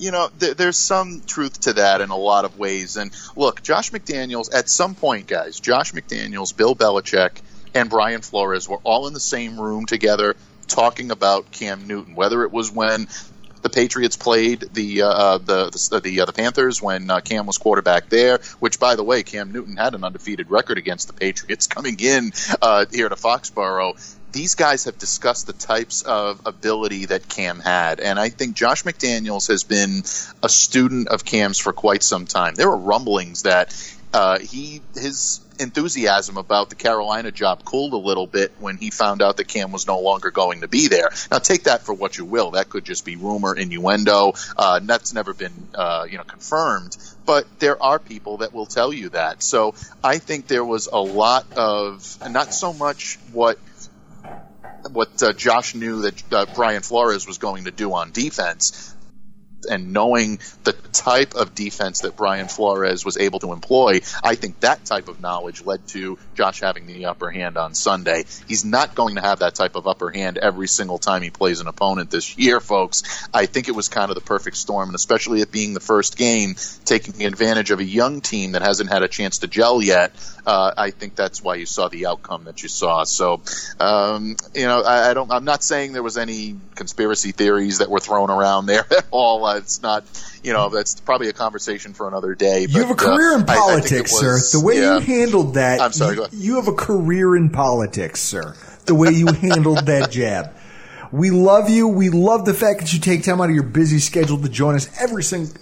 you 0.00 0.10
know, 0.10 0.30
th- 0.40 0.56
there's 0.56 0.78
some 0.78 1.22
truth 1.26 1.60
to 1.60 1.74
that 1.74 2.00
in 2.00 2.08
a 2.10 2.16
lot 2.16 2.44
of 2.44 2.58
ways. 2.58 2.96
And 2.96 3.12
look, 3.36 3.62
Josh 3.62 3.90
McDaniels, 3.90 4.52
at 4.52 4.68
some 4.68 4.94
point, 4.94 5.26
guys, 5.26 5.60
Josh 5.60 5.92
McDaniels, 5.92 6.56
Bill 6.56 6.74
Belichick, 6.74 7.42
and 7.74 7.90
Brian 7.90 8.22
Flores 8.22 8.68
were 8.68 8.80
all 8.82 9.06
in 9.06 9.14
the 9.14 9.20
same 9.20 9.60
room 9.60 9.86
together 9.86 10.34
talking 10.66 11.10
about 11.10 11.50
Cam 11.50 11.86
Newton, 11.86 12.14
whether 12.14 12.42
it 12.44 12.50
was 12.50 12.72
when 12.72 13.08
the 13.62 13.68
Patriots 13.68 14.16
played 14.16 14.64
the 14.72 15.02
uh, 15.02 15.38
the 15.38 15.70
the, 15.90 16.00
the, 16.00 16.20
uh, 16.22 16.24
the 16.24 16.32
Panthers 16.32 16.80
when 16.80 17.10
uh, 17.10 17.20
Cam 17.20 17.46
was 17.46 17.58
quarterback 17.58 18.08
there. 18.08 18.40
Which, 18.58 18.80
by 18.80 18.96
the 18.96 19.04
way, 19.04 19.22
Cam 19.22 19.52
Newton 19.52 19.76
had 19.76 19.94
an 19.94 20.02
undefeated 20.02 20.50
record 20.50 20.78
against 20.78 21.08
the 21.08 21.12
Patriots 21.12 21.66
coming 21.66 22.00
in 22.00 22.32
uh, 22.62 22.86
here 22.90 23.08
to 23.08 23.16
Foxborough. 23.16 23.94
These 24.32 24.54
guys 24.54 24.84
have 24.84 24.98
discussed 24.98 25.46
the 25.46 25.52
types 25.52 26.02
of 26.02 26.40
ability 26.46 27.06
that 27.06 27.28
Cam 27.28 27.58
had, 27.58 28.00
and 28.00 28.18
I 28.18 28.28
think 28.28 28.54
Josh 28.54 28.84
McDaniels 28.84 29.48
has 29.48 29.64
been 29.64 30.02
a 30.42 30.48
student 30.48 31.08
of 31.08 31.24
Cam's 31.24 31.58
for 31.58 31.72
quite 31.72 32.02
some 32.02 32.26
time. 32.26 32.54
There 32.54 32.68
were 32.68 32.76
rumblings 32.76 33.42
that 33.42 33.74
uh, 34.12 34.38
he 34.38 34.82
his 34.94 35.40
enthusiasm 35.60 36.36
about 36.36 36.70
the 36.70 36.74
Carolina 36.74 37.30
job 37.30 37.64
cooled 37.64 37.92
a 37.92 37.96
little 37.96 38.26
bit 38.26 38.52
when 38.58 38.78
he 38.78 38.90
found 38.90 39.22
out 39.22 39.36
that 39.36 39.46
Cam 39.46 39.72
was 39.72 39.86
no 39.86 40.00
longer 40.00 40.30
going 40.30 40.62
to 40.62 40.68
be 40.68 40.88
there. 40.88 41.10
Now, 41.30 41.38
take 41.38 41.64
that 41.64 41.82
for 41.82 41.92
what 41.92 42.16
you 42.16 42.24
will. 42.24 42.52
That 42.52 42.70
could 42.70 42.84
just 42.84 43.04
be 43.04 43.16
rumor, 43.16 43.54
innuendo. 43.54 44.32
Uh, 44.56 44.80
that's 44.82 45.12
never 45.12 45.34
been, 45.34 45.52
uh, 45.74 46.06
you 46.10 46.16
know, 46.16 46.24
confirmed. 46.24 46.96
But 47.26 47.46
there 47.58 47.80
are 47.80 47.98
people 47.98 48.38
that 48.38 48.52
will 48.54 48.66
tell 48.66 48.92
you 48.92 49.10
that. 49.10 49.42
So 49.42 49.74
I 50.02 50.18
think 50.18 50.46
there 50.46 50.64
was 50.64 50.88
a 50.90 50.98
lot 50.98 51.52
of, 51.52 52.18
not 52.28 52.54
so 52.54 52.72
much 52.72 53.18
what 53.32 53.58
what 54.92 55.22
uh, 55.22 55.32
Josh 55.32 55.74
knew 55.74 56.02
that 56.02 56.32
uh, 56.32 56.46
Brian 56.54 56.82
Flores 56.82 57.26
was 57.26 57.38
going 57.38 57.64
to 57.64 57.70
do 57.70 57.92
on 57.92 58.10
defense, 58.10 58.94
and 59.68 59.92
knowing 59.92 60.38
the 60.64 60.72
type 60.72 61.34
of 61.34 61.54
defense 61.54 62.00
that 62.00 62.16
Brian 62.16 62.48
Flores 62.48 63.04
was 63.04 63.16
able 63.16 63.38
to 63.40 63.52
employ, 63.52 64.00
I 64.22 64.34
think 64.34 64.60
that 64.60 64.84
type 64.84 65.08
of 65.08 65.20
knowledge 65.20 65.64
led 65.64 65.86
to 65.88 66.18
Josh 66.34 66.60
having 66.60 66.86
the 66.86 67.06
upper 67.06 67.30
hand 67.30 67.56
on 67.56 67.74
Sunday. 67.74 68.24
He's 68.46 68.64
not 68.64 68.94
going 68.94 69.16
to 69.16 69.20
have 69.20 69.40
that 69.40 69.54
type 69.54 69.76
of 69.76 69.86
upper 69.86 70.10
hand 70.10 70.38
every 70.38 70.68
single 70.68 70.98
time 70.98 71.22
he 71.22 71.30
plays 71.30 71.60
an 71.60 71.66
opponent 71.66 72.10
this 72.10 72.38
year, 72.38 72.60
folks. 72.60 73.28
I 73.32 73.46
think 73.46 73.68
it 73.68 73.72
was 73.72 73.88
kind 73.88 74.10
of 74.10 74.14
the 74.14 74.20
perfect 74.20 74.56
storm, 74.56 74.88
and 74.88 74.96
especially 74.96 75.40
it 75.40 75.52
being 75.52 75.74
the 75.74 75.80
first 75.80 76.16
game, 76.16 76.54
taking 76.84 77.24
advantage 77.24 77.70
of 77.70 77.80
a 77.80 77.84
young 77.84 78.20
team 78.20 78.52
that 78.52 78.62
hasn't 78.62 78.90
had 78.90 79.02
a 79.02 79.08
chance 79.08 79.38
to 79.38 79.46
gel 79.46 79.82
yet. 79.82 80.12
Uh, 80.46 80.72
I 80.76 80.90
think 80.90 81.14
that's 81.14 81.42
why 81.42 81.56
you 81.56 81.66
saw 81.66 81.88
the 81.88 82.06
outcome 82.06 82.44
that 82.44 82.62
you 82.62 82.68
saw. 82.68 83.04
So, 83.04 83.42
um, 83.78 84.36
you 84.54 84.66
know, 84.66 84.82
I, 84.82 85.10
I 85.10 85.14
don't. 85.14 85.30
I'm 85.30 85.44
not 85.44 85.62
saying 85.62 85.92
there 85.92 86.02
was 86.02 86.16
any 86.16 86.56
conspiracy 86.74 87.32
theories 87.32 87.78
that 87.78 87.90
were 87.90 88.00
thrown 88.00 88.30
around 88.30 88.66
there 88.66 88.86
at 88.90 89.06
all. 89.10 89.46
Uh, 89.50 89.56
it's 89.58 89.82
not. 89.82 90.04
You 90.42 90.52
know, 90.52 90.68
that's 90.68 90.98
probably 91.00 91.28
a 91.28 91.32
conversation 91.32 91.92
for 91.92 92.08
another 92.08 92.34
day. 92.34 92.66
You 92.68 92.80
have 92.80 92.90
a 92.90 92.94
but, 92.94 93.04
uh, 93.06 93.16
career 93.16 93.32
in 93.34 93.40
I- 93.48 93.52
I 93.52 93.56
politics, 93.56 94.12
was- 94.12 94.50
sir. 94.50 94.58
The 94.58 94.64
way 94.64 94.76
yeah. 94.80 94.94
you 94.94 95.00
handled 95.00 95.54
that, 95.54 95.80
I'm 95.80 95.92
sorry, 95.92 96.16
you, 96.16 96.26
you 96.32 96.56
have 96.56 96.68
a 96.68 96.72
career 96.72 97.36
in 97.36 97.50
politics, 97.50 98.20
sir. 98.20 98.54
The 98.86 98.94
way 98.94 99.10
you 99.10 99.26
handled 99.26 99.86
that 99.86 100.10
jab. 100.12 100.54
We 101.12 101.30
love 101.30 101.68
you. 101.68 101.88
We 101.88 102.08
love 102.08 102.44
the 102.44 102.54
fact 102.54 102.78
that 102.80 102.92
you 102.92 103.00
take 103.00 103.24
time 103.24 103.40
out 103.40 103.48
of 103.48 103.54
your 103.54 103.64
busy 103.64 103.98
schedule 103.98 104.38
to 104.38 104.48
join 104.48 104.76
us 104.76 104.88
every 105.00 105.24
single. 105.24 105.52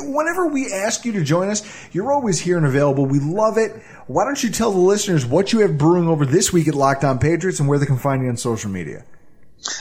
Whenever 0.00 0.48
we 0.48 0.72
ask 0.72 1.04
you 1.04 1.12
to 1.12 1.22
join 1.22 1.48
us, 1.48 1.62
you're 1.92 2.10
always 2.12 2.40
here 2.40 2.56
and 2.56 2.66
available. 2.66 3.06
We 3.06 3.20
love 3.20 3.56
it. 3.56 3.80
Why 4.08 4.24
don't 4.24 4.42
you 4.42 4.50
tell 4.50 4.72
the 4.72 4.78
listeners 4.80 5.24
what 5.24 5.52
you 5.52 5.60
have 5.60 5.78
brewing 5.78 6.08
over 6.08 6.26
this 6.26 6.52
week 6.52 6.66
at 6.66 6.74
Locked 6.74 7.04
On 7.04 7.20
Patriots 7.20 7.60
and 7.60 7.68
where 7.68 7.78
they 7.78 7.86
can 7.86 7.98
find 7.98 8.22
you 8.24 8.28
on 8.30 8.36
social 8.36 8.68
media? 8.70 9.04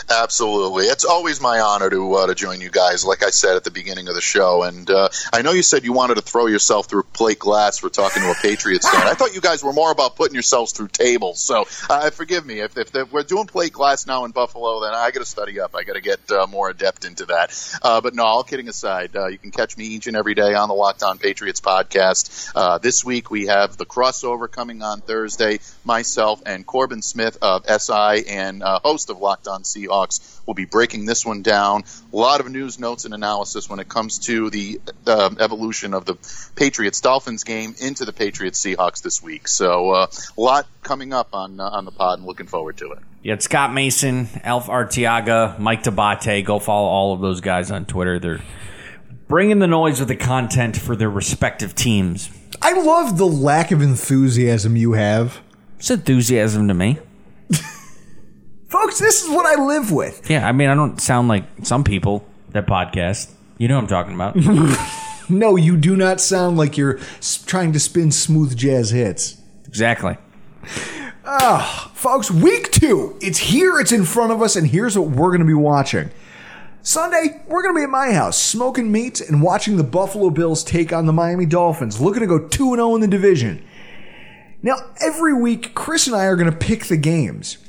Absolutely, 0.09 0.85
it's 0.85 1.05
always 1.05 1.39
my 1.39 1.59
honor 1.59 1.89
to 1.89 2.13
uh, 2.15 2.27
to 2.27 2.35
join 2.35 2.59
you 2.61 2.69
guys. 2.69 3.05
Like 3.05 3.23
I 3.23 3.29
said 3.29 3.55
at 3.55 3.63
the 3.63 3.71
beginning 3.71 4.07
of 4.07 4.15
the 4.15 4.21
show, 4.21 4.63
and 4.63 4.89
uh, 4.89 5.09
I 5.31 5.41
know 5.41 5.51
you 5.51 5.63
said 5.63 5.85
you 5.85 5.93
wanted 5.93 6.15
to 6.15 6.21
throw 6.21 6.47
yourself 6.47 6.87
through 6.87 7.03
plate 7.03 7.39
glass 7.39 7.79
for 7.79 7.89
talking 7.89 8.21
to 8.23 8.31
a 8.31 8.35
Patriots 8.35 8.89
fan. 8.89 9.07
I 9.07 9.13
thought 9.13 9.33
you 9.33 9.41
guys 9.41 9.63
were 9.63 9.71
more 9.71 9.91
about 9.91 10.15
putting 10.15 10.33
yourselves 10.33 10.73
through 10.73 10.89
tables. 10.89 11.39
So 11.39 11.65
uh, 11.89 12.09
forgive 12.09 12.45
me 12.45 12.59
if, 12.59 12.77
if, 12.77 12.93
if 12.93 13.11
we're 13.11 13.23
doing 13.23 13.47
plate 13.47 13.71
glass 13.71 14.05
now 14.05 14.25
in 14.25 14.31
Buffalo, 14.31 14.81
then 14.81 14.93
I 14.93 15.11
got 15.11 15.19
to 15.19 15.25
study 15.25 15.59
up. 15.59 15.75
I 15.75 15.83
got 15.83 15.93
to 15.93 16.01
get 16.01 16.19
uh, 16.31 16.47
more 16.47 16.69
adept 16.69 17.05
into 17.05 17.25
that. 17.27 17.79
Uh, 17.81 18.01
but 18.01 18.13
no, 18.13 18.25
all 18.25 18.43
kidding 18.43 18.67
aside, 18.67 19.15
uh, 19.15 19.27
you 19.27 19.37
can 19.37 19.51
catch 19.51 19.77
me 19.77 19.85
each 19.85 20.07
and 20.07 20.17
every 20.17 20.33
day 20.33 20.55
on 20.55 20.67
the 20.67 20.75
Locked 20.75 21.03
On 21.03 21.17
Patriots 21.17 21.61
podcast. 21.61 22.81
This 22.81 23.03
week 23.05 23.31
we 23.31 23.47
have 23.47 23.77
the 23.77 23.85
crossover 23.85 24.51
coming 24.51 24.81
on 24.81 25.01
Thursday. 25.01 25.59
Myself 25.85 26.41
and 26.45 26.65
Corbin 26.65 27.01
Smith 27.01 27.37
of 27.41 27.65
SI 27.65 28.27
and 28.27 28.61
host 28.63 29.09
of 29.09 29.19
Locked 29.19 29.47
On 29.47 29.63
Seahawks 29.79 30.39
will 30.45 30.53
be 30.53 30.65
breaking 30.65 31.05
this 31.05 31.25
one 31.25 31.41
down. 31.41 31.83
A 32.11 32.15
lot 32.15 32.39
of 32.39 32.49
news, 32.49 32.79
notes, 32.79 33.05
and 33.05 33.13
analysis 33.13 33.69
when 33.69 33.79
it 33.79 33.87
comes 33.87 34.19
to 34.19 34.49
the 34.49 34.79
uh, 35.07 35.29
evolution 35.39 35.93
of 35.93 36.05
the 36.05 36.15
Patriots 36.55 37.01
Dolphins 37.01 37.43
game 37.43 37.75
into 37.79 38.05
the 38.05 38.13
Patriots 38.13 38.63
Seahawks 38.63 39.01
this 39.01 39.21
week. 39.21 39.47
So 39.47 39.91
uh, 39.91 40.07
a 40.37 40.41
lot 40.41 40.67
coming 40.83 41.13
up 41.13 41.29
on 41.33 41.59
uh, 41.59 41.69
on 41.69 41.85
the 41.85 41.91
pod, 41.91 42.19
and 42.19 42.27
looking 42.27 42.47
forward 42.47 42.77
to 42.77 42.91
it. 42.91 42.99
Yeah, 43.21 43.37
Scott 43.39 43.73
Mason, 43.73 44.29
Alf 44.43 44.67
Artiaga, 44.67 45.59
Mike 45.59 45.83
D'Abate. 45.83 46.45
Go 46.45 46.59
follow 46.59 46.87
all 46.87 47.13
of 47.13 47.21
those 47.21 47.41
guys 47.41 47.69
on 47.69 47.85
Twitter. 47.85 48.17
They're 48.17 48.41
bringing 49.27 49.59
the 49.59 49.67
noise 49.67 49.99
with 49.99 50.07
the 50.07 50.15
content 50.15 50.77
for 50.77 50.95
their 50.95 51.09
respective 51.09 51.75
teams. 51.75 52.29
I 52.61 52.73
love 52.73 53.17
the 53.17 53.27
lack 53.27 53.71
of 53.71 53.81
enthusiasm 53.81 54.75
you 54.75 54.93
have. 54.93 55.41
It's 55.77 55.89
enthusiasm 55.89 56.67
to 56.67 56.73
me. 56.73 56.99
Folks, 58.69 58.99
this 58.99 59.23
is 59.23 59.29
what 59.29 59.45
I 59.45 59.61
live 59.63 59.91
with. 59.91 60.29
Yeah, 60.29 60.47
I 60.47 60.51
mean, 60.51 60.69
I 60.69 60.75
don't 60.75 61.01
sound 61.01 61.27
like 61.27 61.43
some 61.63 61.83
people 61.83 62.25
that 62.49 62.67
podcast. 62.67 63.31
You 63.57 63.67
know 63.67 63.75
what 63.75 63.81
I'm 63.81 63.87
talking 63.87 64.15
about. 64.15 64.35
No, 65.31 65.55
you 65.57 65.77
do 65.77 65.95
not 65.95 66.19
sound 66.19 66.57
like 66.57 66.75
you're 66.75 66.97
s- 67.19 67.43
trying 67.45 67.71
to 67.73 67.79
spin 67.79 68.09
smooth 68.11 68.57
jazz 68.57 68.89
hits. 68.89 69.37
exactly. 69.67 70.17
Ah, 71.23 71.91
folks, 71.93 72.31
week 72.31 72.71
two. 72.71 73.15
It's 73.21 73.37
here, 73.37 73.79
it's 73.79 73.91
in 73.91 74.05
front 74.05 74.31
of 74.31 74.41
us, 74.41 74.55
and 74.55 74.65
here's 74.65 74.97
what 74.97 75.09
we're 75.11 75.27
going 75.29 75.41
to 75.41 75.45
be 75.45 75.53
watching. 75.53 76.09
Sunday, 76.81 77.43
we're 77.47 77.61
going 77.61 77.75
to 77.75 77.79
be 77.79 77.83
at 77.83 77.91
my 77.91 78.11
house, 78.11 78.41
smoking 78.41 78.91
meat 78.91 79.21
and 79.21 79.43
watching 79.43 79.77
the 79.77 79.83
Buffalo 79.83 80.31
Bills 80.31 80.63
take 80.63 80.91
on 80.91 81.05
the 81.05 81.13
Miami 81.13 81.45
Dolphins, 81.45 82.01
looking 82.01 82.21
to 82.21 82.27
go 82.27 82.47
2 82.47 82.73
0 82.75 82.95
in 82.95 83.01
the 83.01 83.07
division. 83.07 83.63
Now, 84.63 84.77
every 84.99 85.35
week, 85.39 85.75
Chris 85.75 86.07
and 86.07 86.15
I 86.15 86.23
are 86.25 86.35
going 86.35 86.49
to 86.51 86.57
pick 86.57 86.85
the 86.85 86.97
games. 86.97 87.59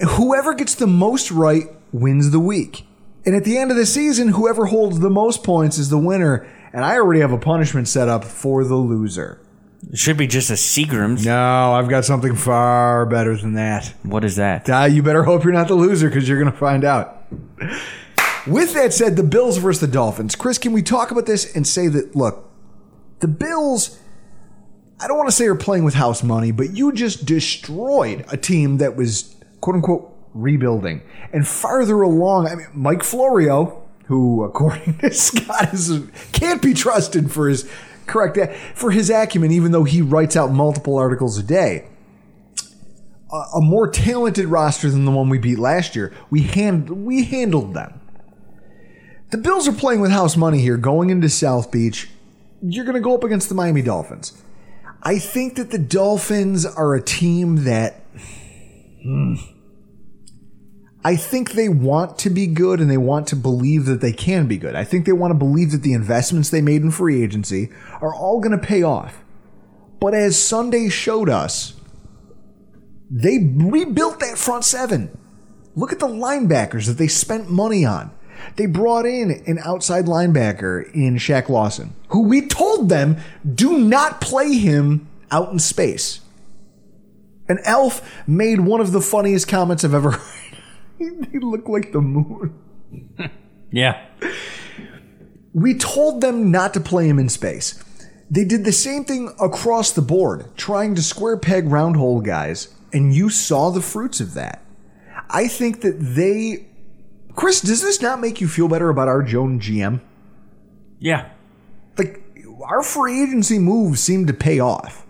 Whoever 0.00 0.54
gets 0.54 0.74
the 0.74 0.86
most 0.86 1.30
right 1.30 1.66
wins 1.92 2.30
the 2.30 2.40
week. 2.40 2.86
And 3.24 3.36
at 3.36 3.44
the 3.44 3.56
end 3.56 3.70
of 3.70 3.76
the 3.76 3.86
season, 3.86 4.28
whoever 4.28 4.66
holds 4.66 5.00
the 5.00 5.10
most 5.10 5.44
points 5.44 5.78
is 5.78 5.90
the 5.90 5.98
winner. 5.98 6.46
And 6.72 6.84
I 6.84 6.96
already 6.96 7.20
have 7.20 7.32
a 7.32 7.38
punishment 7.38 7.86
set 7.86 8.08
up 8.08 8.24
for 8.24 8.64
the 8.64 8.76
loser. 8.76 9.40
It 9.90 9.98
should 9.98 10.16
be 10.16 10.26
just 10.26 10.50
a 10.50 10.54
Seagrams. 10.54 11.24
No, 11.24 11.72
I've 11.72 11.88
got 11.88 12.04
something 12.04 12.34
far 12.34 13.04
better 13.06 13.36
than 13.36 13.54
that. 13.54 13.92
What 14.02 14.24
is 14.24 14.36
that? 14.36 14.70
Ah, 14.70 14.84
you 14.84 15.02
better 15.02 15.24
hope 15.24 15.44
you're 15.44 15.52
not 15.52 15.68
the 15.68 15.74
loser 15.74 16.08
because 16.08 16.28
you're 16.28 16.38
going 16.38 16.52
to 16.52 16.58
find 16.58 16.84
out. 16.84 17.26
With 18.46 18.74
that 18.74 18.92
said, 18.92 19.16
the 19.16 19.22
Bills 19.22 19.58
versus 19.58 19.80
the 19.80 19.86
Dolphins. 19.86 20.34
Chris, 20.34 20.58
can 20.58 20.72
we 20.72 20.82
talk 20.82 21.10
about 21.10 21.26
this 21.26 21.54
and 21.54 21.66
say 21.66 21.88
that, 21.88 22.16
look, 22.16 22.48
the 23.20 23.28
Bills, 23.28 23.98
I 25.00 25.06
don't 25.06 25.16
want 25.16 25.28
to 25.28 25.36
say 25.36 25.46
are 25.46 25.54
playing 25.54 25.84
with 25.84 25.94
house 25.94 26.22
money, 26.22 26.52
but 26.52 26.76
you 26.76 26.92
just 26.92 27.24
destroyed 27.26 28.24
a 28.32 28.36
team 28.36 28.78
that 28.78 28.96
was, 28.96 29.36
quote 29.62 29.76
unquote, 29.76 30.14
rebuilding. 30.34 31.00
And 31.32 31.48
farther 31.48 32.02
along, 32.02 32.48
I 32.48 32.56
mean, 32.56 32.66
Mike 32.74 33.02
Florio, 33.02 33.82
who, 34.04 34.44
according 34.44 34.98
to 34.98 35.14
Scott, 35.14 35.72
is, 35.72 36.02
can't 36.32 36.60
be 36.60 36.74
trusted 36.74 37.32
for 37.32 37.48
his 37.48 37.66
correct 38.04 38.38
for 38.74 38.90
his 38.90 39.08
acumen, 39.08 39.50
even 39.50 39.72
though 39.72 39.84
he 39.84 40.02
writes 40.02 40.36
out 40.36 40.52
multiple 40.52 40.98
articles 40.98 41.38
a 41.38 41.42
day 41.42 41.88
a, 43.32 43.36
a 43.56 43.60
more 43.60 43.88
talented 43.88 44.46
roster 44.46 44.90
than 44.90 45.04
the 45.04 45.10
one 45.10 45.28
we 45.28 45.38
beat 45.38 45.58
last 45.58 45.96
year. 45.96 46.12
We 46.30 46.42
hand 46.42 47.04
we 47.04 47.24
handled 47.24 47.74
them. 47.74 48.00
The 49.30 49.38
Bills 49.38 49.66
are 49.66 49.72
playing 49.72 50.00
with 50.00 50.10
house 50.10 50.36
money 50.36 50.60
here, 50.60 50.76
going 50.76 51.08
into 51.08 51.28
South 51.30 51.70
Beach. 51.70 52.10
You're 52.60 52.84
going 52.84 52.96
to 52.96 53.00
go 53.00 53.14
up 53.14 53.24
against 53.24 53.48
the 53.48 53.54
Miami 53.54 53.80
Dolphins. 53.80 54.40
I 55.02 55.18
think 55.18 55.56
that 55.56 55.70
the 55.70 55.78
Dolphins 55.78 56.66
are 56.66 56.94
a 56.94 57.02
team 57.02 57.64
that. 57.64 58.04
hmm, 59.02 59.34
I 61.04 61.16
think 61.16 61.52
they 61.52 61.68
want 61.68 62.18
to 62.20 62.30
be 62.30 62.46
good 62.46 62.80
and 62.80 62.90
they 62.90 62.96
want 62.96 63.26
to 63.28 63.36
believe 63.36 63.86
that 63.86 64.00
they 64.00 64.12
can 64.12 64.46
be 64.46 64.56
good. 64.56 64.76
I 64.76 64.84
think 64.84 65.04
they 65.04 65.12
want 65.12 65.32
to 65.32 65.38
believe 65.38 65.72
that 65.72 65.82
the 65.82 65.94
investments 65.94 66.50
they 66.50 66.60
made 66.60 66.82
in 66.82 66.92
free 66.92 67.22
agency 67.22 67.70
are 68.00 68.14
all 68.14 68.40
going 68.40 68.58
to 68.58 68.64
pay 68.64 68.82
off. 68.82 69.24
But 70.00 70.14
as 70.14 70.40
Sunday 70.40 70.88
showed 70.88 71.28
us, 71.28 71.74
they 73.10 73.38
rebuilt 73.54 74.20
that 74.20 74.38
front 74.38 74.64
seven. 74.64 75.16
Look 75.74 75.92
at 75.92 75.98
the 75.98 76.08
linebackers 76.08 76.86
that 76.86 76.98
they 76.98 77.08
spent 77.08 77.50
money 77.50 77.84
on. 77.84 78.12
They 78.56 78.66
brought 78.66 79.06
in 79.06 79.42
an 79.46 79.58
outside 79.64 80.06
linebacker 80.06 80.92
in 80.92 81.16
Shaq 81.16 81.48
Lawson, 81.48 81.94
who 82.08 82.22
we 82.22 82.46
told 82.46 82.88
them 82.88 83.16
do 83.54 83.78
not 83.78 84.20
play 84.20 84.54
him 84.54 85.08
out 85.30 85.52
in 85.52 85.58
space. 85.58 86.20
And 87.48 87.60
Elf 87.64 88.26
made 88.26 88.60
one 88.60 88.80
of 88.80 88.92
the 88.92 89.00
funniest 89.00 89.48
comments 89.48 89.84
I've 89.84 89.94
ever 89.94 90.10
heard. 90.12 90.51
he 91.32 91.38
look 91.38 91.68
like 91.68 91.92
the 91.92 92.00
moon. 92.00 92.58
Yeah. 93.70 94.04
We 95.54 95.74
told 95.74 96.20
them 96.20 96.50
not 96.50 96.74
to 96.74 96.80
play 96.80 97.08
him 97.08 97.18
in 97.18 97.28
space. 97.28 97.82
They 98.30 98.44
did 98.44 98.64
the 98.64 98.72
same 98.72 99.04
thing 99.04 99.34
across 99.40 99.92
the 99.92 100.02
board, 100.02 100.56
trying 100.56 100.94
to 100.94 101.02
square 101.02 101.36
peg 101.36 101.68
round 101.68 101.96
hole 101.96 102.20
guys, 102.20 102.74
and 102.92 103.14
you 103.14 103.28
saw 103.28 103.70
the 103.70 103.82
fruits 103.82 104.20
of 104.20 104.34
that. 104.34 104.62
I 105.28 105.48
think 105.48 105.80
that 105.82 105.98
they. 105.98 106.66
Chris, 107.34 107.60
does 107.60 107.82
this 107.82 108.00
not 108.00 108.20
make 108.20 108.40
you 108.40 108.48
feel 108.48 108.68
better 108.68 108.90
about 108.90 109.08
our 109.08 109.22
Joan 109.22 109.58
GM? 109.58 110.00
Yeah. 110.98 111.30
Like, 111.98 112.22
our 112.62 112.82
free 112.82 113.22
agency 113.22 113.58
moves 113.58 114.00
seem 114.00 114.26
to 114.26 114.34
pay 114.34 114.60
off. 114.60 115.06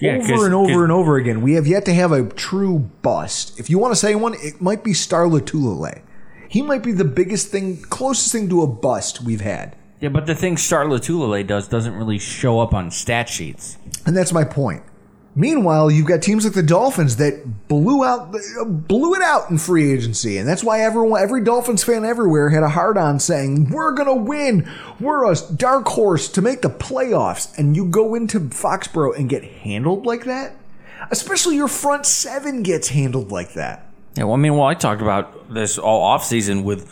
Yeah, 0.00 0.16
over 0.16 0.46
and 0.46 0.54
over 0.54 0.82
and 0.82 0.92
over 0.92 1.16
again. 1.16 1.42
We 1.42 1.54
have 1.54 1.66
yet 1.66 1.84
to 1.84 1.94
have 1.94 2.10
a 2.10 2.24
true 2.24 2.90
bust. 3.02 3.58
If 3.60 3.68
you 3.68 3.78
want 3.78 3.92
to 3.92 3.96
say 3.96 4.14
one, 4.14 4.34
it 4.34 4.60
might 4.60 4.82
be 4.82 4.94
Star 4.94 5.24
Lotulelei. 5.26 6.02
He 6.48 6.62
might 6.62 6.82
be 6.82 6.92
the 6.92 7.04
biggest 7.04 7.48
thing, 7.48 7.82
closest 7.82 8.32
thing 8.32 8.48
to 8.48 8.62
a 8.62 8.66
bust 8.66 9.22
we've 9.22 9.42
had. 9.42 9.76
Yeah, 10.00 10.08
but 10.08 10.26
the 10.26 10.34
thing 10.34 10.56
Star 10.56 10.86
Lotulelei 10.86 11.46
does 11.46 11.68
doesn't 11.68 11.94
really 11.94 12.18
show 12.18 12.60
up 12.60 12.72
on 12.72 12.90
stat 12.90 13.28
sheets. 13.28 13.76
And 14.06 14.16
that's 14.16 14.32
my 14.32 14.44
point. 14.44 14.82
Meanwhile, 15.36 15.92
you've 15.92 16.08
got 16.08 16.22
teams 16.22 16.44
like 16.44 16.54
the 16.54 16.62
Dolphins 16.62 17.16
that 17.16 17.68
blew 17.68 18.04
out, 18.04 18.34
blew 18.88 19.14
it 19.14 19.22
out 19.22 19.48
in 19.48 19.58
free 19.58 19.92
agency, 19.92 20.36
and 20.38 20.48
that's 20.48 20.64
why 20.64 20.80
everyone, 20.80 21.22
every 21.22 21.42
Dolphins 21.44 21.84
fan 21.84 22.04
everywhere 22.04 22.50
had 22.50 22.64
a 22.64 22.68
hard 22.68 22.98
on 22.98 23.20
saying, 23.20 23.70
"We're 23.70 23.92
gonna 23.92 24.16
win. 24.16 24.68
We're 24.98 25.30
a 25.30 25.36
dark 25.54 25.86
horse 25.86 26.28
to 26.30 26.42
make 26.42 26.62
the 26.62 26.70
playoffs." 26.70 27.56
And 27.56 27.76
you 27.76 27.84
go 27.84 28.16
into 28.16 28.40
Foxborough 28.40 29.16
and 29.16 29.28
get 29.28 29.44
handled 29.44 30.04
like 30.04 30.24
that, 30.24 30.56
especially 31.12 31.54
your 31.54 31.68
front 31.68 32.06
seven 32.06 32.64
gets 32.64 32.88
handled 32.88 33.30
like 33.30 33.54
that. 33.54 33.86
Yeah, 34.16 34.24
well, 34.24 34.34
I 34.34 34.38
mean, 34.38 34.54
well, 34.54 34.66
I 34.66 34.74
talked 34.74 35.00
about 35.00 35.54
this 35.54 35.78
all 35.78 36.18
offseason 36.18 36.64
with 36.64 36.88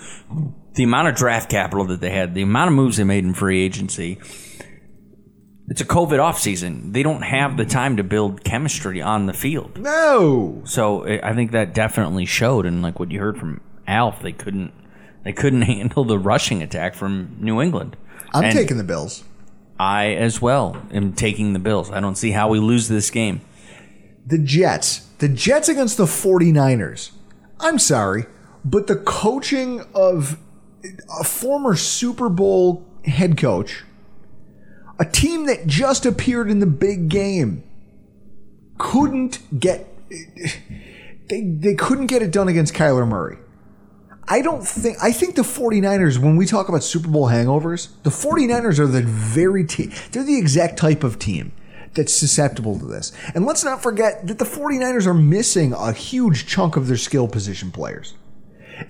the 0.74 0.84
amount 0.84 1.08
of 1.08 1.16
draft 1.16 1.50
capital 1.50 1.84
that 1.86 2.00
they 2.00 2.10
had, 2.10 2.34
the 2.34 2.42
amount 2.42 2.68
of 2.68 2.74
moves 2.74 2.98
they 2.98 3.04
made 3.04 3.24
in 3.24 3.34
free 3.34 3.60
agency. 3.60 4.20
It's 5.70 5.80
a 5.80 5.84
COVID 5.84 6.18
offseason. 6.18 6.92
They 6.92 7.02
don't 7.02 7.22
have 7.22 7.56
the 7.56 7.66
time 7.66 7.96
to 7.98 8.04
build 8.04 8.42
chemistry 8.42 9.02
on 9.02 9.26
the 9.26 9.34
field. 9.34 9.78
No. 9.78 10.62
So 10.64 11.06
I 11.06 11.30
I 11.30 11.34
think 11.34 11.52
that 11.52 11.74
definitely 11.74 12.24
showed, 12.24 12.64
and 12.66 12.82
like 12.82 12.98
what 12.98 13.10
you 13.10 13.20
heard 13.20 13.38
from 13.38 13.60
Alf, 13.86 14.22
they 14.22 14.32
couldn't 14.32 14.72
they 15.24 15.32
couldn't 15.32 15.62
handle 15.74 16.04
the 16.04 16.18
rushing 16.18 16.62
attack 16.62 16.94
from 16.94 17.36
New 17.38 17.60
England. 17.60 17.96
I'm 18.32 18.44
And 18.44 18.54
taking 18.54 18.76
the 18.78 18.84
Bills. 18.84 19.24
I 19.78 20.06
as 20.14 20.42
well 20.42 20.76
am 20.92 21.12
taking 21.12 21.52
the 21.52 21.58
Bills. 21.58 21.90
I 21.90 22.00
don't 22.00 22.16
see 22.16 22.32
how 22.32 22.48
we 22.48 22.58
lose 22.58 22.88
this 22.88 23.10
game. 23.10 23.42
The 24.26 24.38
Jets. 24.38 25.06
The 25.18 25.28
Jets 25.28 25.68
against 25.68 25.96
the 25.96 26.04
49ers. 26.04 27.12
I'm 27.60 27.78
sorry, 27.78 28.26
but 28.64 28.86
the 28.86 28.96
coaching 28.96 29.84
of 29.94 30.38
a 31.20 31.24
former 31.24 31.74
Super 31.74 32.28
Bowl 32.28 32.86
head 33.04 33.36
coach, 33.36 33.84
a 34.98 35.04
team 35.04 35.46
that 35.46 35.66
just 35.66 36.04
appeared 36.04 36.50
in 36.50 36.58
the 36.58 36.66
big 36.66 37.08
game, 37.08 37.62
couldn't 38.78 39.60
get 39.60 39.86
they 41.28 41.42
they 41.42 41.74
couldn't 41.74 42.06
get 42.06 42.22
it 42.22 42.30
done 42.30 42.48
against 42.48 42.74
Kyler 42.74 43.06
Murray. 43.06 43.38
I 44.26 44.42
don't 44.42 44.62
think 44.62 44.98
I 45.02 45.12
think 45.12 45.36
the 45.36 45.42
49ers 45.42 46.18
when 46.18 46.36
we 46.36 46.46
talk 46.46 46.68
about 46.68 46.82
Super 46.82 47.08
Bowl 47.08 47.28
hangovers, 47.28 47.88
the 48.02 48.10
49ers 48.10 48.78
are 48.78 48.86
the 48.86 49.02
very 49.02 49.64
team. 49.64 49.92
They're 50.12 50.22
the 50.22 50.38
exact 50.38 50.78
type 50.78 51.02
of 51.02 51.18
team 51.18 51.52
that's 51.94 52.12
susceptible 52.12 52.78
to 52.78 52.84
this. 52.84 53.12
And 53.34 53.46
let's 53.46 53.64
not 53.64 53.82
forget 53.82 54.26
that 54.26 54.38
the 54.38 54.44
49ers 54.44 55.06
are 55.06 55.14
missing 55.14 55.72
a 55.72 55.92
huge 55.92 56.46
chunk 56.46 56.76
of 56.76 56.86
their 56.86 56.96
skill 56.96 57.26
position 57.26 57.70
players. 57.70 58.14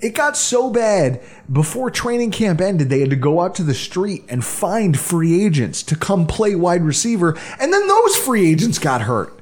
It 0.01 0.15
got 0.15 0.37
so 0.37 0.71
bad 0.71 1.21
before 1.51 1.91
training 1.91 2.31
camp 2.31 2.61
ended, 2.61 2.89
they 2.89 3.01
had 3.01 3.11
to 3.11 3.17
go 3.17 3.41
out 3.41 3.55
to 3.57 3.63
the 3.63 3.75
street 3.75 4.25
and 4.29 4.45
find 4.45 4.99
free 4.99 5.45
agents 5.45 5.83
to 5.85 5.97
come 5.97 6.27
play 6.27 6.55
wide 6.55 6.83
receiver, 6.83 7.37
and 7.59 7.73
then 7.73 7.89
those 7.89 8.17
free 8.17 8.51
agents 8.51 8.79
got 8.79 9.03
hurt. 9.03 9.39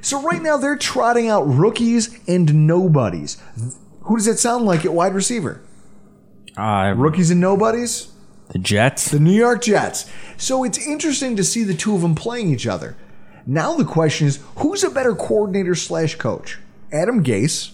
So 0.00 0.20
right 0.22 0.42
now 0.42 0.56
they're 0.56 0.76
trotting 0.76 1.28
out 1.28 1.42
rookies 1.42 2.18
and 2.28 2.66
nobodies. 2.66 3.40
Who 4.02 4.16
does 4.16 4.26
it 4.26 4.38
sound 4.38 4.66
like 4.66 4.84
at 4.84 4.92
wide 4.92 5.14
receiver? 5.14 5.62
Uh, 6.56 6.94
Rookies 6.96 7.30
and 7.30 7.40
nobodies? 7.40 8.12
the 8.50 8.58
Jets. 8.58 9.10
The 9.10 9.18
New 9.18 9.32
York 9.32 9.62
Jets. 9.62 10.08
So 10.36 10.62
it's 10.62 10.86
interesting 10.86 11.36
to 11.36 11.44
see 11.44 11.64
the 11.64 11.74
two 11.74 11.94
of 11.94 12.02
them 12.02 12.14
playing 12.14 12.52
each 12.52 12.66
other. 12.66 12.96
Now 13.46 13.74
the 13.74 13.84
question 13.84 14.26
is, 14.26 14.40
who's 14.56 14.84
a 14.84 14.90
better 14.90 15.14
coordinator 15.14 15.74
slash 15.74 16.16
coach? 16.16 16.58
Adam 16.92 17.24
Gase. 17.24 17.72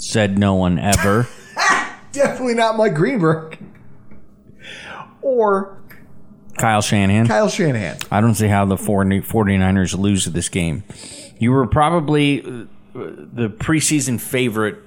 Said 0.00 0.38
no 0.38 0.54
one 0.54 0.78
ever. 0.78 1.28
Definitely 2.12 2.54
not 2.54 2.78
Mike 2.78 2.94
Greenberg. 2.94 3.58
Or 5.20 5.78
Kyle 6.56 6.80
Shanahan. 6.80 7.28
Kyle 7.28 7.50
Shanahan. 7.50 7.98
I 8.10 8.22
don't 8.22 8.34
see 8.34 8.48
how 8.48 8.64
the 8.64 8.78
40 8.78 9.20
49ers 9.20 9.98
lose 9.98 10.24
this 10.24 10.48
game. 10.48 10.84
You 11.38 11.52
were 11.52 11.66
probably 11.66 12.40
uh, 12.42 12.64
the 12.94 13.50
preseason 13.50 14.18
favorite 14.18 14.78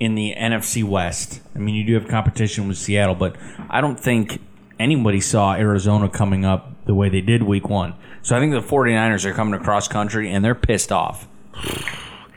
in 0.00 0.14
the 0.14 0.34
NFC 0.34 0.82
West. 0.82 1.42
I 1.54 1.58
mean, 1.58 1.74
you 1.74 1.84
do 1.84 1.92
have 1.92 2.08
competition 2.08 2.66
with 2.66 2.78
Seattle, 2.78 3.14
but 3.14 3.36
I 3.68 3.82
don't 3.82 4.00
think 4.00 4.40
anybody 4.78 5.20
saw 5.20 5.52
Arizona 5.54 6.08
coming 6.08 6.46
up 6.46 6.72
the 6.86 6.94
way 6.94 7.10
they 7.10 7.20
did 7.20 7.42
week 7.42 7.68
one. 7.68 7.94
So 8.22 8.34
I 8.34 8.40
think 8.40 8.52
the 8.52 8.60
49ers 8.60 9.26
are 9.26 9.34
coming 9.34 9.52
across 9.52 9.86
country 9.86 10.32
and 10.32 10.42
they're 10.42 10.54
pissed 10.54 10.92
off. 10.92 11.28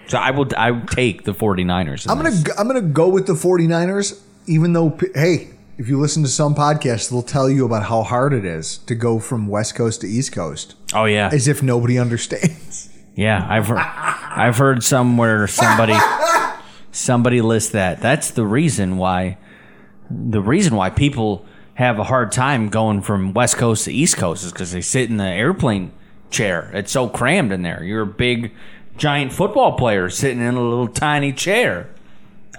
So 0.10 0.18
I 0.18 0.32
will 0.32 0.48
I 0.58 0.72
would 0.72 0.88
take 0.90 1.24
the 1.24 1.34
49ers. 1.34 2.10
I'm 2.10 2.20
going 2.20 2.44
to 2.44 2.60
I'm 2.60 2.68
going 2.68 2.82
to 2.82 2.90
go 2.90 3.08
with 3.08 3.28
the 3.28 3.34
49ers 3.34 4.22
even 4.48 4.74
though 4.74 4.98
hey, 5.14 5.50
if 5.78 5.88
you 5.88 6.00
listen 6.00 6.24
to 6.24 6.30
some 6.30 6.56
podcasts, 6.56 7.10
they'll 7.10 7.22
tell 7.22 7.50
you 7.50 7.66
about 7.66 7.84
how 7.84 8.04
hard 8.04 8.34
it 8.34 8.44
is 8.44 8.80
to 8.80 8.96
go 8.96 9.20
from 9.20 9.48
West 9.48 9.76
Coast 9.76 10.02
to 10.02 10.08
East 10.08 10.32
Coast. 10.32 10.76
Oh 10.94 11.06
yeah. 11.06 11.30
As 11.32 11.48
if 11.48 11.64
nobody 11.64 11.98
understands. 11.98 12.90
Yeah, 13.16 13.46
I've 13.50 13.68
heard, 13.68 13.80
I've 13.80 14.58
heard 14.58 14.82
somewhere 14.82 15.46
somebody 15.48 15.98
somebody 16.92 17.42
lists 17.42 17.72
that. 17.72 18.00
That's 18.00 18.32
the 18.32 18.46
reason 18.46 18.96
why 18.98 19.38
the 20.10 20.42
reason 20.42 20.76
why 20.76 20.90
people 20.90 21.46
have 21.74 22.00
a 22.00 22.04
hard 22.06 22.32
time 22.32 22.70
going 22.70 23.02
from 23.02 23.34
West 23.34 23.58
Coast 23.58 23.86
to 23.86 23.94
East 23.94 24.16
Coast 24.16 24.46
is 24.46 24.54
because 24.54 24.72
they 24.72 24.82
sit 24.82 25.10
in 25.10 25.18
the 25.18 25.26
airplane 25.26 25.92
chair. 26.30 26.72
It's 26.74 26.92
so 26.92 27.10
crammed 27.10 27.52
in 27.52 27.62
there. 27.62 27.84
You're 27.84 28.04
a 28.04 28.08
big 28.08 28.54
giant 29.00 29.34
football 29.34 29.78
player 29.78 30.10
sitting 30.10 30.42
in 30.42 30.56
a 30.56 30.62
little 30.62 30.88
tiny 30.88 31.34
chair. 31.34 31.90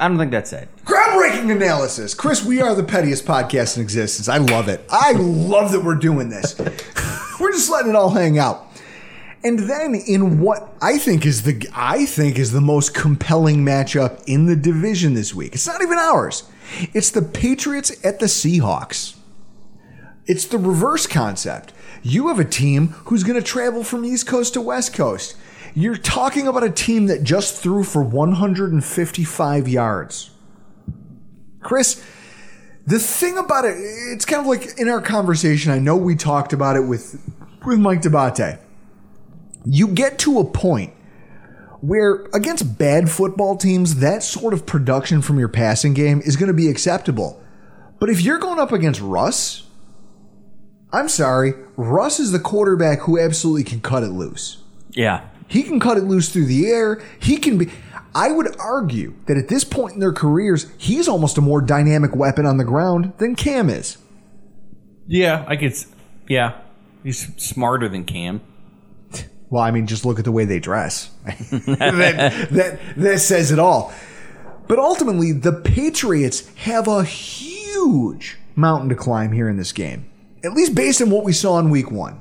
I 0.00 0.08
don't 0.08 0.16
think 0.16 0.30
that's 0.30 0.52
it. 0.52 0.68
Groundbreaking 0.84 1.54
analysis. 1.54 2.14
Chris, 2.14 2.42
we 2.42 2.62
are 2.62 2.74
the 2.74 2.82
pettiest 2.82 3.26
podcast 3.26 3.76
in 3.76 3.82
existence. 3.82 4.28
I 4.28 4.38
love 4.38 4.68
it. 4.68 4.82
I 4.90 5.12
love 5.12 5.72
that 5.72 5.84
we're 5.84 5.94
doing 5.94 6.30
this. 6.30 6.58
we're 7.40 7.52
just 7.52 7.70
letting 7.70 7.90
it 7.90 7.96
all 7.96 8.10
hang 8.10 8.38
out. 8.38 8.66
And 9.44 9.58
then 9.58 9.94
in 9.94 10.40
what 10.40 10.74
I 10.82 10.98
think 10.98 11.24
is 11.24 11.42
the 11.42 11.66
I 11.74 12.06
think 12.06 12.38
is 12.38 12.52
the 12.52 12.60
most 12.60 12.94
compelling 12.94 13.58
matchup 13.64 14.22
in 14.26 14.46
the 14.46 14.56
division 14.56 15.14
this 15.14 15.34
week. 15.34 15.54
It's 15.54 15.66
not 15.66 15.82
even 15.82 15.98
ours. 15.98 16.44
It's 16.94 17.10
the 17.10 17.22
Patriots 17.22 17.92
at 18.04 18.18
the 18.18 18.26
Seahawks. 18.26 19.16
It's 20.26 20.44
the 20.44 20.58
reverse 20.58 21.06
concept. 21.06 21.72
You 22.02 22.28
have 22.28 22.38
a 22.38 22.44
team 22.44 22.88
who's 23.06 23.24
going 23.24 23.40
to 23.40 23.46
travel 23.46 23.82
from 23.82 24.04
East 24.04 24.26
Coast 24.26 24.54
to 24.54 24.60
West 24.60 24.94
Coast. 24.94 25.36
You're 25.74 25.96
talking 25.96 26.48
about 26.48 26.64
a 26.64 26.70
team 26.70 27.06
that 27.06 27.22
just 27.22 27.62
threw 27.62 27.84
for 27.84 28.02
155 28.02 29.68
yards. 29.68 30.30
Chris, 31.60 32.04
the 32.86 32.98
thing 32.98 33.38
about 33.38 33.64
it, 33.64 33.76
it's 33.78 34.24
kind 34.24 34.40
of 34.40 34.46
like 34.46 34.78
in 34.78 34.88
our 34.88 35.00
conversation, 35.00 35.70
I 35.70 35.78
know 35.78 35.96
we 35.96 36.16
talked 36.16 36.52
about 36.52 36.76
it 36.76 36.80
with 36.80 37.20
with 37.64 37.78
Mike 37.78 38.02
D'Abate. 38.02 38.58
You 39.64 39.88
get 39.88 40.18
to 40.20 40.38
a 40.38 40.44
point 40.44 40.94
where 41.80 42.26
against 42.34 42.78
bad 42.78 43.10
football 43.10 43.56
teams, 43.56 43.96
that 43.96 44.22
sort 44.22 44.54
of 44.54 44.66
production 44.66 45.22
from 45.22 45.38
your 45.38 45.48
passing 45.48 45.94
game 45.94 46.20
is 46.24 46.36
going 46.36 46.48
to 46.48 46.54
be 46.54 46.68
acceptable. 46.68 47.42
But 47.98 48.08
if 48.08 48.22
you're 48.22 48.38
going 48.38 48.58
up 48.58 48.72
against 48.72 49.00
Russ, 49.00 49.64
I'm 50.92 51.08
sorry, 51.08 51.52
Russ 51.76 52.18
is 52.18 52.32
the 52.32 52.38
quarterback 52.38 53.00
who 53.00 53.18
absolutely 53.18 53.64
can 53.64 53.80
cut 53.80 54.02
it 54.02 54.08
loose. 54.08 54.62
Yeah. 54.90 55.28
He 55.50 55.64
can 55.64 55.80
cut 55.80 55.98
it 55.98 56.04
loose 56.04 56.28
through 56.28 56.46
the 56.46 56.68
air. 56.68 57.02
He 57.18 57.36
can 57.36 57.58
be. 57.58 57.70
I 58.14 58.30
would 58.30 58.56
argue 58.58 59.14
that 59.26 59.36
at 59.36 59.48
this 59.48 59.64
point 59.64 59.94
in 59.94 60.00
their 60.00 60.12
careers, 60.12 60.70
he's 60.78 61.08
almost 61.08 61.38
a 61.38 61.40
more 61.40 61.60
dynamic 61.60 62.14
weapon 62.14 62.46
on 62.46 62.56
the 62.56 62.64
ground 62.64 63.12
than 63.18 63.34
Cam 63.34 63.68
is. 63.68 63.98
Yeah, 65.08 65.44
I 65.48 65.56
could. 65.56 65.74
Yeah, 66.28 66.60
he's 67.02 67.34
smarter 67.36 67.88
than 67.88 68.04
Cam. 68.04 68.40
Well, 69.48 69.64
I 69.64 69.72
mean, 69.72 69.88
just 69.88 70.04
look 70.04 70.20
at 70.20 70.24
the 70.24 70.30
way 70.30 70.44
they 70.44 70.60
dress. 70.60 71.10
that, 71.24 72.48
that, 72.52 72.80
that 72.96 73.18
says 73.18 73.50
it 73.50 73.58
all. 73.58 73.92
But 74.68 74.78
ultimately, 74.78 75.32
the 75.32 75.52
Patriots 75.52 76.46
have 76.58 76.86
a 76.86 77.02
huge 77.02 78.38
mountain 78.54 78.88
to 78.90 78.94
climb 78.94 79.32
here 79.32 79.48
in 79.48 79.56
this 79.56 79.72
game, 79.72 80.08
at 80.44 80.52
least 80.52 80.76
based 80.76 81.02
on 81.02 81.10
what 81.10 81.24
we 81.24 81.32
saw 81.32 81.58
in 81.58 81.70
week 81.70 81.90
one. 81.90 82.20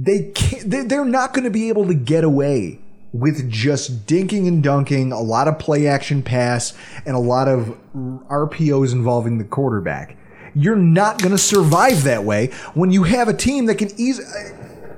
They 0.00 0.30
can't, 0.34 0.70
they- 0.70 0.84
they're 0.84 1.04
not 1.04 1.34
going 1.34 1.44
to 1.44 1.50
be 1.50 1.68
able 1.68 1.86
to 1.88 1.94
get 1.94 2.22
away 2.24 2.80
with 3.12 3.50
just 3.50 4.06
dinking 4.06 4.46
and 4.46 4.62
dunking, 4.62 5.12
a 5.12 5.20
lot 5.20 5.48
of 5.48 5.58
play 5.58 5.86
action 5.86 6.22
pass, 6.22 6.74
and 7.06 7.16
a 7.16 7.18
lot 7.18 7.48
of 7.48 7.76
RPOs 7.94 8.92
involving 8.92 9.38
the 9.38 9.44
quarterback. 9.44 10.16
You're 10.54 10.76
not 10.76 11.18
going 11.18 11.32
to 11.32 11.38
survive 11.38 12.04
that 12.04 12.24
way 12.24 12.48
when 12.74 12.90
you 12.90 13.04
have 13.04 13.28
a 13.28 13.32
team 13.34 13.66
that 13.66 13.76
can 13.76 13.90
easily. 13.98 14.26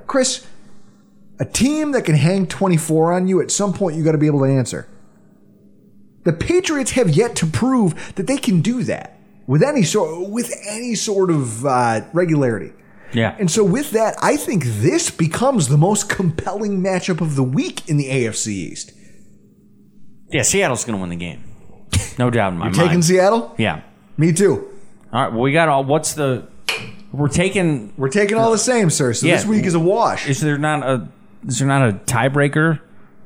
Chris, 0.07 0.45
a 1.39 1.45
team 1.45 1.93
that 1.93 2.03
can 2.03 2.15
hang 2.15 2.47
24 2.47 3.13
on 3.13 3.27
you, 3.27 3.41
at 3.41 3.49
some 3.49 3.73
point 3.73 3.95
you 3.95 4.03
got 4.03 4.11
to 4.11 4.17
be 4.17 4.27
able 4.27 4.39
to 4.39 4.45
answer. 4.45 4.87
The 6.23 6.33
Patriots 6.33 6.91
have 6.91 7.09
yet 7.09 7.35
to 7.37 7.47
prove 7.47 8.13
that 8.15 8.27
they 8.27 8.37
can 8.37 8.61
do 8.61 8.83
that 8.83 9.17
with 9.47 9.63
any 9.63 9.83
sort 9.83 10.29
with 10.29 10.53
any 10.67 10.95
sort 10.95 11.31
of 11.31 11.65
uh, 11.65 12.01
regularity. 12.13 12.73
Yeah. 13.13 13.35
And 13.39 13.49
so 13.51 13.63
with 13.63 13.91
that, 13.91 14.15
I 14.21 14.37
think 14.37 14.63
this 14.65 15.09
becomes 15.09 15.67
the 15.67 15.77
most 15.77 16.09
compelling 16.09 16.81
matchup 16.81 17.21
of 17.21 17.35
the 17.35 17.43
week 17.43 17.87
in 17.89 17.97
the 17.97 18.05
AFC 18.09 18.47
East. 18.47 18.91
Yeah, 20.29 20.43
Seattle's 20.43 20.85
going 20.85 20.97
to 20.97 21.01
win 21.01 21.09
the 21.09 21.15
game. 21.17 21.43
No 22.17 22.29
doubt 22.29 22.53
in 22.53 22.59
my 22.59 22.65
You're 22.67 22.75
mind. 22.75 22.87
taking 22.89 23.01
Seattle? 23.01 23.53
Yeah. 23.57 23.81
Me 24.17 24.31
too. 24.31 24.69
All 25.11 25.23
right. 25.23 25.31
Well, 25.31 25.41
we 25.41 25.51
got 25.51 25.67
all. 25.69 25.83
What's 25.83 26.13
the? 26.13 26.47
We're 27.11 27.27
taking. 27.27 27.93
We're 27.97 28.09
taking 28.09 28.37
all 28.37 28.51
the 28.51 28.57
same, 28.57 28.89
sir. 28.89 29.13
So 29.13 29.27
this 29.27 29.45
week 29.45 29.65
is 29.65 29.73
a 29.73 29.79
wash. 29.79 30.29
Is 30.29 30.39
there 30.39 30.57
not 30.57 30.83
a? 30.83 31.07
Is 31.45 31.59
there 31.59 31.67
not 31.67 31.89
a 31.89 31.93
tiebreaker? 31.93 32.79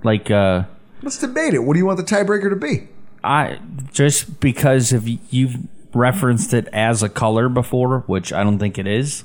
Like, 0.04 0.32
uh, 0.32 0.64
Let's 1.02 1.20
debate 1.20 1.54
it. 1.54 1.60
What 1.60 1.74
do 1.74 1.80
you 1.80 1.86
want 1.86 1.98
the 1.98 2.04
tiebreaker 2.04 2.50
to 2.50 2.56
be? 2.56 2.88
I 3.24 3.60
just 3.92 4.40
because 4.40 4.94
if 4.94 5.04
you've 5.32 5.56
referenced 5.94 6.54
it 6.54 6.68
as 6.74 7.04
a 7.04 7.10
color 7.10 7.50
before, 7.50 8.00
which 8.08 8.32
I 8.34 8.44
don't 8.44 8.60
think 8.60 8.78
it 8.78 8.88
is, 8.88 9.24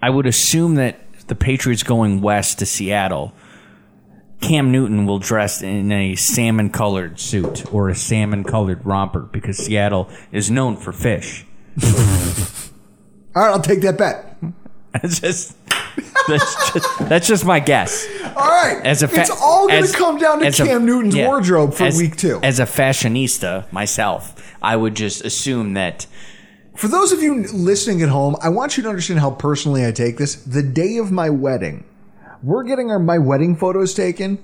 I 0.00 0.10
would 0.10 0.26
assume 0.26 0.76
that 0.76 0.98
the 1.28 1.34
Patriots 1.34 1.82
going 1.82 2.20
west 2.20 2.58
to 2.60 2.66
Seattle, 2.66 3.32
Cam 4.40 4.70
Newton 4.70 5.06
will 5.06 5.18
dress 5.18 5.62
in 5.62 5.90
a 5.90 6.14
salmon 6.14 6.70
colored 6.70 7.18
suit 7.18 7.72
or 7.74 7.88
a 7.88 7.94
salmon 7.94 8.44
colored 8.44 8.84
romper 8.86 9.20
because 9.20 9.58
Seattle 9.58 10.08
is 10.32 10.50
known 10.50 10.76
for 10.76 10.92
fish. 10.92 11.44
All 11.82 13.42
right, 13.42 13.50
I'll 13.52 13.60
take 13.60 13.82
that 13.82 13.98
bet. 13.98 14.36
That's 14.92 15.20
just 15.20 15.56
that's 16.26 16.72
just 16.72 16.98
that's 17.08 17.26
just 17.28 17.44
my 17.44 17.60
guess. 17.60 18.06
All 18.36 18.48
right. 18.48 18.80
As 18.84 19.02
a 19.02 19.08
fa- 19.08 19.20
it's 19.20 19.30
all 19.30 19.68
going 19.68 19.84
to 19.84 19.92
come 19.92 20.18
down 20.18 20.40
to 20.40 20.46
as 20.46 20.58
a- 20.60 20.64
Cam 20.64 20.86
Newton's 20.86 21.14
yeah. 21.14 21.26
wardrobe 21.26 21.74
for 21.74 21.84
As- 21.84 21.98
week 21.98 22.16
two. 22.16 22.40
As 22.42 22.58
a 22.58 22.64
fashionista 22.64 23.70
myself, 23.72 24.56
I 24.62 24.76
would 24.76 24.94
just 24.94 25.24
assume 25.24 25.74
that 25.74 26.06
For 26.78 26.86
those 26.86 27.10
of 27.10 27.20
you 27.20 27.42
listening 27.48 28.02
at 28.02 28.08
home, 28.08 28.36
I 28.40 28.50
want 28.50 28.76
you 28.76 28.84
to 28.84 28.88
understand 28.88 29.18
how 29.18 29.32
personally 29.32 29.84
I 29.84 29.90
take 29.90 30.16
this. 30.16 30.36
The 30.36 30.62
day 30.62 30.98
of 30.98 31.10
my 31.10 31.28
wedding, 31.28 31.82
we're 32.40 32.62
getting 32.62 32.88
our 32.92 33.00
my 33.00 33.18
wedding 33.18 33.56
photos 33.56 33.94
taken, 33.94 34.38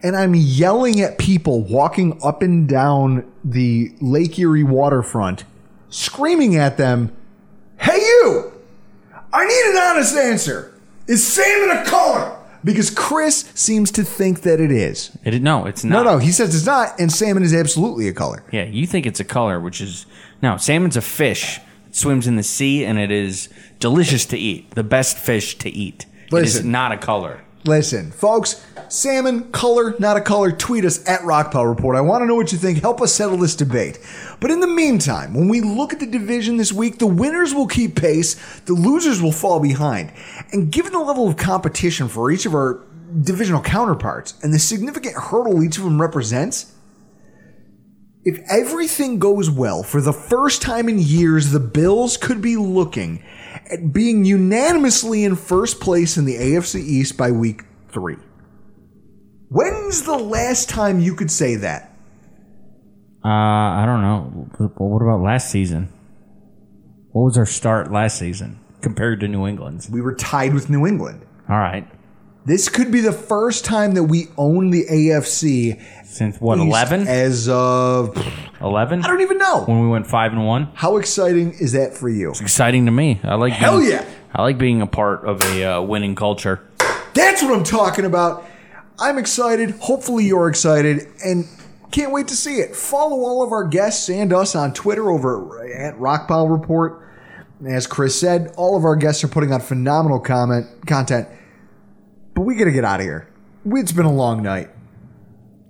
and 0.00 0.14
I'm 0.16 0.36
yelling 0.36 1.00
at 1.00 1.18
people 1.18 1.62
walking 1.64 2.16
up 2.22 2.42
and 2.42 2.68
down 2.68 3.28
the 3.42 3.92
Lake 4.00 4.38
Erie 4.38 4.62
waterfront, 4.62 5.42
screaming 5.88 6.54
at 6.54 6.76
them, 6.76 7.10
"Hey 7.78 7.98
you! 7.98 8.52
I 9.32 9.44
need 9.44 9.70
an 9.72 9.76
honest 9.76 10.14
answer. 10.16 10.72
Is 11.08 11.26
salmon 11.26 11.76
a 11.76 11.84
color?" 11.84 12.36
Because 12.62 12.88
Chris 12.88 13.50
seems 13.56 13.90
to 13.90 14.04
think 14.04 14.42
that 14.42 14.58
it 14.60 14.70
is. 14.70 15.10
it, 15.24 15.42
no, 15.42 15.66
it's 15.66 15.82
No, 15.84 15.96
not. 15.96 16.04
no, 16.04 16.12
no, 16.12 16.18
he 16.18 16.30
says 16.30 16.54
it's 16.54 16.64
not, 16.64 16.98
and 17.00 17.12
salmon 17.12 17.42
is 17.42 17.52
absolutely 17.52 18.06
a 18.08 18.12
color. 18.14 18.42
Yeah, 18.52 18.64
you 18.64 18.86
think 18.86 19.04
it's 19.06 19.20
a 19.20 19.24
color, 19.24 19.60
which 19.60 19.80
is 19.82 20.06
no. 20.44 20.58
Salmon's 20.58 20.96
a 20.96 21.02
fish. 21.02 21.58
It 21.88 21.96
swims 21.96 22.26
in 22.26 22.36
the 22.36 22.42
sea, 22.42 22.84
and 22.84 22.98
it 22.98 23.10
is 23.10 23.48
delicious 23.80 24.26
to 24.26 24.38
eat. 24.38 24.70
The 24.72 24.84
best 24.84 25.18
fish 25.18 25.56
to 25.58 25.70
eat. 25.70 26.06
It 26.30 26.44
is 26.44 26.64
not 26.64 26.92
a 26.92 26.98
color. 26.98 27.40
Listen, 27.64 28.12
folks, 28.12 28.62
salmon, 28.90 29.50
color, 29.50 29.94
not 29.98 30.18
a 30.18 30.20
color, 30.20 30.52
tweet 30.52 30.84
us 30.84 31.08
at 31.08 31.20
Rockpile 31.20 31.66
Report. 31.66 31.96
I 31.96 32.02
want 32.02 32.20
to 32.20 32.26
know 32.26 32.34
what 32.34 32.52
you 32.52 32.58
think. 32.58 32.82
Help 32.82 33.00
us 33.00 33.14
settle 33.14 33.38
this 33.38 33.56
debate. 33.56 33.98
But 34.38 34.50
in 34.50 34.60
the 34.60 34.66
meantime, 34.66 35.32
when 35.32 35.48
we 35.48 35.62
look 35.62 35.94
at 35.94 36.00
the 36.00 36.06
division 36.06 36.58
this 36.58 36.74
week, 36.74 36.98
the 36.98 37.06
winners 37.06 37.54
will 37.54 37.66
keep 37.66 37.96
pace, 37.96 38.34
the 38.60 38.74
losers 38.74 39.22
will 39.22 39.32
fall 39.32 39.60
behind. 39.60 40.12
And 40.52 40.70
given 40.70 40.92
the 40.92 40.98
level 40.98 41.26
of 41.26 41.38
competition 41.38 42.08
for 42.08 42.30
each 42.30 42.44
of 42.44 42.54
our 42.54 42.82
divisional 43.22 43.62
counterparts 43.62 44.34
and 44.42 44.52
the 44.52 44.58
significant 44.58 45.16
hurdle 45.16 45.62
each 45.62 45.78
of 45.78 45.84
them 45.84 45.98
represents, 45.98 46.70
if 48.24 48.40
everything 48.50 49.18
goes 49.18 49.50
well, 49.50 49.82
for 49.82 50.00
the 50.00 50.12
first 50.12 50.62
time 50.62 50.88
in 50.88 50.98
years, 50.98 51.50
the 51.50 51.60
Bills 51.60 52.16
could 52.16 52.40
be 52.40 52.56
looking 52.56 53.22
at 53.70 53.92
being 53.92 54.24
unanimously 54.24 55.24
in 55.24 55.36
first 55.36 55.80
place 55.80 56.16
in 56.16 56.24
the 56.24 56.36
AFC 56.36 56.80
East 56.80 57.16
by 57.16 57.30
week 57.30 57.62
three. 57.90 58.16
When's 59.48 60.02
the 60.02 60.16
last 60.16 60.68
time 60.68 61.00
you 61.00 61.14
could 61.14 61.30
say 61.30 61.56
that? 61.56 61.96
Uh, 63.24 63.28
I 63.28 63.84
don't 63.86 64.02
know. 64.02 64.68
What 64.76 65.02
about 65.02 65.22
last 65.22 65.50
season? 65.50 65.88
What 67.12 67.24
was 67.24 67.38
our 67.38 67.46
start 67.46 67.92
last 67.92 68.18
season 68.18 68.58
compared 68.80 69.20
to 69.20 69.28
New 69.28 69.46
England's? 69.46 69.88
We 69.88 70.00
were 70.00 70.14
tied 70.14 70.52
with 70.52 70.68
New 70.68 70.86
England. 70.86 71.24
All 71.48 71.58
right. 71.58 71.86
This 72.46 72.68
could 72.68 72.92
be 72.92 73.00
the 73.00 73.12
first 73.12 73.64
time 73.64 73.94
that 73.94 74.04
we 74.04 74.28
own 74.36 74.70
the 74.70 74.84
AFC 74.84 75.80
Since 76.04 76.38
what, 76.42 76.58
11? 76.58 77.08
As 77.08 77.48
of 77.48 78.14
11? 78.60 79.02
I 79.02 79.06
don't 79.06 79.22
even 79.22 79.38
know. 79.38 79.64
When 79.64 79.80
we 79.80 79.88
went 79.88 80.06
5 80.06 80.32
and 80.32 80.46
1? 80.46 80.72
How 80.74 80.98
exciting 80.98 81.54
is 81.54 81.72
that 81.72 81.94
for 81.94 82.10
you? 82.10 82.30
It's 82.30 82.42
exciting 82.42 82.84
to 82.84 82.92
me. 82.92 83.18
I 83.24 83.36
like 83.36 83.54
Hell 83.54 83.78
being, 83.78 83.92
yeah. 83.92 84.04
I 84.34 84.42
like 84.42 84.58
being 84.58 84.82
a 84.82 84.86
part 84.86 85.24
of 85.24 85.40
a 85.42 85.64
uh, 85.64 85.82
winning 85.82 86.14
culture. 86.14 86.60
That's 87.14 87.42
what 87.42 87.56
I'm 87.56 87.64
talking 87.64 88.04
about. 88.04 88.44
I'm 88.98 89.16
excited. 89.16 89.70
Hopefully, 89.80 90.24
you're 90.26 90.48
excited, 90.48 91.08
and 91.24 91.48
can't 91.92 92.12
wait 92.12 92.28
to 92.28 92.36
see 92.36 92.56
it. 92.56 92.76
Follow 92.76 93.24
all 93.24 93.42
of 93.42 93.52
our 93.52 93.64
guests 93.64 94.10
and 94.10 94.32
us 94.32 94.54
on 94.54 94.74
Twitter 94.74 95.10
over 95.10 95.66
at 95.72 95.96
Rockpile 95.96 96.50
Report. 96.50 97.08
As 97.66 97.86
Chris 97.86 98.18
said, 98.18 98.52
all 98.56 98.76
of 98.76 98.84
our 98.84 98.96
guests 98.96 99.24
are 99.24 99.28
putting 99.28 99.52
out 99.52 99.62
phenomenal 99.62 100.20
comment 100.20 100.66
content. 100.86 101.26
But 102.34 102.42
we 102.42 102.56
got 102.56 102.64
to 102.64 102.72
get 102.72 102.84
out 102.84 103.00
of 103.00 103.06
here. 103.06 103.28
It's 103.64 103.92
been 103.92 104.06
a 104.06 104.12
long 104.12 104.42
night. 104.42 104.70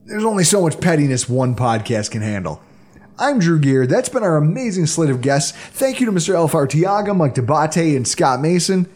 There's 0.07 0.25
only 0.25 0.45
so 0.45 0.63
much 0.63 0.81
pettiness 0.81 1.29
one 1.29 1.55
podcast 1.55 2.11
can 2.11 2.23
handle. 2.23 2.63
I'm 3.19 3.39
Drew 3.39 3.61
Gear. 3.61 3.87
That's 3.87 4.09
been 4.09 4.23
our 4.25 4.37
amazing 4.37 4.87
slate 4.87 5.11
of 5.11 5.21
guests. 5.21 5.53
Thank 5.53 6.01
you 6.01 6.07
to 6.07 6.13
Mr. 6.13 6.35
Elf 6.35 6.53
Artiaga, 6.53 7.17
Mike 7.17 7.35
D'Abate, 7.35 7.97
and 7.97 8.07
Scott 8.09 8.41
Mason. 8.41 8.89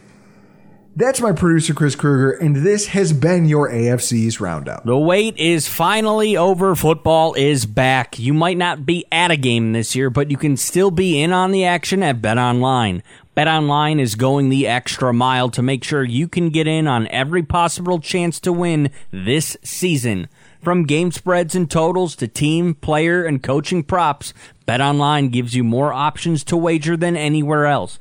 That's 0.97 1.20
my 1.20 1.31
producer, 1.31 1.74
Chris 1.74 1.95
Kruger, 1.95 2.32
and 2.32 2.57
this 2.57 2.89
has 2.89 3.12
been 3.12 3.47
your 3.47 3.70
AFC's 3.70 4.40
Roundup. 4.40 4.85
The 4.85 4.99
wait 4.99 5.36
is 5.36 5.69
finally 5.69 6.36
over. 6.36 6.74
Football 6.74 7.35
is 7.35 7.66
back. 7.66 8.19
You 8.19 8.35
might 8.35 8.57
not 8.57 8.85
be 8.85 9.05
at 9.12 9.31
a 9.31 9.36
game 9.36 9.73
this 9.73 9.95
year, 9.95 10.11
but 10.11 10.28
you 10.28 10.36
can 10.36 10.57
still 10.57 10.90
be 10.90 11.23
in 11.23 11.32
on 11.32 11.53
the 11.53 11.65
action 11.65 12.03
at 12.03 12.20
Bet 12.20 12.36
Online. 12.36 13.05
Bet 13.39 13.47
Online 13.47 14.01
is 14.01 14.16
going 14.16 14.48
the 14.48 14.66
extra 14.66 15.12
mile 15.12 15.48
to 15.51 15.62
make 15.62 15.85
sure 15.85 16.02
you 16.02 16.27
can 16.27 16.51
get 16.51 16.66
in 16.66 16.89
on 16.89 17.06
every 17.06 17.44
possible 17.44 18.01
chance 18.01 18.40
to 18.40 18.52
win 18.52 18.90
this 19.12 19.56
season. 19.62 20.28
From 20.60 20.86
game 20.86 21.12
spreads 21.12 21.55
and 21.55 21.70
totals 21.70 22.16
to 22.16 22.27
team, 22.27 22.74
player, 22.74 23.24
and 23.24 23.40
coaching 23.40 23.85
props, 23.85 24.35
BetOnline 24.66 25.31
gives 25.31 25.55
you 25.55 25.62
more 25.62 25.93
options 25.93 26.43
to 26.43 26.56
wager 26.56 26.97
than 26.97 27.16
anywhere 27.16 27.66
else. 27.66 28.01